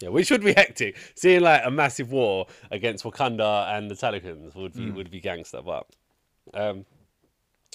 Yeah, 0.00 0.08
which 0.08 0.30
would 0.30 0.42
be 0.42 0.54
hectic. 0.54 0.96
Seeing 1.14 1.42
like 1.42 1.62
a 1.64 1.70
massive 1.70 2.10
war 2.10 2.46
against 2.70 3.04
Wakanda 3.04 3.76
and 3.76 3.90
the 3.90 3.94
Talokans 3.94 4.54
would 4.56 4.72
be 4.72 4.90
would 4.90 5.10
be 5.10 5.20
gangster. 5.20 5.60
But 5.62 5.86
um, 6.54 6.86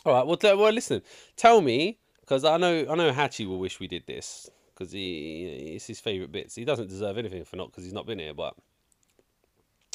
all 0.05 0.13
right. 0.13 0.25
Well, 0.25 0.37
t- 0.37 0.53
well, 0.53 0.71
listen. 0.71 1.01
Tell 1.35 1.61
me 1.61 1.97
because 2.21 2.43
I 2.43 2.57
know 2.57 2.85
I 2.89 2.95
know 2.95 3.11
Hachi 3.11 3.47
will 3.47 3.59
wish 3.59 3.79
we 3.79 3.87
did 3.87 4.05
this 4.05 4.49
because 4.73 4.91
he 4.91 5.73
it's 5.75 5.87
his 5.87 5.99
favorite 5.99 6.31
bits. 6.31 6.55
He 6.55 6.65
doesn't 6.65 6.89
deserve 6.89 7.17
anything 7.17 7.43
for 7.45 7.55
not 7.55 7.71
because 7.71 7.83
he's 7.83 7.93
not 7.93 8.05
been 8.05 8.19
here. 8.19 8.33
But 8.33 8.53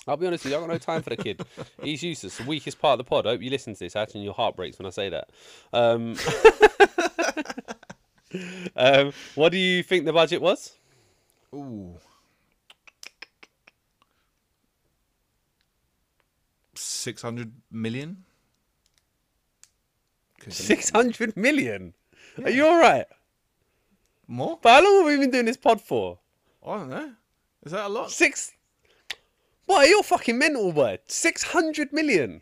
I'll 0.07 0.17
be 0.17 0.27
honest 0.27 0.45
with 0.45 0.53
you, 0.53 0.59
I've 0.59 0.63
got 0.65 0.73
no 0.73 0.79
time 0.79 1.03
for 1.03 1.11
the 1.11 1.17
kid. 1.17 1.45
He's 1.83 2.03
useless. 2.03 2.37
The 2.37 2.45
weakest 2.45 2.81
part 2.81 2.99
of 2.99 3.07
the 3.07 3.09
pod. 3.09 3.27
I 3.27 3.31
hope 3.31 3.43
you 3.43 3.51
listen 3.51 3.75
to 3.75 3.79
this, 3.79 3.95
Hatch, 3.95 4.15
and 4.15 4.25
your 4.25 4.35
heart 4.35 4.57
breaks 4.57 4.79
when 4.79 4.87
I 4.87 4.91
say 4.91 5.11
that. 5.11 5.31
Um, 5.73 6.17
um, 8.77 9.13
what 9.37 9.53
do 9.53 9.59
you 9.59 9.85
think 9.85 10.05
the 10.05 10.13
budget 10.13 10.43
was? 10.43 10.73
Ooh. 11.55 11.95
Six 16.75 17.23
hundred 17.23 17.53
million. 17.71 18.25
Six 20.49 20.91
hundred 20.91 21.37
million. 21.37 21.95
Are 22.43 22.51
you 22.51 22.67
all 22.67 22.79
right? 22.81 23.07
more? 24.27 24.59
But 24.63 24.71
how 24.71 24.85
long 24.85 24.97
have 24.99 25.07
we 25.07 25.19
been 25.19 25.31
doing 25.31 25.45
this 25.45 25.57
pod 25.57 25.81
for? 25.81 26.19
I 26.67 26.77
don't 26.79 26.89
know. 26.91 27.13
Is 27.65 27.73
that 27.73 27.87
a 27.87 27.89
lot? 27.89 28.11
Six. 28.11 28.53
What? 29.67 29.89
You're 29.89 30.03
fucking 30.03 30.39
mental, 30.39 30.73
boy. 30.73 30.99
Six 31.07 31.43
hundred 31.43 31.93
million. 31.93 32.41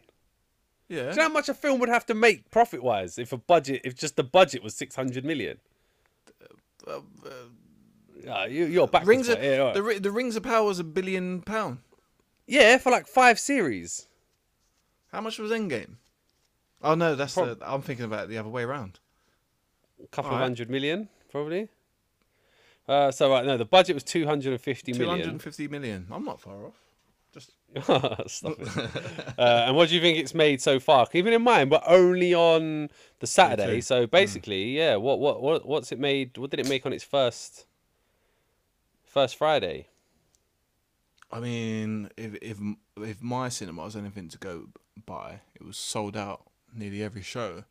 Yeah. 0.89 1.03
Do 1.05 1.09
you 1.11 1.17
know 1.17 1.23
how 1.25 1.29
much 1.29 1.49
a 1.49 1.55
film 1.55 1.79
would 1.81 1.89
have 1.89 2.07
to 2.07 2.15
make 2.15 2.51
profit 2.51 2.83
wise 2.83 3.19
if 3.19 3.33
a 3.33 3.37
budget, 3.37 3.83
if 3.85 3.95
just 3.95 4.17
the 4.17 4.25
budget 4.25 4.63
was 4.63 4.75
six 4.75 4.95
hundred 4.97 5.25
million? 5.25 5.59
Uh, 6.87 7.01
Yeah, 8.25 8.47
you, 8.47 8.65
you're 8.67 8.87
back. 8.89 9.07
Rings 9.07 9.29
of 9.29 9.43
yeah, 9.43 9.57
right. 9.59 9.75
the 9.75 9.99
the 10.01 10.11
Rings 10.11 10.37
of 10.37 10.43
Power 10.43 10.65
was 10.67 10.79
a 10.79 10.85
billion 10.85 11.43
pound. 11.43 11.79
yeah, 12.47 12.79
for 12.79 12.91
like 12.91 13.07
five 13.07 13.39
series. 13.39 14.09
How 15.13 15.21
much 15.21 15.39
was 15.39 15.51
Endgame? 15.51 15.97
Oh 16.83 16.95
no, 16.95 17.15
that's 17.15 17.35
Prob- 17.35 17.59
the, 17.59 17.73
I'm 17.73 17.83
thinking 17.83 18.05
about 18.07 18.25
it 18.25 18.29
the 18.29 18.39
other 18.39 18.49
way 18.49 18.63
around. 18.63 18.99
A 20.03 20.07
couple 20.09 20.33
of 20.33 20.39
hundred 20.39 20.71
million, 20.71 21.09
probably. 21.31 21.69
Uh, 22.89 23.11
so 23.11 23.31
right, 23.31 23.45
no, 23.45 23.57
the 23.57 23.65
budget 23.65 23.95
was 23.95 24.03
two 24.03 24.27
hundred 24.27 24.53
and 24.53 24.61
fifty 24.61 24.93
Two 24.93 25.01
million. 25.01 25.19
hundred 25.21 25.33
and 25.33 25.43
fifty 25.43 25.69
million. 25.69 26.07
I'm 26.11 26.25
not 26.25 26.41
far 26.41 26.67
off. 26.67 26.75
Just 27.33 27.53
Stop 28.31 28.57
it. 28.59 28.77
uh, 29.39 29.65
and 29.69 29.77
what 29.77 29.89
do 29.89 29.95
you 29.95 30.01
think 30.01 30.19
it's 30.19 30.35
made 30.35 30.61
so 30.61 30.81
far? 30.81 31.07
Keeping 31.07 31.33
in 31.33 31.43
mind, 31.43 31.71
we're 31.71 31.81
only 31.87 32.35
on 32.35 32.89
the 33.21 33.27
Saturday, 33.27 33.81
so 33.81 34.07
basically, 34.07 34.77
yeah. 34.77 34.97
What 34.97 35.21
what 35.21 35.41
what 35.41 35.67
what's 35.67 35.93
it 35.93 36.01
made? 36.01 36.37
What 36.39 36.51
did 36.51 36.59
it 36.61 36.69
make 36.69 36.85
on 36.87 36.93
its 36.93 37.05
first 37.05 37.67
first 39.05 39.37
Friday? 39.37 39.87
I 41.31 41.39
mean, 41.39 42.11
if 42.17 42.35
if 42.43 42.59
if 42.97 43.23
my 43.23 43.49
cinema 43.51 43.85
was 43.85 43.95
anything 43.95 44.29
to 44.31 44.39
go 44.39 44.69
by, 45.07 45.41
it 45.55 45.65
was 45.65 45.77
sold 45.77 46.17
out 46.17 46.43
nearly 46.75 47.03
every 47.03 47.23
show. 47.23 47.65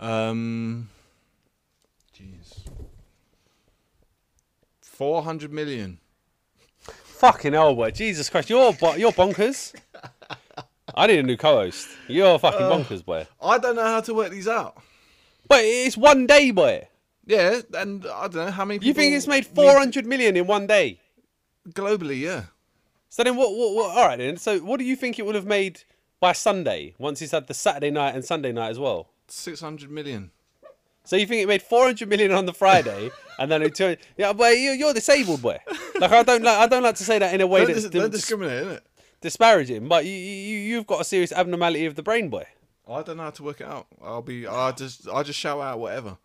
Um, 0.00 0.88
jeez, 2.18 2.66
four 4.80 5.22
hundred 5.22 5.52
million. 5.52 5.98
Fucking 6.82 7.52
hell, 7.52 7.74
boy! 7.74 7.90
Jesus 7.90 8.28
Christ, 8.28 8.50
you're 8.50 8.72
bo- 8.72 8.94
you're 8.96 9.12
bonkers. 9.12 9.74
I 10.94 11.06
need 11.06 11.20
a 11.20 11.22
new 11.22 11.36
co-host. 11.36 11.88
You're 12.08 12.38
fucking 12.38 12.60
bonkers, 12.66 13.04
boy. 13.04 13.26
I 13.40 13.58
don't 13.58 13.76
know 13.76 13.84
how 13.84 14.00
to 14.00 14.12
work 14.14 14.30
these 14.30 14.48
out. 14.48 14.76
But 15.48 15.60
it's 15.62 15.96
one 15.96 16.26
day, 16.26 16.50
boy. 16.50 16.88
Yeah, 17.24 17.60
and 17.74 18.04
I 18.06 18.22
don't 18.28 18.34
know 18.46 18.50
how 18.50 18.64
many. 18.64 18.78
People 18.80 18.88
You 18.88 18.94
think 18.94 19.14
it's 19.14 19.28
made 19.28 19.46
four 19.46 19.78
hundred 19.78 20.06
million 20.06 20.36
in 20.36 20.46
one 20.46 20.66
day? 20.66 20.98
globally? 21.68 22.20
Yeah, 22.20 22.46
So 23.08 23.22
then, 23.22 23.36
what, 23.36 23.52
what? 23.54 23.74
What? 23.74 23.96
All 23.96 24.06
right, 24.08 24.18
then. 24.18 24.36
So, 24.36 24.58
what 24.58 24.78
do 24.78 24.84
you 24.84 24.96
think 24.96 25.20
it 25.20 25.24
would 25.24 25.36
have 25.36 25.46
made 25.46 25.84
by 26.22 26.32
Sunday? 26.32 26.94
Once 26.98 27.18
he's 27.20 27.32
had 27.32 27.48
the 27.48 27.52
Saturday 27.54 27.90
night 27.90 28.14
and 28.14 28.24
Sunday 28.24 28.52
night 28.52 28.70
as 28.70 28.78
well. 28.78 29.08
six 29.28 29.60
hundred 29.60 29.90
million. 29.90 30.30
So 31.04 31.16
you 31.16 31.26
think 31.26 31.42
it 31.42 31.48
made 31.48 31.62
400 31.62 32.08
million 32.08 32.30
on 32.30 32.46
the 32.46 32.52
Friday, 32.52 33.10
and 33.40 33.50
then 33.50 33.60
it 33.60 33.74
turned, 33.74 33.98
yeah, 34.16 34.32
boy, 34.32 34.50
you, 34.50 34.70
you're 34.70 34.94
disabled, 34.94 35.42
boy. 35.42 35.58
Like 35.98 36.12
I 36.12 36.22
don't 36.22 36.44
like, 36.44 36.58
I 36.58 36.66
don't 36.68 36.84
like 36.84 36.94
to 36.94 37.02
say 37.04 37.18
that 37.18 37.34
in 37.34 37.40
a 37.40 37.46
way 37.46 37.62
Don't, 37.64 37.72
that's 37.74 37.82
dis- 37.88 37.90
don't 37.90 38.10
dis- 38.12 38.20
discriminate, 38.20 38.64
innit? 38.64 38.80
disparaging, 39.20 39.88
but 39.88 40.04
you, 40.06 40.12
you, 40.12 40.58
you've 40.58 40.86
got 40.86 41.00
a 41.00 41.04
serious 41.04 41.32
abnormality 41.32 41.86
of 41.86 41.96
the 41.96 42.04
brain, 42.04 42.28
boy. 42.28 42.46
I 42.88 43.02
don't 43.02 43.16
know 43.16 43.24
how 43.24 43.30
to 43.30 43.42
work 43.42 43.60
it 43.60 43.66
out. 43.66 43.88
I'll 44.00 44.22
be. 44.22 44.46
I 44.46 44.70
just. 44.72 45.08
I 45.08 45.24
just 45.24 45.38
shout 45.40 45.60
out 45.60 45.80
whatever. 45.80 46.18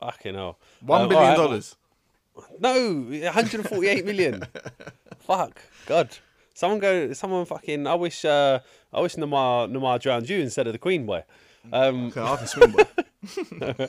Fucking 0.00 0.34
hell. 0.34 0.58
One 0.82 1.02
Um, 1.02 1.08
billion 1.08 1.24
alright, 1.30 1.38
dollars. 1.38 1.76
No, 2.60 2.74
148 3.08 4.04
million. 4.04 4.42
Fuck, 5.20 5.60
God. 5.86 6.10
Someone 6.54 6.78
go. 6.78 7.12
Someone 7.12 7.44
fucking. 7.44 7.86
I 7.86 7.94
wish. 7.94 8.24
Uh, 8.24 8.60
I 8.92 9.00
wish 9.00 9.16
Namor 9.16 9.70
Namor 9.70 10.00
drowned 10.00 10.28
you 10.28 10.38
instead 10.40 10.66
of 10.66 10.72
the 10.72 10.78
Queen, 10.78 11.04
boy. 11.04 11.24
Um, 11.72 12.06
Okay, 12.06 12.20
I 12.22 12.36
can 12.36 12.46
swim. 12.46 12.72
boy. 12.72 12.84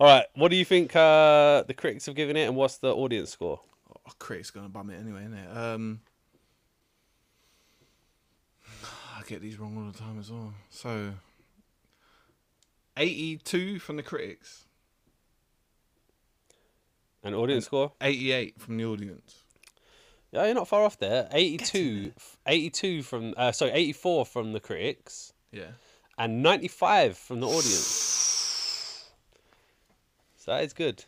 all 0.00 0.06
right. 0.06 0.26
What 0.34 0.50
do 0.50 0.56
you 0.56 0.64
think 0.64 0.94
uh, 0.94 1.62
the 1.66 1.74
critics 1.74 2.06
have 2.06 2.14
given 2.14 2.36
it, 2.36 2.44
and 2.46 2.54
what's 2.56 2.76
the 2.78 2.94
audience 2.94 3.30
score? 3.30 3.60
oh, 4.06 4.12
Craig's 4.18 4.50
gonna 4.50 4.68
bum 4.68 4.90
it 4.90 4.98
anyway, 5.00 5.20
isn't 5.22 5.34
it? 5.34 5.56
Um, 5.56 6.00
I 9.18 9.22
get 9.26 9.40
these 9.42 9.58
wrong 9.58 9.76
all 9.76 9.90
the 9.90 9.98
time 9.98 10.18
as 10.20 10.30
well. 10.30 10.54
So, 10.70 11.12
eighty-two 12.96 13.78
from 13.80 13.96
the 13.96 14.02
critics, 14.02 14.64
An 17.24 17.34
audience 17.34 17.64
score? 17.66 17.92
eighty-eight 18.00 18.60
from 18.60 18.76
the 18.76 18.84
audience. 18.84 19.39
Yeah, 20.32 20.44
you're 20.46 20.54
not 20.54 20.68
far 20.68 20.82
off 20.84 20.98
there. 20.98 21.28
82, 21.32 22.12
82 22.46 23.02
from, 23.02 23.34
uh, 23.36 23.50
sorry, 23.52 23.72
84 23.72 24.26
from 24.26 24.52
the 24.52 24.60
critics 24.60 25.32
Yeah. 25.50 25.72
and 26.16 26.42
95 26.42 27.18
from 27.18 27.40
the 27.40 27.46
audience. 27.48 29.10
So 30.36 30.52
that 30.52 30.64
is 30.64 30.72
good. 30.72 31.04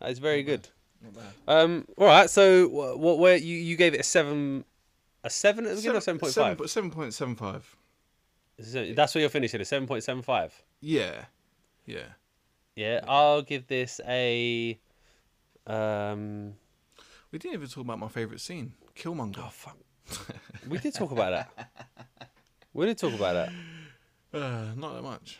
That 0.00 0.10
is 0.10 0.18
very 0.18 0.42
good. 0.42 0.68
Not 1.02 1.14
bad. 1.14 1.32
Um, 1.46 1.86
all 1.96 2.06
right. 2.06 2.30
So 2.30 2.68
what? 2.68 2.98
what 2.98 3.18
where 3.18 3.36
you 3.36 3.56
you 3.56 3.76
gave 3.76 3.94
it 3.94 4.00
a 4.00 4.04
seven, 4.04 4.64
a 5.22 5.30
seven 5.30 5.64
at 5.66 5.70
the 5.70 5.76
beginning 5.76 5.98
or 5.98 6.00
seven 6.00 6.18
point 6.18 6.32
five? 6.34 6.60
Seven 6.70 6.90
point 6.90 7.14
seven 7.14 7.34
five. 7.36 7.76
That's 8.58 9.14
where 9.14 9.20
you're 9.20 9.30
finishing. 9.30 9.60
A 9.60 9.64
seven 9.64 9.86
point 9.86 10.02
seven 10.04 10.22
five. 10.22 10.60
Yeah. 10.80 11.24
Yeah. 11.86 12.04
Yeah, 12.74 13.00
I'll 13.06 13.42
give 13.42 13.66
this 13.66 14.00
a. 14.06 14.78
Um. 15.66 16.54
We 17.32 17.38
didn't 17.38 17.54
even 17.54 17.68
talk 17.68 17.84
about 17.84 17.98
my 17.98 18.08
favourite 18.08 18.40
scene, 18.40 18.72
Killmonger. 18.94 19.38
Oh 19.38 19.48
fuck. 19.50 19.76
we 20.68 20.78
did 20.78 20.94
talk 20.94 21.10
about 21.10 21.30
that. 21.56 21.70
We 22.74 22.86
did 22.86 22.96
talk 22.96 23.12
about 23.12 23.34
that. 23.34 23.52
Uh, 24.38 24.72
not 24.76 24.94
that 24.94 25.02
much. 25.02 25.38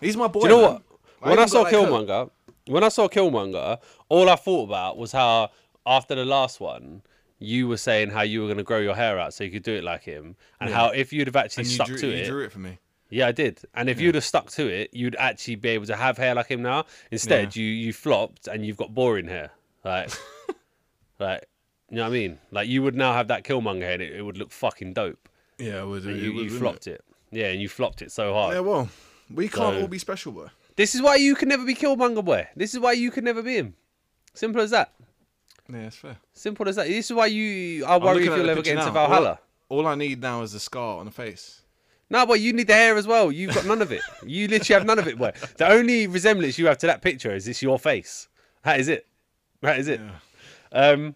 He's 0.00 0.16
my 0.16 0.26
boy. 0.26 0.40
Do 0.40 0.46
you 0.48 0.54
know 0.54 0.62
man. 0.62 0.72
what? 0.72 0.82
When 1.28 1.38
I 1.38 1.44
saw. 1.44 1.64
Killmonger, 1.66 2.30
when 2.66 2.82
I 2.82 2.88
saw 2.88 3.08
Killmonger, 3.08 3.78
all 4.08 4.30
I 4.30 4.36
thought 4.36 4.64
about 4.68 4.96
was 4.96 5.12
how 5.12 5.50
after 5.84 6.14
the 6.14 6.24
last 6.24 6.60
one, 6.60 7.02
you 7.38 7.68
were 7.68 7.76
saying 7.76 8.08
how 8.08 8.22
you 8.22 8.40
were 8.40 8.46
going 8.46 8.56
to 8.56 8.62
grow 8.64 8.78
your 8.78 8.94
hair 8.94 9.18
out 9.18 9.34
so 9.34 9.44
you 9.44 9.50
could 9.50 9.62
do 9.64 9.74
it 9.74 9.84
like 9.84 10.02
him, 10.04 10.34
and 10.60 10.70
Yeah. 10.70 10.76
how 10.76 10.86
if 10.92 11.12
you'd 11.12 11.26
have 11.26 11.36
actually 11.36 11.64
stuck 11.64 11.88
drew, 11.88 11.98
to 11.98 12.06
you 12.06 12.22
it, 12.22 12.26
drew 12.26 12.44
it 12.44 12.52
for 12.52 12.60
me. 12.60 12.78
yeah, 13.10 13.26
I 13.26 13.32
did. 13.32 13.60
And 13.74 13.90
if 13.90 14.00
you'd 14.00 14.14
have 14.14 14.24
stuck 14.24 14.48
to 14.52 14.66
it, 14.66 14.94
you'd 14.94 15.16
actually 15.16 15.56
be 15.56 15.68
able 15.70 15.84
to 15.86 15.96
have 15.96 16.16
hair 16.16 16.34
like 16.34 16.46
him 16.46 16.62
now. 16.62 16.86
Instead, 17.10 17.54
you 17.54 17.66
you 17.66 17.92
flopped 17.92 18.48
and 18.48 18.64
you've 18.64 18.78
got 18.78 18.94
boring 18.94 19.28
hair, 19.28 19.50
like, 19.84 20.10
like, 21.22 21.46
you 21.90 21.96
know 21.96 22.02
what 22.02 22.08
I 22.08 22.12
mean? 22.12 22.38
Like 22.50 22.68
you 22.68 22.82
would 22.82 22.94
now 22.94 23.12
have 23.12 23.28
that 23.28 23.44
Killmonger 23.44 23.92
and 23.92 24.02
it, 24.02 24.12
it 24.14 24.22
would 24.22 24.38
look 24.38 24.50
fucking 24.52 24.92
dope. 24.92 25.28
Yeah, 25.58 25.82
it 25.82 25.86
was. 25.86 26.04
And 26.06 26.16
it 26.16 26.22
you, 26.22 26.32
was, 26.32 26.52
you 26.52 26.58
flopped 26.58 26.86
it. 26.86 27.04
yeah, 27.30 27.46
and 27.48 27.60
you 27.60 27.68
flopped 27.68 28.02
it 28.02 28.10
so 28.12 28.32
hard. 28.32 28.54
Yeah, 28.54 28.60
well, 28.60 28.88
we 29.32 29.48
can't 29.48 29.74
So- 29.76 29.80
all 29.82 29.88
be 29.88 29.98
special, 29.98 30.32
boy. 30.32 30.48
This 30.74 30.94
is 30.94 31.02
why 31.02 31.16
you 31.16 31.34
can 31.34 31.48
never 31.50 31.64
be 31.66 31.74
Killmonger 31.74 32.24
boy. 32.24 32.48
This 32.56 32.72
is 32.72 32.80
why 32.80 32.92
you 32.92 33.10
can 33.10 33.24
never 33.24 33.42
be 33.42 33.56
him. 33.56 33.74
Simple 34.34 34.62
as 34.62 34.70
that. 34.70 34.92
Yeah, 35.70 35.82
that's 35.82 35.96
fair. 35.96 36.16
Simple 36.32 36.66
as 36.68 36.76
that. 36.76 36.86
This 36.88 37.06
is 37.10 37.12
why 37.12 37.26
you 37.26 37.84
are 37.84 37.96
I'm 37.96 38.02
worried 38.02 38.26
if 38.26 38.36
you'll 38.36 38.48
ever 38.50 38.62
get 38.62 38.78
into. 38.78 38.90
Valhalla. 38.90 39.38
All, 39.68 39.80
all 39.80 39.86
I 39.86 39.94
need 39.94 40.20
now 40.22 40.42
is 40.42 40.54
a 40.54 40.60
scar 40.60 40.98
on 40.98 41.04
the 41.04 41.12
face. 41.12 41.60
No, 42.08 42.26
but 42.26 42.40
you 42.40 42.52
need 42.52 42.66
the 42.66 42.74
hair 42.74 42.96
as 42.96 43.06
well. 43.06 43.30
You've 43.30 43.54
got 43.54 43.64
none 43.66 43.80
of 43.80 43.92
it. 43.92 44.00
You 44.26 44.48
literally 44.48 44.78
have 44.78 44.86
none 44.86 44.98
of 44.98 45.06
it, 45.08 45.16
boy. 45.18 45.32
The 45.56 45.68
only 45.70 46.06
resemblance 46.06 46.58
you 46.58 46.66
have 46.66 46.78
to 46.78 46.86
that 46.86 47.00
picture 47.02 47.34
is 47.34 47.44
this 47.44 47.62
your 47.62 47.78
face. 47.78 48.28
That 48.64 48.80
is 48.80 48.88
it. 48.88 49.06
That 49.62 49.78
is 49.78 49.88
it. 49.88 50.00
Yeah. 50.00 50.10
Um, 50.72 51.14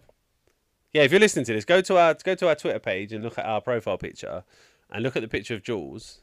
yeah, 0.93 1.03
if 1.03 1.11
you're 1.11 1.19
listening 1.19 1.45
to 1.45 1.53
this, 1.53 1.65
go 1.65 1.81
to 1.81 1.97
our 1.97 2.13
go 2.13 2.35
to 2.35 2.47
our 2.47 2.55
Twitter 2.55 2.79
page 2.79 3.11
and 3.11 3.23
look 3.23 3.37
at 3.37 3.45
our 3.45 3.61
profile 3.61 3.97
picture, 3.97 4.43
and 4.89 5.03
look 5.03 5.15
at 5.15 5.21
the 5.21 5.27
picture 5.27 5.53
of 5.53 5.63
Jules, 5.63 6.21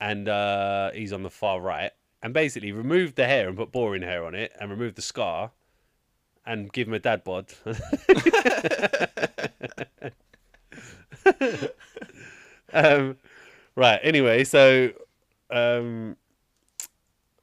and 0.00 0.28
uh, 0.28 0.90
he's 0.92 1.12
on 1.12 1.22
the 1.22 1.30
far 1.30 1.60
right, 1.60 1.90
and 2.22 2.32
basically 2.32 2.72
remove 2.72 3.16
the 3.16 3.26
hair 3.26 3.48
and 3.48 3.56
put 3.56 3.72
boring 3.72 4.02
hair 4.02 4.24
on 4.24 4.34
it, 4.34 4.52
and 4.60 4.70
remove 4.70 4.94
the 4.94 5.02
scar, 5.02 5.50
and 6.46 6.72
give 6.72 6.88
him 6.88 6.94
a 6.94 6.98
dad 6.98 7.24
bod. 7.24 7.52
um, 12.72 13.16
right. 13.74 14.00
Anyway, 14.02 14.44
so 14.44 14.90
um, 15.50 16.16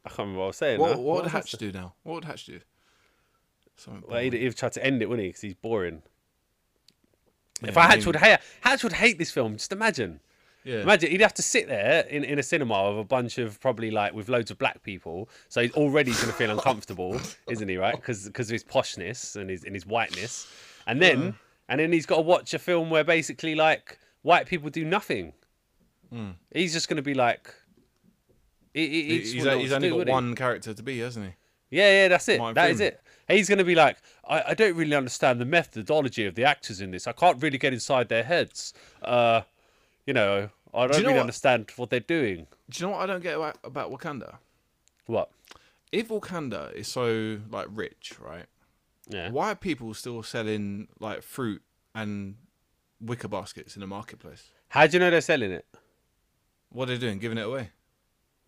I 0.05 0.09
can't 0.09 0.19
remember 0.19 0.39
what 0.39 0.45
I 0.45 0.47
was 0.47 0.57
saying. 0.57 0.79
What, 0.79 0.91
now. 0.91 0.99
what 0.99 1.23
would 1.23 1.31
Hatch 1.31 1.51
do 1.51 1.71
now? 1.71 1.93
What 2.03 2.15
would 2.15 2.25
Hatch 2.25 2.45
do? 2.45 2.59
Something 3.75 4.03
Well, 4.07 4.21
he'd, 4.21 4.33
he'd 4.33 4.55
try 4.55 4.69
to 4.69 4.85
end 4.85 5.01
it, 5.01 5.09
wouldn't 5.09 5.23
he? 5.25 5.29
Because 5.29 5.41
he's 5.41 5.55
boring. 5.55 6.01
if 7.61 7.75
Yeah, 7.75 7.81
I 7.81 7.87
Hatch 7.87 8.05
would 8.05 8.15
hate, 8.17 8.39
Hatch 8.61 8.83
would 8.83 8.93
hate 8.93 9.17
this 9.17 9.31
film. 9.31 9.53
Just 9.57 9.71
imagine. 9.71 10.19
Yeah. 10.63 10.81
Imagine 10.81 11.11
he'd 11.11 11.21
have 11.21 11.33
to 11.33 11.41
sit 11.41 11.67
there 11.67 12.05
in, 12.07 12.23
in 12.23 12.39
a 12.39 12.43
cinema 12.43 12.91
with 12.91 12.99
a 13.01 13.03
bunch 13.03 13.37
of 13.37 13.59
probably 13.59 13.91
like 13.91 14.13
with 14.13 14.29
loads 14.29 14.49
of 14.51 14.57
black 14.57 14.81
people. 14.83 15.27
So 15.49 15.61
he's 15.61 15.73
already 15.73 16.11
going 16.13 16.27
to 16.27 16.33
feel 16.33 16.51
uncomfortable, 16.57 17.19
isn't 17.49 17.67
he? 17.67 17.75
Right? 17.77 17.95
Because 17.95 18.25
of 18.27 18.35
his 18.49 18.63
poshness 18.63 19.35
and 19.35 19.49
his 19.49 19.65
and 19.65 19.75
his 19.75 19.85
whiteness, 19.85 20.47
and 20.87 21.01
then 21.01 21.35
and 21.67 21.79
then 21.81 21.91
he's 21.91 22.05
got 22.05 22.17
to 22.17 22.21
watch 22.21 22.53
a 22.53 22.59
film 22.59 22.89
where 22.89 23.03
basically 23.03 23.55
like 23.55 23.99
white 24.21 24.45
people 24.47 24.69
do 24.69 24.85
nothing. 24.85 25.33
Hmm. 26.11 26.31
He's 26.53 26.71
just 26.73 26.87
going 26.87 26.97
to 26.97 27.03
be 27.03 27.13
like. 27.13 27.53
He, 28.73 28.87
he, 28.87 29.01
he 29.01 29.01
He- 29.01 29.19
he's, 29.19 29.33
he's 29.33 29.45
only 29.71 29.87
do, 29.87 29.89
got 29.91 29.97
would 29.97 30.07
he? 30.07 30.13
one 30.13 30.35
character 30.35 30.73
to 30.73 30.83
be, 30.83 30.99
hasn't 30.99 31.25
he? 31.25 31.33
Yeah, 31.77 31.89
yeah, 32.03 32.07
that's 32.07 32.27
it. 32.29 32.39
That 32.55 32.71
is 32.71 32.79
it. 32.79 33.01
He's 33.27 33.47
going 33.47 33.59
to 33.59 33.63
be 33.63 33.75
like, 33.75 33.97
I, 34.27 34.43
I 34.49 34.53
don't 34.53 34.75
really 34.75 34.95
understand 34.95 35.39
the 35.39 35.45
methodology 35.45 36.25
of 36.25 36.35
the 36.35 36.43
actors 36.43 36.81
in 36.81 36.91
this. 36.91 37.07
I 37.07 37.13
can't 37.13 37.41
really 37.41 37.57
get 37.57 37.73
inside 37.73 38.09
their 38.09 38.23
heads. 38.23 38.73
Uh, 39.01 39.41
you 40.05 40.13
know, 40.13 40.49
I 40.73 40.87
don't 40.87 40.91
know 40.91 40.97
really 40.97 41.13
what? 41.13 41.21
understand 41.21 41.71
what 41.75 41.89
they're 41.89 41.99
doing. 41.99 42.47
Do 42.69 42.79
you 42.83 42.87
know 42.87 42.97
what 42.97 43.01
I 43.01 43.05
don't 43.05 43.23
get 43.23 43.35
about, 43.35 43.57
about 43.63 43.91
Wakanda? 43.91 44.37
What? 45.05 45.29
If 45.91 46.09
Wakanda 46.09 46.73
is 46.73 46.87
so 46.87 47.39
like 47.51 47.67
rich, 47.69 48.13
right? 48.19 48.45
Yeah. 49.07 49.29
Why 49.31 49.51
are 49.51 49.55
people 49.55 49.93
still 49.93 50.23
selling 50.23 50.87
like 50.99 51.21
fruit 51.21 51.61
and 51.93 52.35
wicker 52.99 53.27
baskets 53.27 53.75
in 53.75 53.81
the 53.81 53.87
marketplace? 53.87 54.49
How 54.69 54.87
do 54.87 54.93
you 54.93 54.99
know 54.99 55.11
they're 55.11 55.21
selling 55.21 55.51
it? 55.51 55.65
What 56.69 56.89
are 56.89 56.93
they 56.93 56.97
doing? 56.97 57.19
Giving 57.19 57.37
it 57.37 57.45
away? 57.45 57.69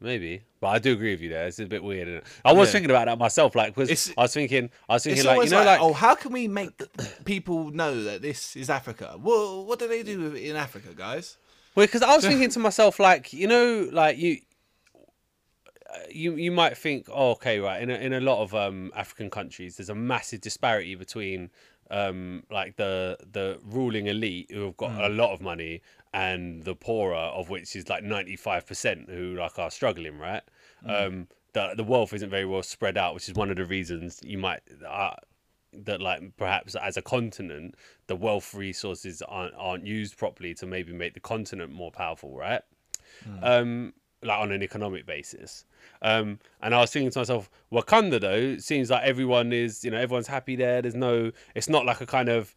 Maybe, 0.01 0.43
but 0.59 0.67
I 0.67 0.79
do 0.79 0.91
agree 0.91 1.11
with 1.11 1.21
you 1.21 1.29
there. 1.29 1.47
It's 1.47 1.57
a 1.59 1.65
bit 1.65 1.81
weird. 1.83 2.07
Isn't 2.09 2.17
it? 2.17 2.23
I 2.43 2.51
was 2.51 2.67
Yeah. 2.67 2.73
thinking 2.73 2.89
about 2.91 3.05
that 3.05 3.17
myself, 3.17 3.55
like, 3.55 3.73
because 3.73 4.11
I 4.17 4.23
was 4.23 4.33
thinking, 4.33 4.69
I 4.89 4.93
was 4.95 5.03
thinking, 5.05 5.23
like, 5.23 5.43
you 5.45 5.49
know, 5.51 5.57
like, 5.59 5.65
like, 5.65 5.79
oh, 5.81 5.93
how 5.93 6.15
can 6.15 6.33
we 6.33 6.47
make 6.49 6.71
people 7.25 7.71
know 7.71 8.03
that 8.03 8.21
this 8.21 8.57
is 8.57 8.69
Africa? 8.69 9.17
Well, 9.17 9.65
what 9.65 9.79
do 9.79 9.87
they 9.87 10.03
do 10.03 10.33
in 10.35 10.57
Africa, 10.57 10.89
guys? 10.93 11.37
Well, 11.75 11.85
because 11.85 12.01
I 12.01 12.13
was 12.13 12.25
thinking 12.27 12.49
to 12.49 12.59
myself, 12.59 12.99
like 12.99 13.31
you 13.31 13.47
know, 13.47 13.87
like 13.91 14.17
you, 14.17 14.39
uh, 15.89 15.99
you 16.09 16.35
you 16.35 16.51
might 16.51 16.77
think, 16.77 17.07
oh, 17.11 17.31
okay, 17.31 17.59
right. 17.59 17.81
In 17.81 17.89
a, 17.89 17.95
in 17.95 18.13
a 18.13 18.19
lot 18.19 18.41
of 18.41 18.53
um, 18.53 18.91
African 18.95 19.29
countries, 19.29 19.77
there's 19.77 19.89
a 19.89 19.95
massive 19.95 20.41
disparity 20.41 20.95
between 20.95 21.51
um, 21.91 22.43
like 22.51 22.75
the 22.75 23.17
the 23.31 23.59
ruling 23.63 24.07
elite 24.07 24.51
who 24.51 24.65
have 24.65 24.77
got 24.77 24.91
a 24.99 25.09
lot 25.09 25.31
of 25.31 25.41
money 25.41 25.81
and 26.15 26.63
the 26.63 26.73
poorer, 26.73 27.13
of 27.15 27.49
which 27.49 27.75
is 27.75 27.89
like 27.89 28.03
ninety 28.03 28.37
five 28.37 28.65
percent 28.65 29.09
who 29.09 29.35
like 29.35 29.59
are 29.59 29.69
struggling, 29.69 30.17
right? 30.17 30.43
Um, 30.87 31.27
the 31.53 31.73
the 31.75 31.83
wealth 31.83 32.13
isn't 32.13 32.29
very 32.29 32.45
well 32.45 32.63
spread 32.63 32.97
out, 32.97 33.13
which 33.13 33.27
is 33.27 33.35
one 33.35 33.51
of 33.51 33.57
the 33.57 33.65
reasons 33.65 34.19
you 34.23 34.37
might. 34.37 34.61
Uh, 34.87 35.15
that 35.73 35.99
like 35.99 36.21
perhaps 36.37 36.73
as 36.75 36.95
a 36.95 37.01
continent 37.01 37.75
the 38.07 38.15
wealth 38.15 38.53
resources 38.53 39.21
aren't 39.27 39.53
aren't 39.57 39.85
used 39.85 40.17
properly 40.17 40.53
to 40.53 40.65
maybe 40.65 40.93
make 40.93 41.13
the 41.13 41.19
continent 41.19 41.69
more 41.69 41.91
powerful 41.91 42.33
right 42.33 42.61
um 43.41 43.91
like 44.23 44.39
on 44.39 44.53
an 44.53 44.63
economic 44.63 45.05
basis 45.05 45.65
um 46.01 46.39
and 46.61 46.73
i 46.73 46.79
was 46.79 46.91
thinking 46.91 47.11
to 47.11 47.19
myself 47.19 47.49
wakanda 47.73 48.21
though 48.21 48.57
seems 48.57 48.89
like 48.89 49.03
everyone 49.03 49.51
is 49.51 49.83
you 49.83 49.91
know 49.91 49.97
everyone's 49.97 50.27
happy 50.27 50.55
there 50.55 50.81
there's 50.81 50.95
no 50.95 51.29
it's 51.55 51.67
not 51.67 51.85
like 51.85 51.99
a 51.99 52.05
kind 52.05 52.29
of 52.29 52.55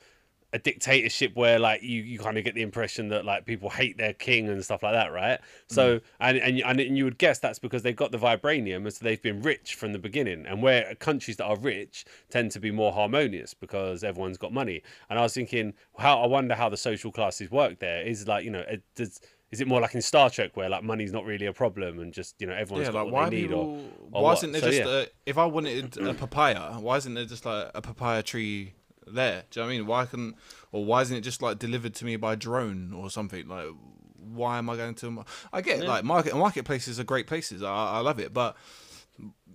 a 0.53 0.59
dictatorship 0.59 1.37
where 1.37 1.59
like 1.59 1.83
you, 1.83 2.01
you 2.03 2.19
kind 2.19 2.39
of 2.39 2.45
get 2.45 2.55
the 2.55 2.63
impression 2.63 3.09
that 3.09 3.25
like 3.25 3.45
people 3.45 3.69
hate 3.69 3.99
their 3.99 4.15
king 4.15 4.49
and 4.49 4.65
stuff 4.65 4.83
like 4.83 4.95
that 4.95 5.13
right 5.13 5.41
so 5.67 5.99
mm. 5.99 6.03
and, 6.21 6.39
and 6.39 6.57
you- 6.59 6.65
and 6.65 6.97
you 6.97 7.05
would 7.05 7.19
guess 7.19 7.39
that's 7.39 7.59
because 7.59 7.83
they've 7.83 7.97
got 7.97 8.13
the 8.13 8.19
vibranium 8.19 8.77
and 8.77 8.93
so 8.93 9.05
they've 9.05 9.21
been 9.23 9.43
rich 9.43 9.75
from 9.75 9.93
the 9.93 9.99
beginning 9.99 10.47
and 10.47 10.63
where 10.63 10.95
countries 10.95 11.37
that 11.37 11.45
are 11.45 11.59
rich 11.59 12.07
tend 12.31 12.51
to 12.51 12.59
be 12.61 12.71
more 12.71 12.93
harmonious 12.93 13.53
because 13.53 14.03
everyone's 14.03 14.39
got 14.39 14.53
money 14.53 14.83
and 15.11 15.19
i 15.19 15.23
was 15.23 15.35
thinking 15.35 15.75
how 15.99 16.19
i 16.21 16.27
wonder 16.27 16.55
how 16.55 16.69
the 16.71 16.77
social 16.79 17.13
classes 17.13 17.51
work 17.51 17.79
there 17.81 18.01
is 18.03 18.27
like 18.27 18.43
you 18.45 18.51
know 18.51 18.61
it, 18.69 18.83
does 18.95 19.21
is 19.51 19.63
it 19.63 19.67
more 19.67 19.81
like 19.81 19.95
in 19.95 20.03
Star 20.03 20.29
Trek 20.29 20.59
where 20.59 20.69
like 20.69 20.83
money's 20.83 21.11
not 21.11 21.25
really 21.25 21.47
a 21.47 21.55
problem 21.55 22.01
and 22.01 22.13
just 22.13 22.35
you 22.39 22.47
know 22.47 22.53
everyone's 22.53 22.87
Yeah, 22.87 22.93
got 22.93 23.05
like 23.07 23.13
what 23.15 23.23
why 23.25 23.31
they 23.31 23.37
need 23.37 23.43
people? 23.49 23.61
or, 23.63 23.77
or 24.19 24.23
why 24.25 24.29
what? 24.33 24.39
isn't 24.39 24.53
there 24.53 24.61
So, 24.61 24.67
just 24.71 24.79
yeah. 24.81 24.89
a, 24.89 25.07
if 25.25 25.39
I 25.39 25.47
wanted 25.47 25.97
a 25.97 26.13
papaya? 26.13 26.73
Why 26.79 26.97
isn't 26.99 27.15
there 27.15 27.25
just 27.25 27.47
like 27.47 27.71
a 27.75 27.81
papaya 27.81 28.23
tree 28.23 28.75
there? 29.15 29.45
Do 29.51 29.61
you 29.61 29.63
know 29.63 29.67
what 29.69 29.75
I 29.75 29.79
mean? 29.79 29.87
Why 29.87 30.07
can 30.07 30.35
or 30.73 30.85
why 30.85 31.03
isn't 31.03 31.17
it 31.17 31.21
just 31.23 31.43
like 31.43 31.59
delivered 31.59 31.95
to 31.97 32.05
me 32.05 32.17
by 32.17 32.35
drone 32.35 32.93
or 32.93 33.11
something? 33.11 33.49
Like, 33.49 33.69
why 34.17 34.59
am 34.59 34.69
I 34.71 34.77
going 34.77 34.95
to? 34.97 35.25
I 35.53 35.61
get 35.61 35.85
like 35.85 36.05
market 36.05 36.37
marketplaces 36.37 37.01
are 37.01 37.05
great 37.05 37.27
places. 37.27 37.63
I, 37.63 37.73
I 37.73 37.99
love 38.01 38.19
it, 38.19 38.33
but 38.33 38.57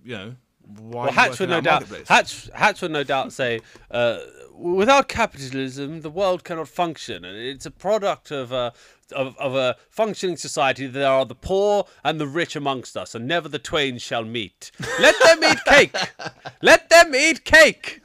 you 0.04 0.16
know 0.16 0.34
why? 0.66 1.04
Well, 1.04 1.12
Hatch 1.12 1.40
would 1.40 1.50
no 1.50 1.60
doubt? 1.60 1.86
Hatch, 2.08 2.50
Hatch 2.54 2.82
would 2.82 2.90
no 2.90 3.04
doubt 3.04 3.32
say, 3.32 3.60
uh, 3.90 4.18
without 4.52 5.08
capitalism, 5.08 6.00
the 6.00 6.10
world 6.10 6.44
cannot 6.44 6.68
function, 6.68 7.24
and 7.24 7.36
it's 7.36 7.66
a 7.66 7.70
product 7.70 8.30
of 8.30 8.52
a 8.52 8.72
of, 9.12 9.36
of 9.38 9.54
a 9.54 9.76
functioning 9.90 10.36
society. 10.36 10.86
There 10.86 11.08
are 11.08 11.26
the 11.26 11.34
poor 11.34 11.86
and 12.02 12.20
the 12.20 12.26
rich 12.26 12.56
amongst 12.56 12.96
us, 12.96 13.14
and 13.14 13.26
never 13.26 13.48
the 13.48 13.58
twain 13.58 13.98
shall 13.98 14.24
meet. 14.24 14.70
Let 15.00 15.14
them 15.22 15.44
eat 15.44 15.64
cake. 15.66 15.96
Let 16.62 16.88
them 16.88 17.14
eat 17.14 17.44
cake. 17.44 18.00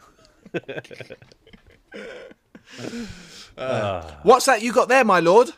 What's 4.23 4.45
that 4.45 4.61
you 4.61 4.73
got 4.73 4.87
there, 4.89 5.03
my 5.03 5.19
lord? 5.19 5.51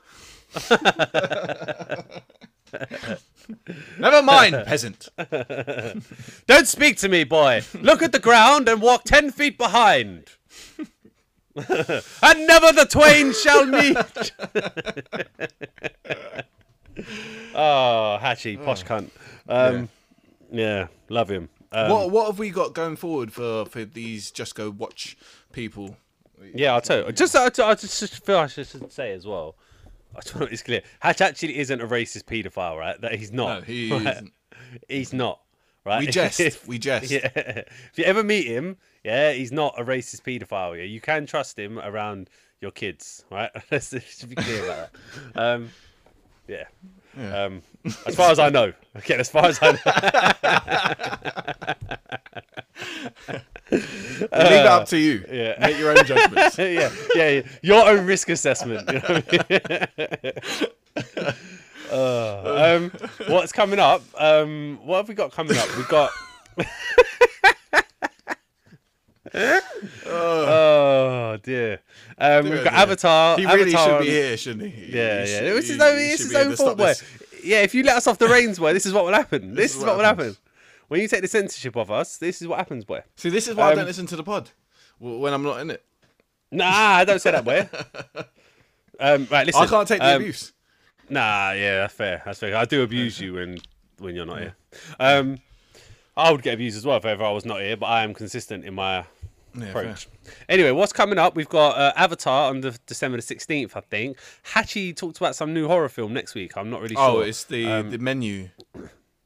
Never 4.00 4.22
mind, 4.22 4.66
peasant. 4.66 5.10
Don't 6.48 6.68
speak 6.68 6.98
to 6.98 7.10
me, 7.10 7.24
boy. 7.24 7.62
Look 7.74 8.02
at 8.02 8.12
the 8.12 8.20
ground 8.20 8.70
and 8.70 8.82
walk 8.82 9.04
ten 9.04 9.32
feet 9.32 9.58
behind. 9.58 10.26
and 11.56 12.48
never 12.48 12.72
the 12.72 12.88
twain 12.90 13.34
shall 13.34 13.66
meet. 13.66 13.98
oh, 17.54 18.18
Hatchie, 18.22 18.56
posh 18.64 18.86
cunt. 18.86 19.10
Um, 19.50 19.90
yeah. 20.50 20.88
love 21.10 21.30
him. 21.30 21.50
Um, 21.74 21.90
what 21.92 22.12
what 22.12 22.28
have 22.28 22.40
we 22.40 22.52
got 22.52 22.74
going 22.74 22.96
forward 22.96 23.34
for 23.34 23.66
for 23.66 23.84
these 23.86 24.32
just 24.32 24.56
go 24.56 24.70
watch 24.70 25.18
people? 25.52 25.98
Yeah, 26.54 26.74
I'll 26.74 26.82
tell 26.82 27.06
you. 27.06 27.12
Just, 27.12 27.36
I, 27.36 27.46
I 27.46 27.76
just 27.76 28.24
feel 28.26 28.38
I 28.38 28.48
should 28.48 28.92
say 28.92 29.14
as 29.14 29.26
well. 29.26 29.56
I 30.16 30.22
just 30.22 30.36
want 30.36 30.48
to 30.48 30.52
this 30.52 30.62
clear. 30.64 30.82
Hatch 31.00 31.22
actually 31.22 31.58
isn't 31.60 31.80
a 31.82 31.88
racist 31.88 32.26
paedophile, 32.26 32.78
right? 32.78 33.00
That 33.02 33.16
he's 33.16 33.32
not. 33.32 33.60
No, 33.60 33.62
he 33.62 33.92
right? 33.94 34.08
isn't. 34.08 34.34
He's 34.88 35.14
not. 35.14 35.40
Right? 35.86 36.00
We 36.00 36.08
jest. 36.08 36.40
We 36.68 36.78
jest. 36.80 37.12
Yeah. 37.12 37.30
If 37.34 37.98
you 37.98 38.04
ever 38.04 38.24
meet 38.24 38.46
him, 38.46 38.78
yeah, 39.04 39.32
he's 39.32 39.52
not 39.52 39.80
a 39.80 39.84
racist 39.84 40.22
paedophile. 40.24 40.78
Yeah, 40.78 40.84
you 40.84 41.02
can 41.02 41.26
trust 41.26 41.58
him 41.58 41.80
around 41.80 42.30
your 42.60 42.72
kids, 42.72 43.26
right? 43.32 43.50
Let's 43.72 43.90
just 43.92 44.30
be 44.30 44.36
clear 44.36 44.66
about 44.66 44.90
that. 45.34 45.42
Um, 45.42 45.70
yeah. 46.48 46.66
Yeah. 47.18 47.44
Um, 47.46 47.62
as 48.06 48.16
far 48.16 48.32
as 48.32 48.40
I 48.40 48.50
know. 48.50 48.74
Okay, 48.98 49.16
as 49.16 49.30
far 49.30 49.46
as 49.46 49.60
I 49.62 49.72
know. 53.30 53.44
Leave 54.22 54.28
it 54.32 54.66
up 54.66 54.88
to 54.90 54.98
you. 54.98 55.24
Yeah. 55.32 55.56
Make 55.60 55.78
your 55.78 55.98
own 55.98 56.06
judgments. 56.06 56.58
yeah, 56.60 56.92
yeah, 57.16 57.30
yeah, 57.30 57.42
your 57.62 57.88
own 57.88 58.06
risk 58.06 58.30
assessment. 58.30 58.88
You 58.92 59.00
know 59.00 59.22
what 59.22 59.94
I 59.98 60.18
mean? 60.24 61.34
Uh, 61.92 62.78
um, 62.78 62.92
what's 63.28 63.52
coming 63.52 63.80
up? 63.80 64.02
Um, 64.18 64.80
what 64.84 64.98
have 64.98 65.10
we 65.10 65.14
got 65.16 65.32
coming 65.32 65.58
up? 65.58 65.68
We've 65.76 65.88
got. 65.90 66.10
oh 70.06 71.38
dear. 71.44 71.80
Um, 72.18 72.50
we've 72.50 72.64
got. 72.64 72.74
Avatar. 72.74 73.38
He 73.38 73.46
really 73.46 73.74
Avatar 73.74 73.86
should 73.86 73.96
on- 73.96 74.02
be 74.04 74.10
here, 74.10 74.38
shouldn't 74.38 74.74
he? 74.74 74.82
Yeah, 74.98 75.26
He 75.26 75.32
yeah. 75.32 75.40
should- 75.40 75.56
This 75.56 75.64
is 75.66 75.70
his 75.72 75.82
own, 75.82 75.96
this 75.96 76.20
is 76.22 76.30
be 76.30 76.36
his 76.38 76.62
own 76.62 76.76
fault, 76.78 77.04
Yeah, 77.44 77.62
if 77.62 77.74
you 77.74 77.84
let 77.84 77.98
us 77.98 78.08
off 78.08 78.18
the 78.18 78.28
reins, 78.28 78.60
boy, 78.60 78.74
this 78.74 78.86
is 78.86 78.94
what 78.94 79.06
will 79.06 79.14
happen. 79.14 79.56
This, 79.56 79.76
is 79.76 79.84
what, 79.84 79.98
will 79.98 80.04
happen. 80.04 80.36
When 80.92 81.00
you 81.00 81.08
take 81.08 81.22
the 81.22 81.28
censorship 81.30 81.78
off 81.78 81.90
us, 81.90 82.18
this 82.18 82.42
is 82.42 82.50
what 82.50 82.58
happens, 82.58 82.84
boy. 82.84 83.02
See, 83.16 83.30
this 83.30 83.48
is 83.48 83.56
why 83.56 83.68
I 83.68 83.72
Um, 83.72 83.78
don't 83.78 83.86
listen 83.86 84.06
to 84.08 84.18
the 84.18 84.24
pod 84.24 84.50
when 85.00 85.34
I'm 85.34 85.42
not 85.42 85.62
in 85.62 85.72
it. 85.72 85.82
Nah, 86.52 86.66
I 86.68 87.06
don't 87.06 87.22
say 87.22 87.32
that, 87.32 87.46
boy. 87.46 87.70
Um, 89.00 89.26
right, 89.32 89.48
listen. 89.48 89.64
I 89.64 89.66
can't 89.68 89.88
take 89.88 90.00
the 90.00 90.16
um, 90.16 90.22
abuse. 90.22 90.52
Nah, 91.10 91.54
yeah, 91.54 91.78
that's 91.80 91.94
fair. 91.94 92.22
That's 92.24 92.38
fair. 92.40 92.56
I 92.56 92.66
do 92.66 92.84
abuse 92.84 93.20
you 93.20 93.34
when 93.34 93.58
when 93.98 94.16
you're 94.16 94.28
not 94.28 94.40
here. 94.40 94.56
Um, 95.00 95.38
I 96.16 96.32
would 96.32 96.44
get 96.44 96.54
abused 96.54 96.78
as 96.78 96.86
well 96.86 96.98
if 96.98 97.06
ever 97.06 97.24
I 97.24 97.32
was 97.32 97.44
not 97.46 97.62
here, 97.62 97.76
but 97.78 97.88
I 97.88 98.04
am 98.04 98.14
consistent 98.14 98.64
in 98.64 98.76
my 98.76 98.98
Yeah, 98.98 99.06
fair. 99.56 99.70
approach. 99.70 100.08
Anyway, 100.50 100.70
what's 100.72 100.94
coming 100.94 101.18
up? 101.18 101.36
We've 101.36 101.50
got 101.50 101.78
uh, 101.78 101.94
Avatar 101.96 102.50
on 102.52 102.62
the 102.62 102.78
December 102.86 103.18
the 103.18 103.24
sixteenth, 103.24 103.76
I 103.76 103.80
think. 103.80 104.18
Hachi 104.54 104.96
talked 104.96 105.18
about 105.18 105.36
some 105.36 105.52
new 105.52 105.68
horror 105.68 105.90
film 105.90 106.14
next 106.14 106.36
week. 106.36 106.56
I'm 106.56 106.70
not 106.70 106.82
really 106.82 106.96
sure. 106.96 107.04
Oh, 107.04 107.20
it's 107.22 107.44
the 107.46 107.66
Um, 107.66 107.90
the 107.90 107.98
menu. 107.98 108.50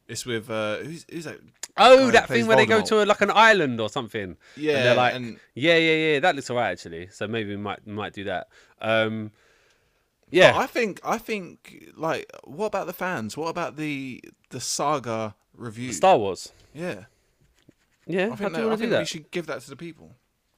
It's 0.07 0.25
with 0.25 0.49
uh, 0.49 0.77
who's 0.77 1.05
who's 1.11 1.25
that? 1.25 1.39
Oh, 1.77 2.09
that 2.11 2.27
thing 2.27 2.47
where 2.47 2.55
they 2.55 2.65
go 2.65 2.81
Voldemort. 2.81 2.87
to 2.87 3.05
like 3.05 3.21
an 3.21 3.31
island 3.31 3.81
or 3.81 3.89
something. 3.89 4.37
Yeah, 4.55 4.77
and 4.77 4.85
they're 4.85 4.95
like, 4.95 5.15
and- 5.15 5.39
yeah, 5.55 5.77
yeah, 5.77 5.95
yeah. 6.13 6.19
That 6.19 6.35
looks 6.35 6.49
alright 6.49 6.71
actually. 6.73 7.07
So 7.11 7.27
maybe 7.27 7.49
we 7.49 7.57
might 7.57 7.79
we 7.85 7.93
might 7.93 8.13
do 8.13 8.23
that. 8.25 8.47
Um, 8.81 9.31
yeah, 10.29 10.53
I 10.55 10.67
think 10.67 10.99
I 11.03 11.17
think 11.17 11.91
like 11.95 12.29
what 12.43 12.67
about 12.67 12.87
the 12.87 12.93
fans? 12.93 13.35
What 13.35 13.49
about 13.49 13.75
the 13.77 14.23
the 14.51 14.59
saga 14.59 15.35
review? 15.55 15.91
Star 15.91 16.17
Wars. 16.17 16.51
yeah, 16.73 17.05
Yeah, 18.07 18.29
I 18.31 18.35
think, 18.35 18.53
that, 18.53 18.63
I 18.65 18.75
think 18.75 18.91
we 18.93 19.05
should 19.05 19.31
give 19.31 19.47
that 19.47 19.61
to 19.61 19.69
the 19.69 19.75
people. 19.75 20.11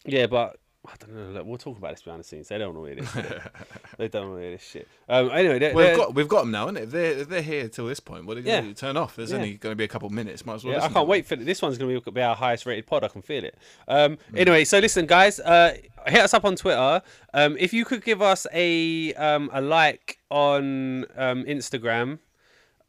Yeah, 0.05 0.27
but 0.27 0.57
I 0.89 0.93
don't 0.99 1.13
know. 1.13 1.31
Look, 1.31 1.45
we'll 1.45 1.57
talk 1.57 1.77
about 1.77 1.91
this 1.91 2.01
behind 2.01 2.21
the 2.21 2.23
scenes. 2.23 2.47
They 2.47 2.57
don't 2.57 2.73
want 2.73 2.88
to 2.89 2.95
hear 2.95 3.03
this. 3.03 3.13
Shit. 3.13 3.41
they 3.97 4.07
don't 4.07 4.29
want 4.29 4.38
to 4.39 4.41
hear 4.43 4.51
this 4.51 4.63
shit. 4.63 4.88
Um, 5.09 5.29
anyway, 5.31 5.59
they're, 5.59 5.73
Well, 5.75 5.88
we've 5.89 5.97
got 5.97 6.15
we've 6.15 6.27
got 6.27 6.39
them 6.41 6.51
now, 6.51 6.67
innit? 6.67 6.83
If 6.83 6.91
they're 6.91 7.11
if 7.19 7.29
they're 7.29 7.41
here 7.41 7.67
till 7.67 7.88
this 7.88 7.99
point, 7.99 8.25
what 8.25 8.38
are 8.38 8.41
they 8.41 8.49
Yeah. 8.49 8.61
going 8.61 8.73
to 8.73 8.79
turn 8.79 8.95
off? 8.95 9.17
There's 9.17 9.31
Yeah. 9.31 9.38
only 9.38 9.55
going 9.55 9.71
to 9.73 9.75
be 9.75 9.83
a 9.83 9.88
couple 9.89 10.05
of 10.07 10.13
minutes. 10.13 10.45
Might 10.45 10.55
as 10.55 10.63
well. 10.63 10.73
Yeah, 10.75 10.85
I 10.85 10.88
can't 10.89 11.07
wait 11.07 11.25
for 11.25 11.35
this 11.35 11.61
one's 11.61 11.77
going 11.77 12.01
to 12.01 12.11
be 12.11 12.21
our 12.21 12.35
highest 12.35 12.65
rated 12.65 12.88
pod. 12.88 13.03
I 13.03 13.09
can 13.09 13.21
feel 13.21 13.43
it. 13.43 13.57
Um, 13.88 14.17
Anyway, 14.35 14.63
so 14.63 14.79
listen, 14.79 15.05
guys, 15.05 15.39
uh, 15.41 15.75
hit 16.07 16.21
us 16.21 16.33
up 16.33 16.45
on 16.45 16.55
Twitter. 16.55 17.01
Um, 17.33 17.57
if 17.59 17.73
you 17.73 17.83
could 17.83 18.03
give 18.03 18.21
us 18.21 18.47
a 18.53 19.13
um, 19.15 19.49
a 19.51 19.61
like 19.61 20.19
on 20.31 21.05
um, 21.17 21.43
Instagram. 21.43 22.19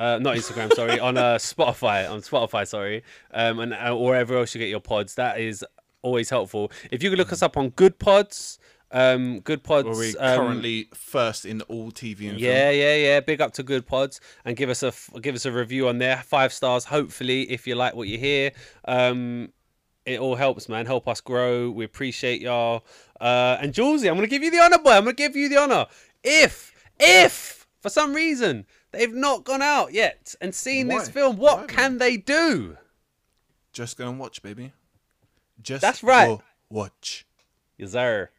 Uh, 0.00 0.16
not 0.20 0.36
Instagram, 0.36 0.72
sorry, 0.74 1.00
on 1.00 1.16
uh, 1.16 1.34
Spotify, 1.38 2.08
on 2.08 2.20
Spotify, 2.20 2.64
sorry, 2.64 3.02
um, 3.34 3.58
and 3.58 3.74
uh, 3.74 3.92
wherever 3.96 4.36
else 4.38 4.54
you 4.54 4.60
get 4.60 4.68
your 4.68 4.78
pods. 4.78 5.16
That 5.16 5.40
is 5.40 5.64
always 6.02 6.30
helpful. 6.30 6.70
If 6.90 7.02
you 7.02 7.10
could 7.10 7.18
look 7.18 7.32
us 7.32 7.42
up 7.42 7.56
on 7.56 7.70
Good 7.70 7.98
Pods, 7.98 8.58
um, 8.90 9.40
Good 9.40 9.62
Pods, 9.62 9.86
Where 9.86 9.96
we 9.96 10.16
um, 10.16 10.38
currently 10.38 10.88
first 10.94 11.44
in 11.44 11.60
all 11.62 11.90
TV 11.90 12.30
and 12.30 12.40
yeah, 12.40 12.70
yeah, 12.70 12.94
yeah. 12.94 13.20
Big 13.20 13.40
up 13.40 13.52
to 13.54 13.62
Good 13.62 13.86
Pods 13.86 14.20
and 14.44 14.56
give 14.56 14.70
us 14.70 14.82
a 14.82 14.92
give 15.20 15.34
us 15.34 15.44
a 15.44 15.52
review 15.52 15.88
on 15.88 15.98
there. 15.98 16.18
Five 16.18 16.52
stars, 16.52 16.84
hopefully, 16.86 17.50
if 17.50 17.66
you 17.66 17.74
like 17.74 17.94
what 17.94 18.08
you 18.08 18.18
hear. 18.18 18.52
Um, 18.86 19.52
it 20.06 20.20
all 20.20 20.36
helps, 20.36 20.70
man. 20.70 20.86
Help 20.86 21.06
us 21.06 21.20
grow. 21.20 21.70
We 21.70 21.84
appreciate 21.84 22.40
y'all. 22.40 22.86
Uh, 23.20 23.58
and 23.60 23.74
Julesy, 23.74 24.08
I'm 24.08 24.14
gonna 24.14 24.26
give 24.26 24.42
you 24.42 24.50
the 24.50 24.60
honor, 24.60 24.78
boy. 24.78 24.92
I'm 24.92 25.04
gonna 25.04 25.12
give 25.12 25.36
you 25.36 25.50
the 25.50 25.58
honor. 25.58 25.86
If, 26.24 26.72
if 26.98 27.66
for 27.80 27.90
some 27.90 28.14
reason 28.14 28.64
they've 28.90 29.12
not 29.12 29.44
gone 29.44 29.60
out 29.60 29.92
yet 29.92 30.34
and 30.40 30.54
seen 30.54 30.88
this 30.88 31.10
film, 31.10 31.36
what 31.36 31.60
Why, 31.60 31.66
can 31.66 31.98
they 31.98 32.16
do? 32.16 32.78
Just 33.72 33.98
go 33.98 34.08
and 34.08 34.18
watch, 34.18 34.42
baby. 34.42 34.72
Just 35.60 35.82
That's 35.82 36.02
right. 36.02 36.38
watch. 36.70 37.26
Yes, 37.76 37.92
sir. 37.92 38.30